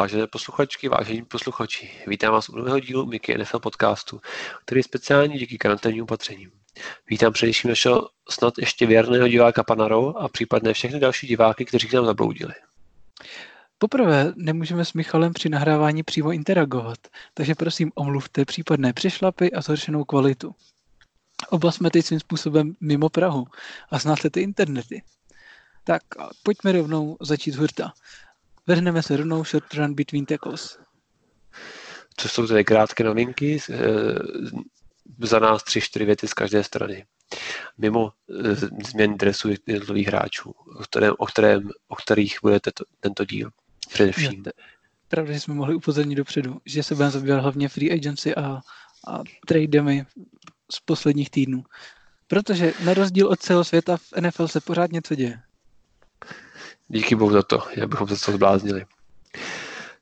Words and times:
Vážené 0.00 0.26
posluchačky, 0.26 0.88
vážení 0.88 1.24
posluchači, 1.24 1.90
vítám 2.06 2.32
vás 2.32 2.48
u 2.48 2.56
nového 2.56 2.80
dílu 2.80 3.06
Mickey 3.06 3.38
NFL 3.38 3.58
podcastu, 3.58 4.20
který 4.64 4.78
je 4.78 4.82
speciální 4.82 5.38
díky 5.38 5.58
karanténním 5.58 6.02
opatřením. 6.02 6.50
Vítám 7.10 7.32
především 7.32 7.70
našeho 7.70 8.08
snad 8.30 8.58
ještě 8.58 8.86
věrného 8.86 9.28
diváka 9.28 9.64
Panaro 9.64 10.16
a 10.16 10.28
případné 10.28 10.72
všechny 10.72 11.00
další 11.00 11.26
diváky, 11.26 11.64
kteří 11.64 11.88
k 11.88 11.92
nám 11.92 12.06
zabloudili. 12.06 12.52
Poprvé 13.78 14.32
nemůžeme 14.36 14.84
s 14.84 14.92
Michalem 14.92 15.32
při 15.32 15.48
nahrávání 15.48 16.02
přímo 16.02 16.32
interagovat, 16.32 16.98
takže 17.34 17.54
prosím 17.54 17.92
omluvte 17.94 18.44
případné 18.44 18.92
přešlapy 18.92 19.52
a 19.52 19.60
zhoršenou 19.60 20.04
kvalitu. 20.04 20.54
Oba 21.50 21.72
jsme 21.72 21.90
teď 21.90 22.06
svým 22.06 22.20
způsobem 22.20 22.74
mimo 22.80 23.08
Prahu 23.08 23.46
a 23.90 23.98
znáte 23.98 24.30
ty 24.30 24.40
internety. 24.40 25.02
Tak 25.84 26.02
pojďme 26.42 26.72
rovnou 26.72 27.16
začít 27.20 27.54
hurta. 27.54 27.92
Vrhneme 28.70 29.02
se 29.02 29.16
rovnou 29.16 29.44
short 29.44 29.74
run 29.74 29.94
between 29.94 30.26
tackles. 30.26 30.78
Co 32.16 32.28
jsou 32.28 32.46
tedy 32.46 32.64
krátké 32.64 33.04
novinky, 33.04 33.58
eh, 33.70 33.76
za 35.18 35.38
nás 35.38 35.62
tři, 35.62 35.80
čtyři 35.80 36.04
věty 36.04 36.28
z 36.28 36.34
každé 36.34 36.64
strany. 36.64 37.06
Mimo 37.78 38.12
eh, 38.30 38.54
změn 38.86 39.16
dresu 39.16 39.48
jednotlivých 39.66 40.06
hráčů, 40.06 40.50
o, 40.50 40.82
kterém, 40.82 41.14
o, 41.18 41.26
kterém, 41.26 41.70
o 41.88 41.96
kterých 41.96 42.38
bude 42.42 42.60
tento, 42.60 42.84
tento 43.00 43.24
díl 43.24 43.50
především. 43.88 44.44
Pravda, 45.08 45.32
že 45.32 45.40
jsme 45.40 45.54
mohli 45.54 45.74
upozornit 45.74 46.14
dopředu, 46.14 46.60
že 46.66 46.82
se 46.82 46.94
budeme 46.94 47.10
zabývat 47.10 47.40
hlavně 47.40 47.68
free 47.68 47.92
agency 47.92 48.34
a, 48.34 48.60
a 49.08 49.22
trademi 49.46 50.06
z 50.72 50.80
posledních 50.80 51.30
týdnů. 51.30 51.64
Protože 52.26 52.72
na 52.84 52.94
rozdíl 52.94 53.28
od 53.28 53.40
celého 53.40 53.64
světa 53.64 53.96
v 53.96 54.12
NFL 54.20 54.48
se 54.48 54.60
pořád 54.60 54.92
něco 54.92 55.14
děje. 55.14 55.42
Díky 56.92 57.14
bohu 57.14 57.32
za 57.32 57.42
to, 57.42 57.62
já 57.76 57.86
bychom 57.86 58.08
se 58.08 58.26
to 58.26 58.32
zbláznili. 58.32 58.84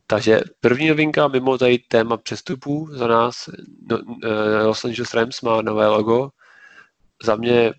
Takže 0.06 0.40
první 0.60 0.88
novinka 0.88 1.28
mimo 1.28 1.58
tady 1.58 1.78
téma 1.78 2.16
přestupů 2.16 2.88
za 2.92 3.06
nás, 3.06 3.48
no, 3.90 3.98
eh, 4.24 4.62
Los 4.62 4.84
Angeles 4.84 5.14
Rams 5.14 5.40
má 5.42 5.62
nové 5.62 5.86
logo, 5.88 6.30
za 7.22 7.36
mě 7.36 7.72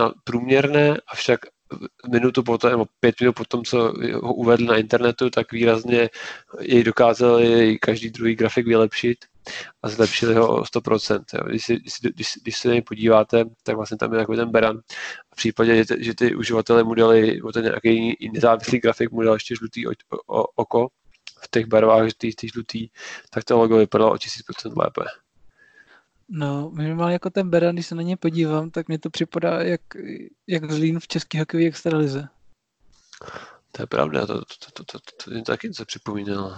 no, 0.00 0.12
průměrné, 0.24 0.96
avšak 1.06 1.40
minutu 2.12 2.42
potom, 2.42 2.70
nebo 2.70 2.86
pět 3.00 3.20
minut 3.20 3.32
potom, 3.32 3.64
co 3.64 3.78
ho 4.22 4.34
uvedl 4.34 4.64
na 4.64 4.76
internetu, 4.76 5.30
tak 5.30 5.52
výrazně 5.52 6.10
jej 6.60 6.84
dokázali 6.84 7.78
každý 7.78 8.10
druhý 8.10 8.34
grafik 8.34 8.66
vylepšit 8.66 9.18
a 9.82 9.88
zlepšili 9.88 10.34
ho 10.34 10.56
o 10.56 10.62
100%. 10.62 11.24
Jo. 11.34 11.44
Když, 11.48 11.64
si, 11.64 11.76
když, 12.14 12.32
když 12.42 12.58
se 12.58 12.68
na 12.68 12.74
něj 12.74 12.82
podíváte, 12.82 13.44
tak 13.62 13.76
vlastně 13.76 13.96
tam 13.96 14.12
je 14.12 14.18
takový 14.18 14.38
ten 14.38 14.50
beran. 14.50 14.80
V 15.32 15.36
případě, 15.36 15.76
že, 15.76 15.84
ty, 15.84 16.04
že 16.04 16.14
ty 16.14 16.34
uživatelé 16.34 16.84
mu 16.84 16.94
dali 16.94 17.42
o 17.42 17.52
ten 17.52 17.64
nějaký 17.64 18.16
nezávislý 18.32 18.78
grafik, 18.78 19.10
mu 19.10 19.22
dal 19.22 19.34
ještě 19.34 19.54
žlutý 19.54 19.86
o, 19.86 19.92
o, 20.26 20.44
oko 20.44 20.88
v 21.42 21.50
těch 21.50 21.66
barvách, 21.66 22.08
ty, 22.18 22.32
ty 22.34 22.48
žlutý, 22.48 22.88
tak 23.30 23.44
to 23.44 23.58
logo 23.58 23.76
vypadalo 23.76 24.12
o 24.12 24.14
1000% 24.14 24.76
lépe. 24.76 25.04
No, 26.28 26.70
minimálně 26.70 27.12
jako 27.12 27.30
ten 27.30 27.50
Beran, 27.50 27.74
když 27.74 27.86
se 27.86 27.94
na 27.94 28.02
ně 28.02 28.16
podívám, 28.16 28.70
tak 28.70 28.88
mi 28.88 28.98
to 28.98 29.10
připadá 29.10 29.62
jak, 29.62 29.80
jak 30.46 30.72
Zlín 30.72 31.00
v 31.00 31.08
české 31.08 31.38
hokejové 31.38 31.68
extralize. 31.68 32.28
To 33.72 33.82
je 33.82 33.86
pravda, 33.86 34.26
to, 34.26 34.34
to, 34.34 34.44
to, 34.72 34.84
to, 34.84 34.84
to, 34.84 34.98
to, 35.24 35.30
to 35.30 35.42
taky 35.42 35.74
se 35.74 35.84
připomínalo. 35.84 36.56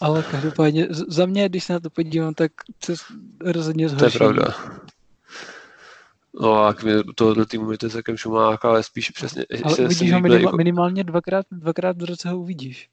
Ale 0.00 0.22
každopádně 0.30 0.86
za 0.90 1.26
mě, 1.26 1.48
když 1.48 1.64
se 1.64 1.72
na 1.72 1.80
to 1.80 1.90
podívám, 1.90 2.34
tak 2.34 2.52
se 2.84 2.94
rozhodně 3.40 3.88
zhorší. 3.88 4.18
To 4.18 4.24
je 4.24 4.30
pravda. 4.32 4.54
No 6.40 6.64
a 6.64 6.74
k 6.74 6.84
tohoto 7.14 7.46
týmu 7.46 7.72
je 7.72 7.78
to 7.78 7.90
celkem 7.90 8.16
šumák, 8.16 8.64
ale 8.64 8.82
spíš 8.82 9.10
přesně... 9.10 9.44
Ale 9.64 9.76
uvidíš 9.76 10.12
ho 10.12 10.20
minimál, 10.20 10.42
jako... 10.42 10.56
minimálně 10.56 11.04
dvakrát, 11.04 11.46
dvakrát 11.50 12.02
v 12.02 12.04
roce 12.04 12.28
ho 12.28 12.38
uvidíš. 12.38 12.88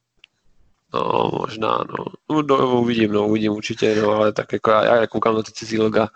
No, 0.94 1.32
možná, 1.40 1.78
no. 1.78 2.06
no. 2.30 2.42
No, 2.42 2.82
uvidím, 2.82 3.12
no, 3.12 3.28
uvidím 3.28 3.52
určitě, 3.52 3.96
no, 4.02 4.10
ale 4.10 4.34
tak 4.34 4.54
jako 4.54 4.72
já, 4.72 4.96
já 4.96 5.08
koukám 5.08 5.36
na 5.36 5.44
ty 5.44 5.52
cizí 5.52 5.80
loga. 5.80 6.10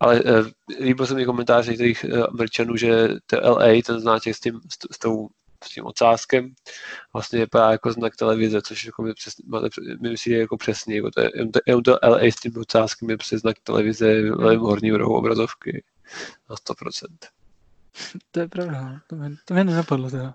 Ale 0.00 0.22
eh, 0.24 0.84
líbil 0.84 1.06
se 1.06 1.14
mi 1.14 1.24
komentář 1.24 1.66
některých 1.66 2.04
eh, 2.04 2.22
Američanů, 2.22 2.76
že 2.76 3.08
to 3.26 3.36
LA, 3.50 3.82
ten 3.86 4.00
znáček 4.00 4.36
s 4.36 4.40
tím, 4.40 4.60
s, 4.68 4.94
s 4.94 4.98
tou 4.98 5.28
tím 5.68 5.86
ocáskem 5.86 6.54
vlastně 7.12 7.38
vypadá 7.38 7.70
jako 7.70 7.92
znak 7.92 8.16
televize, 8.16 8.62
což 8.62 8.84
jako 8.84 9.02
my, 9.02 9.14
přes, 9.14 9.34
máte, 9.46 9.68
my 10.00 10.10
myslí 10.10 10.32
jako 10.32 10.56
přesně, 10.56 10.96
jako 10.96 11.10
to 11.10 11.20
je, 11.20 11.30
jenom 11.66 11.82
to 11.82 11.98
LA 12.02 12.18
s 12.20 12.36
tím 12.36 12.52
ocáskem 12.56 13.10
je 13.10 13.16
přes 13.16 13.40
znak 13.40 13.56
televize 13.62 14.30
v 14.30 14.40
levém 14.40 14.60
horním 14.60 14.94
rohu 14.94 15.16
obrazovky 15.16 15.84
na 16.50 16.56
100%. 16.56 17.06
To 18.30 18.40
je 18.40 18.48
pravda, 18.48 19.00
to 19.06 19.16
mě, 19.16 19.30
to 19.44 19.54
mě 19.54 19.64
nenapadlo 19.64 20.10
teda. 20.10 20.34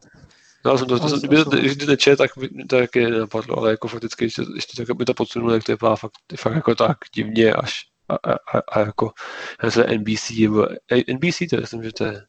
No, 0.66 0.78
jsem 0.78 0.88
to, 0.88 1.00
to, 1.00 1.10
jsem, 1.10 1.30
to, 1.30 1.50
když 1.50 1.76
to 1.76 1.86
neče, 1.86 2.16
tak 2.16 2.32
by 2.38 2.50
to 2.50 2.78
taky 2.78 3.06
nenapadlo, 3.06 3.58
ale 3.58 3.72
jako 3.72 3.88
fakticky, 3.88 4.26
ještě, 4.26 4.44
ještě 4.56 4.86
tak 4.86 4.98
by 4.98 5.06
to 5.06 5.14
podsunulo, 5.14 5.54
jak 5.54 5.64
to 5.64 5.72
vypadá 5.72 5.96
fakt, 5.96 6.14
fakt 6.40 6.56
jako 6.56 6.76
tak 6.76 6.98
divně 7.16 7.54
až 7.54 7.86
a, 8.10 8.16
a, 8.16 8.34
a, 8.34 8.60
a 8.72 8.80
jako 8.80 9.12
se 9.70 9.98
NBC, 9.98 10.30
nebo 10.40 10.68
NBC, 11.14 11.38
to 11.50 11.56
je, 11.56 11.62
myslím, 11.62 11.84
že 11.84 11.94
to 11.94 12.06
je 12.06 12.26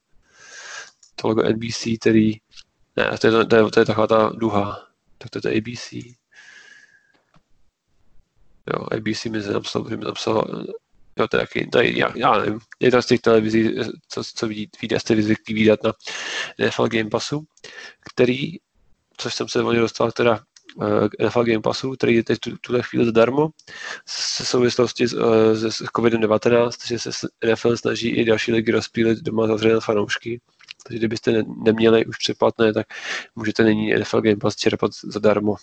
to 1.21 1.29
logo 1.29 1.43
NBC, 1.43 1.89
který 2.01 2.33
ne, 2.97 3.19
to 3.19 3.27
je, 3.27 3.45
to 3.45 3.57
je, 3.57 3.71
to 3.71 3.81
je 3.81 3.87
taková 3.87 4.07
ta 4.07 4.31
duha. 4.35 4.87
Tak 5.19 5.31
to 5.31 5.39
je 5.39 5.43
to 5.43 5.49
ABC. 5.49 5.93
Jo, 8.73 8.87
ABC 8.97 9.25
mi 9.25 9.39
napsal, 9.53 9.85
mi 9.85 9.97
napsal 9.97 10.65
jo, 11.21 11.29
to 11.29 11.37
je 11.37 11.41
taky, 11.41 11.67
to 11.67 11.79
je, 11.79 11.99
já, 11.99 12.13
já 12.17 12.39
nevím, 12.39 12.61
jedna 12.81 13.03
z 13.03 13.07
těch 13.07 13.21
televizí, 13.21 13.77
co, 14.09 14.23
co 14.25 14.49
vidí, 14.49 14.71
vidí, 14.83 14.97
jste 14.99 15.23
zvyklí 15.23 15.55
výdat 15.55 15.83
na 15.85 15.93
NFL 16.67 16.89
Game 16.89 17.11
Passu, 17.11 17.45
který, 18.13 18.57
což 19.17 19.35
jsem 19.35 19.49
se 19.49 19.63
o 19.63 19.73
dostal 19.73 20.13
teda 20.13 20.41
uh, 20.75 21.09
NFL 21.27 21.45
Game 21.45 21.61
Passu, 21.61 21.93
který 21.93 22.15
je 22.15 22.25
teď 22.25 22.39
tu, 22.39 22.57
tuhle 22.57 22.83
chvíli 22.83 23.05
zadarmo, 23.05 23.49
se 24.07 24.45
souvislosti 24.45 25.09
s, 25.09 25.13
uh, 25.13 25.55
s 25.55 25.83
COVID-19, 25.83 26.71
že 26.87 26.99
se 26.99 27.11
NFL 27.53 27.77
snaží 27.77 28.09
i 28.09 28.25
další 28.25 28.53
ligy 28.53 28.73
rozpílit 28.73 29.19
doma 29.19 29.47
zavřené 29.47 29.81
fanoušky, 29.81 30.41
takže 30.87 30.99
kdybyste 30.99 31.33
ne, 31.33 31.43
neměli 31.65 32.07
už 32.07 32.17
předplatné, 32.17 32.73
tak 32.73 32.87
můžete 33.37 33.65
nyní 33.65 33.95
NFL 33.95 34.21
Game 34.21 34.37
Pass 34.37 34.57
čerpat 34.57 34.91
zadarmo. 35.05 35.57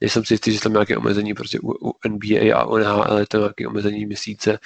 Nejsem 0.00 0.24
si 0.24 0.34
jistý, 0.34 0.52
že 0.52 0.60
tam 0.60 0.72
nějaké 0.72 0.96
omezení, 0.96 1.34
protože 1.34 1.58
u, 1.60 1.88
u 1.88 1.94
NBA 2.08 2.58
a 2.58 2.64
u 2.64 2.76
NHL 2.76 3.18
je 3.18 3.26
to 3.26 3.38
nějaké 3.38 3.68
omezení 3.68 4.06
měsíce, 4.06 4.58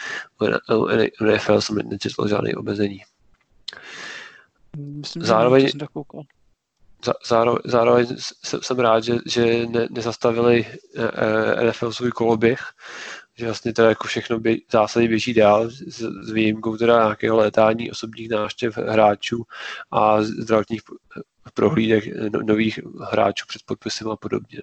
u 1.19 1.25
NFL 1.25 1.61
jsem 1.61 1.77
nečetl 1.77 2.29
žádné 2.29 2.55
omezení. 2.55 3.03
Myslím, 4.77 5.23
zároveň, 5.23 5.69
že 5.69 5.73
zároveň, 7.27 7.59
zároveň 7.65 8.07
jsem 8.63 8.79
rád, 8.79 9.05
že, 9.05 9.15
že 9.27 9.67
ne, 9.67 9.89
nezastavili 9.91 10.67
eh, 10.97 11.11
eh, 11.15 11.65
NFL 11.65 11.93
svůj 11.93 12.11
koloběh, 12.11 12.61
že 13.41 13.47
vlastně 13.47 13.73
to 13.73 13.83
jako 13.83 14.09
všechno 14.09 14.41
bě, 14.41 14.57
v 14.57 14.73
zásadě 14.73 15.09
běží 15.09 15.35
dál 15.35 15.71
s, 15.71 15.83
s 16.23 16.31
výjimkou 16.33 16.77
teda 16.77 17.03
nějakého 17.03 17.37
létání 17.37 17.91
osobních 17.91 18.29
náštěv 18.31 18.77
hráčů 18.77 19.43
a 19.91 20.23
zdravotních 20.23 20.83
prohlídek 21.55 22.05
no, 22.33 22.43
nových 22.43 22.81
hráčů 23.11 23.45
před 23.49 23.63
podpisem 23.65 24.09
a 24.09 24.17
podobně. 24.17 24.61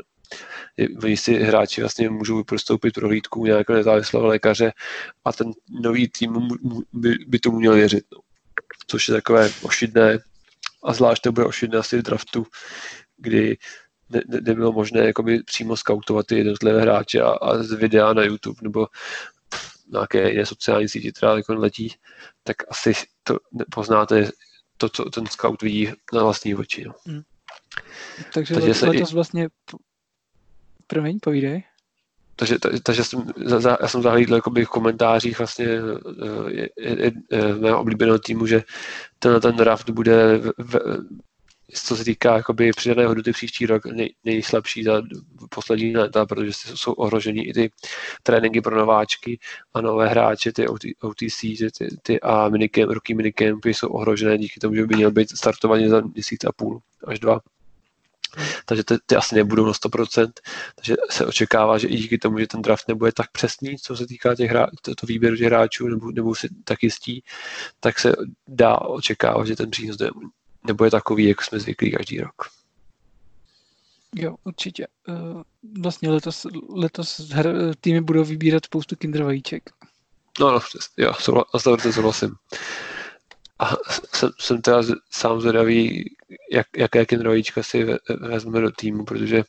Oni 1.03 1.17
si 1.17 1.33
hráči 1.33 1.81
vlastně 1.81 2.09
můžou 2.09 2.43
prostoupit 2.43 2.93
prohlídku 2.93 3.45
nějakého 3.45 3.77
nezávislého 3.77 4.27
lékaře 4.27 4.71
a 5.25 5.33
ten 5.33 5.51
nový 5.81 6.07
tým 6.07 6.47
by, 6.93 7.15
by 7.27 7.39
tomu 7.39 7.59
měl 7.59 7.73
věřit. 7.73 8.05
No. 8.11 8.19
Což 8.87 9.07
je 9.07 9.13
takové 9.13 9.49
ošidné 9.61 10.19
a 10.83 10.93
zvlášť 10.93 11.23
to 11.23 11.31
bude 11.31 11.45
ošidné 11.45 11.77
asi 11.77 11.97
v 11.97 12.01
draftu, 12.01 12.45
kdy 13.17 13.57
ne, 14.09 14.21
ne, 14.27 14.41
nebylo 14.41 14.71
možné 14.71 15.05
jakoby 15.05 15.43
přímo 15.43 15.77
skautovat 15.77 16.25
ty 16.25 16.37
jednotlivé 16.37 16.81
hráče 16.81 17.21
a, 17.21 17.29
a 17.29 17.63
z 17.63 17.71
videa 17.71 18.13
na 18.13 18.23
YouTube 18.23 18.59
nebo 18.61 18.87
nějaké 19.91 20.29
jiné 20.29 20.45
sociální 20.45 20.89
síti, 20.89 21.11
která 21.11 21.37
jako 21.37 21.53
letí, 21.53 21.93
tak 22.43 22.55
asi 22.69 22.93
to 23.23 23.37
poznáte 23.71 24.29
to, 24.77 24.89
co 24.89 25.05
ten 25.05 25.25
scout 25.25 25.61
vidí 25.61 25.91
na 26.13 26.23
vlastní 26.23 26.55
oči. 26.55 26.83
No. 26.85 26.93
Hmm. 27.05 27.21
Takže, 28.33 28.53
Takže 28.53 28.73
se 28.73 28.85
letos 28.85 29.11
i... 29.11 29.13
vlastně 29.13 29.49
Promiň, 30.87 31.19
povídej. 31.19 31.63
Takže, 32.35 32.59
takže, 32.59 32.81
takže 32.81 33.03
jsem, 33.03 33.31
za, 33.45 33.77
já 33.81 33.87
jsem 33.87 34.01
zahlídl 34.01 34.35
jakoby 34.35 34.65
v 34.65 34.69
komentářích 34.69 35.37
vlastně 35.37 35.65
je, 36.47 36.69
je, 36.79 37.01
je, 37.01 37.11
mého 37.59 37.81
oblíbeného 37.81 38.19
týmu, 38.19 38.45
že 38.45 38.63
ten, 39.19 39.41
ten 39.41 39.55
draft 39.55 39.89
bude 39.89 40.37
v, 40.37 40.51
v, 40.57 40.79
co 41.73 41.95
se 41.95 42.03
týká 42.03 42.35
jakoby 42.37 42.71
přidané 42.71 43.07
hodnoty 43.07 43.31
příští 43.31 43.65
rok 43.65 43.85
nej, 43.85 44.15
nejslabší 44.23 44.83
za 44.83 45.01
poslední 45.49 45.97
léta, 45.97 46.25
protože 46.25 46.51
jsou 46.53 46.93
ohrožení 46.93 47.47
i 47.47 47.53
ty 47.53 47.71
tréninky 48.23 48.61
pro 48.61 48.77
nováčky 48.77 49.39
a 49.73 49.81
nové 49.81 50.07
hráče, 50.07 50.53
ty 50.53 50.67
OTC 51.01 51.41
ty, 51.77 51.87
ty 52.01 52.19
a 52.21 52.49
minicamp, 52.49 52.91
roky 52.91 53.13
minicampy 53.13 53.73
jsou 53.73 53.87
ohrožené 53.87 54.37
díky 54.37 54.59
tomu, 54.59 54.75
že 54.75 54.85
by 54.85 54.95
měl 54.95 55.11
být 55.11 55.37
startovaně 55.37 55.89
za 55.89 56.01
měsíc 56.01 56.43
a 56.43 56.51
půl 56.51 56.81
až 57.07 57.19
dva. 57.19 57.39
Takže 58.65 58.83
ty, 58.83 58.95
ty 59.05 59.15
asi 59.15 59.35
nebudou 59.35 59.65
na 59.65 59.71
100%, 59.71 60.31
takže 60.75 60.95
se 61.09 61.25
očekává, 61.25 61.77
že 61.77 61.87
i 61.87 61.95
díky 61.95 62.17
tomu, 62.17 62.39
že 62.39 62.47
ten 62.47 62.61
draft 62.61 62.87
nebude 62.87 63.11
tak 63.11 63.31
přesný, 63.31 63.77
co 63.77 63.95
se 63.95 64.07
týká 64.07 64.35
těch 64.35 64.49
hra, 64.49 64.67
to, 64.81 64.95
to 64.95 65.07
výběru 65.07 65.35
těch 65.35 65.45
hráčů, 65.45 65.87
nebo, 65.87 66.11
nebo 66.11 66.35
si 66.35 66.49
tak 66.63 66.83
jistí, 66.83 67.23
tak 67.79 67.99
se 67.99 68.13
dá 68.47 68.81
očekávat, 68.81 69.47
že 69.47 69.55
ten 69.55 69.71
přínos 69.71 69.97
nebude 70.67 70.91
takový, 70.91 71.25
jako 71.25 71.43
jsme 71.43 71.59
zvyklí 71.59 71.91
každý 71.91 72.21
rok. 72.21 72.35
Jo, 74.15 74.35
určitě. 74.43 74.87
Uh, 75.07 75.41
vlastně 75.81 76.09
letos, 76.09 76.47
letos 76.69 77.19
hr, 77.19 77.75
týmy 77.81 78.01
budou 78.01 78.23
vybírat 78.23 78.65
spoustu 78.65 78.95
kinder 78.95 79.23
vajíček. 79.23 79.69
No, 80.39 80.51
no, 80.51 80.59
jo, 80.97 81.13
souhlasím, 81.57 81.93
souhlasím. 81.93 82.35
A 83.59 83.71
jsem, 84.13 84.29
jsem 84.39 84.61
teda 84.61 84.81
sám 85.09 85.41
zvědavý, 85.41 86.05
jak, 86.51 86.67
jaké 86.77 87.05
kinder 87.05 87.27
vajíčka 87.27 87.63
si 87.63 87.87
vezmeme 88.19 88.61
do 88.61 88.71
týmu, 88.71 89.05
protože 89.05 89.43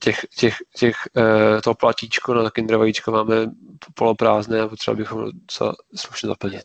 těch, 0.00 0.26
těch, 0.36 0.56
těch 0.76 0.96
uh, 1.16 1.60
to 1.60 1.74
platíčko 1.74 2.34
na 2.34 2.50
kinder 2.50 2.76
vajíčko 2.76 3.10
máme 3.10 3.34
poloprázdné 3.94 4.60
a 4.60 4.68
potřeba 4.68 4.94
bychom 4.94 5.30
se 5.50 5.64
slušně 5.96 6.26
zaplnit. 6.26 6.62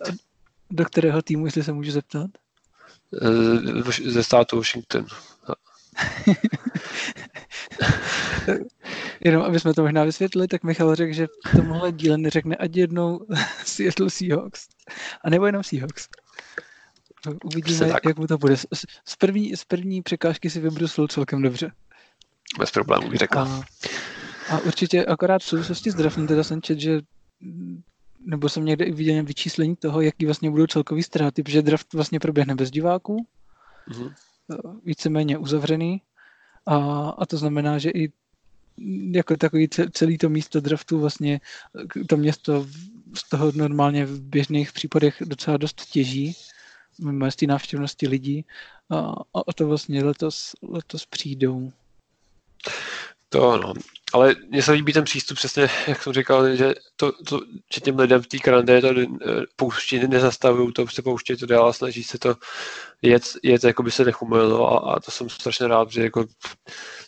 Do 0.71 0.85
kterého 0.85 1.21
týmu, 1.21 1.45
jestli 1.45 1.63
se 1.63 1.73
můžu 1.73 1.91
zeptat? 1.91 2.29
Uh, 3.11 3.91
ze 3.91 4.23
státu 4.23 4.57
Washington. 4.57 5.05
Jenom 9.25 9.43
aby 9.43 9.59
jsme 9.59 9.73
to 9.73 9.81
možná 9.81 10.03
vysvětlili, 10.03 10.47
tak 10.47 10.63
Michal 10.63 10.95
řekl, 10.95 11.13
že 11.13 11.27
v 11.47 11.51
tomhle 11.51 11.91
díle 11.91 12.17
neřekne 12.17 12.55
ať 12.55 12.75
jednou 12.75 13.19
Seattle 13.65 14.09
Seahawks. 14.09 14.67
A 15.23 15.29
nebo 15.29 15.45
jenom 15.45 15.63
Seahawks. 15.63 16.07
Uvidíme, 17.43 17.87
jak 17.87 18.17
mu 18.17 18.27
to 18.27 18.37
bude. 18.37 18.57
Z 18.57 19.15
první, 19.19 19.55
z 19.55 19.65
první 19.65 20.01
překážky 20.01 20.49
si 20.49 20.59
vybrusil 20.59 21.07
celkem 21.07 21.41
dobře. 21.41 21.71
Bez 22.59 22.71
problémů 22.71 23.09
bych 23.09 23.19
řekl. 23.19 23.39
A, 23.39 23.63
a 24.49 24.59
určitě 24.59 25.05
akorát 25.05 25.41
v 25.41 25.45
souvislosti 25.45 25.91
s 25.91 25.95
draftem 25.95 26.27
teda 26.27 26.43
jsem 26.43 26.61
čet, 26.61 26.79
že 26.79 27.01
nebo 28.25 28.49
jsem 28.49 28.65
někde 28.65 28.85
i 28.85 28.91
viděl 28.91 29.23
vyčíslení 29.23 29.75
toho, 29.75 30.01
jaký 30.01 30.25
vlastně 30.25 30.51
budou 30.51 30.67
celkový 30.67 31.03
ztráty, 31.03 31.43
protože 31.43 31.61
draft 31.61 31.93
vlastně 31.93 32.19
proběhne 32.19 32.55
bez 32.55 32.71
diváků, 32.71 33.27
mm-hmm. 33.89 34.13
víceméně 34.85 35.37
uzavřený 35.37 36.01
a, 36.65 36.75
a 37.09 37.25
to 37.25 37.37
znamená, 37.37 37.77
že 37.77 37.89
i 37.89 38.11
jako 39.11 39.37
takový 39.37 39.69
celý 39.91 40.17
to 40.17 40.29
místo 40.29 40.59
draftu 40.59 40.99
vlastně 40.99 41.41
to 42.09 42.17
město 42.17 42.67
z 43.13 43.29
toho 43.29 43.51
normálně 43.55 44.05
v 44.05 44.21
běžných 44.21 44.71
případech 44.73 45.23
docela 45.25 45.57
dost 45.57 45.85
těží, 45.85 46.35
mimo 47.03 47.31
z 47.31 47.35
té 47.35 47.45
návštěvnosti 47.47 48.07
lidí 48.07 48.45
a, 48.89 49.13
a 49.47 49.53
to 49.55 49.67
vlastně 49.67 50.03
letos, 50.03 50.55
letos 50.61 51.05
přijdou. 51.05 51.71
To 53.29 53.57
no. 53.57 53.73
Ale 54.13 54.35
mně 54.49 54.63
se 54.63 54.71
líbí 54.71 54.93
ten 54.93 55.03
přístup 55.03 55.37
přesně, 55.37 55.69
jak 55.87 56.03
jsem 56.03 56.13
říkal, 56.13 56.55
že, 56.55 56.73
to, 56.95 57.11
to, 57.11 57.39
že 57.73 57.81
těm 57.81 57.99
lidem 57.99 58.21
v 58.21 58.27
té 58.27 58.37
karanténě 58.37 58.81
to 58.81 58.87
eh, 58.87 59.05
pouští, 59.55 60.07
nezastavují 60.07 60.73
to, 60.73 60.83
prostě 60.83 61.01
pouští 61.01 61.35
to 61.35 61.45
dál 61.45 61.67
a 61.67 61.73
snaží 61.73 62.03
se 62.03 62.19
to 62.19 62.35
jet, 63.01 63.23
jet 63.43 63.63
jako 63.63 63.83
by 63.83 63.91
se 63.91 64.05
nechumilo 64.05 64.73
a, 64.73 64.93
a, 64.93 64.99
to 64.99 65.11
jsem 65.11 65.29
strašně 65.29 65.67
rád, 65.67 65.91
že 65.91 66.03
jako 66.03 66.25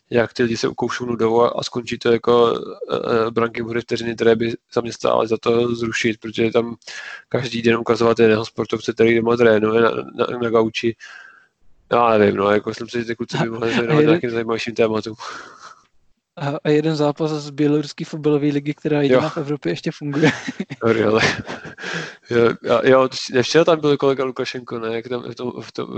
jak 0.10 0.34
ty 0.34 0.44
lidi 0.44 0.58
se 0.58 0.68
ukoušou 0.68 1.06
nudou 1.06 1.42
a, 1.42 1.50
a 1.50 1.64
skončí 1.64 1.98
to 1.98 2.12
jako 2.12 2.52
uh, 2.54 3.30
branky 3.30 3.64
hry 3.64 3.82
vteřiny, 3.82 4.16
které 4.16 4.36
by 4.36 4.54
za 4.74 4.82
mě 4.82 4.94
stály 4.94 5.28
za 5.28 5.38
to 5.38 5.76
zrušit, 5.76 6.20
protože 6.20 6.52
tam 6.52 6.76
každý 7.30 7.62
den 7.62 7.78
ukazovat 7.78 8.20
jiného 8.20 8.46
sportovce, 8.46 8.94
který 8.94 9.16
doma 9.16 9.38
trénuje 9.38 9.82
na, 9.82 9.90
na, 9.90 10.38
na 10.42 10.50
gauči. 10.50 10.96
Já 11.92 12.18
nevím, 12.18 12.36
no, 12.36 12.52
jako 12.52 12.70
myslím 12.70 12.90
si, 12.90 13.00
že 13.00 13.06
ty 13.06 13.16
kluci 13.16 13.38
by 13.38 13.50
mohli 13.50 14.06
nějakým 14.06 14.30
zajímavějším 14.30 14.76
tématům. 14.76 15.16
A, 16.38 16.58
a 16.64 16.70
jeden 16.70 16.96
zápas 16.96 17.32
z 17.32 17.50
běloruské 17.50 18.06
fotbalové 18.06 18.48
ligy, 18.48 18.74
která 18.74 19.02
jediná 19.02 19.24
jo. 19.24 19.30
v 19.30 19.38
Evropě 19.38 19.72
ještě 19.72 19.92
funguje. 19.92 20.32
jo, 22.30 22.50
jo, 22.64 22.82
jo, 22.84 23.10
včera 23.42 23.66
tam 23.66 23.80
byl 23.80 23.98
kolega 23.98 24.24
Lukašenko, 24.24 24.80
ne, 24.80 24.96
jak 24.96 25.08
tam, 25.08 25.32
v 25.32 25.36
tom, 25.36 25.62
v 25.62 25.72
tom, 25.72 25.90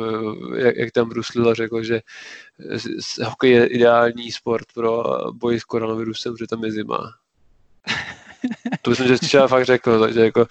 jak, 0.56 0.76
jak 0.76 0.92
tam 0.92 1.10
bruslil 1.10 1.50
a 1.50 1.54
řekl, 1.54 1.84
že 1.84 2.02
hokej 3.26 3.52
je 3.52 3.66
ideální 3.66 4.32
sport 4.32 4.66
pro 4.74 5.04
boj 5.32 5.60
s 5.60 5.64
koronavirusem, 5.64 6.38
že 6.38 6.48
tam 6.48 6.64
je 6.64 6.72
zima. 6.72 7.14
To 8.82 8.90
myslím, 8.90 9.08
že 9.08 9.18
třeba 9.18 9.48
fakt 9.48 9.66
řekl, 9.66 10.00
takže 10.00 10.20
jako 10.20 10.48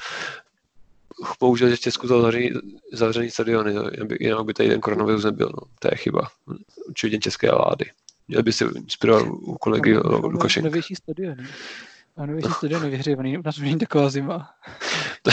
bohužel, 1.40 1.68
že 1.68 1.76
v 1.76 1.80
Česku 1.80 2.08
to 2.08 2.22
zavřený, 2.22 2.50
zavřený 2.92 3.30
stadiony, 3.30 3.74
jinak 4.20 4.44
by 4.44 4.54
tady 4.54 4.68
ten 4.68 4.80
koronavirus 4.80 5.24
nebyl. 5.24 5.46
No. 5.46 5.68
To 5.78 5.88
je 5.90 5.96
chyba. 5.96 6.28
Určitě 6.88 7.18
české 7.18 7.50
vlády. 7.50 7.90
Měl 8.28 8.42
by 8.42 8.52
se 8.52 8.64
inspirovat 8.64 9.26
u 9.28 9.54
kolegy 9.54 9.94
no, 9.94 10.18
Lukašenka. 10.18 10.66
Novější 10.66 10.94
stadion. 10.94 11.36
A 12.16 12.26
novější 12.26 12.52
stadion 12.52 12.84
je 12.84 12.90
vyhřívaný, 12.90 13.38
u 13.38 13.42
nás 13.44 13.58
už 13.58 13.62
není 13.62 13.78
taková 13.78 14.10
zima. 14.10 14.50
to, 15.22 15.30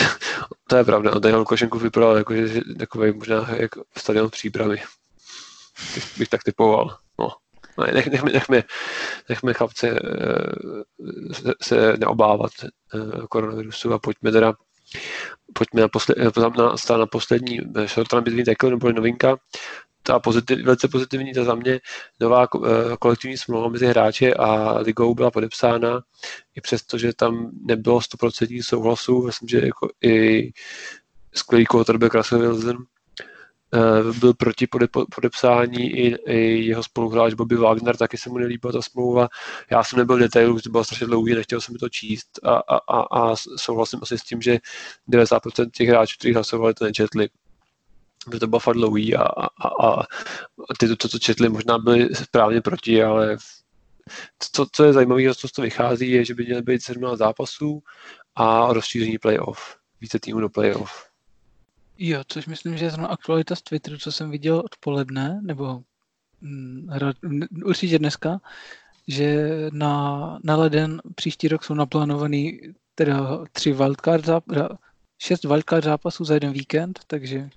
to 0.67 0.75
je 0.75 0.83
pravda, 0.83 1.11
on 1.11 1.21
tady 1.21 1.35
Lukašenku 1.35 1.79
vypadal 1.79 2.17
jako, 2.17 2.35
že 2.35 2.61
takový 2.79 3.11
možná 3.11 3.49
jako 3.55 3.83
stadion 3.97 4.29
přípravy. 4.29 4.81
Bych 6.17 6.29
tak 6.29 6.43
typoval. 6.43 6.97
No. 7.19 7.31
Ne, 7.77 7.93
nech, 7.93 8.07
nechme, 8.07 8.31
nechme, 8.31 8.63
nechme 9.29 9.53
chlapce 9.53 9.91
uh, 9.91 10.81
se 11.61 11.97
neobávat 11.97 12.51
uh, 12.93 13.25
koronavirusu 13.25 13.93
a 13.93 13.99
pojďme 13.99 14.31
teda 14.31 14.53
pojďme 15.53 15.81
na, 15.81 15.87
posled, 15.87 16.17
na, 16.37 16.97
na 16.97 17.05
poslední 17.05 17.59
short 17.85 18.13
run 18.13 18.23
between 18.23 18.45
tackle, 18.45 18.69
nebo 18.69 18.91
novinka, 18.91 19.37
ta 20.05 20.19
pozitiv, 20.19 20.65
velice 20.65 20.87
pozitivní, 20.87 21.33
ta 21.33 21.43
za 21.43 21.55
mě 21.55 21.79
nová 22.19 22.43
eh, 22.43 22.67
kolektivní 22.99 23.37
smlouva 23.37 23.69
mezi 23.69 23.87
hráči 23.87 24.33
a 24.33 24.77
ligou 24.79 25.15
byla 25.15 25.31
podepsána, 25.31 26.01
i 26.55 26.61
přesto, 26.61 26.97
že 26.97 27.13
tam 27.13 27.51
nebylo 27.65 27.99
100% 27.99 28.63
souhlasu, 28.63 29.21
myslím, 29.25 29.49
že 29.49 29.65
jako 29.65 29.89
i 30.03 30.49
skvělý 31.33 31.65
quarterback 31.65 32.13
Russell 32.13 32.41
Wilson 32.41 32.77
eh, 33.73 34.19
byl 34.19 34.33
proti 34.33 34.67
podepsání 35.15 35.91
i, 35.91 36.15
i 36.15 36.65
jeho 36.65 36.83
spoluhráč 36.83 37.33
Bobby 37.33 37.55
Wagner, 37.55 37.97
taky 37.97 38.17
se 38.17 38.29
mu 38.29 38.37
nelíbila 38.37 38.71
ta 38.73 38.81
smlouva. 38.81 39.27
Já 39.71 39.83
jsem 39.83 39.99
nebyl 39.99 40.15
v 40.15 40.19
detailu, 40.19 40.59
to 40.59 40.69
bylo 40.69 40.83
strašně 40.83 41.07
dlouhý, 41.07 41.35
nechtěl 41.35 41.61
jsem 41.61 41.75
to 41.75 41.89
číst 41.89 42.39
a, 42.43 42.55
a, 42.55 42.77
a, 42.77 43.01
a 43.01 43.35
souhlasím 43.57 43.99
asi 44.03 44.17
s 44.17 44.23
tím, 44.23 44.41
že 44.41 44.57
90% 45.09 45.69
těch 45.71 45.89
hráčů, 45.89 46.15
kteří 46.19 46.33
hlasovali, 46.33 46.73
to 46.73 46.85
nečetli 46.85 47.29
že 48.33 48.39
to 48.39 48.47
bylo 48.47 48.59
fakt 48.59 48.75
dlouhý 48.75 49.15
a, 49.15 49.23
a, 49.23 50.01
a 50.01 50.03
ty, 50.79 50.95
to, 50.95 51.07
co 51.07 51.19
četli, 51.19 51.49
možná 51.49 51.77
byli 51.77 52.15
správně 52.15 52.61
proti, 52.61 53.03
ale 53.03 53.37
co, 54.39 54.65
co 54.71 54.83
je 54.83 54.93
zajímavé, 54.93 55.33
z 55.33 55.51
toho 55.51 55.63
vychází, 55.63 56.11
je, 56.11 56.25
že 56.25 56.33
by 56.33 56.45
měly 56.45 56.61
být 56.61 56.83
17 56.83 57.17
zápasů 57.17 57.83
a 58.35 58.73
rozšíření 58.73 59.17
playoff, 59.17 59.77
více 60.01 60.19
týmů 60.19 60.39
do 60.39 60.49
playoff. 60.49 61.09
Jo, 61.97 62.21
což 62.27 62.45
myslím, 62.45 62.77
že 62.77 62.85
je 62.85 62.91
zrovna 62.91 63.07
aktualita 63.07 63.55
z 63.55 63.61
Twitteru, 63.61 63.97
co 63.97 64.11
jsem 64.11 64.31
viděl 64.31 64.61
odpoledne, 64.65 65.39
nebo 65.43 65.81
mm, 66.41 66.89
určitě 67.65 67.99
dneska, 67.99 68.41
že 69.07 69.49
na, 69.71 70.39
na 70.43 70.55
leden 70.55 71.01
příští 71.15 71.47
rok 71.47 71.63
jsou 71.63 71.73
naplánovaný 71.73 72.59
teda 72.95 73.45
tři 73.51 73.73
wildcard 73.73 74.25
záp- 74.25 74.77
šest 75.17 75.43
wildcard 75.43 75.83
zápasů 75.83 76.25
za 76.25 76.33
jeden 76.33 76.53
víkend, 76.53 76.99
takže 77.07 77.49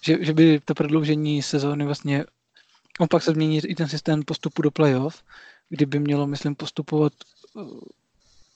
že, 0.00 0.24
že 0.24 0.32
by 0.32 0.60
to 0.64 0.74
prodloužení 0.74 1.42
sezóny 1.42 1.84
vlastně, 1.84 2.24
on 3.00 3.08
pak 3.08 3.22
se 3.22 3.32
změní 3.32 3.58
i 3.58 3.74
ten 3.74 3.88
systém 3.88 4.22
postupu 4.22 4.62
do 4.62 4.70
playoff, 4.70 5.22
kdy 5.68 5.86
by 5.86 5.98
mělo, 5.98 6.26
myslím, 6.26 6.54
postupovat 6.54 7.12
uh, 7.54 7.80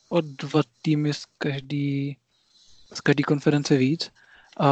od 0.09 0.25
dva 0.25 0.63
týmy 0.83 1.15
z 1.15 1.25
každý, 1.39 2.17
z 2.93 3.01
každý 3.01 3.23
konference 3.23 3.77
víc 3.77 4.11
a, 4.61 4.69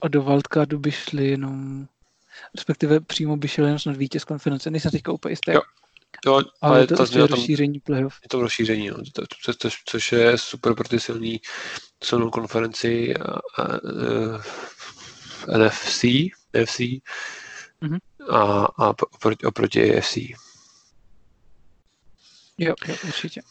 a 0.00 0.08
do 0.08 0.22
wildcardu 0.22 0.78
by 0.78 0.92
šli 0.92 1.28
jenom 1.28 1.86
respektive 2.54 3.00
přímo 3.00 3.36
by 3.36 3.48
šel 3.48 3.64
jenom 3.64 3.78
snad 3.78 3.96
vítěz 3.96 4.24
konference, 4.24 4.70
nejsem 4.70 4.90
teďka 4.90 5.12
úplně 5.12 5.32
jistý. 5.32 5.52
Jo. 5.52 5.60
Jo, 6.26 6.34
ale, 6.34 6.44
ale 6.60 6.86
to, 6.86 7.06
to 7.06 7.18
je 7.18 7.26
rozšíření 7.26 7.80
playoff. 7.80 8.18
Je 8.22 8.28
to 8.28 8.40
rozšíření, 8.40 8.88
no. 8.88 8.96
to, 8.96 9.22
to, 9.44 9.54
to, 9.54 9.68
což 9.84 10.12
je 10.12 10.38
super 10.38 10.74
pro 10.74 10.88
ty 10.88 11.00
silný 11.00 11.40
silnou 12.04 12.30
konferenci 12.30 13.16
a, 13.16 13.32
a, 13.32 13.38
a, 13.62 13.78
NFC, 15.48 16.04
NFC 16.54 16.78
mm-hmm. 16.78 17.98
a, 18.30 18.64
a 18.64 18.94
oproti, 19.14 19.46
oproti 19.46 19.98
AFC. 19.98 20.16
Jo, 22.58 22.74
jo, 22.88 22.94
určitě. 23.04 23.42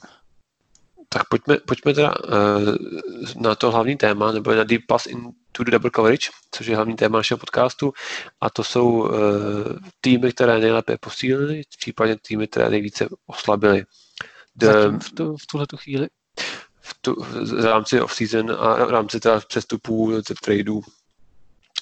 Tak 1.09 1.27
pojďme, 1.27 1.57
pojďme 1.57 1.93
teda 1.93 2.13
uh, 2.17 2.75
na 3.41 3.55
to 3.55 3.71
hlavní 3.71 3.97
téma, 3.97 4.31
nebo 4.31 4.55
na 4.55 4.63
Deep 4.63 4.81
Pass 4.87 5.05
into 5.05 5.63
the 5.63 5.71
Double 5.71 5.91
Coverage, 5.95 6.29
což 6.51 6.67
je 6.67 6.75
hlavní 6.75 6.95
téma 6.95 7.17
našeho 7.17 7.37
podcastu, 7.37 7.93
a 8.41 8.49
to 8.49 8.63
jsou 8.63 8.89
uh, 8.89 9.09
týmy, 10.01 10.31
které 10.31 10.59
nejlépe 10.59 10.97
posílily, 10.97 11.61
případně 11.77 12.15
týmy, 12.27 12.47
které 12.47 12.69
nejvíce 12.69 13.07
oslabily. 13.25 13.85
The, 14.55 14.65
Zatím 14.65 14.99
v, 14.99 15.11
tu, 15.11 15.37
v 15.37 15.47
tuhle 15.47 15.67
chvíli. 15.75 16.07
V, 16.79 16.93
tu, 17.01 17.15
v 17.23 17.65
rámci 17.65 18.01
off-season 18.01 18.51
a 18.51 18.85
v 18.85 18.89
rámci 18.89 19.19
teda 19.19 19.39
přestupů, 19.39 20.21
tradeů 20.43 20.81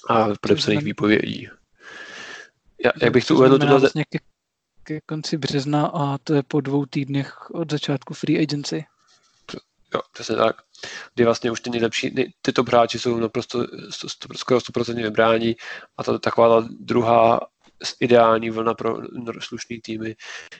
a 0.08 0.28
podepsaných 0.40 0.84
výpovědí. 0.84 1.48
Já, 2.84 2.90
jak 3.02 3.12
bych 3.12 3.24
to 3.26 3.34
uvedl? 3.34 3.58
Tohle... 3.58 3.80
Vlastně 3.80 4.04
ke, 4.04 4.18
ke 4.82 5.00
konci 5.00 5.36
března 5.36 5.86
a 5.86 6.18
to 6.18 6.34
je 6.34 6.42
po 6.42 6.60
dvou 6.60 6.86
týdnech 6.86 7.50
od 7.50 7.70
začátku 7.70 8.14
free 8.14 8.42
agency. 8.42 8.84
Jo, 9.94 10.00
přesně 10.12 10.36
tak. 10.36 10.56
Kdy 11.14 11.24
vlastně 11.24 11.50
už 11.50 11.60
ty 11.60 11.70
nejlepší, 11.70 12.14
ty 12.42 12.52
top 12.52 12.68
hráči 12.68 12.98
jsou 12.98 13.16
naprosto 13.16 13.66
skoro 14.36 14.60
100% 14.60 15.02
vybrání 15.02 15.56
a 15.96 16.04
to 16.04 16.18
taková 16.18 16.60
ta 16.60 16.68
druhá 16.80 17.40
ideální 18.00 18.50
vlna 18.50 18.74
pro 18.74 18.96
slušný 19.40 19.80
týmy 19.80 20.16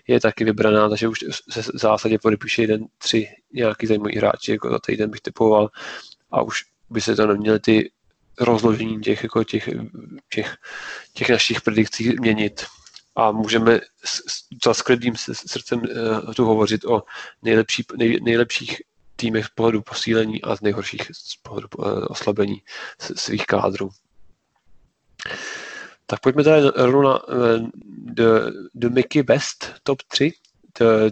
je 0.07 0.21
taky 0.21 0.45
vybraná, 0.45 0.89
takže 0.89 1.09
už 1.09 1.25
se 1.51 1.63
v 1.63 1.71
zásadě 1.75 2.19
podepíše 2.19 2.63
jeden, 2.63 2.85
tři 2.99 3.29
nějaký 3.53 3.87
zajímavý 3.87 4.17
hráči, 4.17 4.53
jako 4.53 4.71
za 4.71 4.79
týden 4.79 5.11
bych 5.11 5.21
typoval 5.21 5.71
a 6.31 6.43
už 6.43 6.63
by 6.91 7.01
se 7.01 7.17
to 7.17 7.27
neměly 7.27 7.61
ty 7.61 7.91
rozložení 8.41 9.01
těch, 9.01 9.23
jako 9.23 9.45
těch, 9.45 9.69
těch, 10.29 10.57
těch 11.13 11.29
našich 11.29 11.61
predikcí 11.61 12.17
měnit. 12.21 12.65
A 13.17 13.33
můžeme 13.33 13.81
s, 14.05 14.23
s 14.73 14.83
klidným 14.83 15.15
srdcem 15.33 15.81
uh, 15.81 16.35
tu 16.35 16.45
hovořit 16.45 16.85
o 16.85 17.03
nejlepší, 17.43 17.85
nej, 17.97 18.21
nejlepších 18.23 18.83
týmech 19.17 19.45
z 19.45 19.49
pohledu 19.49 19.83
posílení 19.83 20.43
a 20.43 20.57
z 20.57 20.61
nejhorších 20.61 21.03
z 21.13 21.37
pohledu 21.37 21.69
uh, 21.79 22.07
oslabení 22.09 22.63
svých 22.99 23.47
kádrů. 23.47 23.91
Tak 26.07 26.21
pojďme 26.21 26.45
tady 26.45 26.63
rovnou 26.75 27.03
na 27.03 27.21
the, 27.87 28.25
the 28.75 28.89
Mickey 28.89 29.23
Best 29.23 29.75
top 29.83 30.03
3 30.03 30.33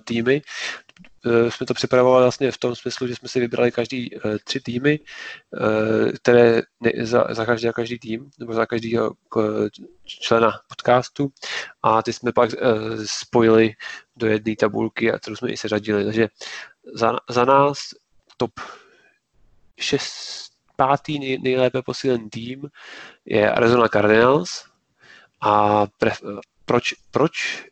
týmy. 0.05 0.43
Eh, 1.27 1.51
jsme 1.51 1.67
to 1.67 1.75
připravovali 1.75 2.25
vlastně 2.25 2.53
v 2.53 2.59
tom 2.59 2.75
smyslu, 2.75 3.07
že 3.07 3.17
jsme 3.17 3.29
si 3.29 3.41
vybrali 3.41 3.73
každý 3.73 4.17
uh, 4.17 4.21
tři 4.45 4.61
týmy, 4.61 5.01
uh, 5.01 6.13
které 6.13 6.63
za, 7.03 7.27
za 7.31 7.47
každý 7.47 7.69
a 7.69 7.73
každý 7.73 7.99
tým, 7.99 8.31
nebo 8.39 8.53
za 8.53 8.67
každého 8.67 9.13
člena 10.05 10.53
podcastu 10.69 11.33
a 11.83 12.03
ty 12.03 12.13
jsme 12.13 12.33
pak 12.33 12.51
spojili 13.05 13.75
do 14.17 14.27
jedné 14.27 14.57
tabulky, 14.57 15.13
a 15.13 15.19
kterou 15.19 15.37
jsme 15.37 15.51
i 15.51 15.57
seřadili. 15.57 16.05
Takže 16.05 16.29
za, 16.95 17.17
za 17.31 17.45
nás 17.45 17.79
top 18.37 18.53
6, 19.81 20.51
pátý 20.77 21.19
nej, 21.19 21.39
nejlépe 21.39 21.83
posílený 21.83 22.31
tým 22.31 22.71
je 23.25 23.51
Arizona 23.51 23.89
Cardinals 23.89 24.65
a 25.41 25.87
pref, 25.99 26.23
proč, 26.65 26.95
proč 27.11 27.65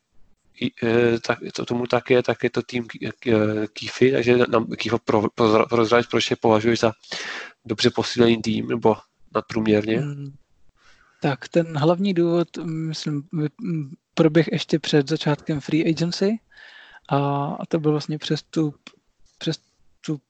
tak, 1.26 1.38
to 1.54 1.66
tomu 1.66 1.86
tak 1.86 2.10
je, 2.10 2.22
tak 2.22 2.44
je 2.44 2.50
to 2.50 2.62
tým 2.62 2.86
Kýfy, 3.72 4.12
takže 4.12 4.38
nám 4.48 4.66
Kýfo 4.66 4.98
pro, 4.98 5.22
proč 6.10 6.30
je 6.30 6.36
považuješ 6.36 6.80
za 6.80 6.92
dobře 7.64 7.90
posílený 7.90 8.42
tým, 8.42 8.68
nebo 8.68 8.96
nadprůměrně? 9.34 10.00
Hmm. 10.00 10.34
Tak 11.22 11.48
ten 11.48 11.78
hlavní 11.78 12.14
důvod, 12.14 12.48
myslím, 12.64 13.28
proběh 14.14 14.48
ještě 14.52 14.78
před 14.78 15.08
začátkem 15.08 15.60
free 15.60 15.88
agency 15.88 16.38
a, 17.10 17.56
to 17.68 17.80
byl 17.80 17.90
vlastně 17.90 18.18
přestup, 18.18 18.76
přestup, 19.38 20.22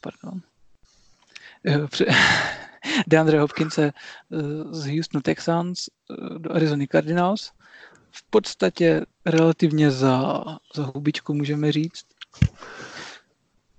pardon, 0.00 0.40
e, 1.66 1.86
DeAndre 3.06 3.40
Hopkinse 3.40 3.84
e, 3.84 3.92
z 4.70 4.86
Houston 4.86 5.22
Texans 5.22 5.88
do 6.38 6.54
Arizona 6.54 6.84
Cardinals 6.92 7.52
v 8.16 8.22
podstatě 8.30 9.06
relativně 9.26 9.90
za, 9.90 10.44
za 10.74 10.90
hubičku, 10.94 11.34
můžeme 11.34 11.72
říct. 11.72 12.04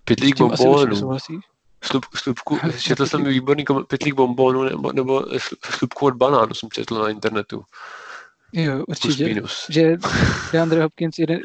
Pytlík 0.06 0.38
bombónů. 0.38 1.17
Slup, 1.84 2.06
slupku, 2.15 2.60
četl 2.79 3.06
jsem 3.06 3.24
výborný 3.24 3.65
pytlík 3.88 4.15
bombónů 4.15 4.63
nebo, 4.63 4.91
nebo 4.91 5.25
slupku 5.70 6.06
od 6.06 6.13
banánu 6.13 6.53
jsem 6.53 6.70
četl 6.70 7.03
na 7.03 7.10
internetu. 7.10 7.63
Jo, 8.53 8.84
určitě. 8.88 9.41
Že 9.70 9.98
DeAndre 10.51 10.84
Hopkins, 10.84 11.20
jeden, 11.20 11.39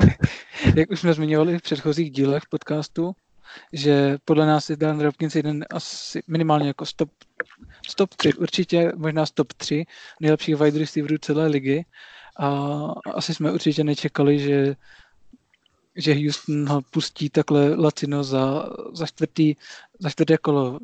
jak 0.74 0.90
už 0.90 1.00
jsme 1.00 1.14
zmiňovali 1.14 1.58
v 1.58 1.62
předchozích 1.62 2.10
dílech 2.10 2.42
podcastu, 2.50 3.12
že 3.72 4.18
podle 4.24 4.46
nás 4.46 4.70
je 4.70 4.76
DeAndre 4.76 5.08
Hopkins 5.08 5.34
jeden 5.36 5.64
asi 5.70 6.22
minimálně 6.26 6.68
jako 6.68 6.86
stop, 6.86 7.10
stop 7.88 8.14
3, 8.14 8.34
určitě 8.34 8.92
možná 8.96 9.26
stop 9.26 9.52
3 9.52 9.86
nejlepších 10.20 10.56
wide 10.56 10.78
receiverů 10.78 11.18
celé 11.18 11.46
ligy 11.46 11.84
a 12.38 12.48
asi 13.14 13.34
jsme 13.34 13.52
určitě 13.52 13.84
nečekali, 13.84 14.38
že 14.38 14.76
že 15.96 16.14
Houston 16.14 16.68
ho 16.68 16.82
pustí 16.82 17.30
takhle 17.30 17.74
lacino 17.74 18.24
za, 18.24 18.66
za, 18.92 19.06
čtvrtý, 19.06 19.54
za 19.98 20.10
čtvrté 20.10 20.38
kolo 20.38 20.78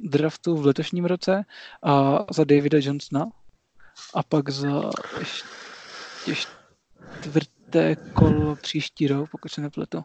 draftu 0.00 0.56
v 0.56 0.66
letošním 0.66 1.04
roce 1.04 1.44
a 1.82 2.24
za 2.32 2.44
Davida 2.44 2.78
Johnsona 2.80 3.26
a 4.14 4.22
pak 4.22 4.48
za 4.48 4.90
ještě 5.18 5.48
čtvrté 7.20 7.96
kolo 7.96 8.56
příští 8.56 9.06
rok, 9.06 9.30
pokud 9.30 9.52
se 9.52 9.60
nepletu. 9.60 10.04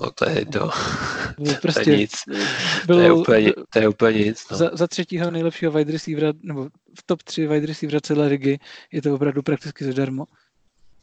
No 0.00 0.10
to 0.10 0.28
je 0.30 0.46
to. 0.46 0.70
Prostě 1.62 1.84
to 1.84 1.90
je 1.90 1.96
nic. 1.96 2.12
Bylo, 2.86 2.98
to, 2.98 3.02
je 3.02 3.12
úplně, 3.12 3.52
to 3.72 3.78
je 3.78 3.88
úplně 3.88 4.18
nic. 4.18 4.46
No. 4.50 4.56
Za, 4.56 4.70
za 4.72 4.86
třetího 4.86 5.30
nejlepšího 5.30 5.72
wide 5.72 5.92
receivera, 5.92 6.32
nebo 6.42 6.68
v 6.98 7.02
top 7.06 7.22
3 7.22 7.46
wide 7.46 7.66
receivera 7.66 8.00
celé 8.00 8.26
ligy 8.26 8.58
je 8.92 9.02
to 9.02 9.14
opravdu 9.14 9.42
prakticky 9.42 9.84
zadarmo. 9.84 10.24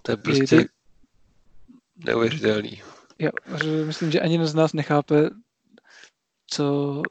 To 0.02 0.12
je 0.12 0.18
prostě 0.18 0.56
je 0.56 0.66
neuvěřitelný. 2.06 2.82
Já 3.20 3.30
myslím, 3.86 4.12
že 4.12 4.20
ani 4.20 4.48
z 4.48 4.56
nás 4.56 4.74
nechápe, 4.74 5.30
co, 6.48 7.02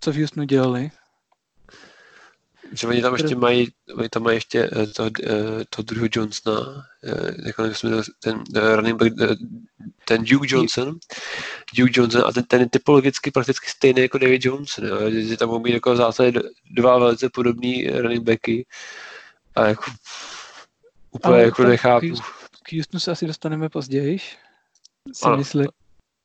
co 0.00 0.12
v 0.12 0.16
Houstonu 0.16 0.46
dělali 0.46 0.90
že 2.72 2.86
oni 2.86 3.02
tam 3.02 3.12
ještě 3.12 3.34
mají, 3.34 3.68
oni 3.96 4.08
tam 4.08 4.22
mají 4.22 4.36
ještě 4.36 4.70
eh, 4.72 4.86
toho, 4.86 5.10
eh, 5.24 5.64
toho 5.70 5.84
druhého 5.84 6.08
Johnsona, 6.12 6.86
eh, 7.04 7.34
jak 7.46 7.76
jsme 7.76 7.90
ten 8.22 8.44
running 8.54 8.98
back, 8.98 9.12
ten 10.04 10.24
Duke 10.24 10.46
Johnson, 10.50 10.98
Duke 11.76 11.92
Johnson 11.94 12.22
a 12.26 12.32
ten, 12.32 12.44
ten 12.44 12.60
je 12.60 12.68
typologicky 12.70 13.30
prakticky 13.30 13.66
stejný 13.70 14.02
jako 14.02 14.18
David 14.18 14.44
Johnson, 14.44 14.84
jo, 14.84 15.10
že 15.10 15.36
tam 15.36 15.48
mohou 15.48 15.60
být 15.60 15.72
jako 15.72 15.92
v 15.92 15.96
zásadě 15.96 16.40
dva 16.70 16.98
velice 16.98 17.28
podobný 17.30 17.86
running 17.86 18.22
backy 18.22 18.66
a 19.54 19.66
jako 19.66 19.90
úplně 21.10 21.34
Ale 21.34 21.44
jako 21.44 21.64
nechápu. 21.64 22.06
K 22.62 22.72
Houstonu 22.72 23.00
se 23.00 23.10
asi 23.10 23.26
dostaneme 23.26 23.68
později, 23.68 24.18
si 25.12 25.24
ano, 25.24 25.36
myslím. 25.36 25.66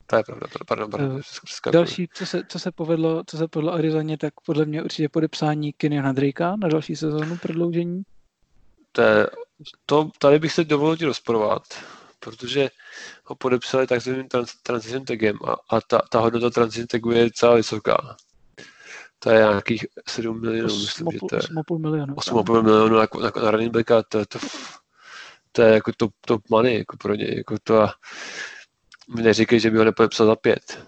To 0.08 0.16
je 0.16 0.24
pravda, 0.24 0.48
pardon, 0.68 0.92
pardon. 0.92 1.12
Uh, 1.12 1.72
další, 1.72 2.08
co 2.14 2.26
se, 2.26 2.42
co 2.50 2.60
se 2.60 2.72
povedlo, 2.72 3.24
co 3.28 3.38
se 3.38 3.48
povedlo 3.48 3.74
Arizoně, 3.74 4.18
tak 4.18 4.34
podle 4.46 4.66
mě 4.66 4.84
určitě 4.84 5.10
podepsání 5.10 5.74
Kenyona 5.74 6.14
Drakea 6.14 6.56
na 6.56 6.68
další 6.68 6.96
sezónu 6.96 7.38
prodloužení. 7.38 8.04
To, 8.92 9.02
je, 9.02 9.28
to 9.86 10.10
tady 10.20 10.40
bych 10.40 10.52
se 10.52 10.64
dovolil 10.64 10.98
ti 10.98 11.06
rozporovat, 11.06 11.64
protože 12.20 12.70
ho 13.24 13.36
podepsali 13.36 13.88
takzvaným 13.88 14.28
trans, 14.28 14.56
transition 14.64 15.06
tagem 15.06 15.38
a, 15.46 15.56
a 15.70 15.82
ta, 15.82 16.02
ta 16.12 16.20
hodnota 16.20 16.50
transition 16.50 16.88
tagu 16.88 17.12
je 17.12 17.30
celá 17.32 17.56
vysoká. 17.56 18.16
To 19.20 19.30
je 19.30 19.40
nějakých 19.40 19.86
7 20.08 20.42
milionů, 20.42 20.74
8, 20.74 20.82
myslím, 20.82 21.08
že 21.12 21.20
to 21.30 21.36
je. 21.36 21.42
8,5 21.42 21.80
milionů. 21.80 22.14
8,5 22.14 22.64
milionů 22.64 22.98
jako, 22.98 23.26
jako 23.26 23.40
na 23.40 23.52
running 23.52 23.74
backa, 23.74 24.04
to, 24.04 24.26
to, 24.26 24.40
to 25.52 25.62
je 25.62 25.74
jako 25.74 25.92
top, 25.98 26.12
top 26.28 26.50
money 26.50 26.78
jako 26.78 26.98
pro 26.98 27.16
ně. 27.16 27.34
Jako 27.38 27.56
to 27.64 27.82
a, 27.82 27.94
mi 29.16 29.22
neříkej, 29.22 29.60
že 29.60 29.72
by 29.72 29.78
ho 29.78 29.84
nepodepsal 29.84 30.28
za 30.28 30.36
pět. 30.36 30.88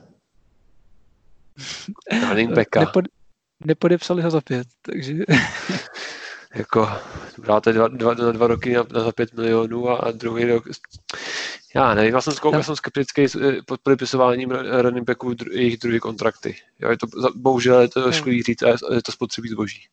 Running 2.30 2.54
backa. 2.54 2.80
Nepod, 2.80 3.06
nepodepsali 3.66 4.22
ho 4.22 4.32
za 4.32 4.42
pět, 4.42 4.68
takže... 4.82 5.14
jako, 6.56 6.90
dáte 7.48 7.74
dva, 7.74 7.88
dva, 7.88 8.14
dva, 8.14 8.32
dva 8.32 8.48
roky 8.48 8.74
na, 8.74 8.86
na 8.92 9.04
za 9.04 9.12
pět 9.12 9.34
milionů 9.34 9.90
a, 9.90 9.98
a 9.98 10.12
druhý 10.12 10.46
rok... 10.46 10.64
Já 11.76 11.94
nevím, 11.94 12.14
já 12.14 12.22
jsem, 12.22 12.34
já 12.54 12.64
jsem 12.64 12.76
skeptický 12.76 13.26
eh, 13.26 13.62
pod 13.66 13.82
podepisováním 13.82 14.52
running 14.52 15.08
backů 15.08 15.34
dru, 15.34 15.52
jejich 15.52 15.78
druhé 15.78 16.00
kontrakty. 16.00 16.56
Jo, 16.80 16.90
je 16.90 16.98
to, 16.98 17.08
bohužel 17.36 17.82
je 17.82 17.88
to 17.88 18.02
hmm. 18.02 18.12
škodí 18.12 18.44
říct, 18.44 18.64
a 18.64 18.68
je 18.94 19.02
to 19.06 19.12
spotřebí 19.12 19.50
zboží. 19.50 19.88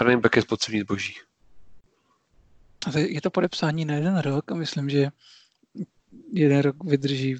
Running 0.00 0.22
back 0.22 0.36
je 0.36 0.42
spotřební 0.42 0.80
zboží. 0.80 1.14
Je 2.96 3.20
to 3.20 3.30
podepsání 3.30 3.84
na 3.84 3.94
jeden 3.94 4.18
rok 4.18 4.52
a 4.52 4.54
myslím, 4.54 4.90
že 4.90 5.08
jeden 6.32 6.60
rok 6.60 6.84
vydrží. 6.84 7.36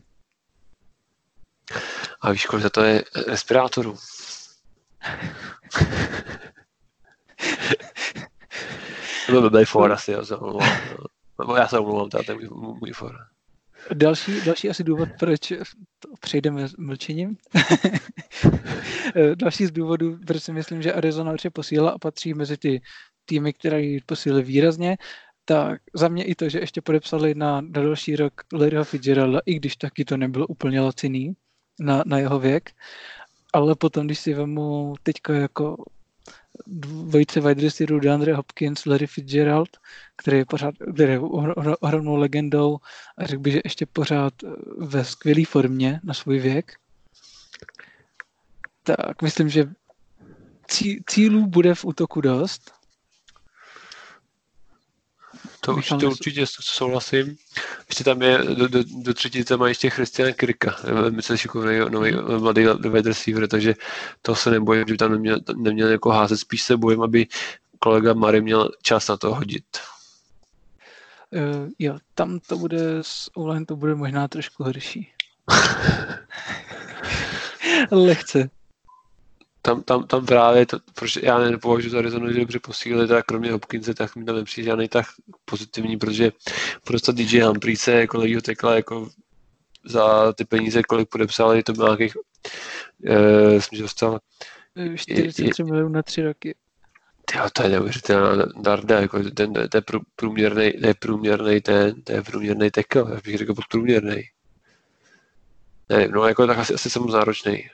A 2.21 2.33
víš, 2.33 2.47
kolik 2.47 2.63
za 2.63 2.71
to 2.71 2.83
je 2.83 3.05
respirátorů? 3.27 3.97
to 9.27 9.33
byl 9.33 9.51
blbý 9.51 9.65
for 9.65 9.93
asi, 9.93 10.13
já 10.13 10.25
se 10.25 10.37
omlouvám. 10.37 10.79
Nebo 11.39 11.57
já 11.57 11.69
se 11.69 11.79
omlouvám, 11.79 12.09
to 12.09 12.19
je 12.19 12.35
můj, 12.35 12.49
můj 12.81 12.93
for. 12.93 13.17
Další, 13.95 14.41
další 14.41 14.71
asi 14.71 14.85
důvod, 14.85 15.09
proč 15.19 15.53
přejdeme 16.21 16.69
s 16.69 16.77
mlčením. 16.77 17.37
další 19.35 19.67
z 19.67 19.71
důvodů, 19.71 20.19
proč 20.27 20.43
si 20.43 20.53
myslím, 20.53 20.83
že 20.83 20.93
Arizona 20.93 21.33
určitě 21.33 21.51
posílila 21.51 21.91
a 21.91 21.99
patří 21.99 22.35
mezi 22.35 22.57
ty 22.57 22.83
týmy, 23.25 23.53
které 23.53 23.83
ji 23.83 24.01
posílili 24.07 24.43
výrazně, 24.43 24.97
tak 25.51 25.81
za 25.95 26.09
mě 26.09 26.25
i 26.25 26.35
to, 26.35 26.49
že 26.49 26.59
ještě 26.59 26.81
podepsali 26.81 27.35
na, 27.35 27.61
na 27.61 27.83
další 27.83 28.17
rok 28.17 28.33
Larryho 28.53 28.85
Fitzgeralda, 28.85 29.41
i 29.47 29.55
když 29.55 29.77
taky 29.77 30.05
to 30.05 30.17
nebylo 30.17 30.47
úplně 30.47 30.81
laciný 30.81 31.37
na, 31.81 32.03
na 32.07 32.19
jeho 32.19 32.39
věk, 32.39 32.71
ale 33.53 33.75
potom, 33.75 34.07
když 34.07 34.19
si 34.19 34.35
vemu 34.35 34.95
teďka 35.03 35.35
jako 35.35 35.85
dvojice 36.67 37.41
wide 37.41 37.63
receiverů 37.63 38.01
DeAndre 38.01 38.35
Hopkins, 38.35 38.87
Larry 38.87 39.07
Fitzgerald, 39.07 39.69
který 40.17 40.39
je 40.39 40.45
pořád, 40.45 40.75
který 40.95 41.13
je 41.13 41.21
ohromnou 41.81 42.17
legendou 42.17 42.79
a 43.19 43.27
řekl 43.27 43.43
bych, 43.43 43.53
že 43.53 43.61
ještě 43.65 43.87
pořád 43.87 44.35
ve 44.79 45.05
skvělé 45.05 45.45
formě 45.45 46.01
na 46.05 46.15
svůj 46.15 46.39
věk, 46.39 46.73
tak 48.83 49.23
myslím, 49.23 49.49
že 49.49 49.71
cílů 51.07 51.47
bude 51.47 51.75
v 51.75 51.85
útoku 51.85 52.21
dost 52.21 52.80
To 55.61 55.75
určitě, 55.75 56.07
určitě 56.07 56.47
souhlasím. 56.47 57.37
Ještě 57.89 58.05
tam 58.05 58.23
je, 58.23 58.39
do, 58.39 58.69
do, 58.69 58.85
do 59.03 59.15
třetice 59.15 59.57
má 59.57 59.69
ještě 59.69 59.91
Christiana 59.91 60.33
Kirka, 60.33 60.77
myslím, 61.11 61.37
že 61.37 61.49
nový, 61.55 61.91
nový 61.91 62.13
mladý 62.39 62.67
wide 62.91 63.09
receiver, 63.09 63.49
takže 63.49 63.75
to 64.23 64.35
se 64.35 64.51
nebojím, 64.51 64.85
že 64.89 64.95
by 64.95 64.99
tam 64.99 65.13
neměl, 65.13 65.39
neměl 65.57 65.89
jako 65.89 66.11
házet, 66.11 66.37
spíš 66.37 66.63
se 66.63 66.77
bojím, 66.77 67.03
aby 67.03 67.27
kolega 67.79 68.15
Mary 68.15 68.41
měl 68.41 68.71
čas 68.83 69.09
na 69.09 69.17
to 69.17 69.35
hodit. 69.35 69.65
Uh, 71.31 71.69
jo, 71.79 71.99
tam 72.15 72.39
to 72.39 72.59
bude, 72.59 72.99
s 73.03 73.31
online 73.37 73.67
to 73.67 73.77
bude 73.77 73.95
možná 73.95 74.29
trošku 74.29 74.65
horší. 74.65 75.13
Lehce 77.91 78.51
tam, 79.63 79.83
tam, 79.83 80.07
tam 80.07 80.27
právě, 80.27 80.67
to, 80.67 80.79
protože 80.95 81.21
já 81.23 81.39
nepovažuji 81.39 81.91
za 81.91 81.99
Arizonu, 81.99 82.33
že 82.33 82.41
dobře 82.41 82.59
posílili, 82.59 83.09
tak 83.09 83.27
kromě 83.27 83.53
Hopkinse, 83.53 83.95
tak 83.95 84.17
mi 84.17 84.25
tam 84.25 84.37
nepřijde 84.37 84.67
žádný 84.67 84.89
tak 84.89 85.07
pozitivní, 85.45 85.97
protože 85.97 86.33
prostě 86.85 87.13
DJ 87.13 87.41
Humphreys 87.41 87.89
jako 87.89 88.19
levýho 88.19 88.41
tekla 88.41 88.75
jako 88.75 89.09
za 89.85 90.33
ty 90.33 90.45
peníze, 90.45 90.83
kolik 90.83 91.09
podepsali, 91.09 91.63
to 91.63 91.73
bylo 91.73 91.87
nějakých, 91.89 92.17
eh, 93.07 93.55
myslím, 93.55 93.77
že 93.77 93.83
dostal 93.83 94.19
43 94.97 95.65
milionů 95.65 95.89
na 95.89 96.03
tři 96.03 96.23
roky. 96.23 96.55
Jo, 97.37 97.49
to 97.53 97.63
je 97.63 97.69
neuvěřitelná 97.69 98.47
darda, 98.61 99.01
jako 99.01 99.23
ten, 99.23 99.53
to 99.53 99.77
je 99.77 99.83
průměrný, 100.17 100.73
to 100.73 100.87
je 100.87 100.95
průměrný 100.95 101.61
ten, 101.61 102.03
to 102.03 102.13
je 102.13 102.23
průměrný 102.23 102.71
tekl, 102.71 102.99
já 103.15 103.21
bych 103.25 103.39
řekl 103.39 103.55
podprůměrný. 103.55 104.23
Nevím, 105.89 106.11
no 106.11 106.27
jako 106.27 106.47
tak 106.47 106.59
asi, 106.59 106.75
asi 106.75 106.91
jsem 106.91 107.07
náročný. 107.07 107.69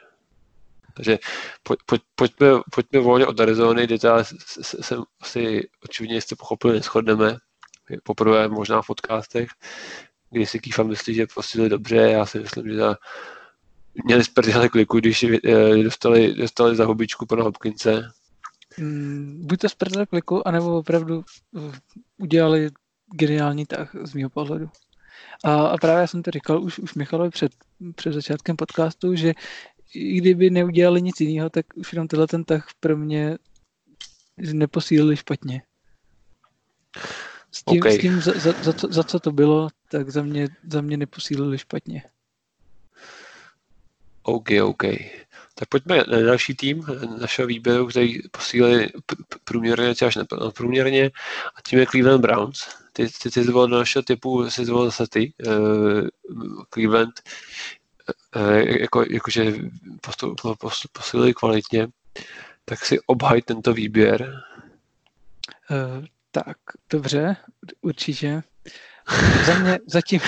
Takže 0.97 1.19
pojď, 1.63 1.81
pojď, 1.87 2.03
pojďme, 2.15 2.49
pojďme 2.75 3.01
volně 3.01 3.27
od 3.27 3.41
Arizony, 3.41 3.87
kde 3.87 3.99
teda 3.99 4.25
jsem 4.61 5.03
asi 5.21 5.69
očividně 5.85 6.21
jste 6.21 6.37
pochopili, 6.37 6.75
neschodneme. 6.75 7.37
Poprvé 8.03 8.49
možná 8.49 8.83
v 8.83 8.87
podcastech, 8.87 9.49
kdy 10.31 10.47
si 10.47 10.61
Kýfa 10.61 10.83
myslí, 10.83 11.15
že 11.15 11.27
posílili 11.35 11.71
dobře, 11.71 11.97
já 11.97 12.27
si 12.27 12.39
myslím, 12.39 12.69
že 12.69 12.77
za, 12.77 12.97
měli 14.05 14.25
sprdele 14.25 14.69
kliku, 14.69 14.99
když 14.99 15.23
eh, 15.23 15.83
dostali, 15.83 16.35
dostali 16.35 16.77
za 16.77 16.85
hubičku 16.85 17.27
pana 17.27 17.43
Hopkince. 17.43 18.11
Mm, 18.79 19.43
buď 19.47 19.61
to 19.61 19.69
sprdele 19.69 20.07
kliku, 20.07 20.49
anebo 20.49 20.79
opravdu 20.79 21.25
eh, 21.57 21.79
udělali 22.19 22.71
geniální 23.15 23.67
tah 23.67 23.91
z 24.03 24.15
mého 24.15 24.31
pohledu. 24.31 24.71
A, 25.45 25.67
a 25.67 25.77
právě 25.77 26.01
já 26.01 26.07
jsem 26.07 26.23
to 26.23 26.31
říkal 26.31 26.63
už, 26.63 26.79
už 26.79 26.95
Michalovi 26.95 27.31
před, 27.31 27.53
před 27.95 28.13
začátkem 28.13 28.57
podcastu, 28.57 29.15
že 29.15 29.33
i 29.95 30.17
kdyby 30.21 30.51
neudělali 30.51 31.03
nic 31.03 31.21
jiného, 31.21 31.51
tak 31.51 31.67
už 31.75 31.93
jenom 31.93 32.09
tenhle 32.09 32.27
ten 32.27 32.45
tah 32.45 32.69
pro 32.81 32.97
mě 32.97 33.39
neposílili 34.37 35.17
špatně. 35.17 35.63
S 37.53 37.65
tím, 37.65 37.81
okay. 37.81 37.93
s 37.93 38.01
tím 38.01 38.21
za, 38.21 38.33
za, 38.33 38.53
za, 38.63 38.73
co, 38.73 38.89
za 38.91 39.05
co 39.05 39.21
to 39.21 39.33
bylo, 39.33 39.69
tak 39.91 40.11
za 40.11 40.23
mě, 40.23 40.49
za 40.69 40.81
mě 40.81 40.97
neposílili 40.97 41.59
špatně. 41.59 42.03
OK, 44.23 44.49
OK. 44.63 44.83
Tak 45.55 45.69
pojďme 45.69 45.97
na 45.97 46.21
další 46.21 46.55
tým 46.55 46.87
našeho 47.21 47.49
výběru, 47.49 47.87
který 47.87 48.19
posílili 48.31 48.89
průměrně, 49.45 49.95
až 50.07 50.19
průměrně, 50.55 51.11
a 51.57 51.61
tím 51.69 51.79
je 51.79 51.87
Cleveland 51.87 52.21
Browns. 52.21 52.69
Ty, 52.93 53.09
ty, 53.23 53.31
ty 53.31 53.45
zvolil 53.45 53.69
do 53.69 53.79
našeho 53.79 54.03
typu, 54.03 54.51
si 54.51 54.65
zvolil 54.65 54.85
zase 54.85 55.07
ty, 55.07 55.33
uh, 55.47 56.09
Cleveland. 56.75 57.15
Eh, 58.37 58.81
jako, 58.81 59.05
jakože 59.11 59.53
postup, 60.01 60.41
postup, 60.59 60.91
posilili 60.93 61.35
kvalitně, 61.35 61.89
tak 62.65 62.85
si 62.85 63.01
obhaj 63.07 63.43
tento 63.43 63.73
výběr. 63.73 64.43
Uh, 65.71 66.05
tak, 66.31 66.57
dobře, 66.91 67.37
určitě. 67.81 68.43
za 69.47 69.59
mě 69.59 69.79
zatím, 69.87 70.21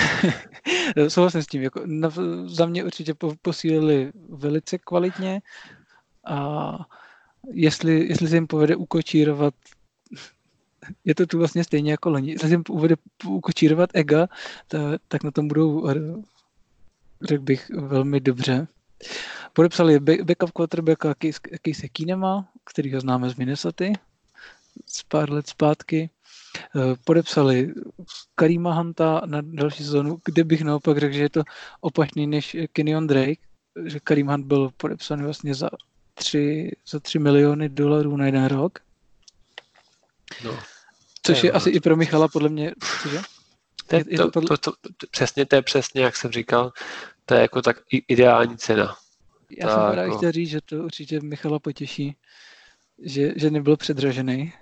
souhlasím 1.07 1.43
s 1.43 1.47
tím, 1.47 1.61
jako 1.61 1.81
na, 1.85 2.09
za 2.45 2.65
mě 2.65 2.83
určitě 2.83 3.13
posílili 3.41 4.11
velice 4.29 4.77
kvalitně 4.77 5.41
a 6.25 6.77
jestli, 7.51 8.07
jestli 8.07 8.27
se 8.27 8.35
jim 8.35 8.47
povede 8.47 8.75
ukočírovat 8.75 9.53
je 11.05 11.15
to 11.15 11.25
tu 11.25 11.37
vlastně 11.37 11.63
stejně 11.63 11.91
jako 11.91 12.09
loni. 12.09 12.31
Jestli 12.31 12.49
jim 12.49 12.63
povede 12.63 12.95
ukočírovat 13.25 13.89
ega, 13.93 14.27
tak, 14.67 15.01
tak 15.07 15.23
na 15.23 15.31
tom 15.31 15.47
budou 15.47 15.87
řekl 17.21 17.43
bych, 17.43 17.69
velmi 17.69 18.19
dobře. 18.19 18.67
Podepsali 19.53 19.99
backup 19.99 20.51
quarterbacka 20.51 21.15
Casey 21.65 21.89
Keenema, 21.89 22.47
který 22.63 22.93
ho 22.93 22.99
známe 22.99 23.29
z 23.29 23.35
Minnesota 23.35 23.85
z 24.85 25.03
pár 25.03 25.31
let 25.31 25.47
zpátky. 25.47 26.09
Eh, 26.75 26.95
podepsali 27.03 27.73
Karima 28.35 28.73
Hanta 28.73 29.21
na 29.25 29.41
další 29.41 29.83
sezonu, 29.83 30.19
kde 30.25 30.43
bych 30.43 30.61
naopak 30.61 30.97
řekl, 30.97 31.13
že 31.13 31.21
je 31.21 31.29
to 31.29 31.43
opačný 31.81 32.27
než 32.27 32.57
Kenyon 32.73 33.07
Drake, 33.07 33.41
že 33.85 33.99
Karim 33.99 34.27
Hunt 34.27 34.45
byl 34.45 34.71
podepsaný 34.77 35.23
vlastně 35.23 35.55
za 35.55 35.69
3, 36.13 36.71
za 36.87 36.99
3 36.99 37.19
miliony 37.19 37.69
dolarů 37.69 38.17
na 38.17 38.25
jeden 38.25 38.45
rok. 38.45 38.79
No, 40.43 40.59
Což 41.23 41.43
je, 41.43 41.47
je 41.47 41.51
asi 41.51 41.69
i 41.69 41.79
pro 41.79 41.95
Michala 41.95 42.27
podle 42.27 42.49
mě, 42.49 42.73
cože? 43.01 43.21
To, 43.89 43.95
je, 43.95 44.03
to, 44.17 44.31
to, 44.31 44.41
to, 44.41 44.57
to, 44.57 44.71
přesně, 45.11 45.45
to 45.45 45.55
je 45.55 45.61
přesně, 45.61 46.01
jak 46.01 46.15
jsem 46.15 46.31
říkal, 46.31 46.71
to 47.25 47.33
je 47.33 47.41
jako 47.41 47.61
tak 47.61 47.77
ideální 48.07 48.57
cena. 48.57 48.95
Já 49.57 49.67
tak, 49.67 49.75
jsem 49.75 49.91
právě 49.91 50.03
jako... 50.03 50.17
chtěl 50.17 50.31
říct, 50.31 50.49
že 50.49 50.61
to 50.61 50.75
určitě 50.75 51.19
Michala 51.19 51.59
potěší, 51.59 52.15
že, 53.03 53.33
že 53.35 53.51
nebyl 53.51 53.77
předražený. 53.77 54.53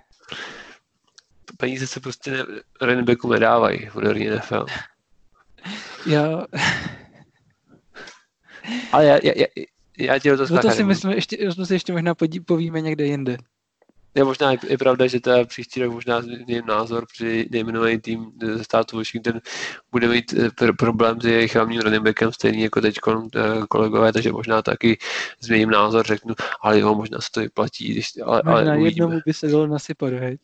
Peníze 1.56 1.86
se 1.86 2.00
prostě 2.00 2.30
ne, 2.30 2.44
running 2.80 3.06
backu 3.06 3.32
nedávají 3.32 3.90
v 3.94 3.96
NFL. 4.36 4.66
Já... 6.06 6.44
Ale 8.92 9.04
já, 9.04 9.18
já, 9.22 9.32
já, 9.36 9.46
já 9.98 10.18
ti 10.18 10.36
to 10.36 10.46
no 10.50 10.62
to 10.62 10.70
si 10.70 10.84
myslím, 10.84 11.12
ještě, 11.12 11.36
to 11.56 11.66
si 11.66 11.74
ještě 11.74 11.92
možná 11.92 12.14
podí, 12.14 12.40
povíme 12.40 12.80
někde 12.80 13.04
jinde 13.04 13.38
je 14.14 14.24
možná 14.24 14.52
i 14.52 14.76
pravda, 14.76 15.06
že 15.06 15.20
teda 15.20 15.44
příští 15.44 15.80
rok 15.80 15.92
možná 15.92 16.22
změním 16.22 16.66
názor, 16.66 17.06
protože 17.06 17.44
nejmenovaný 17.50 18.00
tým 18.00 18.32
ze 18.42 18.64
státu 18.64 18.96
Washington 18.96 19.40
bude 19.92 20.08
mít 20.08 20.32
eh, 20.32 20.48
pr- 20.48 20.76
problém 20.76 21.20
s 21.20 21.24
jejich 21.24 21.54
hlavním 21.54 21.80
running 21.80 22.02
backem, 22.02 22.32
stejný 22.32 22.62
jako 22.62 22.80
teď 22.80 22.98
eh, 23.36 23.40
kolegové, 23.68 24.12
takže 24.12 24.32
možná 24.32 24.62
taky 24.62 24.98
změním 25.40 25.70
názor, 25.70 26.06
řeknu, 26.06 26.34
ale 26.62 26.80
jo, 26.80 26.94
možná 26.94 27.20
se 27.20 27.28
to 27.30 27.40
vyplatí, 27.40 27.92
když, 27.92 28.12
ale, 28.24 28.42
možná 28.44 28.52
ale 28.52 28.78
uvidíme. 28.78 28.88
jednomu 28.88 29.20
by 29.26 29.34
se 29.34 29.48
dalo 29.48 29.66
nasypat, 29.66 30.12
heď? 30.12 30.40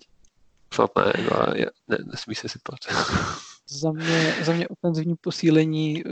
Snad 0.75 0.91
ne, 0.97 1.13
no, 1.31 1.55
je, 1.55 1.71
ne, 1.89 1.99
nesmí 2.13 2.35
se 2.35 2.49
sypat. 2.49 2.79
za 3.69 3.93
mě, 3.93 4.35
za 4.43 4.53
mě 4.53 4.69
ofenzivní 4.69 5.17
posílení 5.17 6.05
eh, 6.07 6.11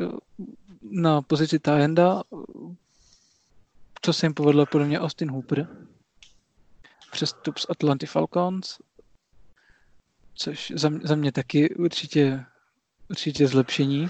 na 0.91 1.23
pozici 1.23 1.59
Tajenda, 1.59 2.23
co 4.03 4.13
se 4.13 4.27
jim 4.27 4.35
povedlo 4.35 4.67
podle 4.67 4.87
mě 4.87 5.01
Austin 5.01 5.31
Hooper, 5.31 5.69
přestup 7.13 7.59
z 7.59 7.67
Atlanty 7.69 8.07
Falcons, 8.07 8.79
což 10.35 10.73
za, 10.77 10.91
za 11.03 11.15
mě 11.15 11.33
taky 11.33 11.75
určitě, 11.75 12.45
určitě 13.11 13.49
zlepšení. 13.49 14.09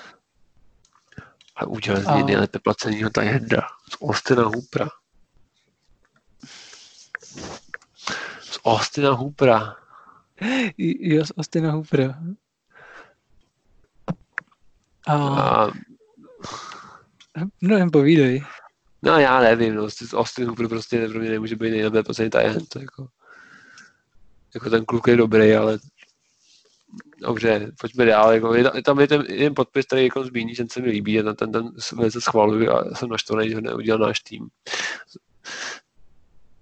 A 1.56 1.66
udělal 1.66 2.02
a... 2.06 2.24
nejlépe 2.24 2.58
placenýho 2.58 3.10
tajenda 3.10 3.66
z 3.90 4.02
Austina 4.02 4.42
Hoopera. 4.42 4.88
Z 8.40 8.58
Austina 8.64 9.12
Hoopera. 9.12 9.76
Jo, 10.78 11.26
z 11.26 11.32
Austina 11.38 11.72
Hoopera. 11.72 12.22
A... 15.06 15.14
a... 15.14 15.66
No 17.62 17.76
jen 17.76 17.90
povídej. 17.90 18.44
No 19.02 19.18
já 19.18 19.40
nevím, 19.40 19.74
no, 19.74 19.88
Austin 20.14 20.46
Hooper 20.46 20.68
prostě 20.68 21.08
pro 21.08 21.20
mě 21.20 21.30
nemůže 21.30 21.56
být 21.56 21.70
nejlepší 21.70 22.02
poslední 22.02 22.30
tajent, 22.30 22.68
to 22.68 22.78
jako, 22.78 23.08
jako 24.54 24.70
ten 24.70 24.84
kluk 24.84 25.08
je 25.08 25.16
dobrý, 25.16 25.54
ale 25.54 25.78
dobře, 27.18 27.72
pojďme 27.80 28.04
dál, 28.04 28.32
jako, 28.32 28.54
je, 28.54 28.82
tam 28.84 29.00
je 29.00 29.08
ten 29.08 29.24
jeden 29.28 29.54
podpis, 29.54 29.86
který 29.86 30.04
jako 30.04 30.24
zmíní, 30.24 30.54
že 30.54 30.64
se 30.72 30.80
mi 30.80 30.88
líbí, 30.88 31.20
a 31.20 31.32
ten, 31.32 31.52
ten 31.52 31.70
velice 31.96 32.20
schvaluji 32.20 32.68
a 32.68 32.94
jsem 32.94 33.08
naštvaný, 33.08 33.48
že 33.48 33.54
ho 33.54 33.60
neudělal 33.60 34.06
náš 34.06 34.20
tým. 34.20 34.48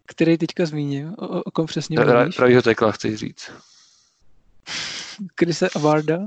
Který 0.06 0.38
teďka 0.38 0.66
zmíním, 0.66 1.14
o, 1.18 1.42
o 1.42 1.50
kom 1.50 1.66
přesně 1.66 2.00
mluvíš? 2.00 2.36
Pravýho 2.36 2.62
tekla, 2.62 2.92
chci 2.92 3.16
říct. 3.16 3.50
Krise 5.34 5.68
Avarda? 5.68 6.18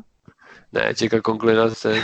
Ne, 0.74 0.94
čeká 0.96 1.22
Konklina 1.22 1.70
zase. 1.70 2.02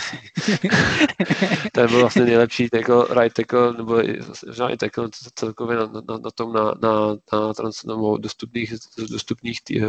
ten 1.74 1.90
byl 1.90 2.00
vlastně 2.00 2.26
nejlepší 2.26 2.70
tackle, 2.70 3.06
right 3.22 3.34
tackle, 3.34 3.74
nebo 3.74 4.02
možná 4.48 4.70
i 4.70 4.78
tackle 4.78 5.10
celkově 5.36 5.78
na, 5.78 5.86
na, 5.86 6.18
na 6.18 6.32
tom, 6.36 6.54
na, 6.54 6.64
na, 6.64 7.16
na, 7.34 7.54
trans, 7.54 7.84
nebo 7.84 8.18
dostupných, 8.18 8.74
dostupných 9.12 9.64
tý, 9.64 9.84
eh, 9.84 9.88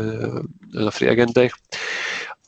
na 0.85 0.91
free 0.91 1.11
agentech. 1.11 1.53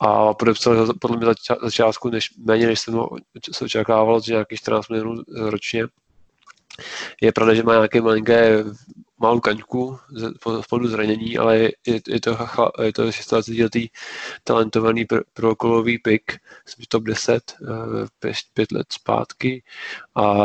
A 0.01 0.33
podepsal 0.33 0.85
ho 0.85 0.93
podle 0.93 1.17
mě 1.17 1.25
za, 1.25 1.33
za 1.63 1.71
částku 1.71 2.09
než, 2.09 2.29
méně, 2.37 2.67
než 2.67 2.79
jsem 2.79 3.01
se 3.51 3.65
očekával, 3.65 4.21
že 4.21 4.33
nějakých 4.33 4.59
14 4.59 4.89
milionů 4.89 5.23
ročně. 5.35 5.87
Je 7.21 7.31
pravda, 7.31 7.53
že 7.53 7.63
má 7.63 7.73
nějaké 7.73 8.01
malinké 8.01 8.63
malou 9.23 9.39
kaňku 9.39 9.99
z 10.09 10.67
pohledu 10.69 10.89
zranění, 10.89 11.37
ale 11.37 11.57
je, 11.57 11.71
je 11.87 12.21
to, 12.21 12.37
je 12.81 12.93
to 12.93 13.07
16-letý 13.07 13.89
talentovaný 14.43 15.05
prokolový 15.33 15.97
pick, 15.97 16.31
jsem 16.65 16.85
top 16.89 17.03
10, 17.03 17.55
pět, 18.19 18.35
pět 18.53 18.71
let 18.71 18.87
zpátky 18.93 19.63
a 20.15 20.43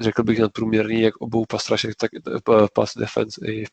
řekl 0.00 0.22
bych 0.22 0.38
nadprůměrný 0.38 1.00
jak 1.00 1.16
obou 1.16 1.44
pastrašek, 1.46 1.96
tak 1.96 2.10
pass 2.74 2.98
defense 2.98 3.40
i 3.46 3.64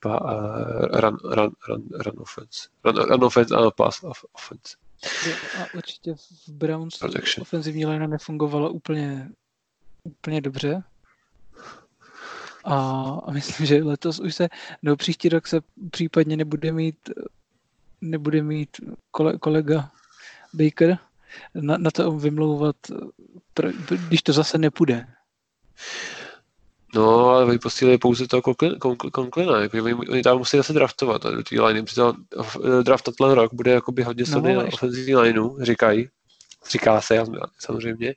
run, 0.93 1.17
run, 1.23 1.51
run, 1.67 1.83
run 1.91 2.15
offense. 2.17 2.69
Run, 2.83 2.95
run 2.95 3.23
offense 3.23 3.55
a 3.55 3.71
pass 3.71 4.03
offense. 4.33 4.77
A 5.61 5.65
určitě 5.75 6.15
v 6.15 6.49
Browns 6.49 6.97
Protection. 6.97 7.41
ofenzivní 7.41 7.85
line 7.85 8.07
nefungovala 8.07 8.69
úplně, 8.69 9.29
úplně 10.03 10.41
dobře. 10.41 10.83
A, 12.65 12.75
a 13.25 13.31
myslím, 13.31 13.65
že 13.65 13.83
letos 13.83 14.19
už 14.19 14.35
se, 14.35 14.47
no 14.81 14.95
příští 14.95 15.29
rok 15.29 15.47
se 15.47 15.61
případně 15.91 16.37
nebude 16.37 16.71
mít 16.71 16.95
nebude 18.01 18.43
mít 18.43 18.69
kole, 19.11 19.37
kolega 19.37 19.91
Baker 20.53 20.97
na, 21.53 21.77
na 21.77 21.91
to 21.91 22.11
vymlouvat, 22.11 22.75
když 24.07 24.21
to 24.21 24.33
zase 24.33 24.57
nepůjde. 24.57 25.07
No, 26.95 27.29
ale 27.29 27.45
oni 27.45 27.59
posílili 27.59 27.97
pouze 27.97 28.27
toho 28.27 28.41
Conklina, 29.15 29.61
jako, 29.61 29.77
oni, 29.77 29.93
oni 29.93 30.23
tam 30.23 30.37
musí 30.37 30.57
zase 30.57 30.73
draftovat 30.73 31.23
do 31.23 31.43
té 31.43 31.61
liney, 31.61 31.83
protože 31.83 32.01
draft 32.83 33.09
ten 33.17 33.31
rok 33.31 33.53
bude 33.53 33.71
jakoby 33.71 34.03
hodně 34.03 34.25
silný 34.25 34.53
no, 34.53 34.61
na 34.61 34.67
ofenzivní 34.67 35.15
lineu, 35.15 35.57
říkají, 35.61 36.09
říká 36.71 37.01
se 37.01 37.23
samozřejmě, 37.59 38.13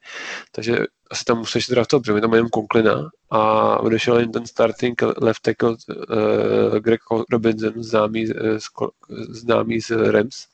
takže 0.53 0.79
asi 1.11 1.25
tam 1.25 1.39
musíš 1.39 1.67
draftovat, 1.67 2.03
protože 2.03 2.21
tam 2.21 2.35
jenom 2.35 2.51
Conklina 2.51 3.11
a 3.31 3.77
odešel 3.81 4.19
jen 4.19 4.33
ten 4.33 4.47
starting 4.47 5.03
left 5.17 5.43
tackle 5.43 5.71
uh, 5.71 6.79
Greg 6.79 7.01
Robinson, 7.33 7.83
známý, 7.83 8.27
uh, 8.35 8.89
známý 9.29 9.81
z 9.81 9.91
Rams, 9.91 10.47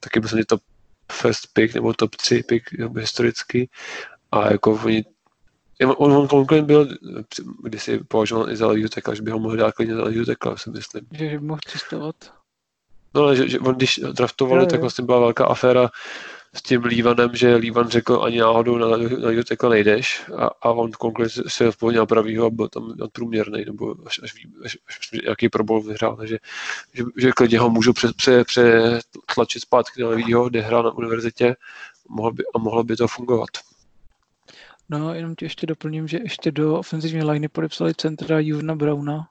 taky 0.00 0.20
myslím, 0.20 0.44
top 0.44 0.60
first 1.12 1.52
pick 1.52 1.74
nebo 1.74 1.92
top 1.92 2.16
3 2.16 2.42
pick 2.42 2.64
historicky 2.98 3.68
a 4.32 4.52
jako 4.52 4.80
oni 4.84 5.04
On, 5.96 6.12
on 6.12 6.28
Conklin 6.28 6.64
byl 6.64 6.88
si 7.76 7.98
považoval 7.98 8.50
i 8.50 8.56
za 8.56 8.66
levýho 8.66 8.88
tekla, 8.88 9.14
že 9.14 9.22
by 9.22 9.30
ho 9.30 9.38
mohl 9.38 9.56
dát 9.56 9.74
klidně 9.74 9.94
za 9.94 10.04
levýho 10.04 10.24
tekla, 10.24 10.56
si 10.56 10.70
myslím. 10.70 11.06
Že, 11.12 11.30
že 11.30 11.38
by 11.38 11.46
mohl 11.46 11.60
cestovat. 11.66 12.14
No 13.14 13.22
ale 13.22 13.36
že, 13.36 13.48
že 13.48 13.58
on, 13.58 13.74
když 13.74 14.00
draftovali, 14.12 14.66
tak 14.66 14.80
vlastně 14.80 15.04
byla 15.04 15.18
velká 15.18 15.46
aféra 15.46 15.90
s 16.54 16.62
tím 16.62 16.84
Lívanem, 16.84 17.30
že 17.34 17.56
Lívan 17.56 17.88
řekl 17.88 18.22
ani 18.22 18.38
náhodou 18.38 18.78
na, 18.78 18.96
na 18.96 19.42
tekla 19.48 19.68
nejdeš 19.68 20.22
a, 20.36 20.46
a 20.46 20.70
on 20.70 20.92
Conklin 20.92 21.28
se 21.28 21.70
na 21.96 22.06
pravýho 22.06 22.46
a 22.46 22.50
byl 22.50 22.68
tam 22.68 22.96
nadprůměrný, 22.96 23.64
nebo 23.64 23.94
až, 24.06 24.20
až, 24.22 24.34
až, 24.64 24.78
až 24.88 25.10
jaký 25.24 25.48
probol 25.48 25.82
vyhrál, 25.82 26.16
takže 26.16 26.38
že, 26.92 27.04
že 27.16 27.32
klidně 27.32 27.58
ho 27.58 27.70
můžu 27.70 27.92
přetlačit 27.92 28.46
pře, 28.46 29.00
pře, 29.44 29.60
zpátky 29.60 30.02
na 30.02 30.08
levýho, 30.08 30.48
kde 30.48 30.60
hrál 30.60 30.82
na 30.82 30.90
univerzitě 30.90 31.56
mohlo 32.08 32.32
by, 32.32 32.44
a 32.54 32.58
mohlo 32.58 32.84
by 32.84 32.96
to 32.96 33.08
fungovat. 33.08 33.50
No, 34.88 35.14
jenom 35.14 35.34
ti 35.36 35.44
ještě 35.44 35.66
doplním, 35.66 36.08
že 36.08 36.18
ještě 36.22 36.52
do 36.52 36.78
ofenzivní 36.78 37.22
liney 37.24 37.48
podepsali 37.48 37.94
centra 37.94 38.38
Juvna 38.38 38.74
Browna 38.74 39.28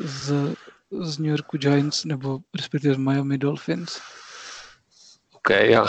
z, 0.00 0.54
z 1.00 1.18
New 1.18 1.30
Yorku 1.30 1.58
Giants, 1.58 2.04
nebo 2.04 2.38
respektive 2.56 2.94
z 2.94 2.98
Miami 2.98 3.38
Dolphins. 3.38 4.00
OK, 5.48 5.50
já. 5.50 5.82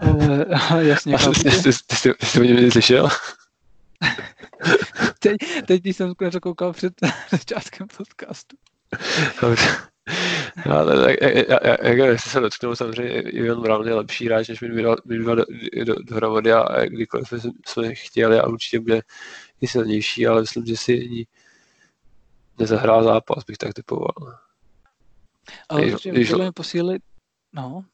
Ale, 0.00 0.44
ale 0.70 0.84
jasně, 0.84 1.16
ty, 1.18 1.72
ty 2.18 2.26
jsi 2.26 2.40
o 2.40 2.42
něm 2.42 2.70
slyšel? 2.70 3.08
teď, 5.18 5.36
teď 5.66 5.86
jsem 5.86 6.10
skvěle 6.10 6.40
koukal 6.40 6.72
před 6.72 6.92
začátkem 7.30 7.86
podcastu. 7.96 8.56
No, 10.66 10.78
ale 10.78 11.16
jak 11.82 12.20
se 12.20 12.40
dotknou, 12.40 12.74
samozřejmě 12.74 13.20
Ivan 13.20 13.62
Brown 13.62 13.88
je 13.88 13.94
lepší 13.94 14.26
hráč, 14.26 14.48
než 14.48 14.60
my 14.60 14.82
dva, 14.82 14.96
my 15.04 15.18
dva 15.18 15.34
do, 15.34 15.44
do, 15.84 15.94
dohromady 16.02 16.52
a 16.52 16.84
kdykoliv 16.84 17.28
jsme, 17.28 17.38
jsme 17.66 17.94
chtěli 17.94 18.40
a 18.40 18.46
určitě 18.46 18.80
bude 18.80 19.00
i 19.60 19.66
silnější, 19.68 20.26
ale 20.26 20.40
myslím, 20.40 20.66
že 20.66 20.76
si 20.76 20.92
ani 20.92 21.26
nezahrál 22.58 23.04
zápas, 23.04 23.44
bych 23.44 23.58
tak 23.58 23.74
typoval. 23.74 24.38
Ale 25.68 25.82
když, 25.82 25.94
když, 26.02 26.30
podle 26.30 26.52
posílit, 26.52 27.02
no, 27.52 27.84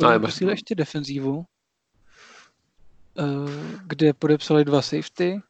podle 0.00 0.18
no, 0.18 0.26
posílit 0.26 0.50
ještě 0.50 0.74
defenzívu, 0.74 1.44
eh, 3.18 3.24
kde 3.86 4.12
podepsali 4.12 4.64
dva 4.64 4.82
safety, 4.82 5.40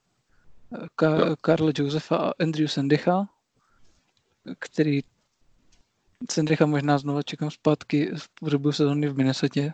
Ka- 0.97 1.29
no. 1.29 1.37
Karla 1.41 1.73
Josefa 1.79 2.17
a 2.17 2.33
Andrew 2.41 2.69
Sendecha, 2.69 3.29
který 4.59 5.01
Cendricha 6.29 6.67
možná 6.67 6.99
znovu 6.99 7.23
čekám 7.23 7.51
zpátky 7.51 8.11
v 8.17 8.29
průběhu 8.29 8.73
sezóny 8.73 9.09
v 9.09 9.17
Minnesotě 9.17 9.73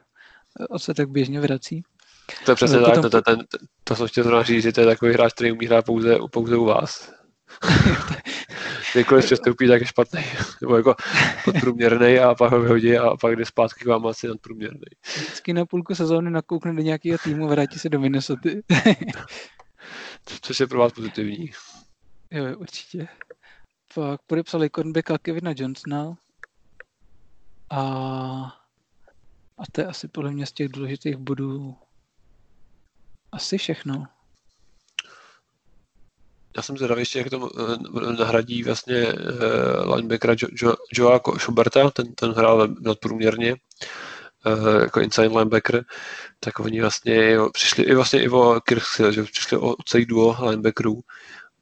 a 0.71 0.79
se 0.79 0.95
tak 0.95 1.11
běžně 1.11 1.41
vrací. 1.41 1.83
To 2.45 2.51
je 2.51 2.55
přesně 2.55 2.81
tak, 2.81 2.95
to, 2.95 3.11
to, 3.11 3.23
to, 3.23 3.37
to 3.85 3.97
jsem 3.97 4.09
chtěl 4.09 4.25
zrovna 4.25 4.43
říct, 4.43 4.63
že 4.63 4.73
to 4.73 4.81
je 4.81 4.87
takový 4.87 5.13
hráč, 5.13 5.33
který 5.33 5.53
umí 5.53 5.67
hrát 5.67 5.85
pouze, 5.85 6.19
pouze 6.31 6.57
u 6.57 6.65
vás. 6.65 7.13
Kdykoliv 8.93 9.25
přestoupí, 9.25 9.69
tak 9.69 9.81
je 9.81 9.87
špatný. 9.87 10.25
Nebo 10.63 10.77
jako 10.77 10.95
podprůměrný 11.45 12.19
a 12.19 12.35
pak 12.35 12.53
ho 12.53 12.61
vyhodí 12.61 12.99
a 12.99 13.17
pak 13.17 13.37
jde 13.37 13.45
zpátky 13.45 13.85
k 13.85 13.87
vám 13.87 14.07
asi 14.07 14.29
nadprůměrný. 14.29 14.87
Vždycky 15.17 15.53
na 15.53 15.67
půlku 15.67 15.95
sezóny 15.95 16.31
nakoukne 16.31 16.75
do 16.75 16.83
nějakého 16.83 17.19
týmu, 17.19 17.49
vrátí 17.49 17.79
se 17.79 17.89
do 17.89 18.01
Minnesota. 18.01 18.51
Což 20.41 20.61
je 20.61 20.67
pro 20.67 20.79
vás 20.79 20.93
pozitivní. 20.93 21.51
Jo, 22.31 22.59
určitě. 22.59 23.09
Pak 23.95 24.21
podepsali 24.27 24.71
cornerbacka 24.71 25.19
Kevina 25.19 25.55
Johnsona, 25.57 26.17
a, 27.71 27.81
a 29.59 29.63
to 29.73 29.81
je 29.81 29.87
asi 29.87 30.09
podle 30.09 30.31
mě 30.31 30.47
z 30.47 30.53
těch 30.53 30.69
důležitých 30.69 31.17
bodů 31.17 31.77
asi 33.33 33.59
všechno. 33.59 34.07
Já 36.57 36.63
jsem 36.63 36.77
zvědavý 36.77 37.01
ještě, 37.01 37.19
jak 37.19 37.31
to 37.31 37.51
eh, 37.59 38.13
nahradí 38.19 38.63
vlastně 38.63 39.13
uh, 39.13 39.95
linebackera 39.95 40.35
jo, 40.43 40.49
jo, 40.63 40.75
Joa 40.93 41.21
Schuberta, 41.39 41.91
ten, 41.91 42.15
ten 42.15 42.31
hrál 42.31 42.69
nadprůměrně 42.81 43.55
uh, 44.47 44.81
jako 44.81 45.01
inside 45.01 45.29
linebacker, 45.29 45.85
tak 46.41 46.61
oni 46.61 46.81
vlastně 46.81 47.31
jo, 47.31 47.51
přišli 47.51 47.85
i 47.85 47.95
vlastně 47.95 48.23
i 48.23 48.29
o 48.29 48.61
Kirkshill, 48.61 49.13
že 49.13 49.23
přišli 49.23 49.57
o 49.59 49.75
celý 49.85 50.07
duo 50.07 50.37
linebackerů 50.41 51.01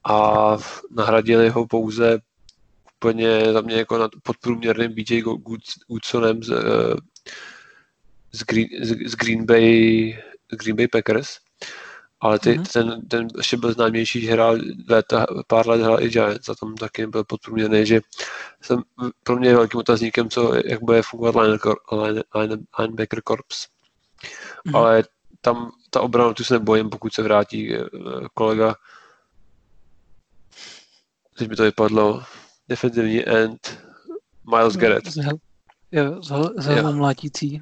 a 0.03 0.57
nahradili 0.91 1.49
ho 1.49 1.67
pouze 1.67 2.19
úplně 2.95 3.53
za 3.53 3.61
mě 3.61 3.75
jako 3.75 3.97
nad 3.97 4.11
podprůměrným 4.23 4.93
BJ 4.93 5.21
Goodsonem 5.87 6.43
z, 6.43 6.51
eh, 6.51 6.95
z, 8.31 8.43
Green, 8.43 8.67
z, 8.81 9.09
z 9.09 9.15
Green 9.15 9.45
Bay 9.45 10.17
z 10.51 10.57
Green 10.57 10.75
Bay 10.75 10.87
Packers. 10.87 11.44
Ale 12.25 12.39
ty, 12.39 12.59
mm-hmm. 12.59 12.65
ten, 12.73 13.07
ten 13.07 13.27
ještě 13.37 13.57
byl 13.57 13.73
známější, 13.73 14.21
že 14.21 14.31
hrál 14.31 14.57
léta, 14.89 15.25
pár 15.47 15.67
let 15.67 15.81
hrál 15.81 16.03
i 16.03 16.09
Giants 16.09 16.49
a 16.49 16.55
tam 16.55 16.75
taky 16.75 17.07
byl 17.07 17.23
podprůměrný, 17.23 17.85
že 17.85 18.01
jsem 18.61 18.83
pro 19.23 19.35
mě 19.35 19.55
velkým 19.55 19.79
otazníkem, 19.79 20.29
co, 20.29 20.53
jak 20.65 20.83
bude 20.83 21.01
fungovat 21.01 21.35
line, 21.41 21.57
line, 21.91 22.23
line, 22.35 22.57
linebacker 22.79 23.21
corps. 23.27 23.67
Mm-hmm. 24.67 24.77
Ale 24.77 25.03
tam 25.41 25.71
ta 25.89 26.01
obrana, 26.01 26.33
tu 26.33 26.43
se 26.43 26.53
nebojím, 26.53 26.89
pokud 26.89 27.13
se 27.13 27.23
vrátí 27.23 27.75
eh, 27.75 27.85
kolega 28.33 28.75
teď 31.37 31.49
mi 31.49 31.55
to 31.55 31.63
vypadlo, 31.63 32.23
defenzivní 32.69 33.25
end 33.25 33.79
Miles 34.55 34.77
Garrett. 34.77 35.07
Z, 35.07 35.17
jo, 35.91 36.21
z, 36.21 36.31
z 36.57 36.91
mlátící. 36.91 37.61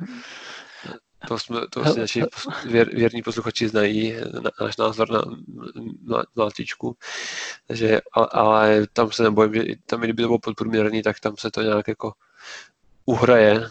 To, 1.28 1.40
jsme, 1.40 1.62
to 1.70 1.80
vlastně 1.80 2.02
naši 2.02 2.24
věr, 2.66 2.96
věrní 2.96 3.22
posluchači 3.22 3.68
znají, 3.68 4.16
na, 4.42 4.52
náš 4.62 4.78
názor 4.78 5.12
na, 5.12 5.22
mlátičku. 6.36 6.98
Takže, 7.68 8.02
ale, 8.14 8.28
ale, 8.32 8.88
tam 8.94 9.12
se 9.12 9.24
nebojím, 9.24 9.54
že 9.54 9.64
tam, 9.86 10.02
kdyby 10.02 10.24
to 10.24 10.28
bylo 10.28 10.40
podprůměrný, 10.40 11.02
tak 11.02 11.20
tam 11.20 11.38
se 11.38 11.52
to 11.52 11.62
nějak 11.62 11.88
jako 11.88 12.14
uhraje. 13.06 13.68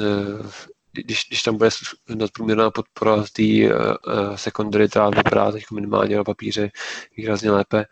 Eh, 0.00 0.50
když, 0.92 1.24
když 1.28 1.42
tam 1.42 1.56
bude 1.56 1.70
nadprůměrná 2.08 2.70
podpora 2.70 3.26
z 3.26 3.30
té 3.30 3.42
uh, 3.42 4.36
secondary, 4.36 4.88
která 4.88 5.10
vypadá 5.10 5.52
teď 5.52 5.64
minimálně 5.72 6.16
na 6.16 6.24
papíře 6.24 6.70
výrazně 7.16 7.50
lépe 7.50 7.86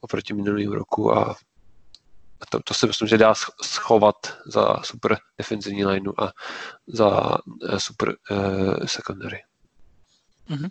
oproti 0.00 0.34
minulému 0.34 0.74
roku 0.74 1.14
a 1.14 1.36
to, 2.48 2.60
to 2.64 2.74
si 2.74 2.86
myslím, 2.86 3.08
že 3.08 3.18
dá 3.18 3.34
schovat 3.62 4.16
za 4.46 4.82
super 4.82 5.16
defenzivní 5.38 5.84
lineu 5.84 6.12
a 6.18 6.32
za 6.86 7.38
uh, 7.46 7.78
super 7.78 8.16
uh, 8.30 8.86
secondary. 8.86 9.38
Mm-hmm. 10.50 10.70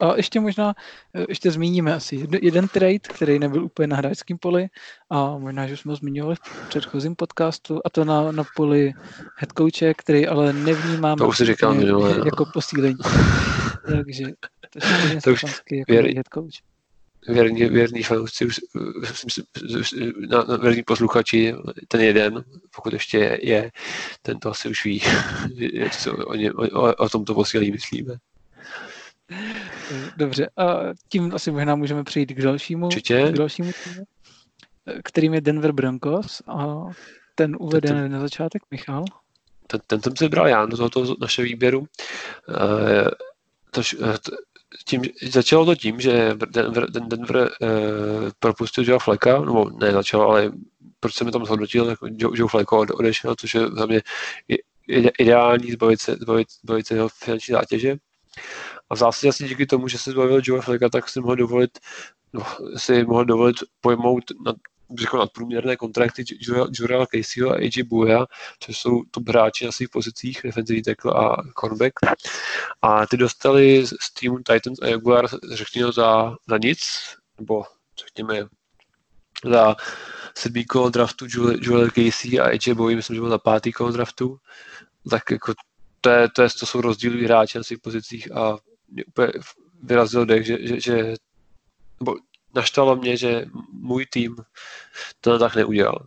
A 0.00 0.16
ještě 0.16 0.40
možná, 0.40 0.74
eh, 1.14 1.24
ještě 1.28 1.50
zmíníme 1.50 1.94
asi 1.94 2.26
jeden 2.42 2.68
trade, 2.68 2.98
který 2.98 3.38
nebyl 3.38 3.64
úplně 3.64 3.86
na 3.86 3.96
hráčském 3.96 4.38
poli 4.38 4.66
a 5.10 5.38
možná, 5.38 5.66
že 5.66 5.76
jsme 5.76 5.92
ho 5.92 5.96
zmiňovali 5.96 6.36
v 6.36 6.68
předchozím 6.68 7.16
podcastu 7.16 7.80
a 7.84 7.90
to 7.90 8.04
na, 8.04 8.32
na 8.32 8.44
poli 8.56 8.92
headcoache, 9.36 9.94
který 9.94 10.26
ale 10.26 10.52
nevnímáme 10.52 11.16
to 11.16 11.28
už 11.28 11.36
říkal 11.36 11.74
minule, 11.74 12.16
jako 12.24 12.44
posílení. 12.52 12.98
Takže 13.86 14.24
to 14.70 14.78
je 15.08 15.20
to 15.24 15.30
už 15.30 15.42
jako 15.70 15.92
headcoach 15.92 16.75
věrní, 17.28 17.64
věrní 17.64 18.02
fanoušci, 18.02 18.48
na, 20.28 20.44
na 20.44 20.56
věrní 20.56 20.82
posluchači, 20.82 21.54
ten 21.88 22.00
jeden, 22.00 22.44
pokud 22.76 22.92
ještě 22.92 23.18
je, 23.18 23.38
je 23.42 23.70
ten 24.22 24.38
to 24.38 24.50
asi 24.50 24.68
už 24.68 24.84
ví, 24.84 25.02
co 26.00 26.16
o, 26.16 26.34
ně, 26.34 26.52
o, 26.52 26.94
o 26.94 27.08
tomto 27.08 27.34
posílení 27.34 27.70
myslíme. 27.70 28.14
Dobře, 30.16 30.50
a 30.56 30.80
tím 31.08 31.34
asi 31.34 31.50
možná 31.50 31.74
můžeme 31.76 32.04
přejít 32.04 32.26
k 32.26 32.42
dalšímu, 32.42 32.86
Určitě. 32.86 33.28
k 33.32 33.36
dalšímu 33.36 33.72
týmu, 33.84 34.04
kterým 35.04 35.34
je 35.34 35.40
Denver 35.40 35.72
Broncos 35.72 36.42
a 36.46 36.84
ten 37.34 37.56
uvede 37.60 37.88
ten, 37.88 38.12
na 38.12 38.20
začátek 38.20 38.62
Michal. 38.70 39.04
Ten, 39.66 39.80
ten 39.86 40.02
jsem 40.02 40.16
si 40.16 40.28
bral 40.28 40.48
já 40.48 40.66
do 40.66 40.76
tohoto 40.76 41.16
naše 41.20 41.42
výběru. 41.42 41.78
Uh, 41.80 41.86
to, 43.70 43.82
tím, 44.84 45.02
začalo 45.22 45.64
to 45.66 45.74
tím, 45.74 46.00
že 46.00 46.34
Denver, 46.50 46.90
Denver 46.90 47.36
uh, 47.36 47.68
propustil 48.38 48.84
Joe 48.84 48.98
Fleka, 48.98 49.40
nebo 49.40 49.70
ne 49.70 49.92
začalo, 49.92 50.28
ale 50.28 50.52
proč 51.00 51.14
jsem 51.14 51.26
mi 51.26 51.32
tam 51.32 51.44
zhodnotil, 51.44 51.88
jako 51.88 52.06
Joe, 52.10 52.38
Joe 52.38 52.48
Fleko 52.48 52.78
odešel, 52.78 53.34
což 53.40 53.54
je 53.54 53.60
za 53.68 53.86
mě 53.86 54.02
ideální 55.18 55.72
zbavit 55.72 56.00
se, 56.00 56.12
zbavit, 56.12 56.48
zbavit 56.64 56.86
se 56.86 56.94
jeho 56.94 57.08
finanční 57.08 57.52
zátěže. 57.52 57.96
A 58.90 58.94
v 58.94 58.98
zásadě 58.98 59.28
asi 59.28 59.48
díky 59.48 59.66
tomu, 59.66 59.88
že 59.88 59.98
se 59.98 60.10
zbavil 60.10 60.40
Joe 60.44 60.62
Fleka, 60.62 60.88
tak 60.88 61.08
si 61.08 61.20
mohl 61.20 61.36
dovolit, 61.36 61.78
no, 62.32 62.42
si 62.76 63.04
mohl 63.04 63.24
dovolit 63.24 63.56
pojmout 63.80 64.24
na, 64.44 64.52
řekl 64.98 65.18
nadprůměrné 65.18 65.76
kontrakty 65.76 66.24
Jurela 66.78 67.06
Caseyho 67.06 67.50
a 67.50 67.54
AJ 67.54 67.82
Buya, 67.82 68.26
což 68.60 68.78
jsou 68.78 69.02
top 69.10 69.28
hráči 69.28 69.64
na 69.64 69.72
svých 69.72 69.88
pozicích, 69.88 70.40
defensivní 70.44 70.82
tackle 70.82 71.12
a 71.12 71.36
cornerback. 71.60 71.92
A 72.82 73.06
ty 73.06 73.16
dostali 73.16 73.86
z 73.86 74.14
týmu 74.20 74.38
Titans 74.38 74.78
a 74.82 74.86
Jaguar, 74.86 75.26
řekněme, 75.52 75.92
za, 75.92 76.34
za 76.48 76.58
nic, 76.58 76.78
nebo 77.38 77.64
řekněme 77.98 78.46
za 79.44 79.76
sedmý 80.34 80.64
kolo 80.64 80.90
draftu 80.90 81.26
Joel 81.60 81.90
Casey 81.90 82.40
a 82.40 82.44
AJ 82.44 82.74
Bowie, 82.74 82.96
myslím, 82.96 83.14
že 83.14 83.20
byl 83.20 83.30
za 83.30 83.38
pátý 83.38 83.72
kolo 83.72 83.92
draftu, 83.92 84.38
tak 85.10 85.30
jako 85.30 85.54
to, 86.00 86.10
je, 86.10 86.28
to, 86.28 86.42
je, 86.42 86.48
to 86.60 86.66
jsou 86.66 86.80
rozdílí 86.80 87.24
hráči 87.24 87.58
na 87.58 87.64
svých 87.64 87.78
pozicích 87.78 88.32
a 88.32 88.58
mě 88.88 89.04
úplně 89.04 89.28
vyrazil 89.82 90.26
dech, 90.26 90.46
že, 90.46 90.58
že, 90.66 90.80
že 90.80 91.14
nebo 92.00 92.16
naštvalo 92.56 92.96
mě, 92.96 93.16
že 93.16 93.44
můj 93.72 94.06
tým 94.06 94.36
to 95.20 95.38
tak 95.38 95.56
neudělal. 95.56 96.06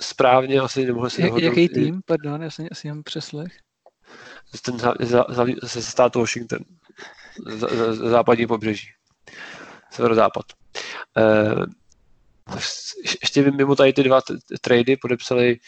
Správně 0.00 0.60
asi 0.60 0.86
nemohl 0.86 1.10
si 1.10 1.22
Jak, 1.22 1.38
Jaký 1.38 1.68
tým? 1.68 2.00
Pardon, 2.06 2.42
já 2.42 2.50
jsem 2.50 2.66
asi 2.70 2.86
jen 2.86 3.02
přeslech. 3.02 3.52
Ten 4.62 4.78
za, 4.78 4.94
za, 5.00 5.24
za, 5.28 5.46
ze 5.62 5.82
státu 5.82 6.20
Washington. 6.20 6.58
Z, 7.46 7.58
z, 7.58 7.94
z 7.94 7.98
západní 7.98 8.46
pobřeží. 8.46 8.88
Severozápad. 9.90 10.44
Uh, 11.16 11.64
ještě 13.22 13.50
mimo 13.50 13.76
tady 13.76 13.92
ty 13.92 14.02
dva 14.02 14.20
trady 14.60 14.96
podepsali 14.96 15.58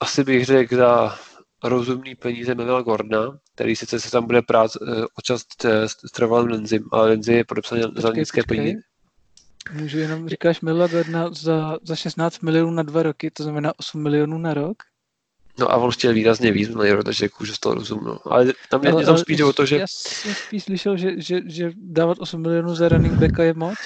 asi 0.00 0.24
bych 0.24 0.44
řekl 0.44 0.76
za 0.76 1.18
rozumný 1.64 2.14
peníze 2.14 2.54
Memela 2.54 2.82
Gordona, 2.82 3.38
který 3.58 3.76
sice 3.76 4.00
se 4.00 4.10
tam 4.10 4.26
bude 4.26 4.42
prát 4.42 4.70
uh, 4.80 4.88
o 5.00 5.22
čas 5.22 5.42
s 5.86 6.12
Travalem 6.12 6.48
Lenzim, 6.48 6.84
ale 6.92 7.08
Lenzi 7.08 7.32
je 7.32 7.44
podepsaný 7.44 7.82
za 7.96 8.12
nízké 8.12 8.42
peníze. 8.42 8.78
Můžu 9.72 9.98
jenom, 9.98 10.28
říkáš 10.28 10.60
Gordona 10.60 11.30
za, 11.32 11.78
za 11.82 11.96
16 11.96 12.40
milionů 12.40 12.70
na 12.70 12.82
dva 12.82 13.02
roky, 13.02 13.30
to 13.30 13.42
znamená 13.42 13.72
8 13.76 14.02
milionů 14.02 14.38
na 14.38 14.54
rok? 14.54 14.76
No 15.58 15.72
a 15.72 15.76
on 15.76 15.90
chtěl 15.90 16.12
výrazně 16.12 16.52
víc 16.52 16.68
milionů, 16.68 17.02
takže 17.02 17.24
jako, 17.24 17.44
že 17.44 17.54
z 17.54 17.58
toho 17.58 17.74
rozum, 17.74 18.04
no. 18.04 18.18
Ale 18.24 18.52
tam 18.70 18.80
mě, 18.80 18.90
ale, 18.90 19.04
tam 19.04 19.18
spíš 19.18 19.40
o 19.40 19.52
to, 19.52 19.66
že... 19.66 19.76
Já 19.76 19.86
jsem 19.88 20.34
spíš 20.34 20.64
slyšel, 20.64 20.96
že, 20.96 21.20
že, 21.20 21.40
že 21.46 21.70
dávat 21.76 22.18
8 22.18 22.42
milionů 22.42 22.74
za 22.74 22.88
running 22.88 23.14
backa 23.14 23.42
je 23.42 23.54
moc? 23.54 23.78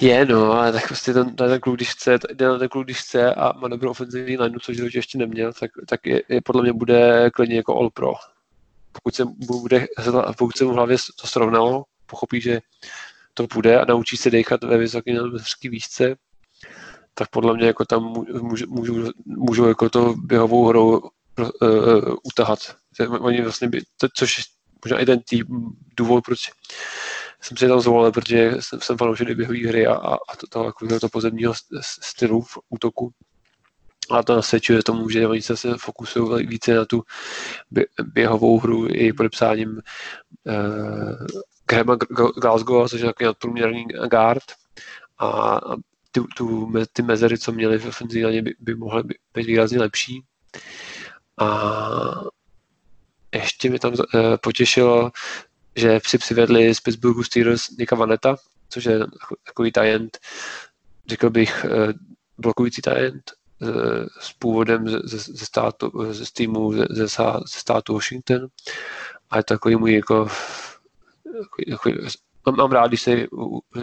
Je, 0.00 0.26
no, 0.26 0.52
ale 0.52 0.72
tak 0.72 0.86
prostě 0.86 1.12
ten, 1.12 1.36
ten 1.36 1.60
klub, 1.60 1.76
když 1.76 1.90
chce, 1.90 2.18
ten, 2.18 2.58
ten 2.58 2.68
klub, 2.68 2.84
když 2.84 3.00
chce 3.00 3.34
a 3.34 3.52
má 3.52 3.68
dobrou 3.68 3.90
ofenzivní 3.90 4.36
lineu, 4.36 4.58
což 4.58 4.78
ještě 4.94 5.18
neměl, 5.18 5.52
tak, 5.52 5.70
tak 5.88 6.06
je, 6.06 6.22
je, 6.28 6.40
podle 6.40 6.62
mě 6.62 6.72
bude 6.72 7.30
klidně 7.30 7.56
jako 7.56 7.78
all 7.78 7.90
pro. 7.90 8.12
Pokud 8.94 9.14
se, 9.14 9.24
bude, 9.24 9.86
pokud 10.38 10.56
se 10.56 10.64
mu 10.64 10.70
v 10.70 10.74
hlavě 10.74 10.96
to 11.20 11.26
srovnalo, 11.26 11.84
pochopí, 12.06 12.40
že 12.40 12.60
to 13.34 13.46
bude 13.54 13.80
a 13.80 13.84
naučí 13.84 14.16
se 14.16 14.30
dechat 14.30 14.64
ve 14.64 14.78
vysoké 14.78 15.12
výšce, 15.64 16.16
tak 17.14 17.28
podle 17.28 17.54
mě 17.54 17.66
jako 17.66 17.84
tam 17.84 18.14
můžou, 18.36 18.66
můžou, 19.26 19.68
jako 19.68 19.90
to 19.90 20.14
běhovou 20.16 20.66
hrou 20.66 20.98
uh, 20.98 21.50
uh, 21.62 22.14
utahat. 22.22 22.58
Oni 23.20 23.42
vlastně 23.42 23.68
by, 23.68 23.82
to, 23.96 24.08
což 24.16 24.42
možná 24.84 24.98
i 24.98 25.06
ten 25.06 25.20
tým, 25.20 25.46
důvod, 25.96 26.24
proč 26.24 26.38
jsem 27.40 27.56
si 27.56 27.68
tam 27.68 27.80
zvolil, 27.80 28.12
protože 28.12 28.52
jsem, 28.60 28.80
jsem 28.80 28.98
fanoušek 28.98 29.36
běhové 29.36 29.68
hry 29.68 29.86
a, 29.86 29.94
a 29.94 30.36
to, 30.40 30.46
toho, 30.46 30.72
to, 30.88 31.00
to 31.00 31.08
pozemního 31.08 31.54
stylu 31.80 32.42
v 32.42 32.58
útoku. 32.68 33.10
A 34.10 34.22
to 34.22 34.36
nasvědčuje 34.36 34.82
tomu, 34.82 35.08
že 35.08 35.28
oni 35.28 35.42
se 35.42 35.54
fokusují 35.76 36.46
více 36.46 36.74
na 36.74 36.84
tu 36.84 37.02
běhovou 38.02 38.58
hru 38.58 38.86
i 38.90 39.12
podepsáním 39.12 39.70
uh, 39.70 41.26
Grahama 41.66 41.96
Glasgow, 42.40 42.88
což 42.88 43.00
je 43.00 43.06
takový 43.06 43.26
nadprůměrný 43.26 43.84
guard. 44.10 44.44
A, 45.18 45.60
ty, 46.12 46.20
tu, 46.36 46.72
ty 46.92 47.02
mezery, 47.02 47.38
co 47.38 47.52
měli 47.52 47.78
v 47.78 47.86
ofenzivě, 47.86 48.42
by, 48.42 48.54
by 48.60 48.74
mohly 48.74 49.02
být 49.34 49.46
výrazně 49.46 49.78
lepší. 49.78 50.22
A 51.38 51.70
ještě 53.34 53.70
mi 53.70 53.78
tam 53.78 53.92
uh, 53.92 53.98
potěšilo 54.42 55.10
že 55.76 56.00
si 56.06 56.18
přivedli 56.18 56.74
z 56.74 56.80
Pittsburghu 56.80 57.22
Steelers 57.22 57.70
Nika 57.78 57.96
Vaneta, 57.96 58.36
což 58.68 58.84
je 58.84 58.98
takový 59.46 59.72
tajent, 59.72 60.18
řekl 61.06 61.30
bych, 61.30 61.64
eh, 61.64 61.92
blokující 62.38 62.82
tajent 62.82 63.22
eh, 63.30 63.34
s 64.20 64.32
původem 64.32 64.88
ze, 64.88 65.18
ze, 65.18 65.46
státu, 65.46 65.92
ze 66.10 66.24
týmu 66.32 66.72
ze, 66.72 66.86
ze, 66.90 67.06
státu 67.46 67.94
Washington. 67.94 68.46
A 69.30 69.36
je 69.36 69.44
takový 69.44 69.76
můj 69.76 69.94
jako, 69.94 70.28
jako, 71.66 71.88
jako 71.88 72.08
mám, 72.46 72.56
mám 72.56 72.72
rád, 72.72 72.86
když 72.86 73.02
se 73.02 73.26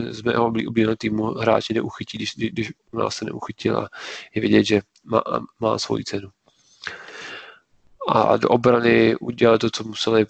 z 0.10 0.22
mého 0.22 0.46
oblíbeného 0.46 0.96
týmu 0.96 1.26
hráči 1.26 1.74
neuchytí, 1.74 2.18
když, 2.18 2.36
když 2.36 2.72
nás 2.94 3.16
se 3.16 3.26
neuchytil 3.26 3.78
a 3.78 3.90
je 4.36 4.42
vidět, 4.42 4.64
že 4.64 4.82
má, 5.04 5.24
má 5.60 5.78
svoji 5.80 6.04
cenu. 6.04 6.30
A 8.08 8.38
do 8.38 8.50
obrany 8.50 9.16
udělali 9.16 9.60
to, 9.60 9.70
co 9.70 9.84
museli, 9.84 10.26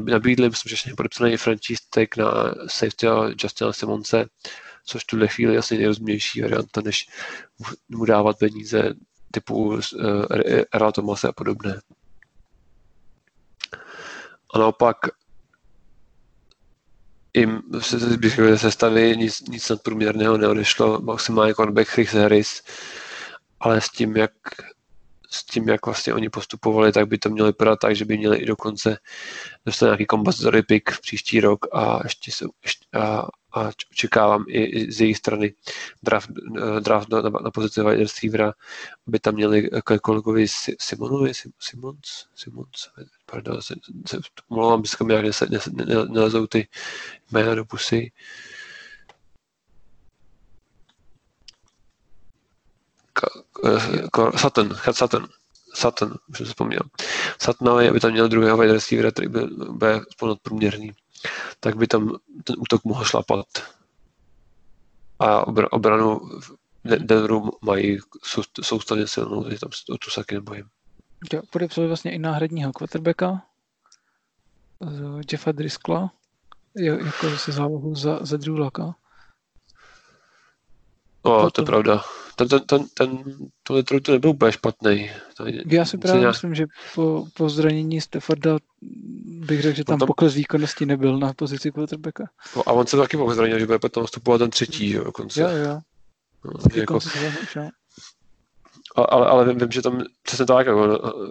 nabídli, 0.00 0.48
myslím, 0.48 0.76
že 0.76 0.94
podepsaný 0.96 1.36
franchise 1.36 1.82
tag 1.90 2.16
na 2.16 2.54
safety 2.66 3.06
Justina 3.42 3.72
Simonce, 3.72 4.26
což 4.84 5.04
tuhle 5.04 5.28
chvíli 5.28 5.58
asi 5.58 5.76
nejrozumnější 5.76 6.40
varianta, 6.40 6.80
než 6.80 7.06
mu 7.88 8.04
dávat 8.04 8.38
peníze 8.38 8.94
typu 9.30 9.64
uh, 9.64 9.80
Erla 10.74 10.92
Tomase 10.92 11.28
a 11.28 11.32
podobné. 11.32 11.80
A 14.54 14.58
naopak 14.58 14.96
jim 17.34 17.62
se, 17.80 18.00
se 18.00 18.58
sestavy 18.58 19.16
nic, 19.16 19.40
nic 19.40 19.68
nadprůměrného 19.68 20.36
neodešlo, 20.36 21.00
maximálně 21.00 21.54
cornerback 21.54 21.88
Chris 21.88 22.12
Harris, 22.12 22.62
ale 23.60 23.80
s 23.80 23.88
tím, 23.88 24.16
jak 24.16 24.32
s 25.32 25.44
tím, 25.44 25.68
jak 25.68 25.86
vlastně 25.86 26.14
oni 26.14 26.28
postupovali, 26.28 26.92
tak 26.92 27.08
by 27.08 27.18
to 27.18 27.30
mělo 27.30 27.48
vypadat 27.48 27.78
tak, 27.78 27.96
že 27.96 28.04
by 28.04 28.18
měli 28.18 28.38
i 28.38 28.46
dokonce 28.46 28.96
dostat 29.66 29.86
nějaký 29.86 30.06
kompozitory 30.06 30.62
pick 30.62 30.90
v 30.90 31.00
příští 31.00 31.40
rok 31.40 31.66
a 31.72 32.00
ještě 32.02 32.32
se 32.32 32.44
a, 32.92 33.26
a 33.54 33.70
očekávám 33.92 34.44
i 34.48 34.92
z 34.92 35.00
jejich 35.00 35.16
strany 35.16 35.54
draft, 36.02 36.30
draft 36.80 37.08
na, 37.08 37.20
na 37.20 37.50
pozici 37.50 37.82
wide 37.82 37.96
receivera, 37.96 38.52
aby 39.08 39.18
tam 39.18 39.34
měli 39.34 39.70
kolegovi 40.02 40.46
Simonovi, 40.80 41.32
Simons, 41.58 42.26
Simons, 42.34 42.88
pardon, 43.26 43.62
se, 43.62 43.74
se, 44.06 44.18
mluvám, 44.50 44.84
že 44.84 44.96
nějak 45.06 45.24
nelezou 46.08 46.46
ty 46.46 46.68
jména 47.30 47.54
do 47.54 47.64
pusy. 47.64 48.12
Sutton, 54.36 54.76
Sutton, 54.92 55.28
Sutton, 55.74 56.14
už 56.28 56.38
jsem 56.38 56.46
vzpomněl. 56.46 56.80
Suttonovi, 57.42 57.88
aby 57.88 58.00
tam 58.00 58.10
měl 58.10 58.28
druhého 58.28 58.58
wide 58.58 58.72
receivera, 58.72 59.10
který 59.10 59.28
byl, 59.28 59.72
byl 59.72 60.04
spolu 60.10 60.36
průměrný, 60.42 60.92
tak 61.60 61.76
by 61.76 61.86
tam 61.86 62.18
ten 62.44 62.56
útok 62.58 62.84
mohl 62.84 63.04
šlapat. 63.04 63.46
A 65.18 65.46
obranu 65.72 66.20
Denveru 66.84 67.50
mají 67.62 67.98
soustavně 68.62 69.06
silnou, 69.06 69.42
takže 69.42 69.58
tam 69.58 69.70
o 69.90 69.98
tu 69.98 70.10
saky 70.10 70.34
nebojím. 70.34 70.68
Jo, 71.32 71.42
podepsali 71.50 71.86
vlastně 71.86 72.12
i 72.12 72.18
náhradního 72.18 72.72
quarterbacka, 72.72 73.42
Jeffa 75.32 75.52
Driskla, 75.52 76.12
jako 76.76 77.30
zase 77.30 77.52
zálohu 77.52 77.94
za, 77.94 78.18
za 78.22 78.36
Drew 78.36 78.58
Locka. 78.58 78.94
No, 81.24 81.50
to 81.50 81.62
je 81.62 81.66
pravda 81.66 82.04
ten, 82.36 82.48
ten, 82.48 82.60
ten, 82.60 82.84
ten, 82.94 83.24
to 83.62 83.74
Detroit 83.74 84.08
nebyl 84.08 84.30
úplně 84.30 84.52
špatný. 84.52 85.10
Já 85.66 85.84
si 85.84 85.98
právě 85.98 86.20
nějak... 86.20 86.34
myslím, 86.34 86.54
že 86.54 86.64
po, 86.94 87.26
po 87.36 87.48
zranění 87.48 88.00
Stafforda 88.00 88.58
bych 89.24 89.62
řekl, 89.62 89.76
že 89.76 89.84
tam, 89.84 89.98
tam- 89.98 90.06
pokles 90.06 90.34
výkonnosti 90.34 90.86
nebyl 90.86 91.18
na 91.18 91.32
pozici 91.32 91.72
quarterbacka. 91.72 92.24
No, 92.56 92.68
a 92.68 92.72
on 92.72 92.86
se 92.86 92.96
taky 92.96 93.16
mohl 93.16 93.34
zranit, 93.34 93.60
že 93.60 93.66
bude 93.66 93.78
potom 93.78 94.06
vstupovat 94.06 94.38
ten 94.38 94.50
třetí, 94.50 94.88
že 94.88 94.96
jo, 94.96 95.04
dokonce. 95.04 95.40
Jo, 95.40 95.48
jo. 95.48 95.80
No, 96.44 96.52
jako, 96.74 96.98
jo. 97.56 97.68
ale, 98.94 99.26
ale 99.26 99.44
vím, 99.48 99.58
vím, 99.58 99.70
že 99.70 99.82
tam 99.82 100.04
přesně 100.22 100.46
tak, 100.46 100.66
jako, 100.66 100.80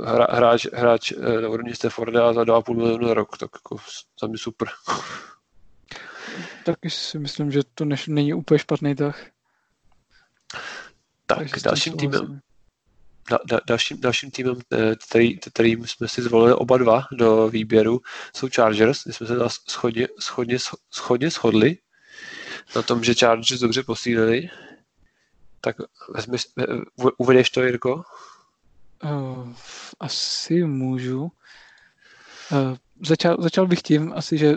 hra, 0.06 0.28
hráč, 0.30 0.68
hráč 0.74 1.12
eh, 1.12 1.42
na 1.42 1.50
úrovni 1.50 1.76
Stafforda 1.76 2.34
za 2.34 2.44
2,5 2.44 2.76
milionu 2.76 3.08
na 3.08 3.14
rok, 3.14 3.38
tak 3.38 3.50
jako 3.54 3.78
za 4.22 4.28
mě 4.28 4.38
super. 4.38 4.68
Taky 6.66 6.90
si 6.90 7.20
myslím, 7.20 7.52
že 7.52 7.60
to 7.76 7.86
než, 7.86 8.08
není 8.08 8.34
úplně 8.34 8.60
špatný 8.60 8.96
tah. 8.96 9.26
Tak, 11.36 11.50
takže 11.50 11.64
dalším 11.64 11.94
týmem, 11.94 12.40
da, 13.30 13.40
da, 13.46 13.60
dalším, 13.68 14.02
dalším 14.02 14.32
týmem, 14.32 14.56
eh, 14.74 14.96
který, 15.08 15.38
kterým 15.38 15.88
jsme 15.88 16.08
si 16.08 16.22
zvolili 16.22 16.54
oba 16.54 16.78
dva 16.78 17.04
do 17.12 17.50
výběru, 17.50 18.02
jsou 18.36 18.50
Chargers. 18.56 19.06
My 19.06 19.14
jsme 19.14 19.28
se 19.28 19.36
schodně, 19.68 20.08
schodně, 20.20 20.58
schodně 20.92 21.30
shodli 21.30 21.78
na 22.76 22.82
tom, 22.82 23.04
že 23.04 23.14
Chargers 23.14 23.62
dobře 23.62 23.84
posílili. 23.84 24.50
Tak 25.62 25.76
vezmi, 26.10 26.38
eh, 26.60 26.66
uvedeš 27.18 27.50
to, 27.50 27.64
Jirko? 27.64 28.04
Uh, 29.04 29.54
asi 30.00 30.64
můžu. 30.64 31.22
Uh, 31.22 32.78
začal, 33.06 33.38
začal 33.40 33.68
bych 33.68 33.82
tím 33.82 34.14
asi, 34.16 34.38
že 34.38 34.56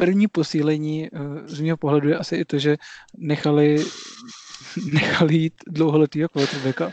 první 0.00 0.28
posílení 0.28 1.10
uh, 1.10 1.46
z 1.46 1.60
mého 1.60 1.76
pohledu 1.76 2.08
je 2.08 2.18
asi 2.18 2.36
i 2.36 2.44
to, 2.44 2.58
že 2.58 2.76
nechali, 3.16 3.84
nechali 4.92 5.36
jít 5.36 5.54
dlouholetýho 5.66 6.28
quarterbacka. 6.28 6.92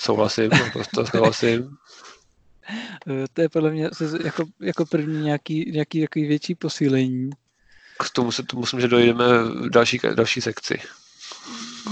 Souhlasím, 0.00 0.50
naprosto 0.50 1.06
souhlasím. 1.06 1.62
Uh, 1.62 3.24
to 3.32 3.40
je 3.42 3.48
podle 3.48 3.70
mě 3.70 3.90
jako, 4.24 4.44
jako 4.60 4.86
první 4.86 5.22
nějaký, 5.22 5.70
nějaký, 5.72 5.98
nějaký 5.98 6.26
větší 6.26 6.54
posílení. 6.54 7.30
K 8.06 8.10
tomu, 8.10 8.32
se, 8.32 8.42
tomu 8.42 8.60
myslím, 8.60 8.80
že 8.80 8.88
dojdeme 8.88 9.24
v 9.44 9.70
další, 9.70 10.00
další 10.14 10.40
sekci. 10.40 10.80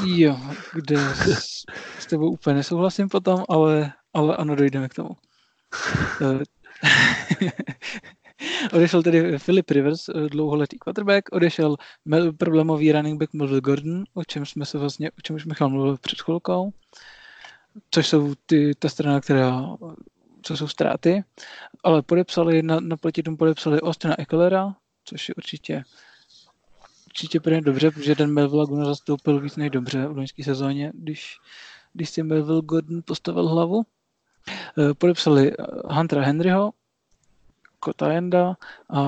Jo, 0.05 0.41
kde 0.73 0.97
s, 1.15 1.65
s 1.99 2.07
tebou 2.07 2.31
úplně 2.31 2.57
nesouhlasím 2.57 3.09
potom, 3.09 3.45
ale, 3.49 3.93
ale 4.15 4.37
ano, 4.37 4.57
dojdeme 4.57 4.89
k 4.89 4.95
tomu. 4.95 5.17
Odešel 8.73 9.03
tedy 9.03 9.39
Philip 9.39 9.71
Rivers, 9.71 10.09
eh, 10.09 10.29
dlouholetý 10.29 10.79
quarterback, 10.79 11.29
odešel 11.33 11.77
problémový 12.39 12.93
running 12.93 13.21
back 13.21 13.33
Melvin 13.35 13.61
Gordon, 13.61 14.05
o 14.15 14.25
čem 14.25 14.47
jsme 14.47 14.67
se 14.67 14.79
vlastně, 14.79 15.11
o 15.11 15.21
čem 15.23 15.37
už 15.37 15.47
Michal 15.47 15.69
mluvil 15.69 15.97
před 15.97 16.23
chvilkou, 16.23 16.73
což 17.91 18.07
jsou 18.09 18.35
ty, 18.47 18.75
ta 18.79 18.89
strana, 18.89 19.21
která, 19.21 19.77
co 20.43 20.57
jsou 20.57 20.69
ztráty, 20.69 21.25
ale 21.85 22.03
podepsali, 22.03 22.63
na, 22.63 22.81
naproti 22.81 23.23
tomu 23.23 23.37
podepsali 23.37 23.81
Austina 23.81 24.21
Ekelera, 24.21 24.75
což 25.05 25.29
je 25.29 25.35
určitě 25.35 25.85
určitě 27.07 27.41
pro 27.41 27.61
dobře, 27.61 27.91
protože 27.91 28.15
ten 28.15 28.33
Melville 28.33 28.67
Gordon 28.67 28.85
zastoupil 28.85 29.41
víc 29.41 29.57
než 29.57 29.71
dobře 29.71 30.07
v 30.07 30.17
loňské 30.17 30.45
sezóně, 30.45 30.93
když, 30.95 31.39
když 31.93 32.11
si 32.11 32.23
Melville 32.23 32.63
Gordon 32.63 33.03
postavil 33.05 33.49
hlavu. 33.49 33.83
Eh, 34.79 34.95
Podepsali 34.95 35.53
eh, 35.53 35.65
Huntera 35.85 36.23
Henryho, 36.23 36.73
Kota 37.81 38.13
Enda 38.13 38.57
a, 38.91 39.01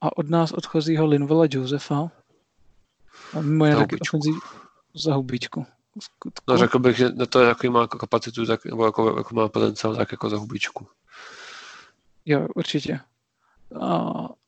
a 0.00 0.16
od 0.16 0.30
nás 0.30 0.52
odchozího 0.52 1.06
Linvella 1.06 1.46
Josefa. 1.50 2.10
A 3.34 3.40
mimo 3.40 3.64
jiné 3.64 3.76
taky 3.76 3.96
ofenzí 3.98 4.30
za 4.94 5.14
hubičku. 5.14 5.66
No 6.48 6.58
řekl 6.58 6.78
bych, 6.78 6.96
že 6.96 7.08
na 7.08 7.26
to, 7.26 7.40
jaký 7.40 7.68
má 7.68 7.86
kapacitu, 7.86 8.46
tak, 8.46 8.64
nebo 8.64 8.84
jako, 8.84 9.16
jako 9.16 9.34
má 9.34 9.48
potenciál, 9.48 9.96
tak 9.96 10.12
jako 10.12 10.30
za 10.30 10.36
hubičku. 10.36 10.86
Jo, 12.24 12.48
určitě. 12.54 13.00
A, 13.80 13.96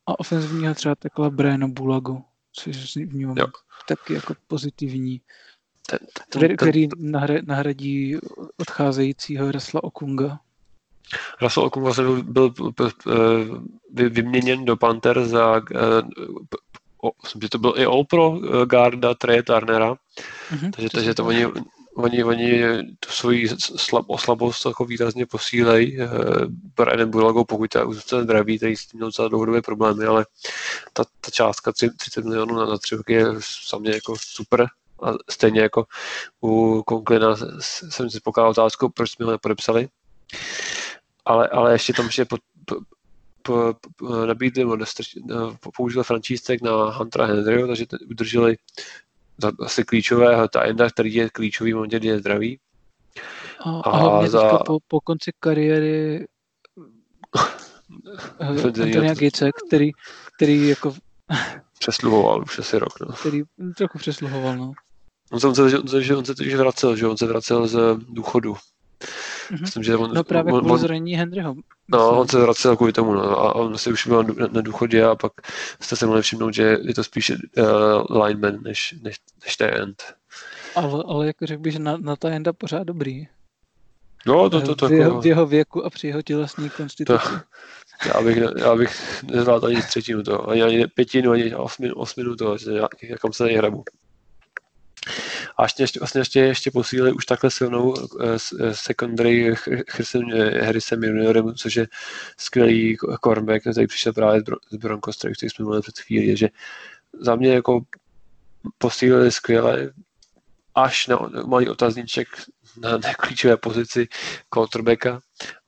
a 0.05 0.19
ofenzivního 0.19 0.73
třeba 0.75 0.95
takhle 0.95 1.29
Briana 1.29 1.67
Bulagu, 1.67 2.23
což 2.53 2.95
vnímám 2.95 3.37
Jo. 3.37 3.47
taky 3.87 4.13
jako 4.13 4.35
pozitivní. 4.47 5.21
Ten, 5.89 5.99
který, 6.29 6.47
ten, 6.47 6.47
ten, 6.47 6.57
který 6.57 6.87
nahra- 6.87 7.43
nahradí 7.47 8.17
odcházejícího 8.57 9.51
Resla 9.51 9.83
Okunga. 9.83 10.39
Russell 11.41 11.65
Okung 11.65 11.95
byl, 11.95 12.23
byl, 12.23 12.71
byl 12.77 12.91
eh, 13.07 13.13
vy, 13.93 14.09
vyměněn 14.09 14.65
do 14.65 14.77
Panther 14.77 15.25
za, 15.25 15.61
eh, 15.75 16.01
že 17.41 17.49
to 17.49 17.57
byl 17.57 17.73
i 17.77 17.85
All 17.85 18.03
Pro 18.05 18.37
eh, 18.43 18.65
Garda 18.65 19.13
Trey 19.13 19.43
Turnera, 19.43 19.95
Mhm, 20.51 20.71
takže, 20.71 20.89
takže 20.89 21.13
to 21.13 21.25
oni, 21.25 21.45
oni, 21.95 22.23
oni 22.23 22.63
tu 22.99 23.09
svoji 23.09 23.49
slab, 23.77 24.05
oslabost 24.07 24.65
jako 24.65 24.85
výrazně 24.85 25.25
posílej 25.25 25.97
eh, 26.01 26.07
Brianem 26.75 27.09
Bulagou, 27.11 27.43
pokud 27.45 27.69
ta 27.69 27.85
zůstane 27.85 28.23
zdravý, 28.23 28.57
který 28.57 28.75
s 28.75 28.85
tím 28.85 28.97
měl 28.97 29.07
docela 29.07 29.27
dlouhodobé 29.27 29.61
problémy, 29.61 30.05
ale 30.05 30.25
ta, 30.93 31.03
ta 31.21 31.31
částka 31.31 31.71
tři- 31.71 31.95
30 31.97 32.25
milionů 32.25 32.55
na, 32.55 32.65
na 32.65 32.77
tři 32.77 32.95
roky 32.95 33.13
je 33.13 33.25
za 33.69 33.77
mě 33.77 33.91
jako 33.91 34.15
super. 34.19 34.67
A 35.03 35.11
stejně 35.29 35.61
jako 35.61 35.85
u 36.43 36.83
Conklina 36.89 37.35
s- 37.59 37.89
jsem 37.89 38.09
si 38.09 38.19
pokládal 38.23 38.51
otázku, 38.51 38.89
proč 38.89 39.11
jsme 39.11 39.25
ho 39.25 39.31
nepodepsali. 39.31 39.87
Ale, 41.29 41.47
ale 41.47 41.73
ještě 41.73 41.93
tam 41.93 42.05
ještě 42.05 42.25
po, 42.25 42.37
po, 42.65 42.75
po, 43.41 43.73
po, 43.95 44.25
nabídli, 44.25 44.63
nebo 44.63 44.75
nestrč- 44.75 45.21
no, 45.25 45.57
použili 45.77 46.03
frančístek 46.03 46.61
na 46.61 46.71
Huntera 46.71 47.25
Henryho, 47.25 47.67
takže 47.67 47.85
udrželi 48.09 48.57
asi 49.59 49.83
klíčového 49.83 50.47
tajenda, 50.47 50.89
který 50.89 51.13
je 51.13 51.29
klíčový 51.29 51.71
v 51.71 51.75
momentě, 51.75 51.99
kdy 51.99 52.07
je 52.07 52.19
zdravý. 52.19 52.59
A, 53.59 53.69
a 53.69 53.89
a 53.89 53.97
hlavně 53.97 54.29
za- 54.29 54.57
po, 54.57 54.77
po 54.87 55.01
konci 55.01 55.31
kariéry 55.39 56.27
Antonia. 58.39 59.13
Gatese, 59.13 59.49
který, 59.67 59.91
který 60.35 60.67
jako 60.67 60.95
Přesluhoval 61.79 62.41
už 62.41 62.59
asi 62.59 62.79
rok. 62.79 62.99
No. 62.99 63.13
který 63.13 63.41
trochu 63.77 63.97
přesluhoval, 63.97 64.57
no. 64.57 64.71
On 65.31 65.39
se, 65.39 65.47
on 65.47 65.55
se, 65.55 65.79
on 65.79 65.87
se, 65.87 66.03
že 66.03 66.15
on 66.15 66.25
se 66.25 66.33
vracel, 66.57 66.95
že 66.95 67.07
on 67.07 67.17
se 67.17 67.25
vracel 67.25 67.67
z 67.67 67.79
důchodu. 68.09 68.55
Mhm. 69.51 69.61
Myslím, 69.61 69.83
že 69.83 69.95
on, 69.95 70.13
No 70.13 70.23
právě 70.23 70.53
on, 70.53 70.59
kvůli 70.59 70.73
on, 70.73 70.79
zranění 70.79 71.15
Henryho. 71.15 71.55
No, 71.87 72.19
on 72.19 72.27
se 72.27 72.39
vracel 72.39 72.75
kvůli 72.77 72.93
tomu, 72.93 73.13
no, 73.13 73.39
a 73.39 73.55
on 73.55 73.77
si 73.77 73.91
už 73.91 74.07
byl 74.07 74.23
na, 74.23 74.47
na 74.51 74.61
důchodě 74.61 75.05
a 75.05 75.15
pak 75.15 75.31
jste 75.79 75.95
se 75.95 76.05
mohli 76.05 76.21
všimnout, 76.21 76.53
že 76.53 76.77
je 76.81 76.93
to 76.93 77.03
spíše 77.03 77.37
uh, 77.57 78.21
lineman 78.23 78.63
než, 78.63 78.95
než, 79.01 79.15
než 79.45 79.55
ten 79.57 79.69
end. 79.73 80.03
Ale, 80.75 81.03
ale 81.07 81.27
jako 81.27 81.45
řekl 81.45 81.61
bych, 81.61 81.73
že 81.73 81.79
na, 81.79 81.97
na 81.97 82.15
ta 82.15 82.29
jenda 82.29 82.53
pořád 82.53 82.83
dobrý. 82.83 83.27
No, 84.25 84.49
to, 84.49 84.61
to, 84.61 84.75
to, 84.75 84.87
v, 84.87 84.91
jeho, 84.91 85.03
jako, 85.03 85.21
v 85.21 85.25
jeho 85.25 85.45
věku 85.45 85.85
a 85.85 85.89
při 85.89 86.07
jeho 86.07 86.21
tělesní 86.21 86.69
konstituci. 86.69 87.27
já 88.15 88.21
bych, 88.21 88.37
já 88.57 88.75
bych 88.75 89.23
nezvládl 89.23 89.67
ani 89.67 89.81
třetinu 89.81 90.23
toho, 90.23 90.49
ani, 90.49 90.63
ani 90.63 90.87
pětinu, 90.87 91.31
ani 91.31 91.55
osminu, 91.55 91.95
osminu 91.95 92.35
toho, 92.35 92.57
že 92.57 92.71
já, 92.71 92.87
jakam 93.03 93.33
se 93.33 93.43
nejhrabu. 93.43 93.83
A 95.59 95.63
ještě, 95.63 95.83
ještě, 95.83 95.99
vlastně 95.99 96.21
ještě, 96.21 96.39
ještě 96.39 96.71
posílili 96.71 97.13
už 97.13 97.25
takhle 97.25 97.51
silnou 97.51 97.93
eh, 98.21 98.73
secondary 98.73 99.53
Ch- 99.53 99.83
Chrisem 99.89 100.21
eh, 100.33 100.65
Harrisem 100.65 101.03
juniorem, 101.03 101.55
což 101.55 101.75
je 101.75 101.87
skvělý 102.37 102.97
cornerback, 103.23 103.61
který 103.61 103.87
přišel 103.87 104.13
právě 104.13 104.41
z 104.41 104.43
Bro- 104.43 104.59
z 104.71 104.75
Broncos, 104.75 105.17
který 105.17 105.49
jsme 105.49 105.63
mluvili 105.63 105.81
před 105.81 105.99
chvílí, 105.99 106.37
že 106.37 106.49
za 107.19 107.35
mě 107.35 107.53
jako 107.53 107.81
posílili 108.77 109.31
skvěle, 109.31 109.93
až 110.75 111.07
na 111.07 111.29
malý 111.45 111.69
otazníček 111.69 112.27
na 112.77 112.97
neklíčové 112.97 113.57
pozici 113.57 114.07
quarterbacka 114.49 115.19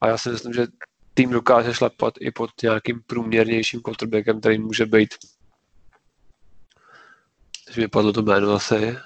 a 0.01 0.07
já 0.07 0.17
si 0.17 0.29
myslím, 0.29 0.53
že 0.53 0.67
tým 1.13 1.29
dokáže 1.29 1.73
šlapat 1.73 2.13
i 2.19 2.31
pod 2.31 2.49
nějakým 2.63 3.01
průměrnějším 3.07 3.81
quarterbackem, 3.81 4.39
který 4.39 4.59
může 4.59 4.85
být 4.85 5.13
Teď 7.65 7.77
mi 7.77 7.87
padlo 7.87 8.13
to 8.13 8.21
jméno 8.21 8.47
zase. 8.47 9.03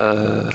Uh, 0.00 0.50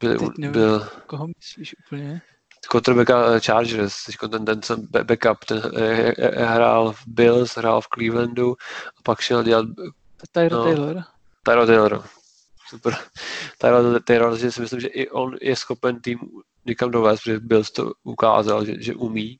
byl, 0.00 0.18
Teď 0.18 0.28
nevím. 0.38 0.52
byl 0.52 0.88
Koho 1.06 1.26
myslíš 1.26 1.74
úplně? 1.86 2.22
quarterbacka 2.70 3.38
Chargers, 3.40 3.94
ten, 4.30 4.44
ten 4.44 4.60
ba- 4.90 5.04
backup, 5.04 5.44
ten 5.44 5.62
eh, 5.76 6.14
eh, 6.18 6.44
hrál 6.44 6.92
v 6.92 7.02
Bills, 7.06 7.56
hrál 7.56 7.80
v 7.80 7.86
Clevelandu 7.94 8.56
a 8.98 9.02
pak 9.02 9.20
šel 9.20 9.42
dělat 9.42 9.66
Tyro 10.32 10.56
No. 10.56 10.64
Taylor. 10.64 11.02
Tyro 11.44 11.66
Taylor. 11.66 12.04
Super. 12.68 12.96
Tyro 13.58 14.00
Taylor, 14.00 14.36
že 14.38 14.52
si 14.52 14.60
myslím, 14.60 14.80
že 14.80 14.88
i 14.88 15.10
on 15.10 15.36
je 15.40 15.56
schopen 15.56 16.00
tým 16.00 16.18
někam 16.66 16.90
dovést, 16.90 17.22
protože 17.22 17.40
Bills 17.40 17.70
to 17.70 17.92
ukázal, 18.02 18.64
že, 18.64 18.82
že 18.82 18.94
umí. 18.94 19.38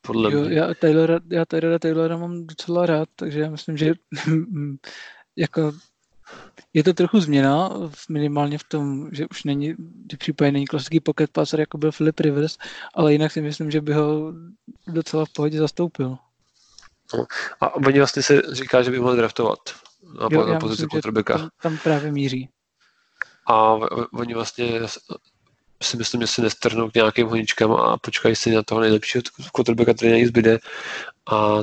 Podle 0.00 0.32
Jo, 0.32 0.40
mě. 0.40 0.54
já 0.54 0.74
Taylora, 0.74 1.20
já 1.30 1.44
Taylora 1.44 1.78
Taylora 1.78 2.16
mám 2.16 2.46
docela 2.46 2.86
rád, 2.86 3.08
takže 3.16 3.40
já 3.40 3.50
myslím, 3.50 3.76
že 3.76 3.94
jako 5.36 5.72
je 6.74 6.84
to 6.84 6.92
trochu 6.92 7.20
změna, 7.20 7.70
minimálně 8.08 8.58
v 8.58 8.64
tom, 8.64 9.08
že 9.12 9.26
už 9.30 9.44
není, 9.44 9.74
v 10.14 10.18
případě 10.18 10.52
není 10.52 10.66
klasický 10.66 11.00
pocket 11.00 11.30
passer, 11.30 11.60
jako 11.60 11.78
byl 11.78 11.92
Philip 11.92 12.20
Rivers, 12.20 12.58
ale 12.94 13.12
jinak 13.12 13.32
si 13.32 13.40
myslím, 13.40 13.70
že 13.70 13.80
by 13.80 13.92
ho 13.94 14.32
docela 14.86 15.24
v 15.24 15.32
pohodě 15.32 15.58
zastoupil. 15.58 16.16
A 17.60 17.74
oni 17.74 17.98
vlastně 17.98 18.22
se 18.22 18.42
říká, 18.52 18.82
že 18.82 18.90
by 18.90 19.00
mohli 19.00 19.16
draftovat 19.16 19.58
na, 20.20 20.28
Jo, 20.30 20.46
na 20.46 20.58
pozici 20.58 20.82
že 20.82 20.86
quarterbacka. 20.86 21.38
tam, 21.38 21.48
tam 21.62 21.78
právě 21.78 22.12
míří. 22.12 22.48
A 23.46 23.72
oni 24.12 24.34
vlastně 24.34 24.80
si 25.82 25.96
myslím, 25.96 26.20
že 26.20 26.26
se 26.26 26.42
nestrhnou 26.42 26.90
k 26.90 26.94
nějakým 26.94 27.26
honičkám 27.26 27.72
a 27.72 27.96
počkají 27.96 28.36
si 28.36 28.50
na 28.50 28.62
toho 28.62 28.80
nejlepšího 28.80 29.22
quarterbacka, 29.54 29.94
který 29.94 30.20
na 30.22 30.28
zbyde 30.28 30.58
a 31.30 31.58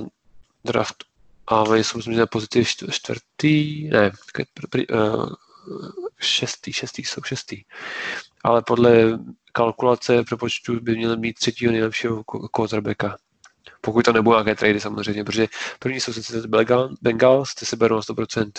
draft 0.65 1.09
a 1.50 1.62
oni 1.64 1.84
jsou 1.84 1.97
myslím, 1.97 2.18
na 2.18 2.26
pozici 2.26 2.66
čtvrtý, 2.91 3.89
ne, 3.89 4.12
uh, 4.91 5.30
šestý, 6.20 6.74
šestý 6.74 7.04
jsou 7.04 7.22
šestý. 7.26 7.64
Ale 8.43 8.62
podle 8.62 9.20
kalkulace 9.52 10.24
pro 10.24 10.38
počtu 10.38 10.80
by 10.80 10.95
měli 10.95 11.18
mít 11.18 11.34
třetího 11.34 11.72
nejlepšího 11.72 12.24
quarterbacka. 12.54 13.18
Pokud 13.82 14.06
to 14.06 14.14
nebudou 14.14 14.36
nějaké 14.36 14.56
trady 14.56 14.80
samozřejmě, 14.80 15.24
protože 15.24 15.47
první 15.80 16.00
jsou 16.00 16.14
sice 16.14 16.41
Bengals, 17.02 17.56
ty 17.56 17.66
se 17.66 17.76
berou 17.76 17.95
na 17.95 18.02
100% 18.02 18.52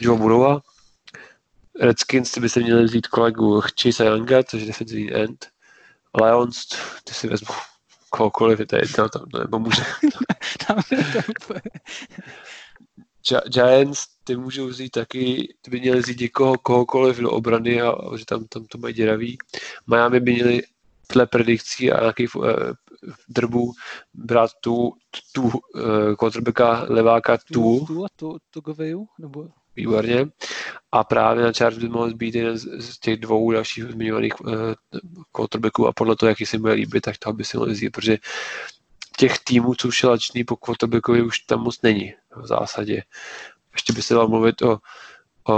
Joe 0.00 0.18
Burrowa, 0.18 0.60
Redskins 1.80 2.30
ty 2.30 2.40
by 2.40 2.48
se 2.48 2.60
měli 2.60 2.84
vzít 2.84 3.06
kolegu 3.06 3.60
Chase 3.82 4.04
Younga, 4.04 4.42
což 4.42 4.60
je 4.60 4.66
defensivní 4.66 5.12
end. 5.12 5.46
Lions, 6.22 6.66
ty 7.04 7.14
si 7.14 7.28
vezmu 7.28 7.54
kohokoliv, 8.10 8.60
je 8.60 8.66
to 8.66 8.76
jedno, 8.76 9.08
tam 9.08 9.22
to 9.32 9.38
nepomůže. 9.38 9.82
Giants, 13.52 14.06
ty 14.24 14.36
můžou 14.36 14.66
vzít 14.66 14.90
taky, 14.90 15.54
ty 15.62 15.70
by 15.70 15.80
měli 15.80 16.00
vzít 16.00 16.20
někoho, 16.20 16.58
kohokoliv 16.58 17.18
do 17.18 17.30
obrany 17.30 17.82
a, 17.82 17.94
že 18.16 18.24
tam, 18.24 18.44
tam 18.44 18.64
to 18.64 18.78
mají 18.78 18.94
děravý. 18.94 19.38
Miami 19.86 20.20
by 20.20 20.32
měli 20.32 20.62
dle 21.12 21.26
predikcí 21.26 21.92
a 21.92 22.00
nějaký 22.00 22.28
uh, 22.28 22.44
drbu 23.28 23.72
brát 24.14 24.50
tu, 24.60 24.92
tu 25.32 25.42
uh, 25.42 25.52
quarterbacka 26.18 26.86
leváka 26.88 27.38
tu. 27.38 27.78
Tu, 27.78 27.86
tu 27.86 28.04
a 28.04 28.08
tu, 28.16 28.36
tu, 28.50 28.60
tu 28.60 29.08
nebo 29.18 29.48
výborně. 29.78 30.26
A 30.92 31.04
právě 31.04 31.44
na 31.44 31.52
Charles 31.52 31.78
by 31.78 31.88
mohl 31.88 32.14
být 32.14 32.34
jeden 32.34 32.58
z 32.58 32.98
těch 32.98 33.16
dvou 33.16 33.50
dalších 33.50 33.84
zmiňovaných 33.84 34.40
uh, 34.40 34.52
quarterbacků 35.32 35.86
a 35.86 35.92
podle 35.92 36.16
toho, 36.16 36.28
jaký 36.28 36.46
si 36.46 36.58
bude 36.58 36.72
líbit, 36.72 37.00
tak 37.00 37.18
toho 37.18 37.32
by 37.32 37.44
si 37.44 37.56
mohl 37.56 37.70
vzít, 37.70 37.90
protože 37.90 38.18
těch 39.16 39.38
týmů, 39.38 39.74
co 39.74 39.88
už 39.88 40.02
je 40.02 40.08
lačný 40.08 40.44
po 40.44 40.56
quarterbackovi, 40.56 41.22
už 41.22 41.38
tam 41.38 41.60
moc 41.60 41.82
není 41.82 42.14
v 42.36 42.46
zásadě. 42.46 43.02
Ještě 43.72 43.92
by 43.92 44.02
se 44.02 44.14
dal 44.14 44.28
mluvit 44.28 44.62
o, 44.62 44.78
o, 45.44 45.54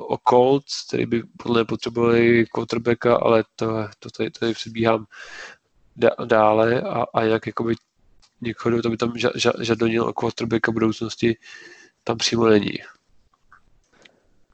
o 0.00 0.18
Colts, 0.28 0.86
který 0.88 1.06
by 1.06 1.22
podle 1.42 1.64
potřebovali 1.64 2.46
quarterbacka, 2.46 3.16
ale 3.16 3.44
to, 3.56 3.66
to 3.98 4.10
tady, 4.10 4.30
tady 4.30 4.54
přibíhám 4.54 5.06
dále 6.24 6.82
a, 6.82 7.04
a 7.14 7.22
jak 7.22 7.46
jakoby 7.46 7.74
někoho, 8.40 8.82
to 8.82 8.90
by 8.90 8.96
tam 8.96 9.12
žadonil 9.60 10.04
o 10.04 10.12
quarterbacka 10.12 10.72
budoucnosti, 10.72 11.36
tam 12.04 12.18
přímo 12.18 12.46
není. 12.46 12.78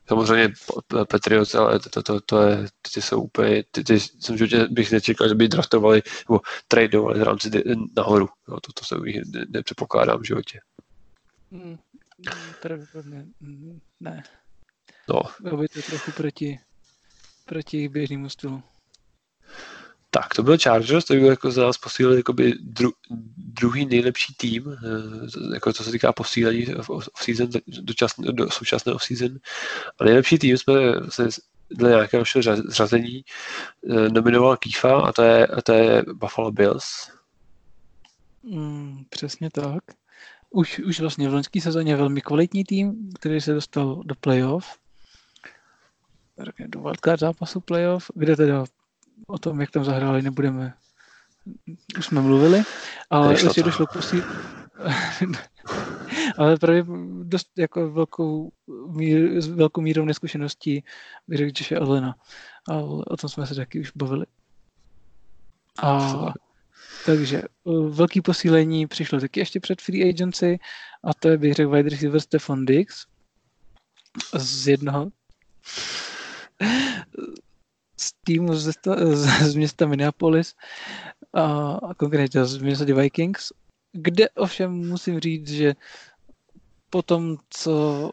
Samozřejmě 0.08 0.52
Patriots, 1.10 1.54
ale 1.54 1.78
to, 1.78 1.90
to, 1.90 2.02
to, 2.02 2.20
to 2.20 2.42
je, 2.42 2.66
ty 2.94 3.02
jsou 3.02 3.22
úplně, 3.22 3.64
ty, 3.70 3.84
ty 3.84 4.00
jsem 4.00 4.36
životě 4.36 4.66
bych 4.70 4.92
nečekal, 4.92 5.28
že 5.28 5.34
by 5.34 5.48
draftovali 5.48 6.02
nebo 6.28 6.40
tradeovali 6.68 7.20
v 7.20 7.22
rámci 7.22 7.50
nahoru. 7.96 8.28
No, 8.48 8.60
to, 8.60 8.72
to 8.72 8.84
se 8.84 8.96
ne, 8.96 9.22
nepředpokládám 9.48 10.20
v 10.20 10.26
životě. 10.26 10.60
Mm, 11.50 11.78
pravděpodobně 12.62 13.26
mm, 13.40 13.80
ne. 14.00 14.22
No. 15.08 15.20
Bylo 15.40 15.56
by 15.56 15.68
to 15.68 15.82
trochu 15.82 16.12
proti, 16.12 16.60
proti 17.44 17.88
běžnému 17.88 18.28
stylu. 18.28 18.62
Tak, 20.14 20.34
to 20.34 20.42
byl 20.42 20.58
Chargers, 20.58 21.04
to 21.04 21.14
byl 21.14 21.26
jako 21.26 21.50
za 21.50 21.66
nás 21.66 21.78
posílili 21.78 22.16
jakoby 22.16 22.54
dru, 22.60 22.92
druhý 23.36 23.86
nejlepší 23.86 24.34
tým, 24.34 24.72
eh, 24.72 25.54
jako 25.54 25.72
co 25.72 25.84
se 25.84 25.90
týká 25.90 26.12
posílení 26.12 26.66
off-season, 26.74 27.48
do, 27.66 28.32
do 28.32 28.50
současné 28.50 28.92
off-season. 28.92 29.38
A 29.98 30.04
nejlepší 30.04 30.38
tým 30.38 30.58
jsme 30.58 30.74
se 31.08 31.28
dle 31.70 31.90
nějakého 31.90 32.20
našeho 32.20 32.56
zřazení 32.56 33.24
eh, 33.90 34.08
nominoval 34.08 34.56
Kýfa 34.56 35.00
a 35.00 35.12
to 35.12 35.22
je, 35.22 35.46
a 35.46 35.62
to 35.62 35.72
je 35.72 36.04
Buffalo 36.14 36.52
Bills. 36.52 37.10
Mm, 38.42 39.04
přesně 39.08 39.50
tak. 39.50 39.82
Už, 40.50 40.78
už 40.78 41.00
vlastně 41.00 41.28
v 41.28 41.34
loňské 41.34 41.60
sezóně 41.60 41.96
velmi 41.96 42.20
kvalitní 42.20 42.64
tým, 42.64 43.10
který 43.20 43.40
se 43.40 43.54
dostal 43.54 44.02
do 44.04 44.14
playoff. 44.14 44.78
Do 46.66 46.80
wildcard 46.80 47.20
zápasu 47.20 47.60
playoff, 47.60 48.10
kde 48.14 48.36
teda 48.36 48.64
o 49.26 49.38
tom, 49.38 49.60
jak 49.60 49.70
tam 49.70 49.84
zahráli, 49.84 50.22
nebudeme. 50.22 50.74
Už 51.98 52.06
jsme 52.06 52.20
mluvili, 52.20 52.62
ale 53.10 53.32
ještě 53.32 53.62
došlo 53.62 53.86
posí... 53.92 54.22
ale 56.38 56.56
právě 56.56 56.84
dost 57.22 57.48
jako 57.58 57.90
velkou, 57.90 58.52
mír, 58.88 59.40
s 59.40 59.48
velkou 59.48 59.80
mírou 59.80 60.04
neskušeností 60.04 60.84
bych 61.28 61.38
řekl, 61.38 61.62
že 61.62 61.74
je 61.74 61.78
Alena. 61.78 62.14
Ale 62.68 63.04
o 63.06 63.16
tom 63.16 63.30
jsme 63.30 63.46
se 63.46 63.54
taky 63.54 63.80
už 63.80 63.92
bavili. 63.94 64.26
A, 65.82 66.32
takže 67.06 67.42
velký 67.88 68.20
posílení 68.20 68.86
přišlo 68.86 69.20
taky 69.20 69.40
ještě 69.40 69.60
před 69.60 69.82
free 69.82 70.08
agency 70.08 70.58
a 71.04 71.14
to 71.14 71.28
je, 71.28 71.38
bych 71.38 71.54
řekl, 71.54 71.70
wide 71.70 71.90
receiver 71.90 72.20
Stefan 72.20 72.64
Dix 72.64 73.06
z 74.38 74.68
jednoho 74.68 75.10
z 77.96 78.12
týmu 78.24 78.54
z, 78.54 78.72
z 79.42 79.54
města 79.54 79.86
Minneapolis 79.86 80.54
a, 81.32 81.72
a 81.72 81.94
konkrétně 81.94 82.44
z 82.44 82.56
Minnesota 82.56 82.94
Vikings, 82.94 83.52
kde 83.92 84.28
ovšem 84.28 84.72
musím 84.72 85.20
říct, 85.20 85.48
že 85.48 85.74
po 86.90 87.02
tom, 87.02 87.36
co 87.50 88.10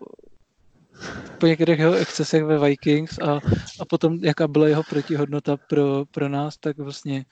po 1.39 1.47
některých 1.47 1.79
jeho 1.79 1.93
excesech 1.93 2.43
ve 2.43 2.59
Vikings 2.59 3.19
a, 3.19 3.39
a 3.79 3.85
potom, 3.85 4.19
jaká 4.21 4.47
byla 4.47 4.67
jeho 4.67 4.83
protihodnota 4.83 5.57
pro, 5.57 6.05
pro 6.11 6.29
nás, 6.29 6.57
tak 6.57 6.77
vlastně 6.77 7.25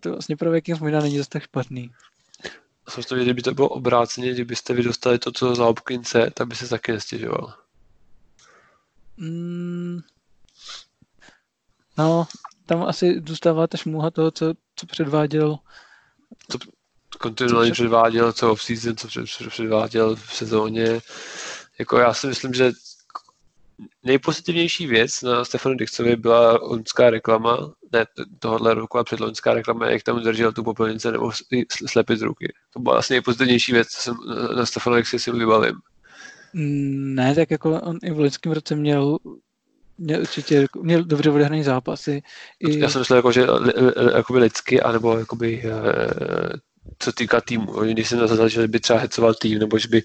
to 0.00 0.10
vlastně 0.10 0.36
pro 0.36 0.50
Vikings 0.50 0.80
možná 0.80 1.00
není 1.00 1.18
zase 1.18 1.30
tak 1.30 1.42
špatný. 1.42 1.90
Jsem 2.88 3.04
to 3.04 3.16
kdyby 3.16 3.42
to 3.42 3.54
bylo 3.54 3.68
obráceně, 3.68 4.32
kdybyste 4.32 4.74
vy 4.74 4.82
dostali 4.82 5.18
to, 5.18 5.32
co 5.32 5.54
za 5.54 5.64
Hopkinse, 5.64 6.30
tak 6.34 6.48
by 6.48 6.54
se 6.54 6.68
taky 6.68 6.92
nestěžoval. 6.92 7.54
Mm, 9.16 10.00
No, 12.00 12.26
tam 12.66 12.82
asi 12.82 13.22
zůstává 13.28 13.66
ta 13.66 13.76
šmuha 13.76 14.10
toho, 14.10 14.30
co, 14.30 14.54
co 14.76 14.86
předváděl. 14.86 15.56
To 16.52 16.58
kontinuálně 17.18 17.72
předváděl, 17.72 18.32
co 18.32 18.52
off-season, 18.52 18.96
co 18.96 19.08
před, 19.08 19.48
předváděl 19.48 20.16
v 20.16 20.34
sezóně. 20.34 21.00
Jako 21.78 21.98
já 21.98 22.14
si 22.14 22.26
myslím, 22.26 22.54
že 22.54 22.72
nejpozitivnější 24.04 24.86
věc 24.86 25.22
na 25.22 25.44
Stefanu 25.44 25.74
Dixovi 25.74 26.16
byla 26.16 26.58
loňská 26.62 27.10
reklama, 27.10 27.72
ne 27.92 28.04
tohohle 28.38 28.74
roku, 28.74 28.98
a 28.98 29.04
předloňská 29.04 29.54
reklama, 29.54 29.90
jak 29.90 30.02
tam 30.02 30.22
držel 30.22 30.52
tu 30.52 30.64
popelnice 30.64 31.12
nebo 31.12 31.32
slepit 31.86 32.18
z 32.18 32.22
ruky. 32.22 32.52
To 32.72 32.80
byla 32.80 32.98
asi 32.98 33.12
nejpozitivnější 33.12 33.72
věc, 33.72 33.88
co 33.88 34.02
jsem 34.02 34.16
na 34.56 34.66
Stefanu 34.66 34.96
Dixi 34.96 35.18
si 35.18 35.30
vybavím. 35.30 35.74
Mm, 36.52 37.14
ne, 37.14 37.34
tak 37.34 37.50
jako 37.50 37.80
on 37.80 37.98
i 38.02 38.10
v 38.10 38.18
loňském 38.18 38.52
roce 38.52 38.76
měl 38.76 39.18
měl 40.00 40.20
určitě 40.20 40.66
měl 40.80 41.04
dobře 41.04 41.30
odehraný 41.30 41.62
zápasy. 41.62 42.22
I... 42.60 42.78
Já 42.78 42.88
jsem 42.88 43.00
myslel, 43.00 43.16
jako, 43.16 43.32
že 43.32 43.46
jakoby 44.14 44.38
lidsky, 44.38 44.80
anebo 44.82 45.18
jakoby, 45.18 45.62
eh, 45.64 46.52
co 46.98 47.12
týká 47.12 47.40
týmu. 47.40 47.72
Když 47.72 48.08
jsem 48.08 48.18
nazval, 48.18 48.48
že 48.48 48.68
by 48.68 48.80
třeba 48.80 48.98
hecoval 48.98 49.34
tým, 49.34 49.58
nebo 49.58 49.78
že 49.78 49.88
by 49.88 50.02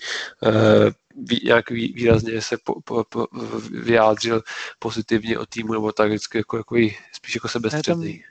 nějak 1.43 1.69
výrazně 1.69 2.41
se 2.41 2.57
po, 2.63 2.81
po, 2.81 3.03
po, 3.09 3.27
vyjádřil 3.83 4.41
pozitivně 4.79 5.39
o 5.39 5.45
týmu, 5.45 5.73
nebo 5.73 5.91
tak 5.91 6.07
vždycky 6.07 6.37
jako, 6.37 6.57
jako 6.57 6.75
spíš 7.13 7.35
jako 7.35 7.47
sebestředný. 7.47 8.23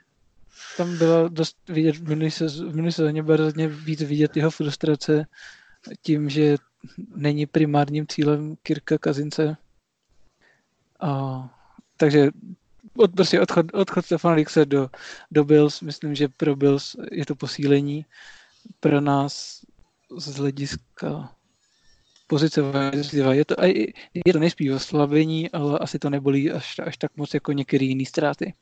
Tam, 0.77 0.97
bylo 0.97 1.29
dost 1.29 1.57
vidět 1.69 1.95
v 1.95 2.07
minulé 2.07 2.91
sezóně 2.91 3.23
bylo 3.23 3.51
víc 3.67 4.01
vidět 4.01 4.37
jeho 4.37 4.51
frustrace 4.51 5.25
tím, 6.01 6.29
že 6.29 6.57
není 7.15 7.45
primárním 7.45 8.07
cílem 8.07 8.55
Kirka 8.63 8.97
Kazince. 8.97 9.57
A 10.99 11.49
takže 11.97 12.29
od, 12.97 13.11
prostě 13.11 13.41
odchod, 13.41 13.65
odchod 13.73 14.05
Stefana 14.05 14.35
Dixe 14.35 14.65
do, 14.65 14.89
do 15.31 15.43
Bills, 15.43 15.81
myslím, 15.81 16.15
že 16.15 16.27
pro 16.27 16.55
Bills 16.55 16.95
je 17.11 17.25
to 17.25 17.35
posílení. 17.35 18.05
Pro 18.79 19.01
nás 19.01 19.61
z 20.17 20.35
hlediska 20.35 21.35
pozice 22.27 22.61
je 23.31 23.45
to, 23.45 23.55
je 24.25 24.33
to 24.33 24.39
nejspíš 24.39 24.69
oslabení, 24.69 25.51
ale 25.51 25.79
asi 25.79 25.99
to 25.99 26.09
nebolí 26.09 26.51
až, 26.51 26.79
až 26.79 26.97
tak 26.97 27.17
moc 27.17 27.33
jako 27.33 27.51
některé 27.51 27.85
jiné 27.85 28.05
ztráty. 28.05 28.53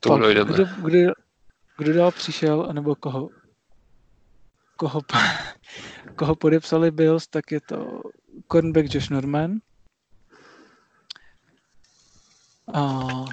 To 0.00 0.08
Pak, 0.08 0.20
kdo, 0.20 0.64
kdo, 0.82 1.12
kdo 1.78 1.92
dál 1.92 2.10
přišel, 2.10 2.66
anebo 2.70 2.94
koho, 2.94 3.30
koho, 4.76 5.00
koho 6.16 6.36
podepsali 6.36 6.90
Bills, 6.90 7.26
tak 7.26 7.52
je 7.52 7.60
to 7.60 8.02
cornerback 8.52 8.94
Josh 8.94 9.08
Norman, 9.08 9.58
a 12.72 13.24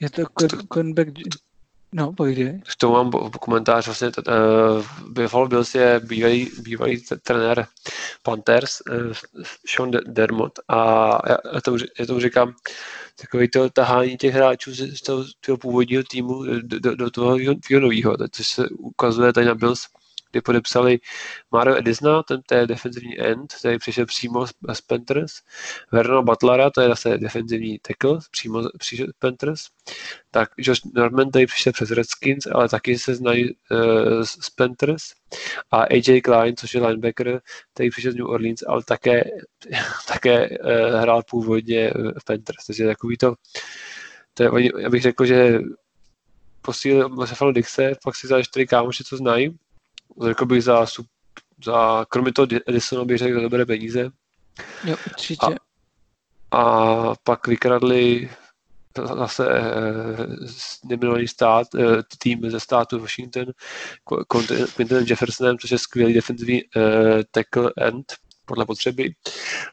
je 0.00 0.10
to 0.10 0.26
cornerback 0.68 1.08
No, 1.94 2.12
pojď. 2.12 2.38
K 2.72 2.76
tomu 2.78 2.92
mám 2.92 3.10
komentář, 3.40 3.86
vlastně 3.86 4.08
uh, 4.08 4.84
Buffalo 5.08 5.48
Bills 5.48 5.74
je 5.74 6.00
bývalý, 6.04 6.50
bývalý 6.62 7.04
trenér 7.22 7.66
Panthers, 8.22 8.82
uh, 8.90 9.12
Sean 9.66 9.90
Dermott 10.06 10.58
a 10.68 10.76
já, 11.54 11.60
tomu, 11.60 11.76
já 11.98 12.06
tomu 12.06 12.20
říkám 12.20 12.54
takový 13.20 13.48
to 13.48 13.70
tahání 13.70 14.16
těch 14.16 14.34
hráčů 14.34 14.74
z 14.74 15.02
toho, 15.02 15.24
toho 15.46 15.58
původního 15.58 16.02
týmu 16.02 16.44
do, 16.44 16.78
do, 16.78 16.96
do 16.96 17.10
toho, 17.10 17.36
toho 17.68 17.80
nového, 17.80 18.16
což 18.30 18.48
se 18.48 18.68
ukazuje 18.68 19.32
tady 19.32 19.46
na 19.46 19.54
Bills 19.54 19.86
kdy 20.32 20.40
podepsali 20.40 20.98
Mario 21.50 21.76
Edisna, 21.76 22.22
ten 22.22 22.42
to 22.46 22.54
je 22.54 22.66
defenzivní 22.66 23.20
end, 23.20 23.54
který 23.54 23.78
přišel 23.78 24.06
přímo 24.06 24.46
z 24.46 24.80
Panthers, 24.86 25.32
Verno 25.92 26.22
Butlera, 26.22 26.70
to 26.70 26.80
je 26.80 26.88
zase 26.88 27.18
defenzivní 27.18 27.78
tackle, 27.78 28.18
přímo 28.30 28.62
přišel 28.78 29.06
z 29.06 29.18
Panthers, 29.18 29.62
tak 30.30 30.50
Josh 30.58 30.80
Norman 30.94 31.30
tady 31.30 31.46
přišel 31.46 31.72
přes 31.72 31.90
Redskins, 31.90 32.46
ale 32.46 32.68
taky 32.68 32.98
se 32.98 33.14
znají 33.14 33.54
uh, 33.70 34.22
z 34.22 34.50
Panthers. 34.50 35.02
A 35.70 35.82
AJ 35.82 36.20
Klein, 36.20 36.56
což 36.56 36.74
je 36.74 36.86
linebacker, 36.86 37.40
který 37.74 37.90
přišel 37.90 38.12
z 38.12 38.14
New 38.14 38.26
Orleans, 38.26 38.62
ale 38.68 38.82
také, 38.84 39.24
také 40.08 40.48
uh, 40.48 41.00
hrál 41.00 41.22
původně 41.30 41.92
v 42.20 42.24
Panthers, 42.24 42.66
takže 42.66 42.86
takový 42.86 43.16
to, 43.16 43.34
to 44.34 44.42
je, 44.42 44.50
já 44.78 44.90
bych 44.90 45.02
řekl, 45.02 45.26
že 45.26 45.60
posílil 46.62 47.08
Buffalo 47.08 47.52
Dixe, 47.52 47.92
pak 48.04 48.16
si 48.16 48.26
vzal 48.26 48.42
čtyři 48.42 48.66
kámoši, 48.66 49.04
co 49.04 49.16
znají, 49.16 49.58
řekl 50.26 50.46
bych 50.46 50.64
za, 50.64 50.86
za 51.64 52.06
kromě 52.08 52.32
toho 52.32 52.46
Edisona 52.66 53.04
bych 53.04 53.18
řekl 53.18 53.34
za 53.34 53.40
dobré 53.40 53.66
peníze. 53.66 54.10
Jo, 54.84 54.96
určitě. 55.06 55.46
A, 56.50 56.58
a 56.58 57.14
pak 57.24 57.46
vykradli 57.46 58.30
zase 58.98 59.46
eh, 59.50 60.26
neminulý 60.84 61.28
stát, 61.28 61.66
eh, 61.74 62.02
tým 62.18 62.50
ze 62.50 62.60
státu 62.60 62.98
Washington, 62.98 63.46
Quinton 64.76 65.04
Jeffersonem, 65.06 65.58
což 65.58 65.70
je 65.70 65.78
skvělý 65.78 66.14
defenzivní 66.14 66.62
eh, 66.76 67.24
tackle 67.30 67.72
end 67.76 68.12
podle 68.46 68.66
potřeby, 68.66 69.14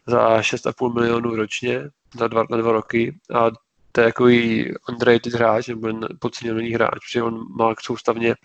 za 0.07 0.39
6,5 0.39 0.93
milionů 0.93 1.35
ročně, 1.35 1.89
za 2.17 2.27
dva, 2.27 2.43
na 2.49 2.57
dva 2.57 2.71
roky. 2.71 3.19
A 3.33 3.49
to 3.91 4.01
je 4.01 4.07
takový 4.07 4.73
underrated 4.89 5.33
hráč, 5.33 5.67
nebo 5.67 5.89
podceněný 6.19 6.71
hráč, 6.71 6.91
protože 7.07 7.23
on 7.23 7.45
má 7.57 7.73
soustavně 7.81 8.35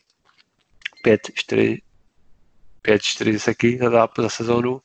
5, 1.04 1.20
4, 1.34 1.80
5-4 2.84 3.38
seky 3.38 3.78
za, 3.78 3.90
zápas, 3.90 4.22
za 4.22 4.28
sezónu, 4.28 4.80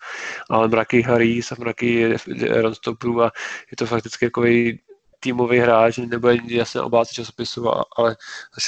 ale 0.50 0.68
mraky 0.68 1.02
Harris 1.02 1.52
a 1.52 1.56
mraky 1.60 2.18
Ronstopu 2.62 3.22
a 3.22 3.32
je 3.72 3.78
to 3.78 3.86
fakticky 3.86 4.26
takový 4.26 4.80
týmový 5.20 5.60
hráč, 5.60 5.98
nebude 5.98 6.38
jasně 6.48 6.82
obáci 6.82 7.16
časopisu, 7.16 7.68
ale 7.98 8.16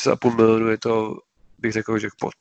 za 0.06 0.14
6,5 0.14 0.36
milionu 0.36 0.68
je 0.68 0.78
to, 0.78 1.16
bych 1.60 1.72
řekl, 1.72 1.98
jackpot. 2.04 2.34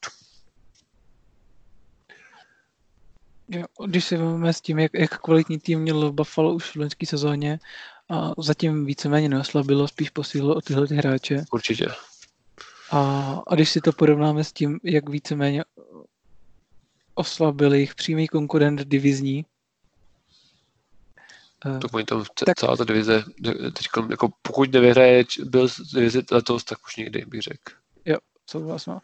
Jo, 3.48 3.64
když 3.86 4.04
si 4.04 4.16
vezmeme 4.16 4.52
s 4.52 4.60
tím, 4.60 4.78
jak, 4.78 4.92
jak 4.94 5.18
kvalitní 5.18 5.58
tým 5.58 5.80
měl 5.80 6.12
Buffalo 6.12 6.54
už 6.54 6.70
v 6.70 6.76
loňské 6.76 7.06
sezóně 7.06 7.58
a 8.10 8.30
zatím 8.38 8.86
víceméně 8.86 9.28
neoslabilo, 9.28 9.88
spíš 9.88 10.10
posílilo 10.10 10.54
o 10.54 10.60
tyhle 10.60 10.86
ty 10.86 10.94
hráče. 10.94 11.44
Určitě. 11.52 11.86
A, 12.90 13.42
a 13.46 13.54
když 13.54 13.70
si 13.70 13.80
to 13.80 13.92
porovnáme 13.92 14.44
s 14.44 14.52
tím, 14.52 14.80
jak 14.84 15.08
víceméně 15.08 15.64
oslabil 17.14 17.74
jejich 17.74 17.94
přímý 17.94 18.28
konkurent 18.28 18.88
divizní, 18.88 19.44
to 21.62 21.88
oni 21.92 22.04
tam 22.04 22.24
tak, 22.46 22.56
celá 22.56 22.76
ta 22.76 22.84
divize, 22.84 23.24
teď 23.44 23.86
jako 24.10 24.28
pokud 24.42 24.72
nevyhraje 24.72 25.24
byl 25.44 25.68
divize 25.94 26.22
letos, 26.30 26.64
tak 26.64 26.78
už 26.86 26.96
nikdy 26.96 27.24
bych 27.26 27.40
řekl. 27.42 27.72
Jo, 28.04 28.16
souhlasno. 28.50 29.00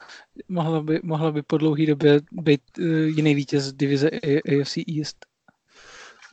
Mohla 0.48 0.82
by, 0.82 1.00
mohla 1.02 1.30
by 1.30 1.42
po 1.42 1.58
dlouhé 1.58 1.86
době 1.86 2.20
být 2.32 2.60
uh, 2.78 2.86
jiný 2.86 3.34
vítěz 3.34 3.72
divize 3.72 4.10
AFC 4.10 4.76
East. 4.98 5.26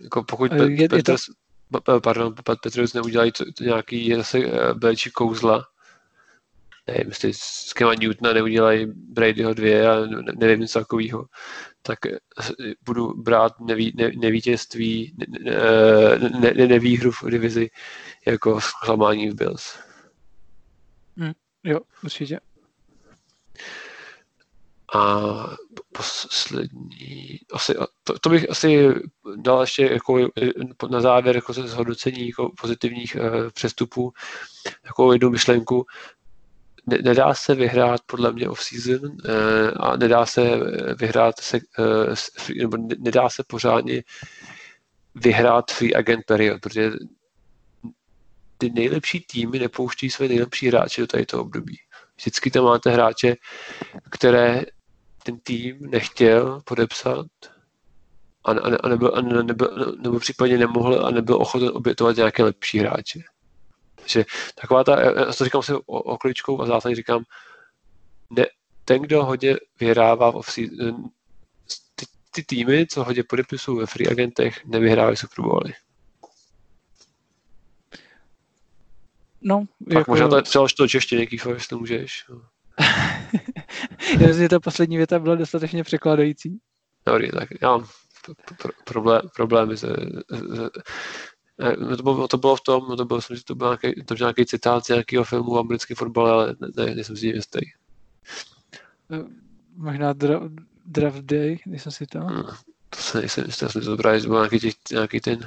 Jako 0.02 0.24
pokud 0.24 0.52
je, 0.52 0.90
Petrus, 0.90 1.30
je 1.74 1.82
to... 1.82 2.02
pardon, 2.02 2.36
Petrus 2.64 2.94
neudělají 2.94 3.32
nějaký 3.62 4.16
zase 4.16 4.40
belčí 4.74 5.12
kouzla, 5.12 5.66
nevím, 6.88 7.08
jestli 7.08 7.34
s 7.34 7.74
Kema 7.74 7.94
Newtona 7.94 8.34
neudělají 8.34 8.86
Bradyho 8.86 9.54
dvě 9.54 9.90
a 9.90 9.96
nevím 10.40 10.60
něco 10.60 10.80
takového, 10.80 11.26
tak 11.82 12.00
budu 12.86 13.14
brát 13.14 13.60
neví, 13.60 13.94
ne, 13.96 14.12
nevítězství, 14.20 15.16
ne, 15.18 15.26
ne, 16.40 16.54
ne, 16.56 16.68
nevýhru 16.68 17.12
v 17.12 17.24
divizi 17.30 17.70
jako 18.26 18.62
zklamání 18.62 19.30
v 19.30 19.36
Bills. 19.36 19.78
Hmm, 21.18 21.34
jo, 21.64 21.80
určitě. 22.04 22.40
A 24.96 25.24
poslední, 25.92 27.40
asi, 27.54 27.76
to, 28.04 28.20
to, 28.20 28.30
bych 28.30 28.50
asi 28.50 28.88
dal 29.36 29.62
ještě 29.62 29.86
jako 29.86 30.30
na 30.90 31.02
závěr 31.02 31.36
jako 31.36 31.54
zhodnocení 31.54 32.28
jako 32.28 32.52
pozitivních 32.62 33.16
uh, 33.16 33.50
přestupů, 33.50 34.14
jako 34.86 35.14
jednu 35.14 35.30
myšlenku, 35.30 35.86
ne, 36.88 36.98
nedá 37.04 37.34
se 37.34 37.56
vyhrát 37.56 38.02
podle 38.06 38.34
mě 38.34 38.50
off-season 38.50 39.18
eh, 39.26 39.72
a 39.72 39.98
nedá 39.98 40.26
se 40.26 40.42
vyhrát 41.00 41.40
se, 41.40 41.60
eh, 41.80 42.62
nebo 42.62 42.78
nedá 43.00 43.30
se 43.30 43.44
pořádně 43.48 44.04
vyhrát 45.16 45.72
free 45.72 45.96
agent 45.96 46.26
period, 46.26 46.62
protože 46.62 46.92
ty 48.58 48.70
nejlepší 48.70 49.20
týmy 49.20 49.60
nepouští 49.60 50.10
své 50.10 50.28
nejlepší 50.28 50.68
hráče 50.68 51.02
do 51.02 51.08
tady 51.08 51.26
toho 51.26 51.44
období. 51.44 51.78
Vždycky 52.16 52.52
tam 52.52 52.64
máte 52.64 52.90
hráče, 52.90 53.36
které 54.12 54.62
ten 55.24 55.40
tým 55.40 55.78
nechtěl 55.90 56.62
podepsat 56.66 57.28
a, 58.46 58.52
a, 58.52 58.78
a 58.84 58.90
nebyl, 58.90 59.12
a 59.16 59.22
nebyl, 59.22 59.96
nebo 60.02 60.20
případně 60.20 60.58
nemohl 60.58 61.06
a 61.06 61.12
nebyl 61.12 61.36
ochoten 61.36 61.70
obětovat 61.74 62.16
nějaké 62.16 62.44
lepší 62.44 62.80
hráče. 62.80 63.20
Takže 64.04 64.26
taková 64.62 64.84
ta, 64.84 65.02
já 65.02 65.34
to 65.38 65.44
říkám 65.44 65.64
si 65.64 65.74
okličkou 65.88 66.62
a 66.62 66.66
zásadně 66.66 66.96
říkám, 66.96 67.24
ne, 68.30 68.46
ten, 68.86 69.02
kdo 69.02 69.26
hodně 69.26 69.56
vyhrává 69.80 70.32
v 70.32 70.36
off 70.36 70.56
ty, 70.56 72.06
ty 72.32 72.44
týmy, 72.44 72.88
co 72.88 73.04
hodně 73.04 73.24
podepisují 73.24 73.80
ve 73.80 73.86
free 73.86 74.08
agentech, 74.08 74.66
nevyhrávají 74.66 75.18
Super 75.18 75.46
Bowly. 75.46 75.74
No, 79.42 79.66
tak 79.90 79.98
jako... 79.98 80.12
možná 80.12 80.28
to 80.28 80.42
třeba 80.42 80.66
to 80.78 80.88
češtině, 80.88 81.28
Kýfo, 81.28 81.54
jestli 81.54 81.78
můžeš. 81.78 82.26
Já 84.20 84.28
myslím, 84.28 84.44
že 84.44 84.50
ta 84.50 84.60
poslední 84.60 84.98
věta 84.98 85.20
byla 85.20 85.36
dostatečně 85.36 85.84
překladající. 85.84 86.60
Dobrý, 87.06 87.32
tak 87.32 87.50
já 87.62 87.70
mám 87.70 87.88
problém, 88.84 89.22
problémy 89.36 89.78
se, 89.78 89.88
se, 90.56 90.70
No 91.60 91.98
to, 91.98 92.04
bylo, 92.04 92.28
to 92.28 92.38
bylo 92.38 92.56
v 92.56 92.62
tom, 92.62 92.86
no 92.90 92.96
to 92.96 93.06
bylo, 93.06 93.18
myslím, 93.18 93.38
že 93.38 93.44
to 93.44 93.56
byl 93.56 93.68
nějaký, 93.68 94.04
to 94.04 94.16
byl 94.16 94.26
nějaký 94.26 94.46
citát 94.46 94.86
z 94.86 94.90
nějakého 94.90 95.24
filmu 95.24 95.52
o 95.52 95.60
americký 95.60 95.94
fotbal, 95.94 96.28
ale 96.28 96.56
ne, 96.60 96.86
ne, 96.86 96.96
nejsem 96.96 97.18
si 97.18 97.28
jistý. 97.28 97.60
Eh, 99.12 99.24
možná 99.76 100.14
dra, 100.14 100.42
Draft 100.86 101.22
Day, 101.22 101.60
nejsem 101.66 101.92
si 101.92 102.06
to. 102.06 102.20
Hmm, 102.20 102.44
to 102.90 103.00
se 103.00 103.20
nejsem 103.20 103.46
jistý, 103.46 103.66
jsem 103.70 103.82
to 103.82 103.98
právě, 103.98 104.20
že 104.20 104.28
byl 104.28 104.38
nějaký, 104.38 104.60
těch, 104.60 104.74
nějaký 104.92 105.20
ten 105.20 105.40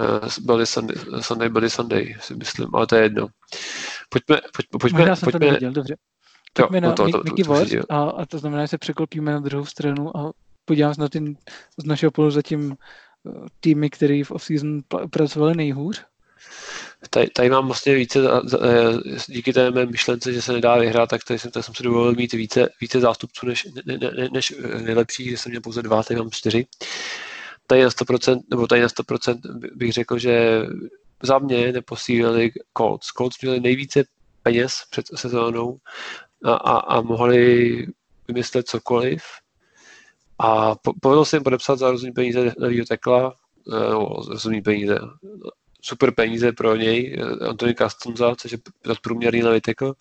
uh, 0.00 0.28
Bloody 0.44 0.66
Sunday, 0.66 0.96
Sunday, 1.20 1.48
Bloody 1.48 1.70
Sunday, 1.70 2.16
si 2.20 2.34
myslím, 2.34 2.74
ale 2.74 2.86
to 2.86 2.96
je 2.96 3.02
jedno. 3.02 3.26
Pojďme, 4.08 4.40
pojďme, 4.56 4.78
pojďme. 4.80 4.98
Možná 4.98 5.16
jsem 5.16 5.26
pojďme, 5.26 5.38
to 5.40 5.46
neviděl, 5.46 5.72
dobře. 5.72 5.96
Pojďme 6.52 6.76
jo, 6.76 6.80
na 6.80 6.88
no 6.88 6.94
to, 6.94 7.08
to, 7.08 7.22
Mickey 7.24 7.44
Ward 7.44 7.70
a, 7.90 8.02
a 8.02 8.26
to 8.26 8.38
znamená, 8.38 8.64
že 8.64 8.68
se 8.68 8.78
překlopíme 8.78 9.32
na 9.32 9.40
druhou 9.40 9.64
stranu 9.64 10.16
a 10.16 10.32
podívám 10.64 10.94
se 10.94 11.00
na 11.00 11.08
ten 11.08 11.34
z 11.78 11.84
našeho 11.84 12.10
pohledu 12.10 12.30
zatím 12.30 12.76
týmy, 13.60 13.90
které 13.90 14.22
v 14.24 14.30
off-season 14.30 14.82
pracovali 15.10 15.54
nejhůř? 15.54 16.04
Tady, 17.10 17.30
tady 17.30 17.50
mám 17.50 17.66
vlastně 17.66 17.94
více, 17.94 18.20
eh, 18.20 19.18
díky 19.26 19.52
té 19.52 19.70
mé 19.70 19.86
myšlence, 19.86 20.32
že 20.32 20.42
se 20.42 20.52
nedá 20.52 20.76
vyhrát, 20.76 21.10
tak 21.10 21.24
tady 21.24 21.38
jsem, 21.38 21.50
tady 21.50 21.62
jsem 21.62 21.74
si 21.74 21.82
dovolil 21.82 22.14
mít 22.14 22.32
více, 22.32 22.68
více 22.80 23.00
zástupců 23.00 23.46
než, 23.46 23.68
ne, 23.86 23.98
ne, 23.98 24.28
než 24.32 24.54
nejlepších, 24.82 25.30
že 25.30 25.36
jsem 25.36 25.50
měl 25.50 25.62
pouze 25.62 25.82
dva, 25.82 26.02
tady 26.02 26.20
mám 26.20 26.30
čtyři. 26.30 26.66
Tady 27.66 27.82
na 27.82 27.88
100%, 27.88 28.40
nebo 28.50 28.66
tady 28.66 28.80
na 28.80 28.88
100% 28.88 29.38
bych 29.74 29.92
řekl, 29.92 30.18
že 30.18 30.62
za 31.22 31.38
mě 31.38 31.72
neposílili 31.72 32.52
Colts. 32.76 33.06
Colts 33.06 33.42
měli 33.42 33.60
nejvíce 33.60 34.04
peněz 34.42 34.74
před 34.90 35.06
sezónou 35.14 35.78
a, 36.44 36.54
a, 36.54 36.78
a 36.78 37.00
mohli 37.00 37.86
vymyslet 38.28 38.68
cokoliv, 38.68 39.22
a 40.38 40.74
po, 40.74 40.92
povedlo 41.00 41.24
se 41.24 41.36
jim 41.36 41.42
podepsat 41.42 41.78
za 41.78 41.90
rozumný 41.90 42.12
peníze 42.12 42.52
novýho 42.58 42.86
tekla, 42.86 43.34
eh, 43.72 43.94
rozumný 44.28 44.62
peníze, 44.62 44.98
super 45.82 46.14
peníze 46.14 46.52
pro 46.52 46.76
něj, 46.76 47.16
eh, 47.18 47.46
Antony 47.48 47.74
Castonza, 47.74 48.34
což 48.36 48.52
je 48.52 48.58
nadprůměrný 48.86 49.60
tekl. 49.60 49.94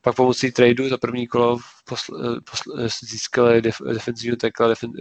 Pak 0.00 0.16
pomocí 0.16 0.52
tradu 0.52 0.88
za 0.88 0.98
první 0.98 1.26
kolo 1.26 1.58
posl, 1.84 2.36
eh, 2.36 2.40
posl, 2.50 2.88
získali 3.10 3.62
def, 3.62 3.76
defenzivního 3.92 4.36
tekla 4.36 4.68
def, 4.68 4.82
uh, 4.82 4.92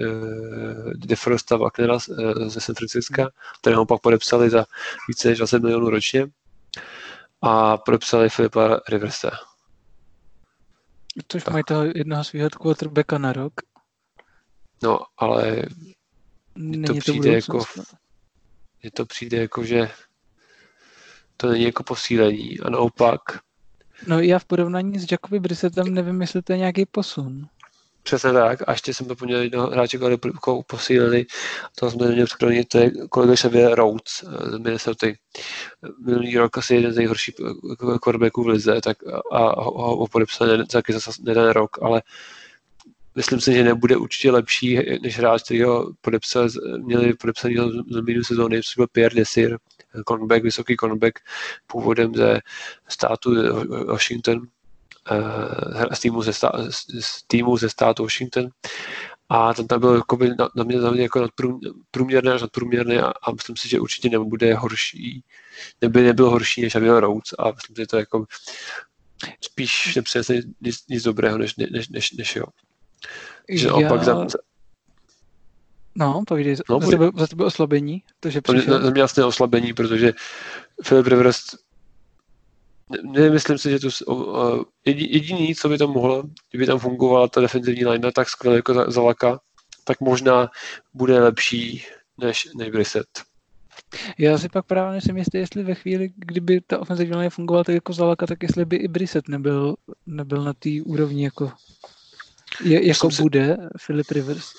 DeFrosta 0.96 1.58
Wagnera 1.58 2.00
ze 2.46 2.62
San 2.62 2.76
Francisca, 2.76 3.30
kterého 3.62 3.86
pak 3.86 4.02
podepsali 4.02 4.50
za 4.50 4.66
více 5.08 5.28
než 5.28 5.38
20 5.38 5.62
milionů 5.62 5.90
ročně 5.90 6.28
a 7.42 7.78
podepsali 7.78 8.30
Filipa 8.30 8.80
Riversa. 8.90 9.32
Což 11.28 11.46
mají 11.46 11.64
toho 11.64 11.84
jednoho 11.84 12.24
svého 12.24 12.50
quarterbacka 12.50 13.18
na 13.18 13.34
rok. 13.34 13.54
No, 14.84 15.00
ale 15.18 15.66
Není 16.56 16.84
to 16.84 16.94
přijde 16.94 17.30
to 17.30 17.36
jako, 17.36 17.66
mně 18.84 18.92
to 18.92 19.06
přijde 19.06 19.38
jako, 19.38 19.64
že 19.64 19.92
to 21.38 21.50
není 21.50 21.64
jako 21.64 21.84
posílení 21.84 22.60
a 22.60 22.70
naopak. 22.70 23.22
No 24.08 24.20
já 24.20 24.40
v 24.40 24.46
porovnání 24.46 25.00
s 25.00 25.12
Jacoby 25.12 25.40
Brissettem 25.40 25.94
nevím, 25.94 26.22
jestli 26.22 26.42
to 26.42 26.52
je 26.52 26.58
nějaký 26.58 26.86
posun. 26.86 27.48
Přesně 28.04 28.34
tak. 28.34 28.60
A 28.68 28.72
ještě 28.72 28.94
jsem 28.94 29.08
doplnil 29.08 29.42
jednoho 29.42 29.70
hráče, 29.70 29.98
který 29.98 30.16
posílili. 30.68 31.26
To 31.80 31.92
jsme 31.92 32.08
měli 32.08 32.26
připravený, 32.26 32.66
to 32.66 32.78
je 32.78 32.92
kolega 33.10 33.34
Xavier 33.34 33.76
Rhodes 33.76 34.24
eh, 34.24 34.52
z 34.52 34.58
Minnesota. 34.58 35.08
Minulý 36.06 36.38
rok 36.38 36.58
asi 36.58 36.76
jeden 36.76 36.94
z 36.94 36.96
nejhorších 36.96 37.36
quarterbacků 38.02 38.44
v 38.44 38.48
lize, 38.48 38.82
tak 38.82 38.98
a, 39.32 39.38
a, 39.38 39.64
ho 39.64 40.08
podepsal 40.08 40.66
taky 40.66 40.94
zase 40.94 41.12
jeden 41.26 41.50
rok, 41.50 41.78
ale 41.82 42.02
myslím 43.16 43.42
si, 43.42 43.54
že 43.54 43.64
nebude 43.64 43.98
určitě 43.98 44.32
lepší 44.32 44.80
než 45.02 45.18
hráč, 45.18 45.44
který 45.44 45.62
ho 45.62 45.94
podepsal, 46.02 46.48
měli 46.78 47.14
podepsaný 47.14 47.56
z 47.90 48.02
minulé 48.02 48.26
sezóny, 48.26 48.64
což 48.64 48.76
byl 48.76 48.88
Pierre 48.88 49.16
Desir, 49.16 49.58
cornerback, 50.08 50.44
vysoký 50.44 50.76
cornerback, 50.76 51.20
původem 51.68 52.16
ze 52.16 52.40
státu 52.88 53.36
Washington, 53.86 54.48
eh, 55.12 55.96
z 55.96 56.00
týmu 56.00 56.22
ze, 56.22 56.34
stá, 56.34 56.52
z 57.00 57.24
týmu 57.28 57.58
ze 57.58 57.70
státu 57.70 58.04
Washington. 58.04 58.50
A 59.30 59.54
ten 59.54 59.68
tam 59.68 59.80
byl 59.80 59.94
jako 59.96 60.18
by 60.18 60.30
na, 60.30 60.50
na 60.56 60.64
mě, 60.64 60.78
na 60.78 60.92
mě 60.92 61.02
jako 61.02 61.28
průměrný 61.92 62.32
až 62.32 62.42
nadprůměrný 62.42 62.98
a, 62.98 63.14
a, 63.24 63.32
myslím 63.32 63.56
si, 63.58 63.70
že 63.70 63.80
určitě 63.80 64.10
nebude 64.10 64.56
horší, 64.56 65.24
neby 65.82 66.04
nebyl 66.04 66.30
horší 66.30 66.62
než 66.62 66.76
Avion 66.76 66.98
Rhodes 66.98 67.34
a 67.40 67.52
myslím 67.52 67.76
si, 67.76 67.82
že 67.82 67.88
to 67.88 67.98
jako 67.98 68.26
spíš 69.42 69.96
nepřinese 69.96 70.34
nic, 70.62 70.88
nic 70.90 71.04
dobrého 71.04 71.38
než, 71.38 71.56
než, 71.56 71.90
než, 71.90 72.12
než 72.12 72.36
jo. 72.36 72.46
Že 73.50 73.68
Já... 73.68 73.74
opak 73.74 74.04
za, 74.04 74.28
No, 75.98 76.24
povídej, 76.28 76.56
no, 76.70 76.80
za, 76.80 76.90
tebe, 76.92 77.10
za 77.18 77.28
tebe 77.28 77.46
oslabení? 77.46 78.04
To, 78.20 78.30
že 78.30 78.42
přišel... 78.42 78.84
Za 78.84 78.90
mě 78.90 79.02
jasné 79.02 79.26
oslabení, 79.26 79.74
protože 79.74 80.14
Filip 80.84 81.08
Rivers 81.08 81.42
nemyslím 83.04 83.58
si, 83.58 83.70
že 83.70 83.80
to 83.80 83.90
jediný, 84.86 85.56
co 85.56 85.70
by 85.70 85.78
tam 85.78 85.90
mohlo, 85.90 86.24
kdyby 86.50 86.66
tam 86.66 86.80
fungovala 86.80 87.28
ta 87.28 87.42
defenzivní 87.42 87.86
line 87.86 88.12
tak 88.12 88.30
skvěle 88.30 88.56
jako 88.56 88.92
za, 88.92 89.02
Laka, 89.02 89.40
tak 89.84 90.00
možná 90.00 90.50
bude 90.94 91.20
lepší 91.20 91.84
než, 92.18 92.50
než 92.56 92.70
Brissett. 92.70 93.08
Já 94.18 94.38
si 94.38 94.50
pak 94.50 94.66
právě 94.66 94.92
nejsem 94.92 95.18
jistý, 95.18 95.38
jestli 95.38 95.64
ve 95.64 95.76
chvíli, 95.76 96.10
kdyby 96.16 96.62
ta 96.62 96.80
ofenzivní 96.80 97.16
line 97.16 97.30
fungovala 97.30 97.64
tak 97.64 97.76
jako 97.76 97.94
Zalaka, 97.94 98.28
tak 98.28 98.44
jestli 98.44 98.66
by 98.66 98.76
i 98.76 98.88
Brissett 98.88 99.28
nebyl, 99.28 99.76
nebyl 100.06 100.44
na 100.44 100.54
té 100.54 100.70
úrovni 100.86 101.24
jako, 101.24 101.52
je, 102.64 102.88
jako 102.88 103.10
bude 103.22 103.46
si... 103.46 103.86
Philip 103.86 104.12
Rivers. 104.12 104.54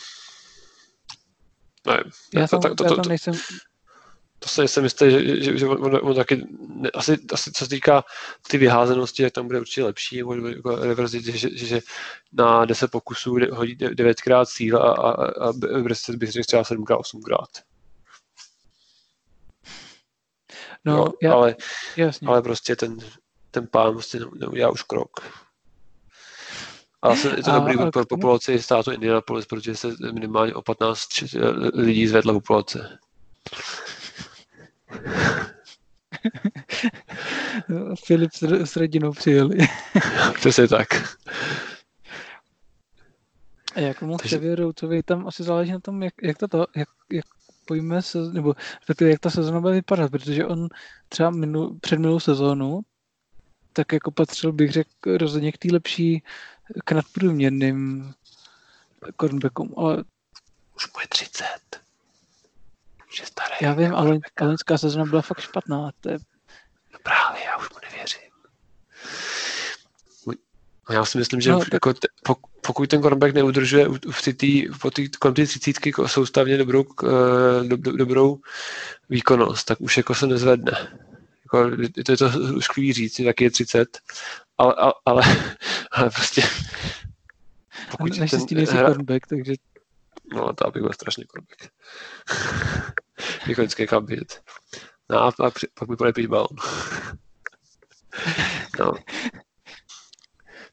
Ne, 1.86 2.02
já, 2.34 2.48
tam, 2.48 2.60
to, 2.60 2.74
to, 2.74 2.84
já 2.84 2.90
tam 2.90 3.08
nejsem... 3.08 3.34
To 4.38 4.48
se 4.48 4.68
jsem 4.68 4.84
jistý, 4.84 5.10
že, 5.10 5.42
že, 5.42 5.58
že 5.58 5.66
on, 5.66 6.00
on 6.02 6.14
taky, 6.14 6.46
ne, 6.68 6.90
asi, 6.90 7.18
asi 7.32 7.52
co 7.52 7.64
se 7.64 7.70
týká 7.70 8.04
ty 8.48 8.58
vyházenosti, 8.58 9.22
tak 9.22 9.32
tam 9.32 9.46
bude 9.46 9.60
určitě 9.60 9.84
lepší, 9.84 10.16
jako 10.16 10.34
reverzit, 10.76 11.24
že, 11.24 11.38
že, 11.38 11.66
že 11.66 11.80
na 12.32 12.64
10 12.64 12.90
pokusů 12.90 13.38
hodí 13.52 13.76
9krát 13.76 14.46
cíl 14.46 14.76
a, 14.76 14.92
a, 14.92 15.10
a 15.48 15.52
Brexit 15.82 16.16
bych 16.16 16.32
řekl 16.32 16.44
třeba 16.44 16.62
7krát, 16.62 17.00
8krát. 17.00 17.62
No, 20.84 20.96
jo, 20.96 21.12
já, 21.22 21.32
ale, 21.32 21.56
jasně. 21.96 22.28
ale 22.28 22.42
prostě 22.42 22.76
ten, 22.76 22.96
ten 23.50 23.66
pán 23.66 23.92
prostě 23.92 24.20
neudělá 24.34 24.70
už 24.70 24.82
krok. 24.82 25.20
A 27.06 27.12
asi 27.12 27.26
je 27.26 27.42
to 27.42 27.52
a, 27.52 27.58
dobrý 27.58 27.90
pro 27.90 28.06
populaci 28.06 28.62
státu 28.62 28.92
Indianapolis, 28.92 29.46
protože 29.46 29.76
se 29.76 29.88
minimálně 30.12 30.54
o 30.54 30.62
15 30.62 31.08
lidí 31.74 32.06
zvedla 32.06 32.32
populace. 32.32 32.98
Filip 38.04 38.32
s, 38.32 38.42
s 38.42 38.76
rodinou 38.76 39.12
přijeli. 39.12 39.58
Přesně 40.34 40.68
tak. 40.68 40.88
A 43.74 43.80
jak 43.80 44.02
mu 44.02 44.16
Takže... 44.16 44.40
tam 45.04 45.26
asi 45.26 45.42
záleží 45.42 45.72
na 45.72 45.80
tom, 45.80 46.02
jak, 46.02 46.14
jak 46.22 46.38
to, 46.38 46.66
jak, 46.76 46.88
jak 47.12 47.24
pojme 47.66 48.02
se, 48.02 48.18
nebo 48.32 48.54
jak 49.00 49.20
ta 49.20 49.30
sezóna 49.30 49.60
bude 49.60 49.74
vypadat, 49.74 50.10
protože 50.10 50.46
on 50.46 50.68
třeba 51.08 51.30
minul, 51.30 51.78
před 51.80 51.98
minulou 51.98 52.20
sezónu 52.20 52.80
tak 53.76 53.92
jako 53.92 54.10
patřil 54.10 54.52
bych 54.52 54.72
řekl 54.72 55.18
rozhodně 55.18 55.52
k 55.52 55.58
té 55.58 55.68
lepší 55.72 56.22
k 56.84 56.92
nadprůměrným 56.92 58.12
cornerbackům, 59.20 59.74
ale... 59.76 60.04
Už 60.76 60.92
mu 60.92 61.00
je 61.00 61.06
30. 61.08 61.44
Už 63.08 63.20
je 63.20 63.26
starý. 63.26 63.54
Já 63.60 63.72
vím, 63.72 63.94
ale 63.94 64.18
loňská 64.40 64.78
sezóna 64.78 65.04
byla 65.04 65.22
fakt 65.22 65.40
špatná. 65.40 65.90
To 66.00 66.10
je... 66.10 66.18
No 66.92 66.98
právě, 67.02 67.44
já 67.44 67.56
už 67.56 67.70
mu 67.70 67.76
nevěřím. 67.90 68.26
Já 70.90 71.04
si 71.04 71.18
myslím, 71.18 71.40
že 71.40 71.52
no, 71.52 71.58
tak... 71.58 71.72
jako 71.72 71.94
te, 71.94 72.08
pokud 72.66 72.90
ten 72.90 73.02
cornerback 73.02 73.34
neudržuje 73.34 73.88
v 74.10 74.32
tý, 74.36 74.68
po 74.80 74.90
té 74.90 75.02
kolem 75.18 75.34
té 75.34 75.46
třicítky 75.46 75.92
soustavně 76.06 76.56
dobrou, 76.56 76.82
uh, 77.02 77.10
do, 77.68 77.76
do, 77.76 77.96
dobrou 77.96 78.40
výkonnost, 79.10 79.66
tak 79.66 79.80
už 79.80 79.96
jako 79.96 80.14
se 80.14 80.26
nezvedne. 80.26 80.72
Jako, 81.44 81.70
to 82.04 82.12
je 82.12 82.16
to 82.18 82.60
skvělý 82.60 82.92
říct, 82.92 83.20
taky 83.24 83.44
je 83.44 83.50
30, 83.50 83.98
ale, 84.58 84.74
ale, 84.74 84.92
ale, 85.04 85.22
ale 85.92 86.10
prostě 86.10 86.42
pokud 87.90 88.10
ten, 88.10 88.28
nejsi 88.52 88.76
hra... 88.76 88.88
cornerback, 88.88 89.26
takže... 89.26 89.52
No, 90.34 90.52
to 90.52 90.70
bych 90.70 90.82
byl 90.82 90.92
strašně 90.92 91.24
cornerback. 91.24 91.72
jako 93.48 93.62
vždycky 93.62 93.86
kabit. 93.86 94.40
No 95.10 95.22
a 95.22 95.32
pak, 95.32 95.54
pak 95.78 95.88
mi 95.88 95.96
polepíš 95.96 96.26
balon. 96.26 96.56
no. 98.80 98.92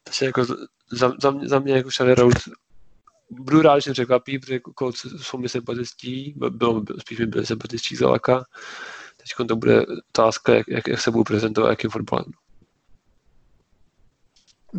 Takže 0.04 0.26
jako 0.26 0.44
za, 0.92 1.12
za, 1.20 1.30
mě, 1.30 1.48
za 1.48 1.58
mě 1.58 1.72
jako 1.72 1.88
Xavier 1.88 2.18
Rhodes 2.18 2.48
budu 3.30 3.62
rád, 3.62 3.78
že 3.78 3.92
překvapí, 3.92 4.38
protože 4.38 4.60
Colts 4.78 5.06
jsou 5.22 5.38
mi 5.38 5.48
sympatičtí, 5.48 6.34
bylo, 6.48 6.82
spíš 7.00 7.18
mi 7.18 7.26
byli 7.26 7.46
sympatičtí 7.46 7.96
za 7.96 8.08
Laka. 8.08 8.44
Teď 9.16 9.48
to 9.48 9.56
bude 9.56 9.86
otázka, 10.08 10.54
jak, 10.54 10.68
jak, 10.68 10.88
jak 10.88 11.00
se 11.00 11.10
budou 11.10 11.24
prezentovat, 11.24 11.70
jakým 11.70 11.90
fotbalem. 11.90 12.24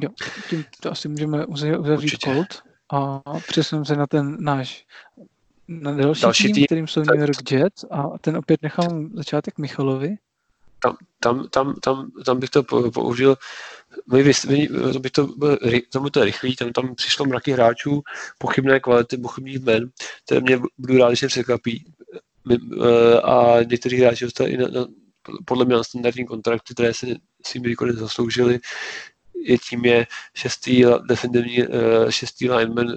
Jo, 0.01 0.09
tím 0.49 0.65
to 0.79 0.91
asi 0.91 1.07
můžeme 1.07 1.45
uzavřít 1.45 2.17
Colt 2.23 2.63
a 2.93 3.21
přesuneme 3.47 3.85
se 3.85 3.95
na 3.95 4.07
ten 4.07 4.37
náš 4.39 4.85
na 5.67 5.91
další, 5.91 6.21
další 6.21 6.43
tým, 6.43 6.53
tým, 6.53 6.65
kterým 6.65 6.87
jsou 6.87 7.01
New 7.01 7.19
York 7.19 7.51
Jets 7.51 7.85
a 7.91 8.17
ten 8.21 8.37
opět 8.37 8.61
nechám 8.61 9.09
začátek 9.13 9.57
Michalovi. 9.57 10.15
Tam, 10.79 10.97
tam, 11.19 11.47
tam, 11.47 11.75
tam, 11.75 12.11
tam 12.25 12.39
bych 12.39 12.49
to 12.49 12.63
použil, 12.93 13.37
to 14.93 14.99
bych 14.99 15.11
to, 15.11 15.29
tomu 15.89 16.09
to 16.09 16.19
je 16.19 16.25
rychlý, 16.25 16.55
tam, 16.55 16.71
tam 16.71 16.95
přišlo 16.95 17.25
mraky 17.25 17.51
hráčů, 17.51 18.01
pochybné 18.37 18.79
kvality, 18.79 19.17
pochybných 19.17 19.59
men, 19.59 19.89
které 20.25 20.41
mě 20.41 20.59
budu 20.77 20.97
rád, 20.97 21.13
že 21.13 21.27
překvapí. 21.27 21.85
Eh, 22.51 23.21
a 23.21 23.63
někteří 23.63 23.97
hráči 23.97 24.25
dostali 24.25 24.51
i 24.51 24.57
na, 24.57 24.67
na, 24.67 24.87
podle 25.45 25.65
mě 25.65 25.75
na 25.75 25.83
standardní 25.83 26.25
kontrakty, 26.25 26.73
které 26.73 26.93
se 26.93 27.07
svými 27.45 27.67
výkony 27.67 27.93
zasloužili. 27.93 28.59
Je 29.45 29.57
tím 29.57 29.85
je 29.85 30.07
šestý 30.33 30.83
defendivní 31.07 31.67
uh, 31.67 32.09
šestý 32.09 32.49
lineman 32.49 32.87
uh, 32.87 32.93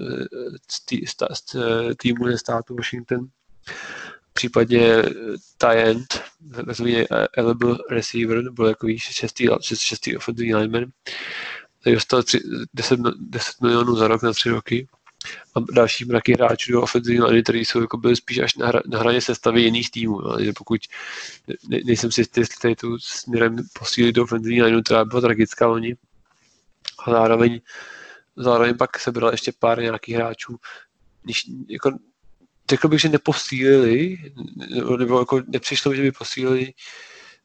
z, 1.33 1.95
týmu 1.97 2.27
ze 2.27 2.37
státu 2.37 2.75
Washington. 2.75 3.27
V 4.29 4.33
případě 4.33 5.03
Tyent, 5.57 6.21
takzvaný 6.65 7.05
eligible 7.37 7.77
receiver, 7.89 8.43
nebo 8.43 8.67
jako 8.67 8.87
víš, 8.87 9.03
šestý, 9.03 9.47
šestý 9.61 10.17
offensive 10.17 10.57
lineman. 10.57 10.85
Takže 11.83 11.95
dostal 11.95 12.23
10, 12.73 12.99
10 13.19 13.61
milionů 13.61 13.95
za 13.95 14.07
rok 14.07 14.21
na 14.21 14.33
tři 14.33 14.49
roky 14.49 14.87
a 15.55 15.59
další 15.73 16.05
mraky 16.05 16.33
hráčů 16.33 16.71
do 16.71 16.81
ofenzivní 16.81 17.21
liny, 17.21 17.43
který 17.43 17.65
jsou 17.65 17.81
jako 17.81 17.97
byli 17.97 18.15
spíš 18.15 18.37
až 18.37 18.55
na, 18.55 18.67
hra, 18.67 18.81
na 18.87 18.99
hraně 18.99 19.21
sestavy 19.21 19.61
jiných 19.61 19.91
týmů. 19.91 20.21
Že 20.39 20.53
pokud 20.53 20.81
ne, 21.67 21.79
nejsem 21.85 22.11
si 22.11 22.21
jistý, 22.21 22.41
jestli 22.41 22.55
tady 22.61 22.75
tu 22.75 22.99
směrem 22.99 23.57
posílit 23.79 24.15
do 24.15 24.23
ofenzivní 24.23 24.61
linu, 24.61 24.81
která 24.81 25.05
byla 25.05 25.21
tragická 25.21 25.67
loni. 25.67 25.95
A 27.05 27.11
zároveň, 27.11 27.61
zároveň 28.35 28.77
pak 28.77 28.99
se 28.99 29.11
bylo 29.11 29.31
ještě 29.31 29.51
pár 29.59 29.81
nějakých 29.81 30.15
hráčů, 30.15 30.57
když, 31.23 31.43
jako, 31.69 31.91
řekl 32.69 32.87
bych, 32.87 33.01
že 33.01 33.09
neposílili, 33.09 34.17
nebo, 34.97 35.19
jako 35.19 35.41
nepřišlo, 35.47 35.95
že 35.95 36.01
by 36.01 36.11
posílili 36.11 36.73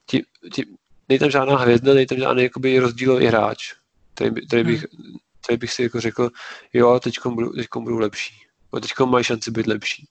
ti, 0.07 0.25
ti, 0.53 0.65
není 1.09 1.19
tam 1.19 1.31
žádná 1.31 1.57
hvězda, 1.57 1.95
není 1.95 2.07
tam 2.07 2.19
žádný 2.19 2.43
jakoby, 2.43 2.79
rozdílový 2.79 3.27
hráč, 3.27 3.75
který, 4.15 4.47
který 4.47 4.65
bych 4.65 4.81
hmm 4.81 5.17
tady 5.47 5.57
bych 5.57 5.73
si 5.73 5.83
jako 5.83 6.01
řekl, 6.01 6.31
jo, 6.73 7.01
teď 7.01 7.15
budu, 7.27 7.53
teďkom 7.53 7.85
budu 7.85 7.99
lepší. 7.99 8.35
Teď 8.81 8.93
mají 9.05 9.25
šanci 9.25 9.51
být 9.51 9.67
lepší. 9.67 10.09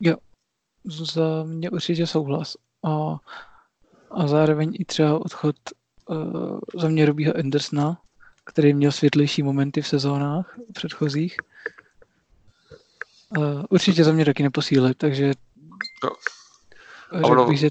Jo, 0.00 0.16
za 0.84 1.44
mě 1.44 1.70
určitě 1.70 2.06
souhlas. 2.06 2.56
A, 2.84 3.16
a 4.10 4.26
zároveň 4.26 4.72
i 4.78 4.84
třeba 4.84 5.18
odchod 5.18 5.56
za 6.80 6.88
mě 6.88 7.06
Robího 7.06 7.36
Andersona, 7.36 7.98
který 8.44 8.74
měl 8.74 8.92
světlejší 8.92 9.42
momenty 9.42 9.82
v 9.82 9.88
sezónách 9.88 10.58
předchozích. 10.72 11.36
Uh, 13.38 13.62
určitě 13.70 14.04
za 14.04 14.12
mě 14.12 14.24
taky 14.24 14.42
neposílit, 14.42 14.98
takže 14.98 15.32
No. 16.04 16.10
ono- 17.28 17.46
bych, 17.46 17.58
že 17.58 17.68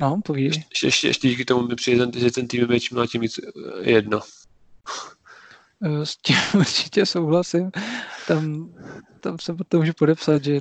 no, 0.00 0.20
povídej. 0.24 0.64
Ještě, 0.70 0.86
ještě, 0.86 1.08
ještě 1.08 1.28
díky 1.28 1.44
tomu 1.44 1.66
mi 1.68 1.74
přijde, 1.74 2.06
ten, 2.06 2.20
že 2.20 2.30
ten 2.30 2.48
tým 2.48 2.72
je 2.72 2.80
čím 2.80 2.96
dál 2.96 3.06
tím 3.06 3.20
víc 3.20 3.38
eh, 3.38 3.90
jedno. 3.90 4.20
Eh, 5.82 6.06
S 6.06 6.16
tím 6.16 6.36
určitě 6.60 7.06
souhlasím. 7.06 7.70
Tam, 8.28 8.74
tam 9.20 9.38
se 9.38 9.54
potom 9.54 9.80
můžu 9.80 9.92
podepsat, 9.92 10.44
že 10.44 10.60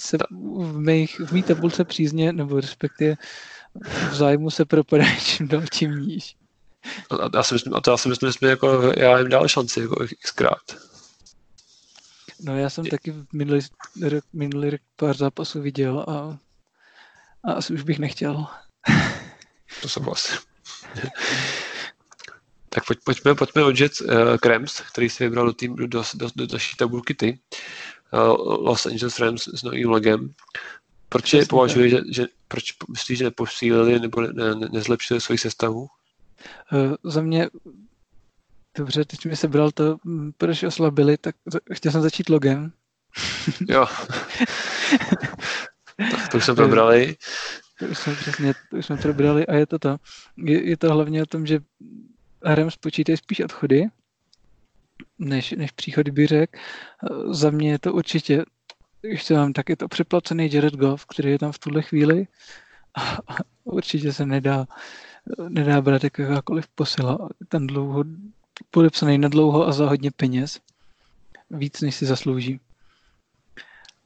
se 0.00 0.18
v, 0.30 0.78
mých, 0.78 1.20
v 1.20 1.32
mý 1.32 1.42
tabulce 1.42 1.84
přízně, 1.84 2.32
nebo 2.32 2.60
respektive 2.60 3.14
v 4.10 4.14
zájmu 4.14 4.50
se 4.50 4.64
propadají 4.64 5.20
čím 5.20 5.48
dál 5.48 5.62
tím 5.72 5.90
níž. 5.90 6.36
A 7.10 7.36
já 7.36 7.42
si 7.42 7.54
myslím, 7.54 7.74
a 7.74 7.80
to 7.80 7.90
já 7.90 7.96
si 7.96 8.08
myslím, 8.08 8.28
že 8.28 8.32
jsme 8.32 8.48
jako, 8.48 8.92
já 8.96 9.18
jim 9.18 9.28
dal 9.28 9.48
šanci 9.48 9.80
jako 9.80 10.06
xkrát. 10.22 10.76
No 12.40 12.58
já 12.58 12.70
jsem 12.70 12.86
taky 12.86 13.10
v 13.10 13.26
minulý 13.32 13.60
rok, 14.02 14.24
minulý 14.32 14.70
rok 14.70 14.80
pár 14.96 15.16
zápasů 15.16 15.62
viděl 15.62 16.00
a, 16.08 16.38
a 17.44 17.52
asi 17.52 17.74
už 17.74 17.82
bych 17.82 17.98
nechtěl. 17.98 18.46
To 19.82 19.88
souhlasím. 19.88 20.38
tak 22.68 22.86
pojď, 22.86 22.98
pojďme, 23.04 23.34
pojďme 23.34 23.64
odžet 23.64 23.92
uh, 24.00 24.36
k 24.36 24.46
Rams, 24.46 24.80
který 24.80 25.10
si 25.10 25.24
vybral 25.24 25.46
do, 25.46 25.52
tým, 25.52 25.76
do, 25.76 25.86
do, 25.86 26.02
do, 26.14 26.28
do 26.34 26.46
naší 26.52 26.76
tabulky 26.76 27.14
ty. 27.14 27.38
Uh, 28.12 28.66
Los 28.66 28.86
Angeles 28.86 29.18
Rams 29.18 29.48
s 29.48 29.62
novým 29.62 29.88
logem. 29.88 30.34
Proč 31.16 31.32
je 31.32 31.38
Přesně 31.38 31.50
považuji, 31.50 31.90
že, 31.90 32.00
že, 32.10 32.26
proč 32.48 32.64
myslíš, 32.90 33.18
že 33.18 33.24
neposílili 33.24 34.00
nebo 34.00 34.20
ne, 34.20 34.54
ne, 34.54 34.68
nezlepšili 34.72 35.20
svoji 35.20 35.38
sestavu? 35.38 35.80
Uh, 36.72 36.94
za 37.04 37.22
mě 37.22 37.48
Dobře, 38.76 39.04
teď 39.04 39.26
mi 39.26 39.36
sebral 39.36 39.70
to, 39.70 39.96
mm, 40.04 40.32
proč 40.38 40.62
oslabili, 40.62 41.16
tak 41.16 41.36
chtěl 41.72 41.92
jsem 41.92 42.02
začít 42.02 42.28
logem. 42.28 42.72
Jo. 43.68 43.86
tak 45.96 46.28
to 46.30 46.36
už 46.36 46.44
jsme 46.44 46.54
probrali. 46.54 47.16
To 47.78 47.86
už 47.86 47.98
jsme 47.98 48.14
přesně, 48.14 48.54
to 48.70 48.76
už 48.76 48.86
jsme 48.86 48.96
probrali 48.96 49.46
a 49.46 49.54
je 49.54 49.66
to 49.66 49.78
to. 49.78 49.96
Je, 50.36 50.68
je 50.68 50.76
to 50.76 50.92
hlavně 50.92 51.22
o 51.22 51.26
tom, 51.26 51.46
že 51.46 51.58
Rams 52.42 52.74
spočítají 52.74 53.16
spíš 53.16 53.40
odchody, 53.40 53.84
než, 55.18 55.52
než 55.52 55.70
příchody 55.70 56.10
bych 56.10 56.28
řekl. 56.28 56.58
Eh, 56.58 57.34
Za 57.34 57.50
mě 57.50 57.70
je 57.70 57.78
to 57.78 57.92
určitě, 57.92 58.44
ještě 59.08 59.34
mám 59.34 59.52
tak, 59.52 59.68
je 59.68 59.76
to 59.76 59.88
přeplacený 59.88 60.52
Jared 60.52 60.74
Goff, 60.74 61.06
který 61.06 61.30
je 61.30 61.38
tam 61.38 61.52
v 61.52 61.58
tuhle 61.58 61.82
chvíli 61.82 62.26
a, 62.94 63.18
určitě 63.64 64.12
se 64.12 64.26
nedá, 64.26 64.66
nedá 65.48 65.80
brát 65.80 66.04
jako 66.04 66.22
jakákoliv 66.22 66.68
posila. 66.68 67.28
Ten 67.48 67.66
dlouho, 67.66 68.04
podepsaný 68.70 69.18
na 69.18 69.28
dlouho 69.28 69.66
a 69.66 69.72
za 69.72 69.88
hodně 69.88 70.10
peněz. 70.10 70.60
Víc, 71.50 71.80
než 71.80 71.94
si 71.94 72.06
zaslouží. 72.06 72.60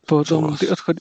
Potom 0.07 0.57
ty 0.57 0.69
odchody, 0.69 1.01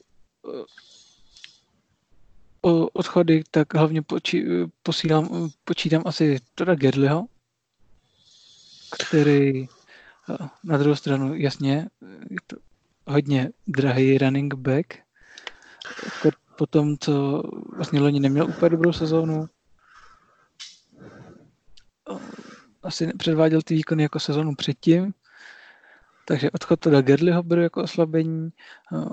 o 2.61 2.87
odchody, 2.87 3.43
tak 3.51 3.73
hlavně 3.73 4.01
poči, 4.01 4.45
posílám, 4.83 5.49
počítám 5.63 6.03
asi 6.05 6.39
Toda 6.55 6.75
Gedliho, 6.75 7.25
který 9.05 9.67
na 10.63 10.77
druhou 10.77 10.95
stranu, 10.95 11.35
jasně, 11.35 11.89
je 12.29 12.37
to 12.47 12.57
hodně 13.09 13.49
drahý 13.67 14.17
running 14.17 14.53
back. 14.53 14.85
Po 16.57 16.65
tom, 16.65 16.97
co 16.97 17.43
vlastně 17.75 17.99
loni 17.99 18.19
neměl 18.19 18.49
úplně 18.49 18.69
dobrou 18.69 18.93
sezónu. 18.93 19.49
Eh, 22.11 22.19
Asi 22.83 23.13
předváděl 23.17 23.61
ty 23.61 23.75
výkony 23.75 24.03
jako 24.03 24.19
sezónu 24.19 24.55
předtím, 24.55 25.13
takže 26.25 26.51
odchod 26.51 26.79
Toda 26.79 27.01
Gedliho 27.01 27.43
beru 27.43 27.61
jako 27.61 27.83
oslabení. 27.83 28.49
Eh, 28.93 29.09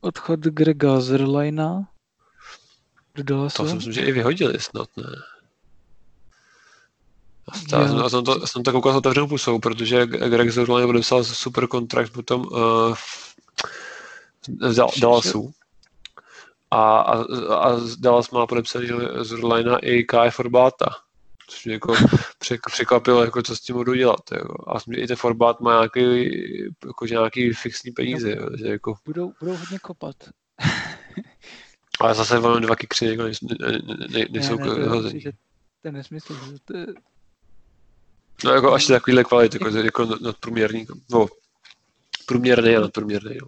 Odchod 0.00 0.40
Grega 0.40 1.00
Zerlina. 1.00 1.88
To 3.26 3.50
si 3.50 3.74
myslím, 3.74 3.92
že 3.92 4.00
i 4.00 4.12
vyhodili 4.12 4.60
snad, 4.60 4.88
ne? 4.96 5.04
Já, 7.72 7.88
jsem, 7.88 7.96
já, 7.96 8.08
jsem 8.08 8.24
to, 8.24 8.46
jsem 8.46 8.62
to 8.62 8.72
koukal 8.72 8.92
s 8.92 8.96
otevřenou 8.96 9.28
pusou, 9.28 9.58
protože 9.58 10.06
Greg 10.06 10.50
Zerline 10.50 10.86
podepsal 10.86 11.24
super 11.24 11.66
kontrakt 11.66 12.12
potom 12.12 12.40
uh, 12.40 12.94
v 12.94 13.27
Dal- 13.27 13.27
Dallasu. 15.00 15.52
A, 16.70 17.00
a, 17.00 17.22
a 17.54 17.80
Dallas 17.98 18.30
má 18.30 18.46
podepsaný 18.46 18.88
Zerlina 19.20 19.78
i 19.78 20.04
Kai 20.04 20.30
Forbata. 20.30 20.86
Což 21.50 21.64
mě 21.64 21.74
jako 21.74 21.92
přek- 22.40 22.70
překvapilo, 22.72 23.24
jako 23.24 23.42
co 23.42 23.56
s 23.56 23.60
tím 23.60 23.76
budu 23.76 23.94
dělat. 23.94 24.20
Jako. 24.32 24.70
A 24.76 24.78
i 24.96 25.06
ten 25.06 25.16
Forbat 25.16 25.60
má 25.60 25.70
nějaký, 25.72 26.28
jako, 26.86 27.06
že 27.06 27.14
nějaký 27.14 27.52
fixní 27.52 27.92
peníze. 27.92 28.30
Jo, 28.30 28.48
že 28.58 28.66
jako, 28.66 28.94
Budou, 29.04 29.32
budou 29.40 29.56
hodně 29.56 29.78
kopat. 29.78 30.16
ale 32.00 32.14
zase 32.14 32.38
velmi 32.38 32.60
dva 32.66 32.76
kikři 32.76 33.06
jako 33.06 33.22
nejsou, 33.22 33.46
ne, 33.60 33.72
ne, 33.72 33.78
ne, 34.10 34.24
nejsou 34.30 34.56
ne, 34.58 34.66
ne, 34.66 34.74
to, 34.74 35.02
to 35.82 35.88
je 35.88 35.92
nesmysl. 35.92 36.34
že 36.34 36.56
To 36.64 36.76
je, 36.76 36.86
No 38.44 38.50
jako 38.52 38.72
až 38.72 38.86
takovýhle 38.86 39.24
kvality, 39.24 39.58
jako, 39.62 39.76
jako 39.78 40.04
nad- 40.04 40.20
nadprůměrný, 40.20 40.86
no, 41.10 41.26
průměrný 42.26 42.76
a 42.76 42.80
nadprůměrný, 42.80 43.36
jo. 43.36 43.46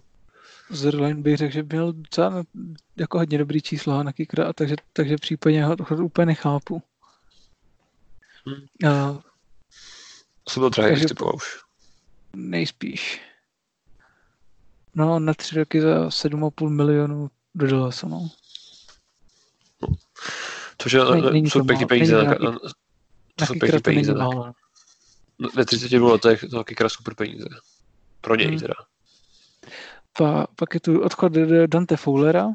Zerline 0.71 1.21
bych 1.21 1.37
řekl, 1.37 1.53
že 1.53 1.63
měl 1.63 1.93
docela 1.93 2.43
jako 2.95 3.17
hodně 3.17 3.37
dobrý 3.37 3.61
čísla 3.61 4.03
na 4.03 4.13
kickera, 4.13 4.49
a 4.49 4.53
takže, 4.53 4.75
takže 4.93 5.15
případně 5.15 5.65
ho 5.65 5.75
ho 5.89 6.05
úplně 6.05 6.25
nechápu. 6.25 6.81
Hmm. 8.45 8.91
A 8.91 9.21
To 10.53 10.59
byl 10.59 10.69
drahý, 10.69 11.05
typoval 11.05 11.35
už. 11.35 11.59
nejspíš. 12.35 13.21
No, 14.95 15.19
na 15.19 15.33
tři 15.33 15.55
roky 15.55 15.81
za 15.81 16.07
7,5 16.07 16.69
milionů 16.69 17.29
do 17.55 17.67
Dallasu, 17.67 18.07
no. 18.09 18.29
Což 20.77 20.91
je, 20.91 20.99
Ne- 21.05 21.31
není 21.31 21.49
jsou 21.49 21.59
to 21.59 21.65
pěkný 21.65 21.85
peníze, 21.85 22.23
na, 22.23 22.35
to 22.35 22.43
na, 22.43 22.51
Na 22.51 22.57
to 23.35 23.45
jsou 23.45 23.53
pěkný 23.53 23.71
to 23.79 23.81
peníze. 23.81 24.13
Ve 25.55 25.65
32 25.65 26.11
letech 26.11 26.45
to 26.51 26.63
kickera 26.63 26.89
super 26.89 27.15
peníze. 27.15 27.45
Pro 28.21 28.35
něj 28.35 28.47
Hmm. 28.47 28.59
teda. 28.59 28.73
Pa, 30.17 30.47
pak 30.55 30.73
je 30.73 30.79
tu 30.79 31.01
odchod 31.01 31.33
Dante 31.67 31.97
Fowlera. 31.97 32.47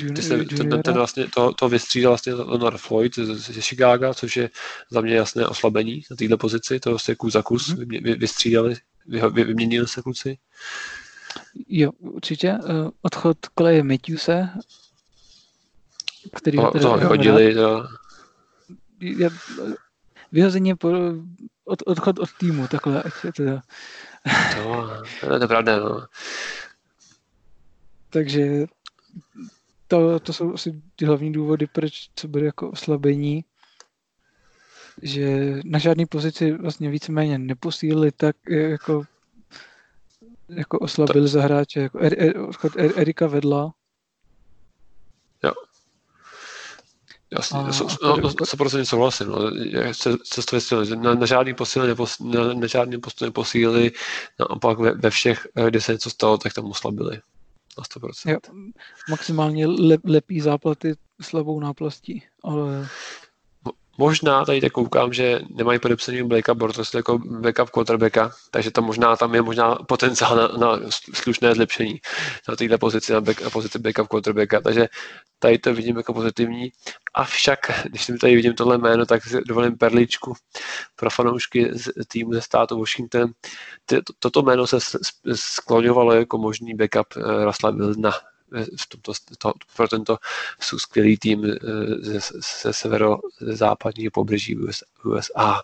Jun, 0.00 0.14
Ty 0.14 0.22
se, 0.22 0.44
ten, 0.44 0.82
ten, 0.82 0.94
vlastně, 0.94 1.26
to, 1.34 1.52
to 1.52 1.68
vystřídal 1.68 2.10
vlastně 2.10 2.34
Leonard 2.34 2.80
Floyd 2.80 3.14
ze, 3.14 3.60
Chicaga, 3.60 4.14
což 4.14 4.36
je 4.36 4.50
za 4.90 5.00
mě 5.00 5.14
jasné 5.14 5.46
oslabení 5.46 6.02
na 6.10 6.16
této 6.16 6.38
pozici, 6.38 6.80
to 6.80 6.90
vlastně 6.90 7.14
kus 7.14 7.32
za 7.32 7.42
kus 7.42 7.68
Mhm. 7.68 7.88
vy, 7.88 7.98
vy, 7.98 8.14
vystřídali, 8.14 8.74
vy, 9.06 9.20
vy, 9.30 9.44
vyměnili 9.44 9.88
se 9.88 10.02
kluci. 10.02 10.38
Jo, 11.68 11.90
určitě. 11.98 12.52
Uh, 12.52 12.90
odchod 13.02 13.36
koleje 13.54 13.82
Matthewse, 13.82 14.48
který 16.36 16.58
To, 16.58 16.70
toho 16.70 16.90
mám 16.90 17.00
vyhodili, 17.00 17.54
je, 19.00 19.30
vyhození 20.32 20.74
po, 20.74 20.88
od, 21.64 21.82
odchod 21.86 22.18
od 22.18 22.30
týmu, 22.38 22.68
takhle, 22.68 23.02
ať 23.02 23.12
teda. 23.36 23.62
To, 25.20 25.26
to 25.26 25.42
je 25.42 25.48
pravda, 25.48 25.78
no. 25.78 26.06
Takže 28.10 28.66
to, 29.88 30.20
to 30.20 30.32
jsou 30.32 30.54
asi 30.54 30.82
ty 30.96 31.04
hlavní 31.04 31.32
důvody, 31.32 31.66
proč 31.66 32.10
co 32.14 32.28
bude 32.28 32.44
jako 32.44 32.70
oslabení. 32.70 33.44
Že 35.02 35.56
na 35.64 35.78
žádné 35.78 36.06
pozici 36.06 36.52
vlastně 36.52 36.90
víceméně 36.90 37.38
neposílili 37.38 38.12
tak 38.12 38.36
eh, 38.50 38.54
jako 38.54 39.04
jako 40.48 40.78
oslabili 40.78 41.28
za 41.28 41.42
hráče, 41.42 41.80
jako 41.80 41.98
er, 41.98 42.22
er, 42.22 42.38
odchod 42.38 42.76
er, 42.76 42.92
Erika 42.96 43.26
Vedla, 43.26 43.72
Jasně, 47.36 47.58
A- 47.58 47.72
so, 47.72 47.92
a 48.04 48.08
no, 48.08 48.16
no, 48.16 48.28
100% 48.30 48.82
souhlasím. 48.84 49.26
No. 49.28 49.48
Je- 49.48 49.94
Se, 49.94 50.16
se 50.24 50.42
to 50.42 50.56
vysvětlil, 50.56 50.96
na, 50.96 51.14
na 51.14 51.26
žádný 51.26 51.54
posíl 51.54 51.86
nepos, 51.86 52.18
na, 52.18 52.54
na 52.54 52.66
žádný 52.66 52.98
postup 53.00 53.26
neposílili, 53.26 53.92
naopak 54.40 54.78
ve, 54.78 54.92
ve 54.92 55.10
všech, 55.10 55.46
eh, 55.56 55.66
kde 55.70 55.80
se 55.80 55.92
něco 55.92 56.10
stalo, 56.10 56.38
tak 56.38 56.52
tam 56.52 56.64
oslabili. 56.64 57.20
Na 57.78 57.84
100%. 57.84 58.30
jo, 58.32 58.38
maximálně 59.10 59.66
le, 59.66 59.96
lepí 60.04 60.40
záplaty 60.40 60.94
slabou 61.22 61.60
náplastí, 61.60 62.22
ale 62.44 62.88
Možná 63.98 64.44
tady 64.44 64.60
tak 64.60 64.72
koukám, 64.72 65.12
že 65.12 65.40
nemají 65.50 65.78
podepsaný 65.78 66.22
Blakea 66.22 66.54
Bortles 66.54 66.94
jako 66.94 67.18
backup 67.18 67.70
quarterbacka, 67.70 68.30
takže 68.50 68.70
tam 68.70 68.84
možná 68.84 69.16
tam 69.16 69.34
je 69.34 69.42
možná 69.42 69.74
potenciál 69.74 70.36
na, 70.36 70.48
na 70.48 70.80
slušné 71.14 71.54
zlepšení 71.54 72.00
na 72.48 72.56
této 72.56 72.78
pozici, 72.78 73.12
na, 73.12 73.20
back, 73.20 73.40
na 73.40 73.50
pozici 73.50 73.78
backup 73.78 74.08
quarterbacka, 74.08 74.60
takže 74.60 74.88
tady 75.38 75.58
to 75.58 75.74
vidím 75.74 75.96
jako 75.96 76.14
pozitivní. 76.14 76.72
Avšak, 77.14 77.58
když 77.84 78.10
tady 78.20 78.34
vidím 78.34 78.54
tohle 78.54 78.78
jméno, 78.78 79.06
tak 79.06 79.24
si 79.24 79.40
dovolím 79.46 79.78
perličku 79.78 80.34
pro 80.96 81.10
fanoušky 81.10 81.70
z 81.72 82.06
týmu 82.08 82.32
ze 82.32 82.40
státu 82.40 82.78
Washington. 82.78 83.30
To, 83.86 83.96
toto 84.18 84.42
jméno 84.42 84.66
se 84.66 84.78
skloňovalo 85.34 86.12
jako 86.12 86.38
možný 86.38 86.74
backup 86.74 87.06
uh, 87.16 87.44
Russella 87.44 87.76
Wilsona 87.76 88.12
v 88.76 88.88
tomto, 88.88 89.12
to, 89.38 89.52
pro 89.76 89.88
tento 89.88 90.18
jsou 90.60 90.78
skvělý 90.78 91.18
tým 91.18 91.46
ze, 92.00 92.20
ze 92.62 92.72
severo-západního 92.72 94.10
pobřeží 94.10 94.56
USA. 95.04 95.62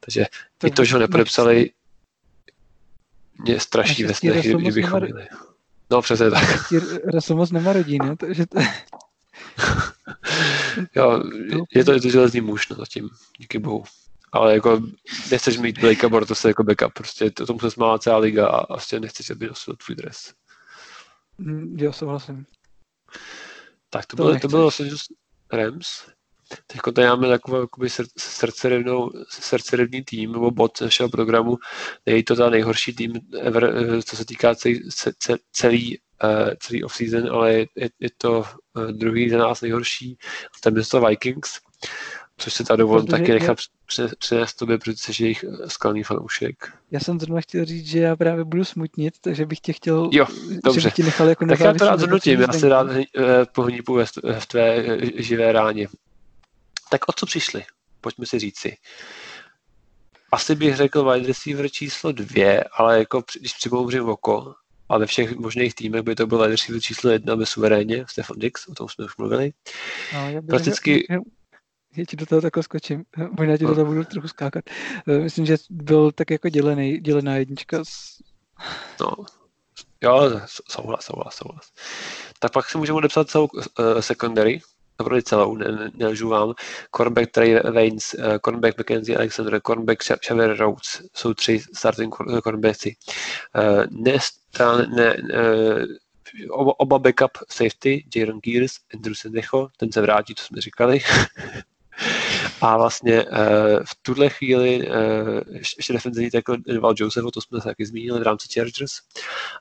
Takže 0.00 0.26
to 0.58 0.66
i 0.66 0.70
to, 0.70 0.84
že 0.84 0.94
ho 0.94 1.00
nepodepsali, 1.00 1.70
mě 3.44 3.60
straší 3.60 4.04
ve 4.04 4.14
snech, 4.14 4.46
kdybychom 4.46 5.00
měli. 5.00 5.26
No 5.90 6.02
přesně 6.02 6.30
tak. 6.30 6.72
Rasmus 7.14 7.50
nemá 7.50 7.72
rodinu, 7.72 8.16
takže 8.16 8.46
to... 8.46 8.58
jo, 10.96 11.22
je 11.74 11.84
to, 11.84 11.92
je 11.92 12.00
to 12.00 12.08
železný 12.08 12.40
muž, 12.40 12.68
no 12.68 12.76
zatím, 12.76 13.08
díky 13.38 13.58
bohu. 13.58 13.84
Ale 14.32 14.54
jako 14.54 14.82
nechceš 15.30 15.58
mít 15.58 15.80
Blakea 15.80 16.08
Bortose 16.08 16.48
jako 16.48 16.64
backup, 16.64 16.92
prostě 16.92 17.30
to 17.30 17.46
tomu 17.46 17.60
se 17.60 17.70
smála 17.70 17.98
celá 17.98 18.16
liga 18.16 18.48
a 18.48 18.66
vlastně 18.66 19.00
nechceš, 19.00 19.30
aby 19.30 19.46
nosil 19.46 19.76
tvůj 19.76 19.96
dres. 19.96 20.32
Mm, 21.38 21.76
jo, 21.78 21.92
souhlasím. 21.92 22.46
Tak 23.90 24.06
to, 24.06 24.16
to 24.16 24.22
bylo, 24.22 24.38
to 24.38 24.48
bylo 24.48 24.62
Los 24.62 24.80
Angeles 24.80 25.02
Rams. 25.52 25.88
Teď 26.66 26.80
tady 26.94 27.06
máme 27.06 27.28
takovou 27.28 27.60
jakoby 27.60 27.88
srdcerivnou, 28.18 29.10
srdcerivný 29.28 30.04
tým 30.04 30.32
nebo 30.32 30.50
bod 30.50 30.80
našeho 30.80 31.08
programu. 31.08 31.58
Není 32.06 32.22
to 32.22 32.36
ta 32.36 32.50
nejhorší 32.50 32.94
tým 32.94 33.12
ever, 33.40 33.64
eh, 33.64 34.02
co 34.02 34.16
se 34.16 34.24
týká 34.24 34.54
celý, 34.54 34.90
celý, 35.52 35.98
eh, 36.24 36.56
celý 36.60 36.84
off-season, 36.84 37.32
ale 37.32 37.52
je, 37.52 37.66
je 38.00 38.10
to 38.18 38.44
eh, 38.44 38.92
druhý 38.92 39.30
za 39.30 39.38
nás 39.38 39.60
nejhorší. 39.60 40.18
Ten 40.60 40.76
je 40.76 40.84
to 40.84 41.00
Vikings, 41.00 41.60
což 42.36 42.52
se 42.54 42.64
tady 42.64 42.78
dovolím 42.78 43.06
taky 43.06 43.32
nechat 43.32 43.58
přinést 44.18 44.54
tobě, 44.54 44.78
protože 44.78 44.96
jsi 44.96 45.22
jejich 45.22 45.44
skalný 45.66 46.02
fanoušek. 46.02 46.72
Já 46.90 47.00
jsem 47.00 47.20
zrovna 47.20 47.40
chtěl 47.40 47.64
říct, 47.64 47.86
že 47.86 47.98
já 47.98 48.16
právě 48.16 48.44
budu 48.44 48.64
smutnit, 48.64 49.14
takže 49.20 49.46
bych 49.46 49.60
tě 49.60 49.72
chtěl, 49.72 50.10
jo, 50.12 50.26
dobře. 50.64 50.80
že 50.80 50.86
bych 50.86 50.94
ti 50.94 51.02
nechal 51.02 51.28
jako 51.28 51.46
Tak 51.46 51.60
já 51.60 51.72
to 51.74 51.84
rád 51.84 51.98
zhodnotím, 51.98 52.40
já 52.40 52.52
se 52.52 52.68
rád 52.68 52.86
pohnípu 53.54 53.98
v 54.38 54.46
tvé 54.46 54.84
živé 55.16 55.52
ráně. 55.52 55.88
Tak 56.90 57.08
o 57.08 57.12
co 57.12 57.26
přišli? 57.26 57.64
Pojďme 58.00 58.26
si 58.26 58.38
říci. 58.38 58.76
Asi 60.32 60.54
bych 60.54 60.76
řekl 60.76 61.12
wide 61.12 61.26
receiver 61.26 61.68
číslo 61.68 62.12
dvě, 62.12 62.64
ale 62.64 62.98
jako 62.98 63.22
když 63.40 63.52
připouřím 63.52 64.08
oko, 64.08 64.54
a 64.88 64.98
ve 64.98 65.06
všech 65.06 65.36
možných 65.36 65.74
týmech 65.74 66.02
by 66.02 66.14
to 66.14 66.26
byl 66.26 66.38
wide 66.38 66.50
receiver 66.50 66.80
číslo 66.80 67.10
jedna 67.10 67.36
bez 67.36 67.48
suverénně, 67.50 68.04
Stefan 68.08 68.38
Dix, 68.38 68.68
o 68.68 68.74
tom 68.74 68.88
jsme 68.88 69.04
už 69.04 69.16
mluvili. 69.16 69.52
No, 70.14 70.30
já 70.30 70.42
Prakticky... 70.42 71.06
Já, 71.10 71.18
já 71.96 72.04
ti 72.04 72.16
do 72.16 72.26
toho 72.26 72.40
takhle 72.40 72.62
skočím, 72.62 73.04
možná 73.38 73.56
ti 73.56 73.64
do 73.64 73.74
toho 73.74 73.86
budu 73.86 74.04
trochu 74.04 74.28
skákat. 74.28 74.64
Eh, 75.08 75.18
myslím, 75.18 75.46
že 75.46 75.56
byl 75.70 76.12
tak 76.12 76.30
jako 76.30 76.48
dělený, 76.48 76.98
dělená 76.98 77.36
jednička 77.36 77.84
s... 77.84 78.22
No, 79.00 79.10
jo, 80.02 80.40
souhlas, 80.70 81.04
souhlas, 81.04 81.34
souhlas. 81.34 81.72
Tak 82.38 82.52
pak 82.52 82.70
si 82.70 82.78
můžeme 82.78 82.96
odepsat 82.96 83.30
celou 83.30 83.48
uh, 83.52 84.00
secondary, 84.00 84.60
opravdu 84.96 85.22
celou, 85.22 85.56
ne, 85.56 85.90
nelžu 85.94 86.28
vám. 86.28 86.54
Cornback, 86.96 87.30
Trey 87.30 87.60
Waynes, 87.74 88.14
uh, 88.14 88.38
cornback 88.38 88.78
McKenzie 88.78 89.18
Alexander, 89.18 89.60
cornback 89.60 89.98
Xavier 89.98 90.56
Rhodes, 90.56 91.02
jsou 91.14 91.34
tři 91.34 91.60
starting 91.74 92.14
cornerbacky. 92.14 92.96
Uh, 93.54 93.84
ne, 93.90 94.18
ne, 94.96 95.16
uh, 95.16 95.84
oba, 96.50 96.80
oba 96.80 96.98
backup 96.98 97.30
safety, 97.48 98.04
Jaron 98.16 98.40
Gears, 98.42 98.72
Andrew 98.94 99.14
Sendecho, 99.14 99.68
ten 99.76 99.92
se 99.92 100.00
vrátí, 100.00 100.34
to 100.34 100.42
jsme 100.42 100.60
říkali. 100.60 101.00
A 102.66 102.76
vlastně 102.76 103.24
uh, 103.24 103.30
v 103.84 103.94
tuhle 104.02 104.28
chvíli 104.28 104.88
uh, 104.88 104.94
ještě 105.56 105.92
defenzivní 105.92 106.30
jako 106.34 106.56
Val 106.80 106.94
Joseph, 106.96 107.24
to 107.34 107.40
jsme 107.40 107.60
se 107.60 107.68
taky 107.68 107.86
zmínili 107.86 108.20
v 108.20 108.22
rámci 108.22 108.48
Chargers, 108.54 108.92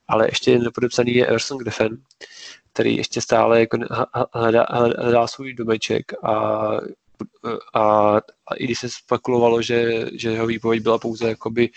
ale 0.08 0.28
ještě 0.28 0.60
nepodepsaný 0.60 1.14
je 1.14 1.28
Erson 1.28 1.58
Griffin, 1.58 1.98
který 2.74 2.98
ještě 2.98 3.22
stále 3.22 3.60
jako 3.60 3.78
hledá, 4.34 4.66
hledá 4.98 5.28
svůj 5.28 5.54
domeček 5.54 6.14
a, 6.24 6.32
a, 7.74 8.16
a 8.48 8.56
i 8.58 8.64
když 8.64 8.80
se 8.80 8.90
spekulovalo, 8.90 9.62
že, 9.62 10.06
že 10.14 10.32
jeho 10.32 10.48
výpověď 10.48 10.84
byla 10.84 11.00
pouze 11.00 11.30
jakoby 11.30 11.70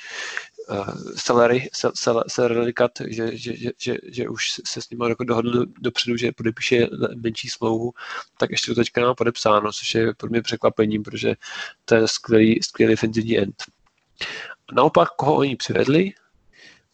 uh, 0.70 0.94
salary, 1.16 1.68
salary 2.28 2.72
cut, 2.72 2.92
že, 3.08 3.36
že, 3.36 3.56
že, 3.56 3.70
že, 3.78 3.96
že 4.06 4.28
už 4.28 4.60
se 4.66 4.82
s 4.82 4.90
ním 4.90 5.00
jako 5.02 5.24
dohodl 5.24 5.66
dopředu, 5.80 6.16
že 6.16 6.32
podepíše 6.32 6.86
menší 7.14 7.48
smlouvu, 7.48 7.92
tak 8.38 8.50
ještě 8.50 8.74
to 8.74 8.80
teďka 8.80 9.00
nám 9.00 9.14
podepsáno, 9.14 9.72
což 9.72 9.94
je 9.94 10.14
pro 10.14 10.28
mě 10.28 10.42
překvapením, 10.42 11.02
protože 11.02 11.34
to 11.84 11.94
je 11.94 12.08
skvělý, 12.08 12.62
skvělý 12.62 12.92
defenzivní 12.92 13.38
end. 13.38 13.62
Naopak, 14.72 15.08
koho 15.08 15.36
oni 15.36 15.56
přivedli, 15.56 16.12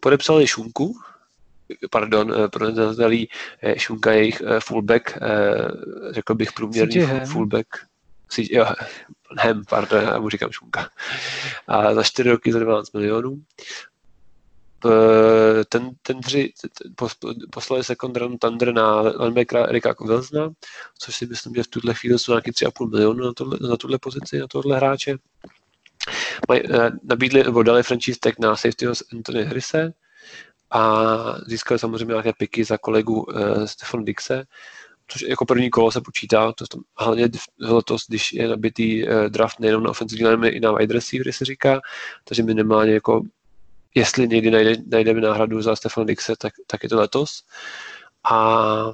podepsali 0.01 0.47
Šunku, 0.47 1.01
pardon, 1.91 2.33
eh, 2.33 2.49
pronazali 2.49 3.27
eh, 3.63 3.79
Šunka 3.79 4.13
jejich 4.13 4.43
eh, 4.47 4.61
fullback, 4.61 5.19
řekl 6.11 6.35
bych 6.35 6.53
průměrný 6.53 7.07
fullback. 7.27 7.67
Jo, 8.39 8.67
Hem, 9.39 9.63
pardon, 9.69 10.03
já 10.03 10.21
mu 10.21 10.29
říkám 10.29 10.51
Šunka. 10.53 10.91
A 11.69 11.95
za 11.95 12.03
4 12.03 12.31
roky 12.31 12.53
za 12.53 12.59
12 12.59 12.93
milionů. 12.93 13.43
Ten, 15.69 15.91
ten 16.03 16.21
tři, 16.21 16.53
poslali 17.51 17.85
se 17.85 17.97
Condran 17.97 18.39
Thunder 18.39 18.75
na 18.75 19.01
linebackera 19.01 19.65
Erika 19.65 19.95
Wilsona, 20.01 20.51
což 20.99 21.17
si 21.17 21.27
myslím, 21.27 21.55
že 21.55 21.63
v 21.63 21.69
tuhle 21.69 21.95
chvíli 21.95 22.19
jsou 22.19 22.33
nějaký 22.33 22.51
3,5 22.51 22.91
milionů 22.91 23.25
na, 23.25 23.33
tohle, 23.33 23.59
na 23.69 23.77
tuhle 23.77 23.99
pozici, 23.99 24.39
na 24.39 24.47
tohle 24.47 24.77
hráče. 24.77 25.17
Maj, 26.49 26.63
nabídli, 27.03 27.43
nebo 27.43 27.63
dali 27.63 27.83
franchise 27.83 28.19
tag 28.21 28.39
na 28.39 28.57
safety 28.57 28.87
Anthony 29.13 29.45
Harrise, 29.45 29.93
a 30.73 31.15
získali 31.47 31.79
samozřejmě 31.79 32.13
nějaké 32.13 32.33
piky 32.33 32.65
za 32.65 32.79
kolegu 32.79 33.23
uh, 33.23 33.65
Stefan 33.65 34.05
Dixe, 34.05 34.45
což 35.13 35.23
jako 35.23 35.45
první 35.45 35.71
kolo 35.71 35.91
se 35.91 36.01
počítá, 36.01 36.53
to 36.53 36.67
tam, 36.67 36.81
hlavně 36.99 37.29
letos, 37.61 38.05
když 38.09 38.33
je 38.33 38.49
nabitý 38.49 39.05
uh, 39.05 39.25
draft 39.29 39.61
nejenom 39.61 39.83
na 39.83 39.91
offensive 39.91 40.31
line, 40.31 40.49
i 40.49 40.61
na 40.61 40.73
wide 40.73 40.95
receiver, 40.95 41.33
se 41.33 41.45
říká, 41.45 41.81
takže 42.25 42.43
minimálně 42.43 42.93
jako 42.93 43.23
jestli 43.95 44.29
někdy 44.29 44.51
najde, 44.51 44.77
najdeme 44.87 45.21
náhradu 45.21 45.63
za 45.63 45.77
Stefan 45.77 46.07
Dixe, 46.07 46.35
tak, 46.39 46.53
tak 46.67 46.83
je 46.83 46.89
to 46.89 46.97
letos. 46.97 47.43
A 48.25 48.93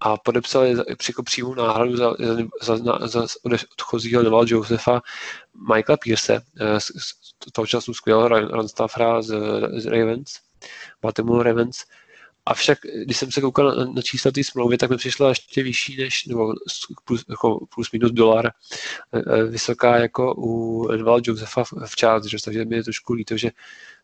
a 0.00 0.16
podepsali 0.16 0.74
jako 1.08 1.22
přímou 1.22 1.54
náhradu 1.54 1.96
za, 1.96 2.14
za, 2.62 2.76
za, 2.76 3.06
za 3.06 3.26
odchozího 3.72 4.22
Noval 4.22 4.44
Josefa 4.48 5.02
Michaela 5.74 5.96
Pierce, 5.96 6.42
eh, 6.60 6.80
z, 6.80 6.84
z 6.84 7.52
toho 7.52 7.66
času 7.66 7.94
skvělého 7.94 8.28
runstaffera 8.28 9.22
z, 9.22 9.34
z 9.76 9.86
Ravens. 9.86 10.32
Baltimore 11.02 11.50
Ravens. 11.50 11.84
Avšak, 12.48 12.78
když 13.04 13.16
jsem 13.16 13.32
se 13.32 13.40
koukal 13.40 13.92
na, 13.94 14.02
čísla 14.02 14.30
té 14.30 14.44
smlouvy, 14.44 14.78
tak 14.78 14.90
mi 14.90 14.96
přišla 14.96 15.28
ještě 15.28 15.62
vyšší 15.62 15.96
než, 15.96 16.26
nebo 16.26 16.54
plus, 17.04 17.24
jako 17.28 17.66
plus 17.74 17.92
minus 17.92 18.10
dolar, 18.10 18.46
e, 18.46 18.50
e, 19.18 19.44
vysoká 19.44 19.96
jako 19.96 20.34
u 20.38 20.88
Edvala 20.92 21.20
Josefa 21.24 21.64
v 21.64 22.00
Chargers, 22.00 22.42
takže 22.42 22.64
mi 22.64 22.76
je 22.76 22.84
trošku 22.84 23.12
líto, 23.12 23.36
že 23.36 23.50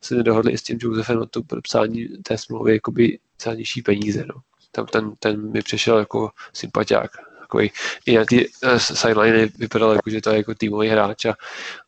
se 0.01 0.15
nedohodli 0.15 0.53
i 0.53 0.59
s 0.59 0.63
tím 0.63 0.79
Josefem 0.81 1.21
na 1.21 1.27
to 1.27 1.43
psání 1.63 2.09
té 2.09 2.39
smlouvy 2.39 2.73
jakoby 2.73 3.19
za 3.43 3.55
nižší 3.55 3.83
peníze. 3.83 4.25
No. 4.27 4.35
Tam 4.73 4.87
ten, 4.87 5.13
ten 5.19 5.53
mi 5.53 5.63
přišel 5.63 5.99
jako 5.99 6.31
sympatiák. 6.53 7.11
Takový, 7.41 7.71
i 8.07 8.17
na 8.17 8.25
ty 8.25 8.49
uh, 8.49 8.77
sideline 8.77 9.47
vypadal 9.59 9.93
jako, 9.93 10.11
že 10.11 10.21
to 10.21 10.31
je 10.31 10.37
jako 10.37 10.55
týmový 10.55 10.89
hráč 10.89 11.25
a 11.25 11.35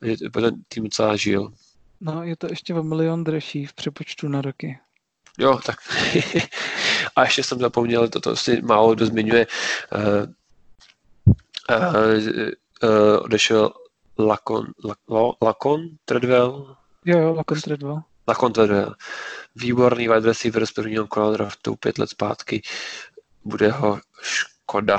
že 0.02 0.16
ten 0.32 0.62
tým 0.68 0.84
docela 0.84 1.16
žil. 1.16 1.52
No, 2.00 2.22
je 2.22 2.36
to 2.36 2.46
ještě 2.50 2.74
o 2.74 2.82
milion 2.82 3.24
dražší 3.24 3.66
v 3.66 3.72
přepočtu 3.72 4.28
na 4.28 4.42
roky. 4.42 4.78
Jo, 5.38 5.60
tak. 5.66 5.76
a 7.16 7.24
ještě 7.24 7.42
jsem 7.42 7.58
zapomněl, 7.58 8.08
toto 8.08 8.36
si 8.36 8.62
málo 8.62 8.94
kdo 8.94 9.06
zmiňuje. 9.06 9.46
Uh, 9.94 10.26
uh, 11.70 12.20
uh, 12.82 13.24
odešel 13.24 13.72
Lakon, 14.18 14.66
Lakon, 14.84 15.32
Lakon 15.42 15.88
Treadwell? 16.04 16.76
Jo, 17.04 17.18
jo, 17.18 17.34
Lakon 17.34 17.60
Treadwell. 17.60 18.02
Lakon 18.28 18.52
Treadwell. 18.52 18.94
Výborný 19.56 20.08
wide 20.08 20.26
receiver 20.26 20.66
z 20.66 20.72
prvního 20.72 21.06
kola 21.06 21.32
draftu 21.32 21.76
pět 21.76 21.98
let 21.98 22.10
zpátky. 22.10 22.62
Bude 23.44 23.70
ho 23.70 24.00
škoda. 24.22 24.98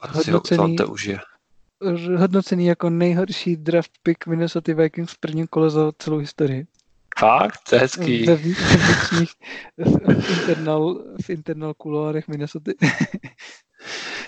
Asi 0.00 0.30
hodnocený, 0.30 0.76
ho 0.80 0.86
užije. 0.86 1.20
hodnocený 2.16 2.66
jako 2.66 2.90
nejhorší 2.90 3.56
draft 3.56 3.90
pick 4.02 4.26
Minnesota 4.26 4.74
Vikings 4.74 5.12
v 5.12 5.18
prvním 5.18 5.46
kole 5.46 5.70
za 5.70 5.92
celou 5.98 6.18
historii. 6.18 6.66
Fakt? 7.18 7.60
To 7.68 7.74
je 7.74 7.80
hezký. 7.80 8.24
Ve 8.24 8.36
vnitřních, 8.36 9.30
v 9.78 10.30
internal, 10.30 11.04
v 11.26 11.30
internal 11.30 11.74
kuloárech 11.74 12.28
Minnesota. 12.28 12.72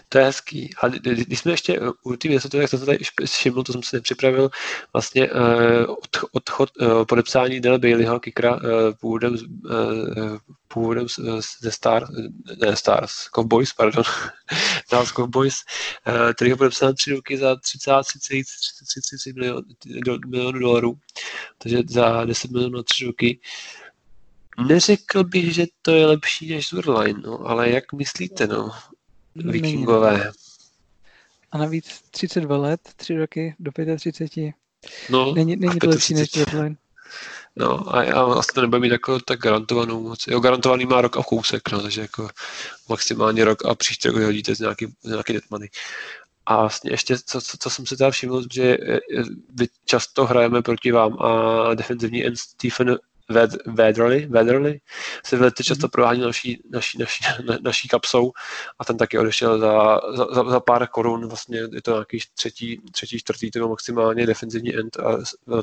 To 0.09 0.19
je 0.19 0.25
hezký. 0.25 0.71
A 0.83 0.89
když 0.89 1.39
jsme 1.39 1.53
ještě 1.53 1.81
u 2.03 2.17
té 2.17 2.29
Minnesota, 2.29 2.59
tak 2.59 2.69
jsem 2.69 2.79
se 2.79 2.87
tady 2.87 2.99
všiml, 3.25 3.63
to 3.63 3.73
jsem 3.73 3.83
si 3.83 3.97
nepřipravil, 3.97 4.51
vlastně 4.93 5.31
uh, 5.31 5.95
odchod, 6.33 6.71
uh, 6.81 7.05
podepsání 7.05 7.61
Dale 7.61 7.79
Baileyho, 7.79 8.21
kikra, 8.21 8.61
původem, 9.01 9.37
původem 10.69 11.07
ze 11.63 11.71
Star, 11.71 12.07
ne 12.61 12.77
Stars, 12.77 13.13
Cowboys, 13.35 13.73
pardon, 13.73 14.05
Dallas 14.91 15.13
Cowboys, 15.13 15.55
který 16.35 16.51
ho 16.51 16.57
podepsal 16.57 16.95
tři 16.95 17.15
roky 17.15 17.39
za 17.39 17.57
33 17.57 19.33
milionů 19.33 19.63
milionů 20.27 20.59
dolarů, 20.59 20.99
takže 21.59 21.79
za 21.89 22.25
10 22.25 22.51
milionů 22.51 22.77
na 22.77 22.83
tři 22.83 23.05
roky. 23.05 23.41
Neřekl 24.67 25.25
bych, 25.25 25.55
že 25.55 25.67
to 25.83 25.91
je 25.91 26.07
lepší 26.07 26.51
než 26.51 26.69
Zurline, 26.69 27.21
no, 27.25 27.41
ale 27.47 27.71
jak 27.71 27.93
myslíte, 27.93 28.47
no? 28.47 28.71
Vikingové. 29.45 30.32
A 31.53 31.59
navíc 31.59 32.03
32 32.11 32.57
let, 32.57 32.80
3 32.97 33.16
roky 33.16 33.55
do 33.59 33.72
35. 33.97 34.55
No, 35.11 35.34
není, 35.34 35.57
není 35.57 35.78
to 35.78 35.89
lepší 35.89 36.14
než 36.14 36.30
Zurline. 36.30 36.76
No 37.57 37.97
a 37.97 38.03
já 38.05 38.24
vlastně 38.24 38.55
to 38.55 38.61
nebudu 38.61 38.80
mít 38.80 38.93
jako 38.93 39.18
tak 39.20 39.41
garantovanou 39.41 40.03
moc. 40.03 40.26
Jo, 40.26 40.41
garantovaný 40.41 40.86
má 40.86 41.01
rok 41.01 41.16
a 41.16 41.22
kousek, 41.22 41.70
no, 41.72 41.82
takže 41.82 42.01
jako 42.01 42.28
maximálně 42.89 43.45
rok 43.45 43.64
a 43.64 43.74
příští 43.74 44.09
rok 44.09 44.16
hodíte 44.16 44.55
z 44.55 44.61
nějaký, 44.61 44.86
z 45.03 45.09
nějaký 45.09 45.32
detmany. 45.32 45.70
A 46.47 46.61
vlastně 46.61 46.91
ještě, 46.91 47.16
co, 47.26 47.41
co, 47.41 47.57
co 47.59 47.70
jsem 47.70 47.86
si 47.86 47.97
teda 47.97 48.11
všiml, 48.11 48.43
že 48.53 48.76
vy 49.55 49.66
často 49.84 50.26
hrajeme 50.26 50.62
proti 50.62 50.93
vám 50.93 51.22
a 51.22 51.74
defenzivní 51.74 52.26
end 52.26 52.39
Stephen 52.39 52.99
Vedrly, 53.66 54.26
Vedrly 54.26 54.81
se 55.26 55.37
velice 55.37 55.64
často 55.64 55.87
mm-hmm. 55.87 55.91
provádí 55.91 56.20
naší, 56.20 56.62
naší, 56.70 56.99
naší, 56.99 57.24
naší 57.61 57.89
kapsou 57.89 58.33
a 58.79 58.85
ten 58.85 58.97
taky 58.97 59.18
odešel 59.18 59.59
za, 59.59 60.01
za, 60.14 60.51
za, 60.51 60.61
pár 60.61 60.87
korun, 60.87 61.29
vlastně 61.29 61.59
je 61.72 61.83
to 61.83 61.93
nějaký 61.93 62.18
třetí, 62.35 62.81
třetí 62.93 63.18
čtvrtý 63.18 63.51
to 63.51 63.68
maximálně 63.68 64.26
defenzivní 64.26 64.76
end 64.76 64.97
a 64.97 65.18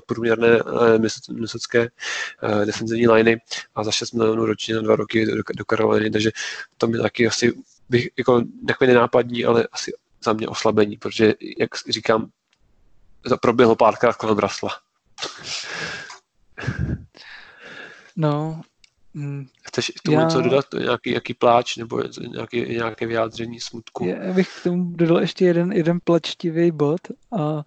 průměrné 0.06 0.60
misocké 1.32 1.90
eh, 2.42 2.56
uh, 2.56 2.66
defenzivní 2.66 3.08
liney 3.08 3.38
a 3.76 3.84
za 3.84 3.92
6 3.92 4.12
milionů 4.12 4.46
ročně 4.46 4.76
na 4.76 4.82
dva 4.82 4.96
roky 4.96 5.26
do, 5.26 5.36
do 5.56 5.66
Karoliny, 5.66 6.12
takže 6.12 6.32
to 6.78 6.88
mi 6.88 6.98
taky 6.98 7.28
asi 7.28 7.54
bych 7.90 8.10
jako 8.18 8.44
takový 8.68 8.88
nenápadní, 8.88 9.46
ale 9.46 9.68
asi 9.72 9.92
za 10.24 10.34
mě 10.34 10.48
oslabení, 10.48 10.98
protože, 10.98 11.34
jak 11.60 11.70
říkám, 11.90 12.30
proběhlo 13.42 13.76
párkrát 13.76 14.16
kolem 14.16 14.38
Rasla. 14.38 14.70
No. 18.16 18.62
Mm, 19.14 19.46
Chceš 19.64 19.90
k 19.90 20.02
tomu 20.04 20.18
já... 20.18 20.24
něco 20.24 20.42
dodat? 20.42 20.66
Nějaký, 20.80 21.10
nějaký 21.10 21.34
pláč 21.34 21.78
nebo 21.78 22.04
nějaký, 22.32 22.62
nějaké 22.62 23.08
vyjádření 23.08 23.60
smutku? 23.60 24.06
Já 24.06 24.34
bych 24.34 24.50
k 24.60 24.64
tomu 24.64 24.92
dodal 24.96 25.20
ještě 25.22 25.46
jeden, 25.46 25.72
jeden 25.72 26.00
plačtivý 26.04 26.72
bod 26.72 27.02
a 27.40 27.64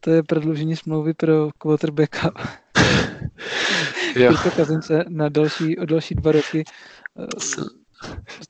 to 0.00 0.10
je 0.10 0.22
prodloužení 0.22 0.76
smlouvy 0.76 1.14
pro 1.14 1.50
quarterbacka. 1.58 2.30
Kirka 4.12 4.50
Kazince 4.50 5.04
na 5.08 5.28
další, 5.28 5.78
o 5.78 5.86
další 5.86 6.14
dva 6.14 6.32
roky 6.32 6.64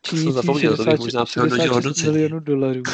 činí 0.03 0.33
66 0.33 2.03
milionů 2.03 2.41
dolarů 2.41 2.83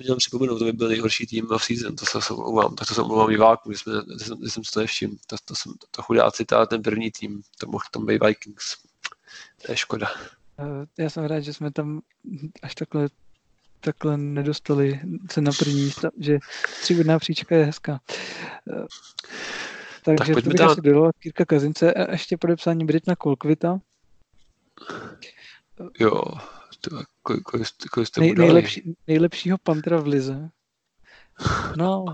měl 0.00 0.16
připomenout, 0.16 0.58
to 0.58 0.64
by 0.64 0.72
byl 0.72 0.88
nejhorší 0.88 1.26
tým 1.26 1.46
v 1.46 1.58
season, 1.58 1.96
to 1.96 2.06
se 2.06 2.34
omlouvám, 2.34 2.74
tak 2.74 2.88
to 2.88 2.94
se 2.94 3.02
omlouvám 3.02 3.30
diváků, 3.30 3.68
když, 3.68 3.80
jsme, 3.80 3.92
když, 4.16 4.26
jsem, 4.26 4.38
když 4.38 4.52
jsem 4.52 4.64
si 4.64 4.70
to 4.72 4.80
nevšiml, 4.80 5.16
to, 5.26 5.36
to, 5.44 5.54
jsem, 5.54 5.72
to 5.90 6.02
chudáci, 6.02 6.44
ta, 6.44 6.66
ten 6.66 6.82
první 6.82 7.10
tým, 7.10 7.42
to 7.58 7.66
mohl 7.66 7.84
tam 7.90 8.06
být 8.06 8.24
Vikings, 8.26 8.76
to 9.66 9.72
je 9.72 9.76
škoda. 9.76 10.08
Eh, 10.58 11.02
já 11.02 11.10
jsem 11.10 11.24
rád, 11.24 11.40
že 11.40 11.54
jsme 11.54 11.72
tam 11.72 12.00
až 12.62 12.74
takhle 12.74 13.08
takhle 13.84 14.16
nedostali 14.16 15.00
se 15.30 15.40
na 15.40 15.52
první 15.58 15.84
místa, 15.84 16.10
že 16.18 16.38
stříbrná 16.78 17.18
příčka 17.18 17.56
je 17.56 17.64
hezká. 17.64 18.00
Eh, 18.70 18.86
takže 20.04 20.34
tak 20.34 20.44
to 20.44 20.50
bych 20.50 20.58
tam... 20.58 20.68
asi 20.68 20.80
dodala 20.80 21.10
Kirka 21.18 21.44
Kazince 21.44 21.94
a 21.94 22.12
ještě 22.12 22.36
podepsání 22.36 22.84
Britna 22.84 23.16
Kolkvita. 23.16 23.80
Jo, 25.98 26.22
to, 26.80 27.02
kolik, 27.22 27.42
kolik, 27.42 27.66
kolik 27.92 28.08
jste 28.08 28.20
Nej, 28.20 28.34
nejlepší, 28.34 28.96
nejlepšího 29.06 29.58
pantra 29.58 29.96
v 29.96 30.06
lize. 30.06 30.50
No. 31.76 32.04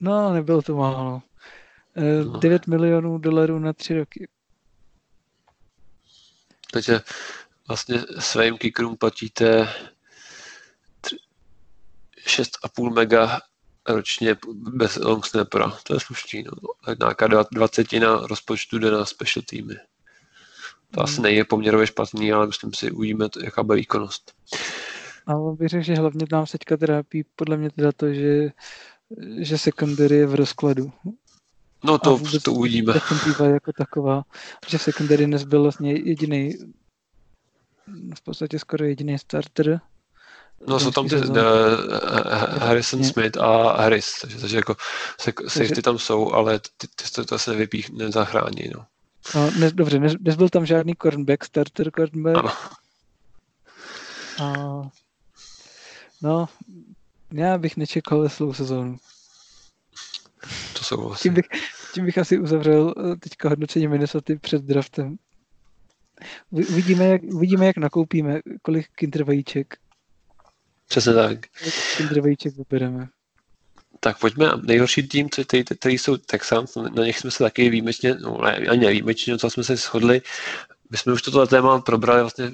No, 0.00 0.32
nebylo 0.32 0.62
to 0.62 0.76
málo. 0.76 1.22
E, 1.96 2.24
no. 2.24 2.38
9 2.38 2.66
milionů 2.66 3.18
dolarů 3.18 3.58
na 3.58 3.72
tři 3.72 3.98
roky. 3.98 4.28
Takže 6.72 7.00
vlastně 7.68 8.00
svým 8.18 8.58
kickerům 8.58 8.96
platíte 8.96 9.68
6,5 12.26 12.94
mega 12.94 13.40
ročně 13.88 14.36
bez 14.54 14.96
long 14.96 15.26
snapera. 15.26 15.78
To 15.82 15.94
je 15.94 16.00
slušný. 16.00 16.42
No. 16.42 16.52
Nějaká 16.98 17.26
dvacetina 17.52 18.16
rozpočtu 18.16 18.78
jde 18.78 18.90
na 18.90 19.04
special 19.04 19.42
týmy. 19.46 19.74
To 20.94 21.00
hmm. 21.00 21.04
asi 21.04 21.20
nejde 21.20 21.44
poměrově 21.44 21.86
špatný, 21.86 22.32
ale 22.32 22.46
myslím 22.46 22.72
si, 22.74 22.90
uvidíme, 22.90 23.28
to, 23.28 23.44
jaká 23.44 23.62
bude 23.62 23.76
výkonnost. 23.76 24.32
Ale 25.26 25.56
bych 25.56 25.68
řekl, 25.68 25.84
že 25.84 25.94
hlavně 25.94 26.26
nám 26.32 26.46
teďka 26.46 26.76
trápí 26.76 27.24
podle 27.36 27.56
mě 27.56 27.70
teda 27.70 27.92
to, 27.92 28.12
že, 28.12 28.50
že 29.38 29.58
secondary 29.58 30.16
je 30.16 30.26
v 30.26 30.34
rozkladu. 30.34 30.92
No 31.84 31.98
to, 31.98 32.20
to 32.42 32.52
uvidíme. 32.52 32.92
Defensiva 32.92 33.46
jako 33.46 33.72
taková, 33.72 34.22
že 34.68 34.78
secondary 34.78 35.26
dnes 35.26 35.44
byl 35.44 35.62
vlastně 35.62 35.92
jediný 35.92 36.54
v 38.16 38.22
podstatě 38.22 38.58
skoro 38.58 38.84
jediný 38.84 39.18
starter. 39.18 39.80
No 40.66 40.80
jsou 40.80 40.90
tam 40.90 41.08
ty, 41.08 41.16
uh, 41.16 41.36
Harrison 42.58 43.04
Smith 43.04 43.36
a 43.36 43.82
Harris, 43.82 44.18
takže, 44.20 44.38
takže 44.38 44.56
jako 44.56 44.76
safety 45.48 45.82
tam 45.82 45.98
jsou, 45.98 46.32
ale 46.32 46.58
ty, 46.58 46.68
ty, 46.78 47.10
ty 47.14 47.24
to 47.24 47.38
se 47.38 47.50
nevypích, 47.50 47.90
nezachrání. 47.90 48.70
No. 48.74 48.86
No, 49.34 49.50
ne, 49.50 49.70
dobře, 49.70 49.98
ne, 49.98 50.08
nezbyl 50.20 50.48
tam 50.48 50.66
žádný 50.66 50.94
cornerback, 51.02 51.44
starter 51.44 51.90
cornerback. 51.90 52.36
Ano. 52.38 52.52
A, 54.42 54.90
no, 56.22 56.48
já 57.32 57.58
bych 57.58 57.76
nečekal 57.76 58.20
veselou 58.20 58.54
sezónu. 58.54 58.96
To 60.78 60.84
jsou 60.84 61.08
vlastně. 61.08 61.28
Tím 61.28 61.34
bych, 61.34 61.44
tím 61.94 62.06
bych 62.06 62.18
asi 62.18 62.38
uzavřel 62.38 62.94
eh, 62.98 63.16
teďka 63.16 63.48
hodnocení 63.48 63.88
Minnesota 63.88 64.32
před 64.40 64.62
draftem. 64.62 65.16
Uvidíme, 66.50 67.04
jak, 67.04 67.22
uvidíme, 67.22 67.66
jak 67.66 67.76
nakoupíme, 67.76 68.40
kolik 68.62 68.86
kintrvajíček. 68.94 69.76
Přesně 70.88 71.14
tak. 71.14 71.38
Kintrvajíček 71.96 72.56
vybereme. 72.56 73.08
Tak 74.00 74.18
pojďme 74.18 74.46
na 74.46 74.60
nejhorší 74.62 75.08
tým, 75.08 75.28
který, 75.28 75.64
který 75.64 75.98
jsou 75.98 76.16
Texans, 76.16 76.76
na 76.76 77.04
nich 77.04 77.18
jsme 77.18 77.30
se 77.30 77.38
taky 77.38 77.70
výjimečně, 77.70 78.14
no 78.14 78.38
ne, 78.44 78.56
ani 78.56 78.80
nevýjimečně, 78.80 79.38
co 79.38 79.50
jsme 79.50 79.64
se 79.64 79.76
shodli. 79.76 80.22
My 80.90 80.98
jsme 80.98 81.12
už 81.12 81.22
toto 81.22 81.46
téma 81.46 81.80
probrali 81.80 82.20
vlastně, 82.20 82.52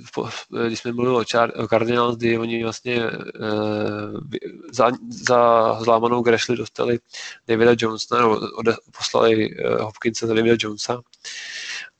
když 0.66 0.78
jsme 0.78 0.92
mluvili 0.92 1.16
o, 1.16 1.20
Char- 1.20 1.64
o 1.64 1.68
Cardinals, 1.68 2.16
kdy 2.16 2.38
oni 2.38 2.62
vlastně 2.62 2.96
e, 2.96 3.10
za, 4.72 4.90
za 5.08 5.72
zlámanou 5.82 6.22
Grashley 6.22 6.58
dostali 6.58 6.98
Davida 7.48 7.72
Jonesa, 7.78 8.18
nebo 8.18 8.40
ode, 8.56 8.74
poslali 8.98 9.56
e, 9.56 9.82
Hopkinsa 9.82 10.26
za 10.26 10.34
Davida 10.34 10.56
Jonesa. 10.60 11.00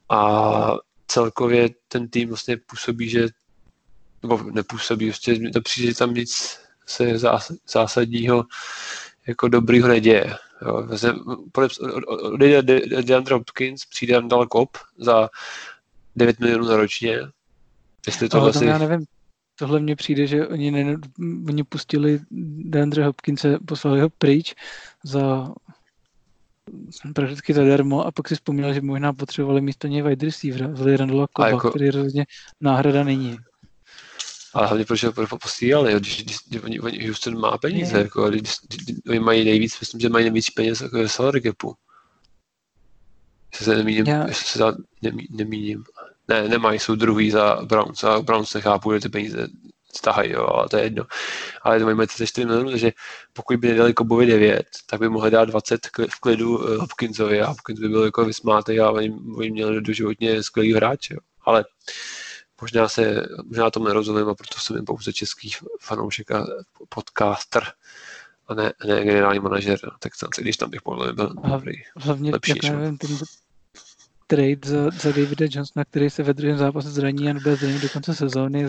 A 0.08 0.72
celkově 1.06 1.70
ten 1.88 2.08
tým 2.08 2.28
vlastně 2.28 2.56
působí, 2.56 3.08
že 3.08 3.28
nebo 4.22 4.42
nepůsobí, 4.42 5.06
vlastně 5.06 5.50
to 5.50 5.60
přijde, 5.60 5.94
tam 5.94 6.14
nic 6.14 6.58
se 6.86 7.18
zásadního 7.66 8.44
jako 9.28 9.48
dobrýho 9.48 9.88
neděje. 9.88 10.34
Jo. 10.62 10.88
Odejde 12.22 12.62
DeAndre 13.02 13.34
Hopkins, 13.34 13.86
přijde 13.86 14.14
Randall 14.14 14.46
Cobb 14.46 14.76
za 14.98 15.28
9 16.16 16.40
milionů 16.40 16.76
ročně. 16.76 17.18
Jestli 18.06 18.28
to 18.28 18.42
asi... 18.42 18.64
Já 18.64 18.78
nevím, 18.78 19.06
tohle 19.58 19.80
mně 19.80 19.96
přijde, 19.96 20.26
že 20.26 20.48
oni, 20.48 20.70
ne, 20.70 20.96
oni 21.48 21.64
pustili 21.64 22.20
DeAndre 22.64 23.04
Hopkinse, 23.04 23.58
poslali 23.66 24.00
ho 24.00 24.08
pryč 24.18 24.54
za 25.04 25.52
prakticky 27.14 27.54
zadarmo 27.54 28.06
a 28.06 28.12
pak 28.12 28.28
si 28.28 28.34
vzpomněl, 28.34 28.74
že 28.74 28.80
možná 28.80 29.12
potřebovali 29.12 29.60
místo 29.60 29.86
něj 29.86 30.02
wide 30.02 30.26
receivera, 30.26 30.66
vzali 30.66 30.96
Randalla 30.96 31.26
Coba, 31.36 31.48
jako... 31.48 31.70
který 31.70 31.90
rozhodně 31.90 32.26
náhrada 32.60 33.04
není. 33.04 33.38
Ale 34.58 34.66
hlavně 34.66 34.84
proč 34.84 35.04
ho 35.04 35.38
posílali, 35.42 35.94
když, 35.94 36.22
když, 36.22 36.36
když, 36.48 36.62
oni, 36.62 36.80
oni, 36.80 37.06
Houston 37.06 37.40
má 37.40 37.58
peníze, 37.58 37.96
yeah. 37.96 38.04
jako, 38.04 38.30
když, 38.30 38.52
když, 38.68 38.96
oni 39.08 39.20
mají 39.20 39.44
nejvíc, 39.44 39.80
myslím, 39.80 40.00
že 40.00 40.08
mají 40.08 40.24
nejvíc 40.24 40.50
peněz 40.50 40.80
jako 40.80 40.98
ve 40.98 41.08
salary 41.08 41.42
capu. 41.42 41.74
Jestli 43.52 43.64
se 43.64 43.76
nemíním, 43.76 44.06
yeah. 44.06 44.28
jestli 44.28 44.46
se 44.46 44.64
nemí, 45.02 45.26
nemíním. 45.30 45.84
Ne, 46.28 46.48
nemají, 46.48 46.78
jsou 46.78 46.94
druhý 46.94 47.30
za 47.30 47.54
Browns 47.62 48.04
a 48.04 48.20
Browns 48.22 48.54
nechápu, 48.54 48.92
že 48.92 49.00
ty 49.00 49.08
peníze 49.08 49.48
stahají, 49.96 50.32
jo, 50.32 50.46
ale 50.46 50.68
to 50.68 50.76
je 50.76 50.82
jedno. 50.82 51.04
Ale 51.62 51.78
to 51.78 51.94
mají 51.94 52.08
34 52.08 52.46
milionů, 52.46 52.70
takže 52.70 52.92
pokud 53.32 53.56
by 53.56 53.68
nedali 53.68 53.94
Kobovi 53.94 54.26
9, 54.26 54.66
tak 54.86 55.00
by 55.00 55.08
mohli 55.08 55.30
dát 55.30 55.44
20 55.44 55.86
v 56.10 56.20
klidu 56.20 56.58
uh, 56.58 56.76
Hopkinsovi 56.76 57.40
a 57.40 57.48
Hopkins 57.48 57.80
by 57.80 57.88
byl 57.88 58.04
jako 58.04 58.24
vysmátý 58.24 58.80
a 58.80 58.90
oni, 58.90 59.14
oni 59.36 59.50
měli 59.50 59.80
doživotně 59.80 60.42
skvělý 60.42 60.72
hráč, 60.74 61.10
jo. 61.10 61.18
Ale 61.44 61.64
Možná, 62.60 62.88
se, 62.88 63.26
možná 63.44 63.70
tomu 63.70 63.86
nerozumím 63.86 64.28
a 64.28 64.34
proto 64.34 64.58
jsem 64.58 64.76
jen 64.76 64.84
pouze 64.84 65.12
český 65.12 65.50
fanoušek 65.80 66.30
a 66.30 66.46
podcaster 66.88 67.62
a 68.48 68.54
ne, 68.54 68.72
ne 68.86 69.04
generální 69.04 69.40
manažer. 69.40 69.78
Tak 69.98 70.12
tam, 70.20 70.30
když 70.38 70.56
tam 70.56 70.70
bych 70.70 70.82
podle 70.82 71.12
byl 71.12 71.34
dobrý. 71.50 71.72
Hlavně, 71.96 72.32
lepší, 72.32 72.52
jak 72.62 72.76
nevím, 72.76 72.98
ten 72.98 73.18
trade 74.26 74.58
za, 74.64 74.90
za 74.90 75.12
Davida 75.12 75.46
Johnsona, 75.50 75.84
který 75.84 76.10
se 76.10 76.22
ve 76.22 76.34
druhém 76.34 76.58
zápase 76.58 76.90
zraní 76.90 77.30
a 77.30 77.32
nebyl 77.32 77.56
zraněný 77.56 77.80
do 77.80 77.88
konce 77.88 78.14
sezóny. 78.14 78.66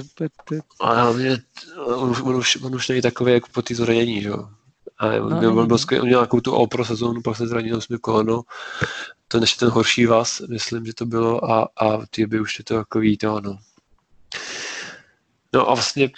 A 0.80 0.94
hlavně 0.94 1.38
on, 1.86 2.16
on, 2.24 2.36
už, 2.36 2.56
on 2.56 2.76
už 2.76 2.88
není 2.88 3.02
takový 3.02 3.34
jako 3.34 3.48
po 3.54 3.62
té 3.62 3.76
zranění, 3.76 4.22
že 4.22 4.30
jo. 4.30 4.50
A 4.98 5.08
on, 5.08 5.30
no, 5.30 5.40
byl, 5.40 5.54
byl, 5.54 5.68
byl, 5.68 5.78
on 5.78 6.08
měl 6.08 6.20
nějakou 6.20 6.40
tu 6.40 6.56
all 6.56 6.68
pro 6.68 6.86
sezónu, 6.86 7.22
pak 7.22 7.38
se 7.38 7.48
zranil 7.48 7.82
jsme 7.82 7.98
koleno 7.98 8.42
to 9.32 9.40
než 9.40 9.54
ten 9.54 9.70
horší 9.70 10.06
vás, 10.06 10.42
myslím, 10.50 10.86
že 10.86 10.94
to 10.94 11.06
bylo 11.06 11.52
a, 11.52 11.70
a 11.78 12.06
ty 12.10 12.26
by 12.26 12.40
už 12.40 12.60
je 12.60 12.66
to 12.66 12.76
takový 12.76 13.18
to, 13.18 13.42
no. 13.42 13.58
No 15.54 15.70
a 15.70 15.74
vlastně, 15.74 16.10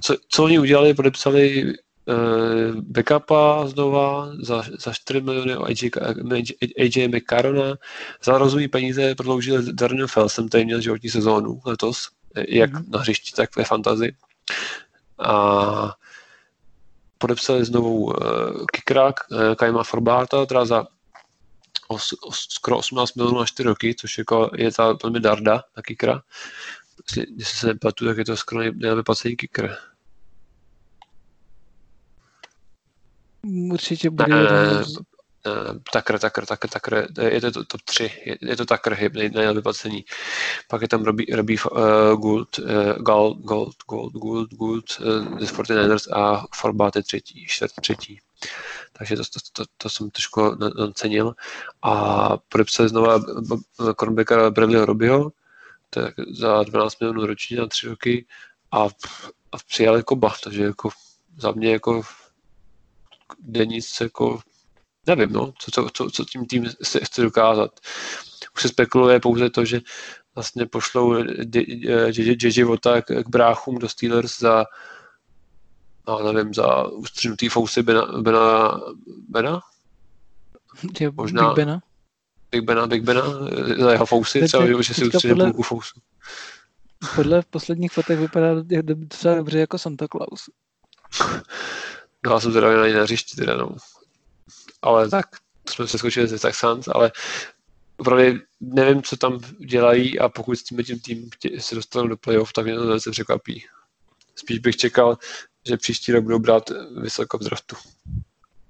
co, 0.00 0.16
co 0.28 0.44
oni 0.44 0.58
udělali, 0.58 0.94
podepsali 0.94 1.64
uh, 1.64 2.74
backupa 2.74 3.66
znova 3.66 4.28
za, 4.42 4.62
za 4.78 4.92
4 4.92 5.20
miliony 5.20 5.54
AJ, 5.54 5.90
AJ 6.78 7.08
McCarrona, 7.08 7.74
za 8.22 8.38
rozumí 8.38 8.68
peníze 8.68 9.14
prodloužili 9.14 9.72
Darren 9.72 10.06
Felsem, 10.06 10.48
který 10.48 10.64
měl 10.64 10.80
životní 10.80 11.10
sezónu 11.10 11.60
letos, 11.66 12.08
jak 12.48 12.70
mm-hmm. 12.70 12.84
na 12.88 12.98
hřišti, 12.98 13.32
tak 13.36 13.56
ve 13.56 13.64
fantazi. 13.64 14.12
A 15.18 15.94
podepsali 17.18 17.64
znovu 17.64 18.04
uh, 18.04 18.14
kickera 18.72 19.06
uh, 19.06 19.54
Kajma 19.54 19.84
Forbarta, 19.84 20.46
teda 20.46 20.64
za 20.64 20.86
os, 21.88 22.14
os, 22.22 22.46
skoro 22.50 22.78
18 22.78 23.14
milionů 23.14 23.38
na 23.38 23.46
4 23.46 23.68
roky, 23.68 23.94
což 23.94 24.18
jako 24.18 24.50
je 24.56 24.72
ta 24.72 24.96
velmi 25.02 25.20
darda 25.20 25.62
na 25.76 25.82
kickera. 25.82 26.22
Jestli, 27.08 27.34
jestli 27.36 27.58
se 27.58 27.66
nepletu, 27.66 28.04
tak 28.04 28.18
je 28.18 28.24
to 28.24 28.36
skoro 28.36 28.62
nejlépe 28.72 29.02
placený 29.02 29.36
kicker. 29.36 29.76
Určitě 33.70 34.10
bude 34.10 34.26
ne, 34.28 34.42
ne, 34.42 34.84
Takr, 35.92 36.18
takr, 36.18 36.46
takr, 36.46 36.68
takr, 36.68 37.06
je 37.20 37.40
to 37.40 37.64
top 37.64 37.82
3, 37.82 38.04
je, 38.24 38.36
je 38.40 38.56
to 38.56 38.64
takr 38.64 38.94
hyb, 38.94 39.14
nejlépe 39.14 39.62
placení. 39.62 40.04
Pak 40.68 40.82
je 40.82 40.88
tam 40.88 41.04
Robbie, 41.04 41.36
Robbie 41.36 41.58
uh, 41.72 42.20
Gould, 42.20 42.58
uh, 42.58 42.66
Gold, 42.98 43.38
Gold, 43.38 43.76
Gold, 43.86 44.12
Gould, 44.12 44.50
Gould 44.54 45.00
uh, 45.00 45.38
ze 45.40 45.52
49ers 45.52 46.12
a 46.12 46.44
Forbat 46.54 46.96
je 46.96 47.02
třetí, 47.02 47.46
čtvrt 47.46 47.72
třetí. 47.80 48.20
Takže 48.92 49.16
to, 49.16 49.22
to, 49.22 49.40
to, 49.52 49.64
to 49.76 49.88
jsem 49.88 50.10
trošku 50.10 50.56
nacenil. 50.78 51.34
A 51.82 52.36
podepsali 52.48 52.88
znova 52.88 53.20
cornerbacka 53.96 54.50
Bradleyho 54.50 54.86
Tak 55.90 56.14
za 56.30 56.62
12 56.62 57.00
milionů 57.00 57.26
ročně 57.26 57.56
na 57.56 57.66
tři 57.66 57.88
roky 57.88 58.26
a, 58.72 58.84
a 59.52 59.56
přijali 59.66 60.02
Koba, 60.02 60.34
takže 60.44 60.64
jako 60.64 60.90
za 61.36 61.52
mě 61.52 61.72
jako 61.72 62.02
Denis 63.38 64.00
jako 64.00 64.40
nevím, 65.06 65.32
no, 65.32 65.52
co, 65.58 65.70
co, 65.70 65.88
co, 65.92 66.10
co 66.10 66.24
tím 66.24 66.46
tým 66.46 66.66
se 66.82 67.00
chce 67.04 67.22
dokázat. 67.22 67.80
Už 68.54 68.62
se 68.62 68.68
spekuluje 68.68 69.20
pouze 69.20 69.50
to, 69.50 69.64
že 69.64 69.80
vlastně 70.34 70.66
pošlou 70.66 71.14
JJ 72.42 72.62
Vota 72.64 73.02
k 73.02 73.28
bráchům 73.28 73.78
do 73.78 73.88
Steelers 73.88 74.38
za 74.38 74.64
no, 76.08 76.32
nevím, 76.32 76.54
za 76.54 76.88
ustřenutý 76.88 77.48
fousy 77.48 77.82
Bena, 77.82 78.06
Bena, 78.20 78.80
Bena? 79.28 79.60
Možná, 81.12 81.48
Big 81.48 81.56
Bena? 81.56 81.80
Big 82.50 82.64
Bena, 82.64 82.86
Big 82.86 83.02
Bena, 83.02 83.22
za 83.78 83.92
jeho 83.92 84.06
fousy, 84.06 84.42
třeba, 84.42 84.82
že 84.82 84.94
si 84.94 85.06
ustřenil 85.06 85.36
podle, 85.36 85.44
půlku 85.44 85.62
fousu. 85.62 86.00
Podle 87.14 87.42
posledních 87.50 87.92
fotek 87.92 88.18
vypadá 88.18 88.48
docela 88.82 89.34
dobře 89.34 89.58
jako 89.58 89.78
Santa 89.78 90.06
Claus. 90.08 90.50
No 92.24 92.32
já 92.32 92.40
jsem 92.40 92.52
teda 92.52 92.76
na 92.76 92.88
na 92.88 93.02
hřišti 93.02 93.36
teda, 93.36 93.56
no. 93.56 93.76
Ale 94.82 95.08
tak, 95.08 95.26
to 95.64 95.72
jsme 95.72 95.86
se 95.86 95.98
skočili 95.98 96.28
ze 96.28 96.38
Texans, 96.38 96.88
ale 96.88 97.12
opravdu 97.96 98.40
nevím, 98.60 99.02
co 99.02 99.16
tam 99.16 99.40
dělají 99.66 100.18
a 100.18 100.28
pokud 100.28 100.56
s 100.56 100.62
tím 100.62 100.84
tím 100.84 101.00
tým 101.00 101.30
se 101.58 101.74
dostanou 101.74 102.08
do 102.08 102.16
playoff, 102.16 102.52
tak 102.52 102.64
mě 102.64 102.74
to 102.74 102.86
velice 102.86 103.10
překvapí. 103.10 103.64
Spíš 104.36 104.58
bych 104.58 104.76
čekal, 104.76 105.18
že 105.66 105.76
příští 105.76 106.12
rok 106.12 106.24
budou 106.24 106.38
brát 106.38 106.70
vysoko 107.00 107.38
v 107.38 107.40
draftu. 107.40 107.76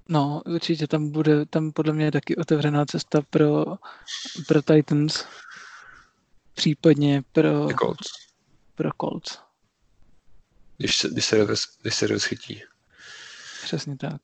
No, 0.08 0.42
určitě 0.46 0.86
tam 0.86 1.10
bude, 1.10 1.46
tam 1.46 1.72
podle 1.72 1.92
mě 1.92 2.04
je 2.04 2.12
taky 2.12 2.36
otevřená 2.36 2.86
cesta 2.86 3.22
pro, 3.30 3.64
pro 4.48 4.62
Titans, 4.62 5.24
případně 6.54 7.22
pro 7.32 7.68
Colts. 7.80 8.08
Pro 8.74 8.90
Colts. 9.00 9.38
Když 10.76 10.96
se, 10.96 11.08
když 11.08 11.24
se, 11.24 11.46
když 11.82 11.94
se 11.94 12.06
rozchytí. 12.06 12.62
Přesně 13.62 13.96
tak. 13.96 14.22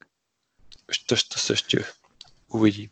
To, 1.06 1.14
to 1.32 1.38
se 1.38 1.52
ještě 1.52 1.84
uvidí. 2.48 2.90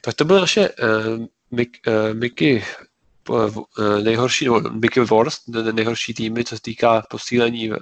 Tak 0.00 0.14
to 0.14 0.24
byly 0.24 0.40
naše 0.40 0.68
uh, 0.68 1.26
Mik, 1.50 1.78
uh, 1.86 2.14
Miky 2.14 2.64
uh, 3.28 3.64
nejhorší, 4.02 4.44
nebo 4.44 4.60
Mickey 4.60 5.04
Worst, 5.04 5.48
nejhorší 5.48 6.14
týmy, 6.14 6.44
co 6.44 6.56
se 6.56 6.62
týká 6.62 7.02
posílení 7.10 7.70
uh, 7.70 7.76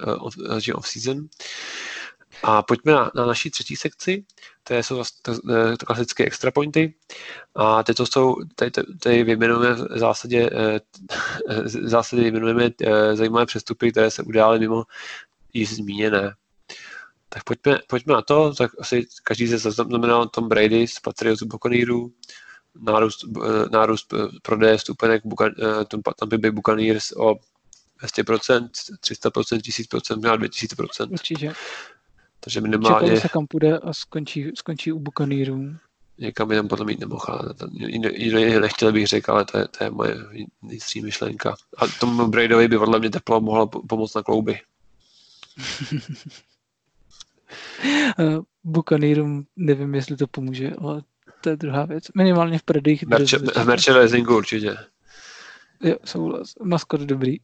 off-season. 0.73 1.27
A 2.43 2.61
pojďme 2.61 2.91
na, 2.91 3.11
na 3.15 3.25
naší 3.25 3.49
třetí 3.51 3.75
sekci, 3.75 4.25
to 4.63 4.73
jsou 4.73 5.03
to, 5.21 5.33
to 5.79 5.85
klasické 5.85 6.25
extra 6.25 6.51
pointy. 6.51 6.93
A 7.55 7.83
tyto 7.83 8.05
jsou, 8.05 8.35
tady, 8.55 8.71
tady 8.99 9.23
vyjmenujeme 9.23 9.73
v 9.73 9.99
zásadě, 9.99 10.49
v 11.63 11.89
zásadě 11.89 12.21
vyjmenujeme 12.21 12.69
zajímavé 13.13 13.45
přestupy, 13.45 13.91
které 13.91 14.11
se 14.11 14.23
udály 14.23 14.59
mimo 14.59 14.83
již 15.53 15.75
zmíněné. 15.75 16.33
Tak 17.29 17.43
pojďme, 17.43 17.79
pojďme 17.87 18.13
na 18.13 18.21
to, 18.21 18.53
tak 18.53 18.71
asi 18.79 19.07
každý 19.23 19.47
se 19.47 19.59
zaznamenal 19.59 20.27
Tom 20.27 20.49
Brady 20.49 20.87
z 20.87 20.99
Patriots 20.99 21.43
Buccaneerů, 21.43 22.11
nárůst, 22.81 23.23
eh, 23.23 23.69
nárůst 23.71 24.13
eh, 24.13 24.17
prodeje 24.41 24.77
vstupenek 24.77 25.23
Tampa 25.87 26.37
Bay 26.37 26.51
Buccaneers 26.51 27.11
o 27.11 27.35
200%, 28.01 28.69
300%, 28.99 29.61
1000%, 29.61 30.15
možná 30.15 30.37
2000%. 30.37 31.11
Určitě. 31.11 31.53
Takže 32.39 32.61
minimálně... 32.61 33.07
Čekalo 33.07 33.21
se 33.21 33.29
kam 33.29 33.47
půjde 33.47 33.79
a 33.79 33.93
skončí, 33.93 34.51
skončí 34.55 34.91
u 34.91 34.99
Buccaneerů. 34.99 35.75
Někam 36.17 36.47
by 36.47 36.55
tam 36.55 36.67
potom 36.67 36.87
mít 36.87 36.99
nemohl, 36.99 37.25
ale 37.27 37.53
jiný 38.11 38.59
nechtěl 38.59 38.91
bych 38.91 39.07
řekl, 39.07 39.31
ale 39.31 39.45
to 39.45 39.57
je, 39.57 39.67
to 39.67 39.83
je 39.83 39.89
moje 39.89 40.15
vnitřní 40.61 41.01
myšlenka. 41.01 41.55
A 41.77 41.87
tomu 41.99 42.27
Bradovi 42.27 42.67
by 42.67 42.77
podle 42.77 42.99
mě 42.99 43.09
teplo 43.09 43.41
mohlo 43.41 43.67
pomoct 43.67 44.15
na 44.15 44.23
klouby. 44.23 44.59
Eh, 48.19 48.37
Buccaneerům 48.63 49.45
nevím, 49.55 49.95
jestli 49.95 50.17
to 50.17 50.27
pomůže, 50.27 50.71
ale 50.81 51.01
to 51.41 51.49
je 51.49 51.55
druhá 51.55 51.85
věc. 51.85 52.03
Minimálně 52.15 52.59
v 52.59 52.63
v 53.63 53.65
merchandisingu 53.65 54.37
určitě. 54.37 54.77
Jo, 55.83 55.95
souhlas. 56.05 56.53
Maskot 56.63 57.01
dobrý. 57.01 57.37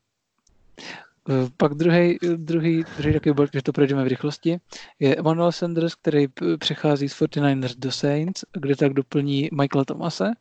Eh, 1.30 1.50
pak 1.58 1.74
druhý, 1.74 2.18
druhý, 2.36 2.86
druhý 2.98 3.14
takový 3.14 3.36
bod, 3.36 3.50
že 3.54 3.62
to 3.62 3.72
projdeme 3.74 4.04
v 4.04 4.08
rychlosti, 4.08 4.58
je 5.00 5.16
Emmanuel 5.16 5.52
Sanders, 5.52 5.96
který 5.96 6.28
přechází 6.60 7.10
z 7.10 7.22
49ers 7.22 7.76
do 7.78 7.92
Saints, 7.92 8.46
kde 8.54 8.76
tak 8.76 8.94
doplní 8.94 9.50
Michaela 9.54 9.86
Thomase 9.86 10.32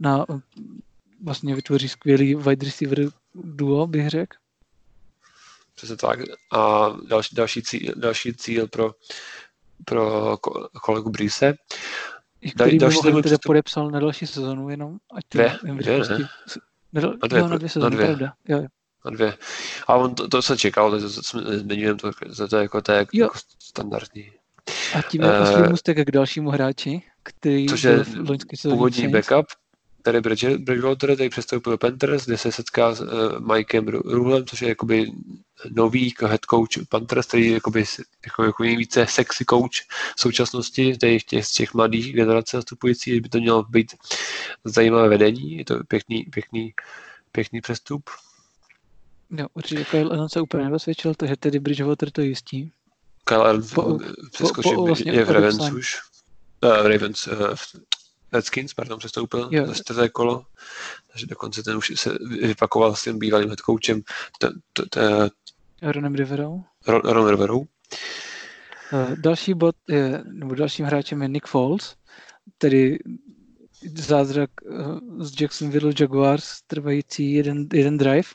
na 0.00 0.26
vlastně 1.24 1.54
vytvoří 1.54 1.88
skvělý 1.88 2.34
wide 2.34 2.66
receiver 2.66 3.08
duo, 3.34 3.86
bych 3.86 4.10
řekl. 4.10 4.36
Přesně 5.74 5.96
tak. 5.96 6.18
A 6.52 6.88
další, 7.08 7.36
další, 7.36 7.62
cíl, 7.62 7.92
další 7.96 8.34
cíl 8.34 8.66
pro, 8.68 8.94
pro 9.84 10.36
kolegu 10.82 11.10
Brise. 11.10 11.54
Který 12.54 12.78
další 12.78 12.98
by 13.02 13.12
mohl 13.12 13.38
podepsal 13.46 13.90
na 13.90 14.00
další 14.00 14.26
sezonu 14.26 14.68
jenom. 14.68 14.98
Ať 15.14 15.24
dvě, 15.30 15.58
dvě, 15.62 15.98
ne? 15.98 16.18
Na 16.92 17.00
dvě, 17.28 17.40
jo, 17.40 17.48
na 17.48 17.56
dvě 17.56 17.68
sezóny, 17.68 17.90
na 17.90 17.96
dvě. 17.96 18.06
pravda. 18.06 18.32
Jo, 18.48 18.58
jo. 18.58 18.66
Na 19.06 19.10
dvě. 19.10 19.34
A 19.86 19.94
on 19.94 20.14
to, 20.14 20.28
to 20.28 20.42
se 20.42 20.56
čekal, 20.56 20.90
to, 20.90 21.00
to 21.00 21.58
zmiňujeme, 21.58 21.98
to, 21.98 22.10
to, 22.36 22.48
to, 22.48 22.56
jako, 22.56 22.82
to 22.82 22.92
je 22.92 23.06
jako 23.14 23.38
standardní. 23.58 24.32
A 24.94 25.02
tím 25.02 25.22
je 25.22 25.40
uh, 25.40 25.68
můstek 25.68 26.06
k 26.06 26.10
dalšímu 26.10 26.50
hráči, 26.50 27.02
který 27.22 27.66
což 27.66 27.82
je 27.82 28.04
v 28.04 28.30
loňské 28.30 28.56
původní 28.62 29.08
backup, 29.08 29.46
Terry 30.02 30.20
Bridgewater, 30.58 31.14
který 31.14 31.28
přestoupil 31.28 31.72
do 31.72 31.78
Panthers, 31.78 32.26
kde 32.26 32.38
se 32.38 32.52
setká 32.52 32.94
s 32.94 33.00
uh, 33.00 33.08
Mikem 33.54 33.88
Ruhlem, 33.88 34.46
což 34.46 34.62
je 34.62 34.68
jakoby 34.68 35.12
nový 35.70 36.14
head 36.20 36.40
coach 36.50 36.86
Panthers, 36.88 37.26
který 37.26 37.46
je 37.46 37.52
jakoby, 37.52 37.84
jako, 38.26 38.44
jako 38.44 38.62
nejvíce 38.62 39.06
sexy 39.06 39.44
coach 39.44 39.80
v 40.16 40.20
současnosti 40.20 40.96
těch, 40.96 41.24
těch, 41.24 41.46
z 41.46 41.52
těch 41.52 41.74
mladých 41.74 42.14
generací 42.14 42.56
nastupující, 42.56 43.20
by 43.20 43.28
to 43.28 43.38
mělo 43.38 43.62
být 43.62 43.94
zajímavé 44.64 45.08
vedení, 45.08 45.58
je 45.58 45.64
to 45.64 45.84
pěkný, 45.84 46.24
pěkný, 46.24 46.74
pěkný 47.32 47.60
přestup. 47.60 48.10
Jo, 49.30 49.46
určitě 49.54 49.84
Kyle 49.84 50.10
Allen 50.10 50.28
se 50.28 50.40
úplně 50.40 50.64
nedosvědčil, 50.64 51.14
takže 51.14 51.36
tedy 51.36 51.58
Bridgewater 51.58 52.10
to 52.10 52.20
jistí. 52.20 52.72
Kyle 53.24 53.44
Allen 53.44 53.62
přeskočil, 54.32 54.82
vlastně 54.82 55.12
je 55.12 55.24
v 55.24 55.30
Ravens 55.30 55.70
už. 55.70 55.96
Uh, 56.64 56.88
Ravens, 56.88 57.26
uh, 57.26 57.54
Redskins, 58.32 58.74
pardon, 58.74 58.98
přestoupil 58.98 59.48
jo. 59.52 59.66
za 59.66 59.74
čtvrté 59.74 60.08
kolo, 60.08 60.46
takže 61.12 61.26
dokonce 61.26 61.62
ten 61.62 61.76
už 61.76 61.92
se 61.96 62.18
vypakoval 62.28 62.96
s 62.96 63.04
tím 63.04 63.18
bývalým 63.18 63.48
headcoachem 63.48 64.02
Ronem 65.82 66.14
Riverou. 66.14 66.64
Ron 66.86 67.28
Riverou. 67.28 67.58
Uh, 67.58 67.66
další 69.16 69.54
bod 69.54 69.76
je, 69.88 70.22
nebo 70.24 70.54
dalším 70.54 70.86
hráčem 70.86 71.22
je 71.22 71.28
Nick 71.28 71.46
Foles, 71.46 71.96
tedy 72.58 72.98
zázrak 73.94 74.50
z 75.18 75.40
Jacksonville 75.40 75.92
Jaguars, 76.00 76.62
trvající 76.66 77.32
jeden, 77.32 77.66
jeden 77.72 77.98
drive. 77.98 78.28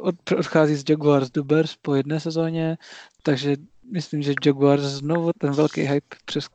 Od, 0.00 0.32
odchází 0.38 0.74
z 0.74 0.84
Jaguars 0.90 1.30
do 1.30 1.44
Bears 1.44 1.76
po 1.82 1.94
jedné 1.94 2.20
sezóně, 2.20 2.76
takže 3.22 3.56
myslím, 3.92 4.22
že 4.22 4.34
Jaguars 4.46 4.82
znovu 4.82 5.30
ten 5.38 5.52
velký 5.52 5.80
hype 5.80 6.16
přes 6.24 6.46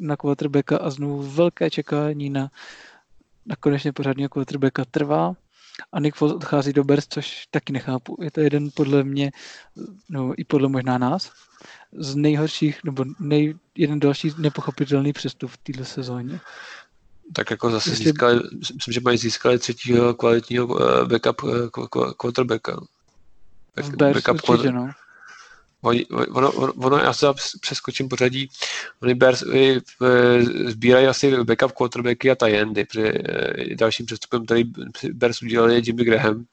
na 0.00 0.16
quarterbacka 0.16 0.76
a 0.76 0.90
znovu 0.90 1.22
velké 1.22 1.70
čekání 1.70 2.30
na 2.30 2.50
na 3.48 3.56
konečně 3.56 3.92
pořádného 3.92 4.28
quarterbacka 4.28 4.84
trvá 4.84 5.34
a 5.92 6.00
Nick 6.00 6.16
Foles 6.16 6.34
odchází 6.34 6.72
do 6.72 6.84
Bears, 6.84 7.06
což 7.08 7.46
taky 7.50 7.72
nechápu. 7.72 8.16
Je 8.22 8.30
to 8.30 8.40
jeden 8.40 8.68
podle 8.74 9.04
mě, 9.04 9.30
no 10.08 10.32
i 10.36 10.44
podle 10.44 10.68
možná 10.68 10.98
nás, 10.98 11.32
z 11.92 12.16
nejhorších, 12.16 12.84
nebo 12.84 13.04
nej, 13.20 13.54
jeden 13.76 14.00
další 14.00 14.30
nepochopitelný 14.38 15.12
přestup 15.12 15.50
v 15.50 15.56
této 15.56 15.84
sezóně. 15.84 16.40
Tak 17.32 17.50
jako 17.50 17.70
zase 17.70 17.90
Jestli... 17.90 18.04
získali, 18.04 18.40
myslím, 18.74 18.92
že 18.92 19.00
mají 19.00 19.18
získali 19.18 19.58
třetího 19.58 20.14
kvalitního 20.14 20.82
eh, 20.82 21.04
backup 21.04 21.42
eh, 21.44 22.12
quarterbacka. 22.16 22.80
Backup 23.96 24.48
určitě, 24.48 24.72
no. 24.72 24.90
Ono, 25.80 26.52
ono, 26.52 26.72
ono, 26.72 26.98
já 26.98 27.12
se 27.12 27.26
přeskočím 27.60 28.08
pořadí, 28.08 28.50
oni 29.02 29.14
Bears 29.14 29.44
sbírají 30.66 31.06
asi 31.06 31.44
backup 31.44 31.72
quarterbacky 31.72 32.30
a 32.30 32.34
tajendy, 32.34 32.84
protože 32.84 33.12
eh, 33.12 33.74
dalším 33.74 34.06
přestupem, 34.06 34.44
který 34.44 34.64
Bears 35.12 35.42
udělali, 35.42 35.74
je 35.74 35.80
Jimmy 35.84 36.04
Graham 36.04 36.44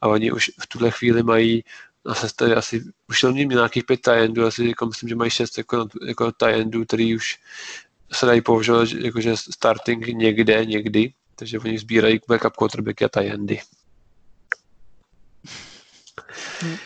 a 0.00 0.08
oni 0.08 0.32
už 0.32 0.50
v 0.60 0.66
tuhle 0.66 0.90
chvíli 0.90 1.22
mají 1.22 1.64
na 2.06 2.14
sestavě 2.14 2.54
asi, 2.54 2.84
už 3.08 3.22
měl 3.22 3.46
nějakých 3.48 3.84
pět 3.84 4.00
tajendů, 4.00 4.46
asi 4.46 4.68
jako 4.68 4.86
myslím, 4.86 5.08
že 5.08 5.14
mají 5.14 5.30
šest 5.30 5.58
jako, 5.58 5.88
jako 6.06 6.32
tajendů, 6.32 6.84
který 6.84 7.16
už 7.16 7.38
se 8.14 8.26
dají 8.26 8.40
považovat 8.40 8.88
jakože 8.90 9.36
starting 9.36 10.06
někde, 10.06 10.64
někdy, 10.64 11.12
takže 11.36 11.58
oni 11.58 11.78
sbírají 11.78 12.20
backup 12.28 12.52
quarterbacky 12.52 13.04
a 13.04 13.08
tajendy. 13.08 13.60
Hmm. 16.60 16.76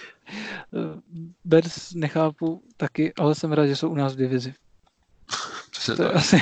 Bears 1.45 1.95
nechápu 1.95 2.63
taky, 2.77 3.13
ale 3.15 3.35
jsem 3.35 3.53
rád, 3.53 3.67
že 3.67 3.77
jsou 3.77 3.89
u 3.89 3.95
nás 3.95 4.15
v 4.15 4.19
divizi. 4.19 4.55
To 5.97 6.03
je 6.03 6.11
asi, 6.11 6.37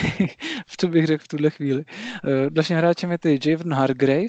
co 0.78 0.88
bych 0.88 1.06
řekl 1.06 1.24
v 1.24 1.28
tuhle 1.28 1.50
chvíli. 1.50 1.84
Eh, 2.24 2.50
dalším 2.50 2.76
hráčem 2.76 3.10
je 3.10 3.18
tady 3.18 3.38
Javon 3.44 3.74
Hargrave, 3.74 4.28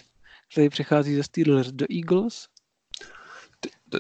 který 0.52 0.70
přichází 0.70 1.16
ze 1.16 1.24
Steelers 1.24 1.72
do 1.72 1.86
Eagles. 1.96 2.48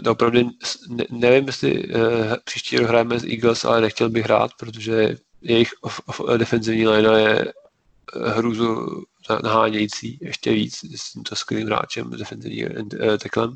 Opravdu 0.09 0.51
ne, 0.89 1.05
nevím, 1.09 1.47
jestli 1.47 1.88
uh, 1.88 2.01
příští 2.43 2.77
rok 2.77 2.88
hrajeme 2.88 3.19
z 3.19 3.23
Eagles, 3.23 3.65
ale 3.65 3.81
nechtěl 3.81 4.09
bych 4.09 4.23
hrát, 4.23 4.51
protože 4.59 5.17
jejich 5.41 5.69
defenzivní 6.38 6.88
line 6.88 7.22
je 7.22 7.39
eh, 7.39 8.30
hruzu 8.30 8.85
nahánějící 9.43 10.18
ještě 10.22 10.51
víc 10.51 10.76
s 10.95 11.14
tímto 11.14 11.35
skvělým 11.35 11.68
hráčem, 11.68 12.09
defenzivním 12.09 12.69
uh, 12.72 13.18
teklem. 13.18 13.55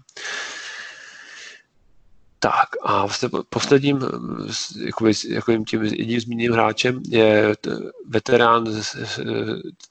Tak 2.40 2.70
a 2.82 3.06
vlastně 3.06 3.30
posledním 3.50 4.00
jakoby, 4.86 5.12
jakoby 5.30 5.64
tím 5.64 5.84
jedním 5.84 6.20
zmíněným 6.20 6.52
hráčem 6.52 7.02
je 7.10 7.56
veterán, 8.08 8.66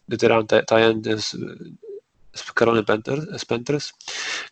veterán 0.08 0.46
Tajan 0.66 1.02
z, 1.16 1.34
z 2.34 2.44
Carolina 2.58 2.84
Panthers, 3.48 3.90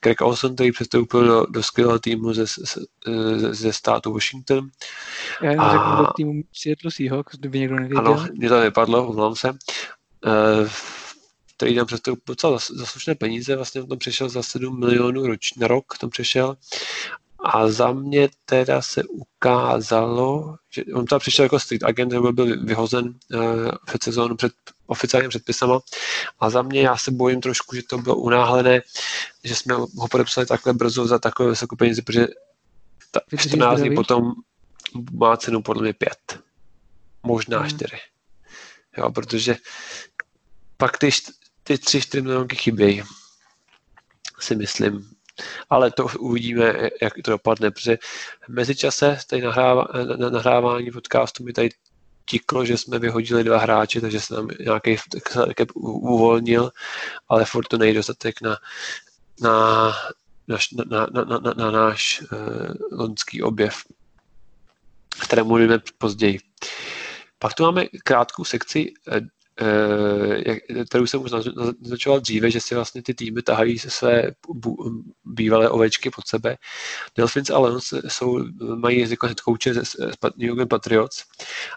Greg 0.02 0.20
Olson, 0.20 0.54
který 0.54 0.72
přestoupil 0.72 1.26
do, 1.26 1.46
do 1.46 1.62
skvělého 1.62 1.98
týmu 1.98 2.32
ze, 2.32 2.46
ze, 2.46 3.54
ze 3.54 3.72
státu 3.72 4.12
Washington. 4.12 4.68
Já 5.42 5.50
jen 5.50 5.60
a, 5.60 5.72
řeknu 5.72 6.04
do 6.06 6.12
týmu 6.16 6.42
Seattle 6.52 6.90
Seahawks, 6.90 7.36
kdyby 7.38 7.58
někdo 7.58 7.76
nevěděl. 7.76 7.98
Ano, 7.98 8.26
mě 8.32 8.48
to 8.48 8.60
nepadlo, 8.60 9.08
omlouvám 9.08 9.36
se. 9.36 9.50
Uh, 9.50 10.68
který 11.56 11.74
tam 11.74 11.86
přestoupil 11.86 12.22
docela 12.26 12.58
za, 12.58 12.74
za 12.74 12.86
slušné 12.86 13.14
peníze, 13.14 13.56
vlastně 13.56 13.82
on 13.82 13.88
tam 13.88 13.98
přešel 13.98 14.28
za 14.28 14.42
7 14.42 14.80
milionů 14.80 15.26
roč, 15.26 15.54
na 15.54 15.68
rok, 15.68 15.98
tam 16.00 16.10
přešel 16.10 16.56
a 17.38 17.68
za 17.68 17.92
mě 17.92 18.28
teda 18.44 18.82
se 18.82 19.04
ukázalo, 19.04 20.56
že 20.70 20.84
on 20.94 21.04
tam 21.04 21.20
přišel 21.20 21.42
jako 21.42 21.58
street 21.58 21.84
agent, 21.84 22.12
nebo 22.12 22.32
byl 22.32 22.64
vyhozen 22.64 23.14
uh, 23.34 23.70
před 23.86 24.02
sezónu, 24.02 24.36
před 24.36 24.52
oficiálním 24.88 25.30
předpisama. 25.30 25.80
A 26.40 26.50
za 26.50 26.62
mě 26.62 26.80
já 26.80 26.96
se 26.96 27.10
bojím 27.10 27.40
trošku, 27.40 27.76
že 27.76 27.82
to 27.82 27.98
bylo 27.98 28.16
unáhlené, 28.16 28.80
že 29.44 29.54
jsme 29.54 29.74
ho 29.74 30.08
podepsali 30.10 30.46
takhle 30.46 30.72
brzo 30.72 31.06
za 31.06 31.18
takové 31.18 31.50
vysoké 31.50 31.76
peníze, 31.76 32.02
protože 32.02 32.26
ta, 33.10 33.20
14 33.36 33.80
dní 33.80 33.94
potom 33.94 34.32
má 35.12 35.36
cenu 35.36 35.62
podle 35.62 35.82
mě 35.82 35.92
5. 35.92 36.40
Možná 37.22 37.58
hmm. 37.58 37.70
4. 37.70 37.96
Jo, 38.96 39.10
protože 39.10 39.56
pak 40.76 40.98
ty, 40.98 41.10
ty 41.62 41.74
3-4 41.74 42.22
milionky 42.22 42.56
chybějí, 42.56 43.02
si 44.40 44.56
myslím 44.56 45.18
ale 45.70 45.90
to 45.90 46.06
uvidíme, 46.18 46.90
jak 47.02 47.14
to 47.24 47.30
dopadne, 47.30 47.70
protože 47.70 47.98
v 48.44 48.48
mezičase 48.48 49.18
tady 49.26 49.42
nahrává, 49.42 49.86
na, 50.16 50.30
nahrávání 50.30 50.90
podcastu 50.90 51.44
mi 51.44 51.52
tady 51.52 51.68
tiklo, 52.28 52.64
že 52.64 52.76
jsme 52.76 52.98
vyhodili 52.98 53.44
dva 53.44 53.58
hráče, 53.58 54.00
takže 54.00 54.20
se 54.20 54.34
nám 54.34 54.48
nějaký 54.60 54.96
cap 55.58 55.68
uvolnil, 55.74 56.70
ale 57.28 57.44
furt 57.44 57.68
to 57.68 57.78
nejde 57.78 57.98
dostatek 57.98 58.40
na, 58.40 58.56
na, 59.40 59.92
na, 60.48 60.56
na, 60.90 61.06
na, 61.24 61.38
na, 61.38 61.54
na 61.56 61.70
náš 61.70 62.22
uh, 62.32 62.98
loňský 62.98 63.42
objev, 63.42 63.74
kterému 65.24 65.48
mluvíme 65.48 65.78
později. 65.98 66.38
Pak 67.38 67.54
tu 67.54 67.62
máme 67.62 67.84
krátkou 68.04 68.44
sekci 68.44 68.92
eh, 69.60 70.28
Eh, 70.46 70.84
kterou 70.84 71.06
jsem 71.06 71.22
už 71.22 71.30
naznačoval 71.80 72.20
dříve, 72.20 72.50
že 72.50 72.60
si 72.60 72.74
vlastně 72.74 73.02
ty 73.02 73.14
týmy 73.14 73.42
tahají 73.42 73.78
se 73.78 73.90
své 73.90 74.22
bývalé 75.24 75.70
ovečky 75.70 76.10
pod 76.10 76.28
sebe. 76.28 76.56
Dolphins 77.16 77.50
a 77.50 77.58
Lions 77.58 77.94
jsou, 78.08 78.44
mají 78.60 79.00
jazyko 79.00 79.26
head 79.26 79.40
coache 79.40 79.84
z 79.84 79.96
New 80.36 80.50
England 80.50 80.68
Patriots 80.68 81.24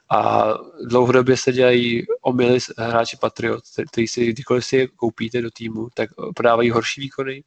a 0.10 0.48
dlouhodobě 0.86 1.38
se 1.38 1.52
dělají 1.52 2.06
omily 2.22 2.60
hráči 2.78 3.18
Patriots, 3.18 3.76
který 3.92 4.08
si 4.08 4.26
kdykoliv 4.26 4.66
si 4.66 4.78
je 4.78 4.88
koupíte 4.88 5.42
do 5.42 5.52
týmu, 5.52 5.88
tak 5.94 6.10
prodávají 6.36 6.70
horší 6.70 7.02
výkony, 7.02 7.44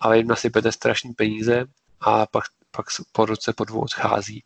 ale 0.00 0.18
jim 0.18 0.26
nasypete 0.26 0.72
strašný 0.72 1.12
peníze 1.12 1.64
a 2.00 2.26
pak 2.26 2.44
pak 2.70 2.86
po 3.12 3.26
roce 3.26 3.52
po 3.52 3.64
dvou 3.64 3.80
odchází. 3.80 4.42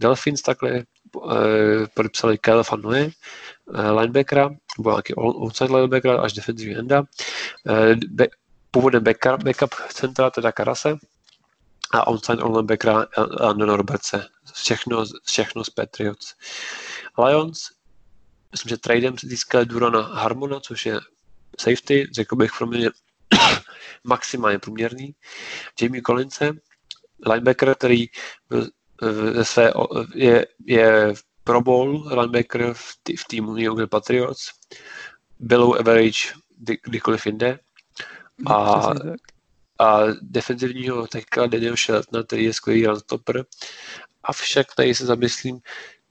Dolphins 0.00 0.42
takhle 0.42 0.84
uh, 1.14 1.32
podepsali 1.94 2.38
Kyle 2.38 2.62
uh, 2.72 3.10
linebackera, 3.90 4.50
nebo 4.78 4.90
nějaký 4.90 5.14
outside 5.14 5.74
linebackera 5.74 6.20
až 6.20 6.32
defensive 6.32 6.80
enda. 6.80 7.00
Uh, 7.00 7.94
be, 8.08 8.26
původem 8.70 9.04
backup, 9.04 9.44
backup 9.44 9.74
centra, 9.94 10.30
teda 10.30 10.52
Karase, 10.52 10.96
a 11.92 12.06
onside 12.06 12.44
linebackera 12.44 13.06
Andon 13.40 13.70
Robertse. 13.70 14.26
Všechno, 14.54 15.04
všechno 15.24 15.64
z 15.64 15.70
Patriots. 15.70 16.34
Lions, 17.26 17.70
myslím, 18.52 18.68
že 18.68 18.76
tradem 18.76 19.14
získali 19.22 19.66
Durana 19.66 20.00
Harmona, 20.00 20.60
což 20.60 20.86
je 20.86 21.00
safety, 21.60 22.08
řekl 22.12 22.36
bych 22.36 22.50
pro 22.58 22.66
mě 22.66 22.90
maximálně 24.04 24.58
průměrný. 24.58 25.14
Jamie 25.80 26.02
Collinse, 26.02 26.52
linebacker, 27.26 27.74
který 27.74 28.06
ze 29.32 29.44
své, 29.44 29.72
je, 30.14 30.46
je 30.66 31.14
Pro 31.44 31.60
Bowl 31.60 32.08
linebacker 32.08 32.74
v, 32.74 32.98
tý, 33.02 33.16
v 33.16 33.24
týmu 33.24 33.54
New 33.54 33.70
England 33.70 33.90
Patriots, 33.90 34.50
below 35.38 35.80
average 35.80 36.18
kdy, 36.58 36.78
kdykoliv 36.84 37.26
jinde. 37.26 37.58
A, 38.46 38.90
a 39.78 40.00
defenzivního 40.20 41.06
tekla 41.06 41.46
Daniel 41.46 41.76
Sheltona, 41.76 42.22
který 42.22 42.44
je 42.44 42.52
skvělý 42.52 42.86
runstopper. 42.86 43.44
Avšak 44.22 44.74
tady 44.74 44.94
se 44.94 45.06
zamyslím, 45.06 45.60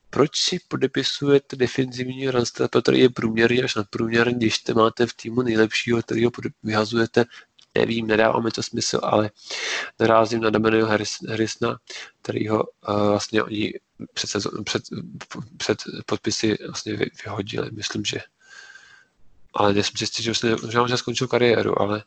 proč 0.09 0.37
si 0.37 0.59
podepisujete 0.67 1.55
defenzivní 1.55 2.29
runstopper, 2.29 2.81
který 2.81 2.99
je 2.99 3.09
průměrný 3.09 3.63
až 3.63 3.75
nadprůměrný, 3.75 4.33
když 4.33 4.63
máte 4.75 5.05
v 5.05 5.13
týmu 5.13 5.41
nejlepšího, 5.41 6.01
který 6.01 6.25
ho 6.25 6.31
vyhazujete 6.63 7.25
nevím, 7.75 8.07
nedává 8.07 8.39
mi 8.39 8.51
to 8.51 8.63
smysl, 8.63 8.99
ale 9.03 9.31
narazím 9.99 10.41
na 10.41 10.49
Damiano 10.49 10.87
Harrisona, 11.27 11.77
kterýho 12.21 12.63
uh, 12.63 13.07
vlastně 13.07 13.43
oni 13.43 13.73
před, 14.13 14.29
před, 14.63 14.83
před 15.57 15.83
podpisy 16.05 16.57
vlastně 16.67 16.97
vyhodili, 17.25 17.69
myslím, 17.71 18.05
že 18.05 18.19
ale 19.53 19.73
nejsem 19.73 20.07
si 20.07 20.23
že 20.23 20.31
už 20.31 20.39
že 20.87 20.97
skončil 20.97 21.27
kariéru, 21.27 21.81
ale 21.81 22.03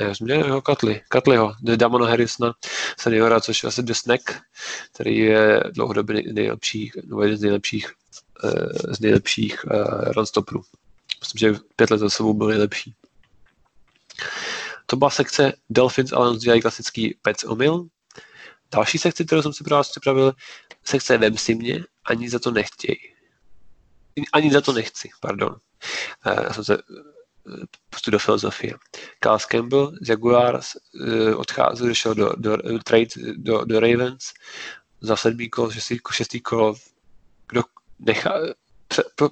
ne, 0.00 0.14
jsem 0.14 0.24
měl 0.24 0.44
jeho 0.44 0.62
Katli, 0.62 1.02
Katliho, 1.08 1.54
Damona 1.76 2.06
Harrisona, 2.06 2.54
seniora, 2.98 3.40
což 3.40 3.62
je 3.62 3.66
asi 3.68 3.82
Desnek, 3.82 4.40
který 4.92 5.16
je 5.16 5.64
dlouhodobě 5.70 6.22
nejlepší, 6.32 6.92
nebo 7.04 7.22
jeden 7.22 7.38
z 7.38 7.40
nejlepších, 7.40 7.92
uh, 8.44 8.50
z 8.94 9.00
nejlepších 9.00 9.64
uh, 9.64 10.12
runstopperů. 10.12 10.62
Myslím, 11.20 11.38
že 11.38 11.60
pět 11.76 11.90
let 11.90 11.98
za 11.98 12.10
sebou 12.10 12.34
byl 12.34 12.46
nejlepší. 12.46 12.94
To 14.86 14.96
byla 14.96 15.10
sekce 15.10 15.52
Dolphins, 15.70 16.12
ale 16.12 16.36
dělají 16.36 16.60
klasický 16.60 17.18
pec 17.22 17.44
omyl. 17.44 17.86
Další 18.74 18.98
sekce, 18.98 19.24
kterou 19.24 19.42
jsem 19.42 19.52
si 19.52 19.64
pro 19.64 19.76
vás 19.76 19.90
připravil, 19.90 20.32
sekce 20.84 21.18
Vem 21.18 21.38
si 21.38 21.54
mě, 21.54 21.84
ani 22.04 22.30
za 22.30 22.38
to 22.38 22.50
nechtěj. 22.50 22.96
Ani 24.32 24.52
za 24.52 24.60
to 24.60 24.72
nechci, 24.72 25.08
pardon. 25.20 25.56
Eh, 26.26 26.44
já 26.44 26.52
jsem 26.52 26.64
se 26.64 26.74
eh, 26.74 26.80
pustu 27.90 28.10
do 28.10 28.18
filozofie. 28.18 28.74
Carl 29.24 29.38
Campbell 29.38 29.92
z 30.00 30.08
Jaguars 30.08 30.76
eh, 31.06 31.34
odcházel, 31.34 31.88
došel 31.88 32.14
do, 32.14 32.32
do, 32.36 32.56
do, 32.56 32.78
trade 32.78 33.06
do, 33.36 33.64
do 33.64 33.80
Ravens 33.80 34.24
za 35.00 35.16
sedmý 35.16 35.50
kol, 35.50 35.70
šestý, 35.70 35.98
šestý 36.12 36.40
kol, 36.40 36.74
kdo 37.48 37.62
nechá, 37.98 38.32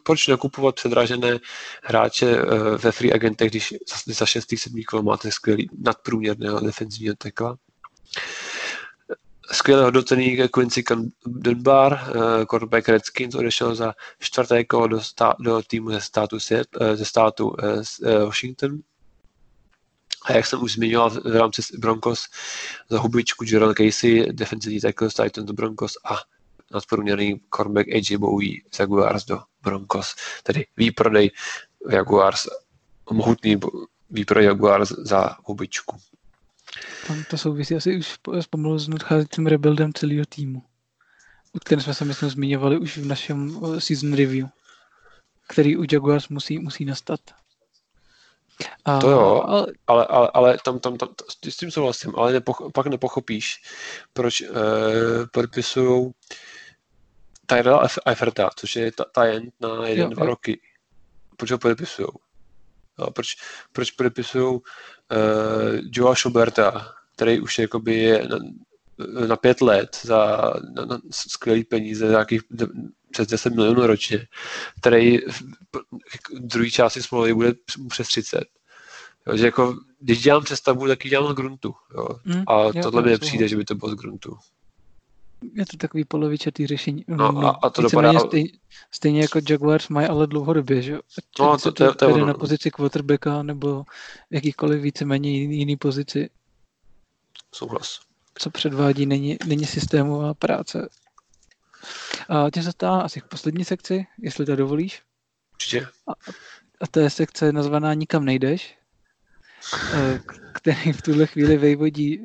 proč 0.02 0.26
nakupovat 0.26 0.74
předražené 0.74 1.38
hráče 1.82 2.42
ve 2.76 2.92
free 2.92 3.12
agentech, 3.12 3.50
když 3.50 3.74
za 4.06 4.26
6. 4.26 4.46
7. 4.56 4.82
kolo 4.88 5.02
máte 5.02 5.30
skvělý 5.32 5.70
nadprůměrného 5.78 6.60
defenzivního 6.60 7.14
tekla? 7.18 7.56
Skvěle 9.52 9.84
hodnocený 9.84 10.48
Quincy 10.52 10.84
Dunbar, 11.26 11.92
uh, 11.92 12.44
quarterback 12.44 12.88
Redskins, 12.88 13.34
odešel 13.34 13.74
za 13.74 13.94
čtvrté 14.18 14.64
kolo 14.64 14.88
do, 14.88 15.00
stá, 15.00 15.34
do 15.40 15.62
týmu 15.62 15.90
ze 15.90 16.00
státu, 16.00 16.40
Seattle, 16.40 16.96
ze 16.96 17.04
státu 17.04 17.48
uh, 17.48 18.24
Washington. 18.24 18.78
A 20.24 20.32
jak 20.32 20.46
jsem 20.46 20.62
už 20.62 20.72
zmiňoval 20.72 21.10
v 21.10 21.36
rámci 21.36 21.62
Broncos 21.78 22.24
za 22.90 23.00
hubičku 23.00 23.44
Jerome 23.44 23.74
Casey, 23.74 24.32
defensivní 24.32 24.80
tackle 24.80 25.10
z 25.10 25.14
Titans 25.14 25.50
Broncos 25.50 25.92
a 26.04 26.16
nadprůměrný 26.74 27.40
cornerback 27.54 27.88
AJ 27.88 28.16
Bowie 28.16 28.60
z 28.70 28.78
Jaguars 28.78 29.24
do 29.24 29.40
Broncos. 29.62 30.14
Tedy 30.42 30.66
výprodej 30.76 31.30
Jaguars, 31.90 32.46
mohutný 33.10 33.60
výprodej 34.10 34.46
Jaguars 34.46 34.88
za 34.88 35.36
hubičku. 35.44 35.96
Tam 37.06 37.24
to 37.30 37.38
souvisí 37.38 37.74
asi 37.74 37.96
už 37.96 38.18
pomalu 38.50 38.78
s 38.78 38.88
nadcházejícím 38.88 39.46
rebuildem 39.46 39.92
celého 39.92 40.24
týmu, 40.26 40.62
o 41.52 41.58
kterém 41.58 41.82
jsme 41.82 41.94
se 41.94 42.04
myslím 42.04 42.30
zmiňovali 42.30 42.78
už 42.78 42.98
v 42.98 43.06
našem 43.06 43.60
season 43.78 44.14
review, 44.14 44.46
který 45.48 45.76
u 45.76 45.84
Jaguars 45.92 46.28
musí, 46.28 46.58
musí 46.58 46.84
nastat. 46.84 47.20
A, 48.84 48.98
to 48.98 49.10
jo, 49.10 49.42
ale, 49.46 49.66
ale, 49.86 50.30
ale, 50.34 50.58
tam, 50.64 50.78
tam, 50.78 50.96
tam, 50.96 51.08
s 51.48 51.56
tím 51.56 51.70
souhlasím, 51.70 52.12
ale 52.16 52.32
nepoch, 52.32 52.62
pak 52.74 52.86
nepochopíš, 52.86 53.62
proč 54.12 54.40
eh, 54.40 54.46
podepisují 55.32 56.12
Tyrella 57.46 57.88
Eiferta, 58.06 58.50
což 58.56 58.76
je 58.76 58.92
tajent 59.12 59.54
na 59.60 59.86
jeden, 59.86 60.04
jo, 60.04 60.08
dva 60.14 60.24
jo. 60.24 60.30
roky. 60.30 60.60
Proč 61.36 61.50
ho 61.50 61.58
podepisují? 61.58 62.08
Proč, 63.14 63.36
proč 63.72 63.90
podepisují 63.90 64.60
uh, 65.12 65.80
Joa 65.92 66.14
Schuberta, 66.14 66.94
který 67.16 67.40
už 67.40 67.58
jakoby 67.58 67.94
je 67.94 68.28
na, 68.28 68.38
na 69.26 69.36
pět 69.36 69.60
let 69.60 69.98
za 70.02 70.52
na, 70.74 70.84
na 70.84 71.00
skvělý 71.10 71.64
peníze, 71.64 72.06
za 72.06 72.10
nějakých 72.10 72.42
přes 73.10 73.28
10 73.28 73.54
milionů 73.54 73.86
ročně, 73.86 74.26
který 74.80 75.18
v 75.18 75.42
druhé 76.32 76.70
části 76.70 77.02
smlouvy 77.02 77.34
bude 77.34 77.54
přes 77.88 78.08
30. 78.08 78.44
Jo, 79.26 79.36
že 79.36 79.44
jako, 79.44 79.76
když 80.00 80.22
dělám 80.22 80.44
přestavbu, 80.44 80.86
tak 80.86 81.04
ji 81.04 81.10
dělám 81.10 81.32
z 81.32 81.36
gruntu. 81.36 81.74
Jo. 81.94 82.08
Mm, 82.24 82.42
a 82.46 82.62
jo, 82.62 82.72
tohle 82.82 83.02
mi 83.02 83.10
nepřijde, 83.10 83.48
že 83.48 83.56
by 83.56 83.64
to 83.64 83.74
bylo 83.74 83.90
z 83.90 83.94
gruntu. 83.94 84.36
Je 85.54 85.66
to 85.66 85.76
takový 85.76 86.04
polovičatý 86.04 86.66
řešení. 86.66 87.04
No, 87.08 87.38
a, 87.38 87.58
a 87.62 87.70
to 87.70 87.82
dopadá... 87.82 88.18
Stejně, 88.18 88.48
stejně 88.90 89.20
jako 89.20 89.40
Jaguars 89.50 89.88
mají 89.88 90.08
ale 90.08 90.26
dlouhodobě, 90.26 90.82
že 90.82 90.98
No, 91.40 91.58
to, 91.58 91.72
to, 91.72 91.72
to, 91.72 91.94
to 91.94 92.18
je 92.18 92.24
na 92.24 92.34
pozici 92.34 92.70
quarterbacka 92.70 93.42
nebo 93.42 93.84
jakýkoliv 94.30 94.82
víceméně 94.82 95.30
jiný, 95.30 95.58
jiný 95.58 95.76
pozici. 95.76 96.30
Souhlas. 97.54 98.00
Co 98.38 98.50
předvádí, 98.50 99.06
není, 99.06 99.36
není 99.46 99.66
systémová 99.66 100.34
práce. 100.34 100.88
A 102.28 102.50
tě 102.50 102.62
se 102.62 102.72
stává 102.72 103.00
asi 103.00 103.20
k 103.20 103.28
poslední 103.28 103.64
sekci, 103.64 104.06
jestli 104.18 104.46
to 104.46 104.56
dovolíš. 104.56 105.02
Určitě. 105.54 105.86
A, 106.06 106.12
a 106.80 106.86
to 106.90 107.00
je 107.00 107.10
sekce 107.10 107.52
nazvaná 107.52 107.94
Nikam 107.94 108.24
nejdeš, 108.24 108.78
eh, 109.94 110.20
který 110.52 110.92
v 110.92 111.02
tuhle 111.02 111.26
chvíli 111.26 111.56
vyvodí, 111.56 112.20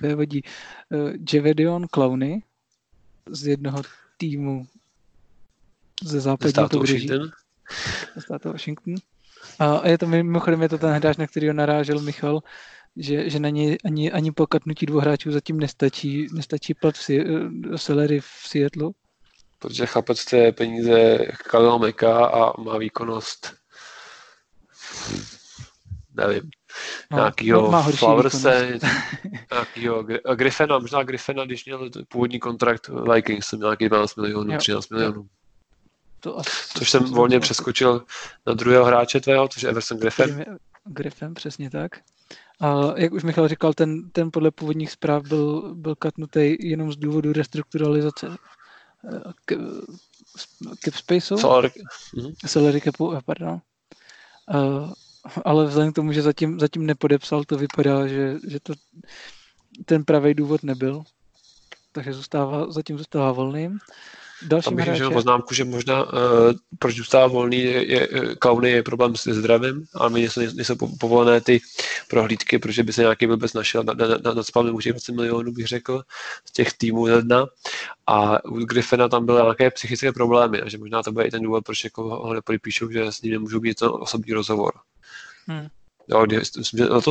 vyvodí 0.00 0.42
uh, 0.90 1.10
Javedion 1.34 1.86
Clowny 1.88 2.42
z 3.30 3.46
jednoho 3.46 3.82
týmu 4.16 4.66
ze 6.04 6.20
západního 6.20 6.68
pobřeží. 6.68 7.08
Ze 8.14 8.20
státu 8.20 8.52
Washington. 8.52 8.94
A 9.58 9.88
je 9.88 9.98
to 9.98 10.06
mimochodem 10.06 10.62
je 10.62 10.68
to 10.68 10.78
ten 10.78 10.90
hráč, 10.90 11.16
na 11.16 11.26
který 11.26 11.52
narážel 11.52 12.00
Michal, 12.00 12.40
že, 12.96 13.30
že 13.30 13.38
na 13.40 13.48
něj 13.48 13.78
ani, 13.84 14.12
ani 14.12 14.32
po 14.32 14.46
katnutí 14.46 14.86
dvou 14.86 14.98
hráčů 14.98 15.32
zatím 15.32 15.60
nestačí, 15.60 16.26
nestačí 16.32 16.74
plat 16.74 16.94
v, 16.94 17.10
Celery 17.78 18.20
v 18.20 18.26
Seattle. 18.46 18.90
Protože 19.58 19.86
chlapec 19.86 20.20
chce 20.20 20.52
peníze 20.52 21.18
Kalil 21.50 21.78
Meka 21.78 22.26
a 22.26 22.60
má 22.60 22.78
výkonnost 22.78 23.54
nevím, 26.14 26.50
no, 27.10 27.18
nějakýho 27.18 27.82
Flowerse, 27.82 28.78
nějakýho 29.52 30.04
Griffena, 30.34 30.78
možná 30.78 31.02
Griffena, 31.02 31.44
když 31.44 31.64
měl 31.64 31.90
původní 32.08 32.38
kontrakt 32.38 32.90
Vikings, 33.14 33.46
jsem 33.46 33.58
měl 33.58 33.68
nějaký 33.68 33.88
12 33.88 34.16
milionů, 34.16 34.52
jo. 34.52 34.58
13 34.58 34.90
milionů. 34.90 35.26
To 36.20 36.38
asi, 36.38 36.50
což 36.78 36.90
jsem 36.90 37.04
volně 37.04 37.36
asi. 37.36 37.42
přeskočil 37.42 38.04
na 38.46 38.54
druhého 38.54 38.84
hráče 38.84 39.20
tvého, 39.20 39.48
což 39.48 39.62
je 39.62 39.68
Everson 39.68 39.98
Griffin. 39.98 40.44
Griffin, 40.84 41.34
přesně 41.34 41.70
tak. 41.70 41.92
A 42.60 42.92
jak 42.96 43.12
už 43.12 43.22
Michal 43.22 43.48
říkal, 43.48 43.72
ten, 43.74 44.10
ten 44.10 44.30
podle 44.30 44.50
původních 44.50 44.90
zpráv 44.90 45.22
byl, 45.22 45.74
byl 45.74 45.94
katnutý 45.94 46.56
jenom 46.60 46.92
z 46.92 46.96
důvodu 46.96 47.32
restrukturalizace 47.32 48.36
eh, 49.12 49.56
cap 50.84 50.94
spaceu. 50.94 51.36
Salary, 51.36 51.70
salary 52.46 52.80
capu, 52.80 53.12
eh, 53.14 53.20
pardon. 53.24 53.60
Uh, 54.54 54.92
ale 55.44 55.66
vzhledem 55.66 55.92
k 55.92 55.96
tomu, 55.96 56.12
že 56.12 56.22
zatím, 56.22 56.60
zatím 56.60 56.86
nepodepsal, 56.86 57.44
to 57.44 57.56
vypadá, 57.56 58.06
že, 58.06 58.38
že 58.48 58.60
to 58.60 58.72
ten 59.84 60.04
pravý 60.04 60.34
důvod 60.34 60.62
nebyl. 60.62 61.02
Takže 61.92 62.12
zůstává, 62.12 62.70
zatím 62.70 62.98
zůstává 62.98 63.32
volným. 63.32 63.78
Další 64.46 64.64
Tam 64.64 64.76
bych 64.76 64.86
hráče... 64.86 65.10
poznámku, 65.10 65.54
že 65.54 65.64
možná 65.64 66.02
uh, 66.04 66.10
proč 66.78 66.96
zůstává 66.96 67.26
volný 67.26 67.58
je, 67.58 67.92
je, 67.92 68.08
Kauny 68.38 68.70
je 68.70 68.82
problém 68.82 69.16
s 69.16 69.28
zdravím, 69.28 69.84
ale 69.94 70.10
my 70.10 70.20
nejsou, 70.20 70.40
nejsou 70.40 70.76
povolené 71.00 71.40
ty 71.40 71.60
prohlídky, 72.08 72.58
protože 72.58 72.82
by 72.82 72.92
se 72.92 73.00
nějaký 73.00 73.26
blbec 73.26 73.52
našel 73.52 73.82
na, 73.82 73.94
na, 73.94 74.06
na, 74.06 74.34
na 74.34 74.42
spavném 74.42 74.76
20 74.76 75.12
milionů, 75.12 75.52
bych 75.52 75.66
řekl, 75.66 76.02
z 76.44 76.52
těch 76.52 76.72
týmů 76.72 77.06
ze 77.06 77.22
dna. 77.22 77.46
A 78.06 78.44
u 78.44 78.58
Griffina 78.58 79.08
tam 79.08 79.26
byly 79.26 79.42
nějaké 79.42 79.70
psychické 79.70 80.12
problémy, 80.12 80.60
a 80.60 80.68
že 80.68 80.78
možná 80.78 81.02
to 81.02 81.12
bude 81.12 81.24
i 81.24 81.30
ten 81.30 81.42
důvod, 81.42 81.64
proč 81.64 81.84
jako 81.84 82.02
ho 82.02 82.34
nepodepíšou, 82.34 82.90
že 82.90 83.12
s 83.12 83.22
ním 83.22 83.32
nemůžu 83.32 83.60
být 83.60 83.74
to 83.74 83.92
osobní 83.92 84.32
rozhovor. 84.32 84.72
Hmm. 85.46 85.68
Jo, 86.08 86.26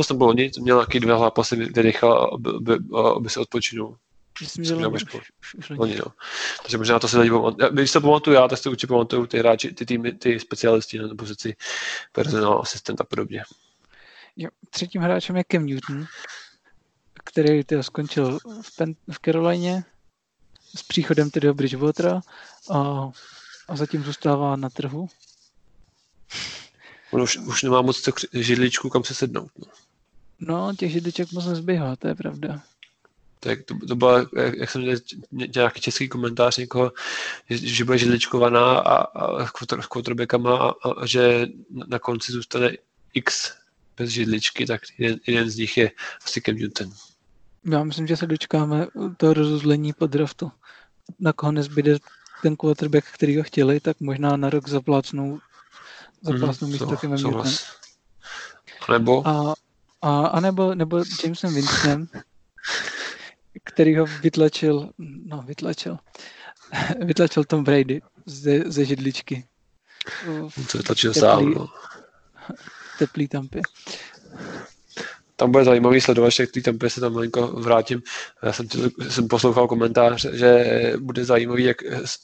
jsem 0.02 0.18
byl 0.18 0.26
loni, 0.26 0.50
měl 0.60 0.76
nějaký 0.76 1.00
dva 1.00 1.18
zápasy, 1.18 1.56
vydechal, 1.56 2.30
aby, 2.34 2.50
aby, 2.56 2.78
aby 3.16 3.30
se 3.30 3.40
odpočinul. 3.40 3.98
Myslím, 4.40 4.64
že 4.64 4.74
loni, 4.74 5.04
loni. 5.70 5.96
no. 5.96 6.12
Takže 6.62 6.78
možná 6.78 6.98
to 6.98 7.08
se 7.08 7.16
dají 7.16 7.30
pamatovat. 7.30 7.72
Když 7.72 7.92
to 7.92 8.00
pamatuju 8.00 8.36
já, 8.36 8.48
tak 8.48 8.58
určitě 8.66 8.86
pamatuju 8.86 9.26
ty 9.26 9.38
hráči, 9.38 9.72
ty 9.74 9.86
týmy, 9.86 10.12
ty 10.12 10.40
specialisti 10.40 10.98
na 10.98 11.14
pozici 11.14 11.56
personál 12.12 12.60
asistent 12.60 13.00
a 13.00 13.04
podobně. 13.04 13.42
Jo, 14.36 14.48
třetím 14.70 15.02
hráčem 15.02 15.36
je 15.36 15.44
Cam 15.52 15.66
Newton, 15.66 16.06
který 17.24 17.64
teda 17.64 17.82
skončil 17.82 18.38
v, 18.38 18.78
Pen- 18.78 18.96
v 19.10 19.18
Carolině 19.24 19.84
s 20.76 20.82
příchodem 20.82 21.30
tedy 21.30 21.46
do 21.46 21.54
Bridgewatera 21.54 22.20
a, 22.70 23.08
a 23.68 23.76
zatím 23.76 24.02
zůstává 24.02 24.56
na 24.56 24.70
trhu. 24.70 25.08
On 27.12 27.22
už, 27.22 27.36
už 27.36 27.62
nemá 27.62 27.82
moc 27.82 28.02
tak 28.02 28.14
židličku, 28.32 28.88
kam 28.88 29.04
se 29.04 29.14
sednout. 29.14 29.50
No, 29.58 29.66
no 30.40 30.74
těch 30.76 30.92
židliček 30.92 31.32
moc 31.32 31.46
nezbývá, 31.46 31.96
to 31.96 32.08
je 32.08 32.14
pravda. 32.14 32.62
Tak 33.40 33.62
to, 33.62 33.74
to 33.88 33.96
bylo, 33.96 34.18
jak, 34.18 34.54
jak 34.56 34.70
jsem 34.70 34.82
měl 34.82 34.96
nějaký 35.54 35.80
český 35.80 36.08
komentář 36.08 36.56
někoho, 36.56 36.92
že, 37.50 37.56
že 37.56 37.84
bude 37.84 37.98
židličkovaná 37.98 38.78
a, 38.78 38.96
a 38.96 39.46
quarterbackama 39.88 40.56
a, 40.56 40.68
a, 40.70 40.90
a, 40.90 41.06
že 41.06 41.46
na 41.72 41.98
konci 41.98 42.32
zůstane 42.32 42.70
X 43.14 43.52
bez 43.96 44.10
židličky, 44.10 44.66
tak 44.66 44.80
jeden, 44.98 45.18
jeden 45.26 45.50
z 45.50 45.56
nich 45.56 45.76
je 45.76 45.90
asi 46.24 46.40
Cam 46.40 46.54
Newton. 46.54 46.92
Já 47.64 47.84
myslím, 47.84 48.06
že 48.06 48.16
se 48.16 48.26
dočkáme 48.26 48.86
toho 49.16 49.34
rozuzlení 49.34 49.92
po 49.92 50.06
draftu. 50.06 50.52
Na 51.20 51.32
koho 51.32 51.52
nezbyde 51.52 51.98
ten 52.42 52.56
quarterback, 52.56 53.06
který 53.14 53.36
ho 53.36 53.42
chtěli, 53.42 53.80
tak 53.80 54.00
možná 54.00 54.36
na 54.36 54.50
rok 54.50 54.68
zaplácnou 54.68 55.40
zapásnou 56.22 56.68
mm, 56.68 56.72
místo 56.72 56.96
Timem 56.96 57.22
Newtonem. 57.22 57.54
Nebo? 58.92 59.28
A, 59.28 59.54
a, 60.02 60.26
a 60.26 60.40
nebo, 60.40 60.74
nebo 60.74 61.04
Jamesem 61.22 61.54
Winstonem, 61.54 62.06
který 63.64 63.96
ho 63.96 64.06
vytlačil, 64.06 64.90
no 65.24 65.42
vytlačil, 65.42 65.98
vytlačil 67.04 67.44
Tom 67.44 67.64
Brady 67.64 68.02
ze, 68.26 68.58
ze 68.58 68.84
židličky. 68.84 69.48
Co 70.68 70.78
vytlačil 70.78 71.14
sám, 71.14 71.50
no. 71.50 71.68
Teplý 72.98 73.28
tampě 73.28 73.62
tam 75.42 75.50
bude 75.52 75.64
zajímavý 75.64 76.00
sledovat, 76.00 76.30
že 76.30 76.46
k 76.46 76.52
té 76.52 76.60
tempě 76.60 76.90
se 76.90 77.00
tam 77.00 77.12
malinko 77.12 77.46
vrátím. 77.46 78.02
Já 78.42 78.52
jsem, 78.52 78.68
jsem 79.08 79.28
poslouchal 79.28 79.68
komentář, 79.68 80.26
že 80.32 80.92
bude 80.98 81.24
zajímavý, 81.24 81.64
jak 81.64 81.76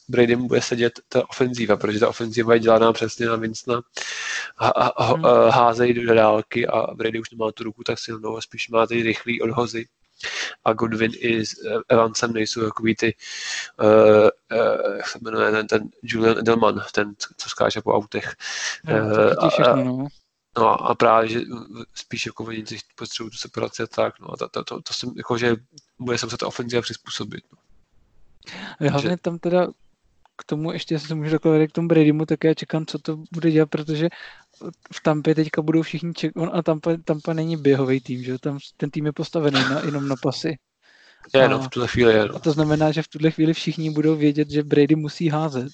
Brady 0.09 0.35
bude 0.35 0.61
sedět 0.61 0.99
ta 1.09 1.29
ofenzíva, 1.29 1.77
protože 1.77 1.99
ta 1.99 2.09
ofenzíva 2.09 2.53
je 2.53 2.59
dělaná 2.59 2.93
přesně 2.93 3.25
na 3.25 3.35
Vincna 3.35 3.81
a, 4.57 4.67
a, 4.67 4.87
a, 4.87 5.27
a 5.27 5.49
házejí 5.51 5.93
do 5.93 6.15
dálky 6.15 6.67
a 6.67 6.93
Brady 6.93 7.19
už 7.19 7.31
nemá 7.31 7.51
tu 7.51 7.63
ruku 7.63 7.83
tak 7.83 7.99
silnou 7.99 8.37
a 8.37 8.41
spíš 8.41 8.69
má 8.69 8.87
ty 8.87 9.03
rychlý 9.03 9.41
odhozy 9.41 9.85
a 10.65 10.73
Godwin 10.73 11.11
i 11.19 11.45
s 11.45 11.55
Evansem 11.89 12.33
nejsou 12.33 12.61
takový 12.61 12.95
ty, 12.95 13.15
uh, 13.81 14.29
uh, 14.59 14.95
jak 14.95 15.07
se 15.07 15.19
jmenuje, 15.21 15.51
ten, 15.51 15.67
ten 15.67 15.81
Julian 16.03 16.37
Edelman, 16.37 16.83
ten, 16.91 17.13
co 17.37 17.49
skáče 17.49 17.81
po 17.81 17.93
autech. 17.93 18.35
No, 19.41 19.49
všechno, 19.49 19.83
no. 19.83 20.07
No 20.59 20.89
a 20.89 20.95
právě, 20.95 21.29
že 21.29 21.41
spíš 21.93 22.25
jako 22.25 22.43
oni 22.43 22.63
potřebují 22.95 23.31
tu 23.31 23.37
separaci 23.37 23.83
a 23.83 23.87
tak, 23.87 24.19
no 24.19 24.33
a 24.33 24.37
to, 24.37 24.49
to, 24.49 24.63
to, 24.63 24.81
to 24.81 24.93
jsem, 24.93 25.13
jako, 25.17 25.37
že 25.37 25.55
bude 25.99 26.17
se 26.17 26.25
muset 26.25 26.43
ofenziva 26.43 26.81
přizpůsobit. 26.81 27.43
No. 27.51 28.89
Hlavně 28.89 29.17
tam 29.17 29.39
teda 29.39 29.67
k 30.37 30.43
tomu 30.45 30.71
ještě 30.71 30.99
se 30.99 31.15
můžu 31.15 31.31
takhle 31.39 31.67
k 31.67 31.71
tomu 31.71 31.87
Bradymu, 31.87 32.25
tak 32.25 32.43
já 32.43 32.53
čekám, 32.53 32.85
co 32.85 32.99
to 32.99 33.17
bude 33.31 33.51
dělat, 33.51 33.69
protože 33.69 34.09
v 34.93 35.01
Tampě 35.03 35.35
teďka 35.35 35.61
budou 35.61 35.81
všichni 35.81 36.13
čekat, 36.13 36.41
on 36.41 36.49
a 36.53 36.61
Tampa, 36.61 36.91
Tampa 37.05 37.33
není 37.33 37.57
běhový 37.57 38.01
tým, 38.01 38.23
že 38.23 38.39
tam 38.39 38.59
ten 38.77 38.89
tým 38.89 39.05
je 39.05 39.11
postavený 39.11 39.59
na, 39.59 39.79
jenom 39.85 40.07
na 40.07 40.15
pasy. 40.21 40.57
Je, 41.33 41.49
no, 41.49 41.59
v 41.59 41.69
tuhle 41.69 41.87
chvíli 41.87 42.13
je. 42.13 42.25
No. 42.25 42.35
A 42.35 42.39
to 42.39 42.51
znamená, 42.51 42.91
že 42.91 43.03
v 43.03 43.07
tuhle 43.07 43.31
chvíli 43.31 43.53
všichni 43.53 43.89
budou 43.89 44.15
vědět, 44.15 44.49
že 44.49 44.63
Brady 44.63 44.95
musí 44.95 45.29
házet. 45.29 45.71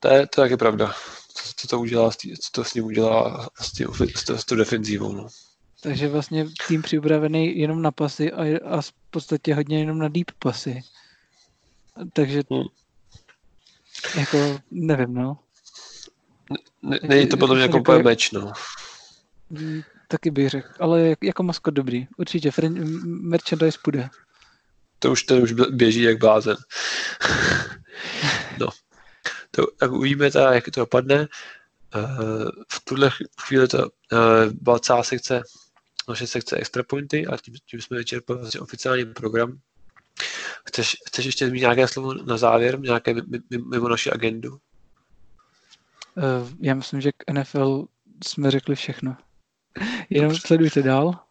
To 0.00 0.08
je, 0.08 0.26
to 0.26 0.44
je 0.44 0.56
pravda. 0.56 0.94
Co, 1.56 1.68
to 1.68 1.80
udělá, 1.80 2.10
co 2.10 2.50
to 2.52 2.64
s 2.64 2.74
ním 2.74 2.84
udělá 2.84 3.48
s, 3.60 3.72
tím, 3.72 3.88
s, 4.16 4.24
to, 4.24 4.38
s 4.38 4.44
tou 4.44 4.56
defenzívou. 4.56 5.12
No. 5.12 5.28
Takže 5.80 6.08
vlastně 6.08 6.46
tým 6.68 6.82
připravený 6.82 7.58
jenom 7.58 7.82
na 7.82 7.90
pasy 7.90 8.32
a, 8.32 8.58
a 8.64 8.82
v 8.82 8.92
podstatě 9.10 9.54
hodně 9.54 9.78
jenom 9.78 9.98
na 9.98 10.08
deep 10.08 10.30
pasy. 10.38 10.82
Takže 12.12 12.42
hmm. 12.50 12.62
jako 14.18 14.60
nevím, 14.70 15.14
no. 15.14 15.38
Není 17.02 17.28
to 17.28 17.36
podle 17.36 17.54
mě 17.54 17.62
jako 17.62 17.78
úplně 17.78 18.02
meč, 18.02 18.30
no. 18.30 18.52
Taky 20.08 20.30
bych 20.30 20.48
řekl, 20.48 20.68
ale 20.80 21.16
jako 21.22 21.42
maskot 21.42 21.74
dobrý. 21.74 22.06
Určitě, 22.16 22.50
merchandise 23.04 23.78
půjde. 23.82 24.10
To 24.98 25.12
už, 25.12 25.22
to 25.22 25.36
už 25.36 25.52
běží 25.52 26.02
jak 26.02 26.18
blázen. 26.18 26.56
no. 28.60 28.68
To, 29.54 29.66
tak 29.78 29.92
uvidíme 29.92 30.30
teda, 30.30 30.52
jak 30.52 30.64
to 30.64 30.80
dopadne. 30.80 31.28
Uh, 31.94 32.48
v 32.72 32.84
tuhle 32.84 33.10
chvíli 33.40 33.68
to 33.68 33.78
uh, 33.78 33.88
byla 34.52 34.78
celá 34.78 35.02
sekce, 35.02 35.42
naše 36.08 36.26
sekce 36.26 36.56
extra 36.56 36.82
pointy 36.82 37.26
a 37.26 37.36
tím, 37.36 37.54
tím 37.66 37.80
jsme 37.80 37.98
vyčerpali 37.98 38.38
vlastně 38.38 38.60
oficiální 38.60 39.04
program. 39.04 39.58
Chceš, 40.68 40.96
chceš 41.06 41.24
ještě 41.24 41.46
mít 41.46 41.60
nějaké 41.60 41.88
slovo 41.88 42.14
na 42.14 42.36
závěr, 42.36 42.80
nějaké 42.80 43.14
mimo 43.70 43.88
naši 43.88 44.10
agendu? 44.10 44.50
Uh, 44.50 44.58
já 46.60 46.74
myslím, 46.74 47.00
že 47.00 47.12
k 47.12 47.32
NFL 47.32 47.86
jsme 48.24 48.50
řekli 48.50 48.74
všechno. 48.74 49.16
Jenom 50.10 50.30
Dobře. 50.30 50.46
sledujte 50.46 50.82
dál. 50.82 51.23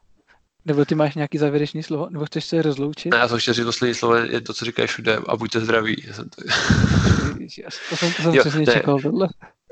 Nebo 0.66 0.86
ty 0.86 0.96
máš 0.96 1.16
nějaký 1.16 1.38
závěrečný 1.38 1.84
slovo? 1.84 2.08
Nebo 2.10 2.26
chceš 2.26 2.46
se 2.46 2.62
rozloučit? 2.62 3.12
Ne, 3.12 3.18
já 3.18 3.28
jsem 3.28 3.40
chtěl 3.40 3.54
říct 3.54 3.66
poslední 3.66 3.94
slovo, 3.94 4.16
je 4.16 4.42
to, 4.42 4.54
co 4.54 4.66
říkáš 4.66 4.90
všude 4.90 5.18
a 5.28 5.36
buďte 5.38 5.60
zdraví. 5.60 6.04
Já 6.08 6.14
jsem 6.14 6.30
to... 6.30 6.42
to 7.90 7.98
jsem, 7.98 8.14
to 8.14 8.22
jsem 8.22 8.34
jo, 8.34 8.42
přesně 8.42 8.60
ne, 8.60 8.74
čekal 8.74 9.00
tohle. 9.02 9.28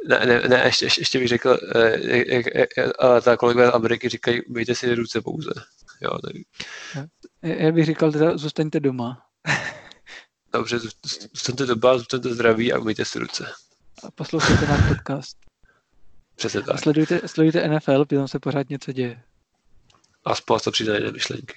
Ne, 0.07 0.26
ne, 0.26 0.41
ne 0.47 0.61
ještě, 0.65 0.85
ještě, 0.85 1.19
bych 1.19 1.27
řekl, 1.27 1.57
eh, 1.76 2.15
jak, 2.18 2.45
jak, 2.53 2.68
jak, 2.77 2.89
ta 3.22 3.38
kolegové 3.38 3.68
z 3.68 3.73
Ameriky 3.73 4.09
říkají, 4.09 4.41
myjte 4.49 4.76
si 4.76 4.95
ruce 4.95 5.22
pouze. 5.22 5.51
Jo, 6.01 6.11
tak... 6.22 6.31
Já 7.41 7.72
bych 7.72 7.85
říkal 7.85 8.11
teda, 8.11 8.38
zůstaňte 8.38 8.80
doma. 8.80 9.22
Dobře, 10.53 10.80
zůstaňte 11.34 11.65
doma, 11.65 11.97
zůstaňte 11.97 12.34
zdraví 12.34 12.73
a 12.73 12.80
myjte 12.80 13.05
si 13.05 13.19
ruce 13.19 13.45
a 14.03 14.11
poslouchejte 14.11 14.68
náš 14.68 14.88
podcast. 14.88 15.38
Přesně 16.35 16.61
tak. 16.61 16.76
A 16.76 16.77
sledujte, 16.77 17.22
sledujte 17.26 17.68
NFL, 17.68 18.05
tam 18.05 18.27
se 18.27 18.39
pořád 18.39 18.69
něco 18.69 18.91
děje. 18.91 19.23
A 20.26 20.35
spousta 20.35 20.72
přidané 20.72 21.11
myšlenky. 21.11 21.53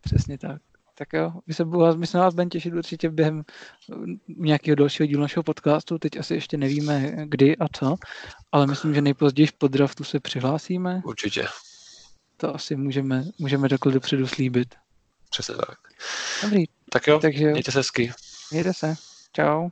Přesně 0.00 0.38
tak. 0.38 0.62
Tak 0.98 1.12
jo, 1.12 1.32
my 1.46 1.54
se, 1.54 1.64
my 1.96 2.06
se 2.06 2.18
na 2.18 2.24
vás 2.24 2.34
budeme 2.34 2.50
těšit 2.50 2.74
určitě 2.74 3.10
během 3.10 3.44
nějakého 4.28 4.74
dalšího 4.74 5.06
dílu 5.06 5.22
našeho 5.22 5.42
podcastu. 5.42 5.98
Teď 5.98 6.16
asi 6.16 6.34
ještě 6.34 6.56
nevíme, 6.56 7.12
kdy 7.24 7.56
a 7.56 7.68
co, 7.68 7.96
ale 8.52 8.66
myslím, 8.66 8.94
že 8.94 9.02
nejpozději 9.02 9.48
po 9.58 9.68
draftu 9.68 10.04
se 10.04 10.20
přihlásíme. 10.20 11.02
Určitě. 11.04 11.46
To 12.36 12.54
asi 12.54 12.76
můžeme, 12.76 13.24
můžeme 13.38 13.68
takhle 13.68 13.92
dopředu 13.92 14.26
slíbit. 14.26 14.74
Přesně 15.30 15.54
tak. 15.54 15.78
Dobrý. 16.42 16.64
Tak 16.90 17.06
jo, 17.06 17.18
Takže, 17.18 17.50
mějte 17.50 17.72
se 17.72 17.78
hezky. 17.78 18.12
Mějte 18.50 18.74
se. 18.74 18.94
Čau. 19.32 19.68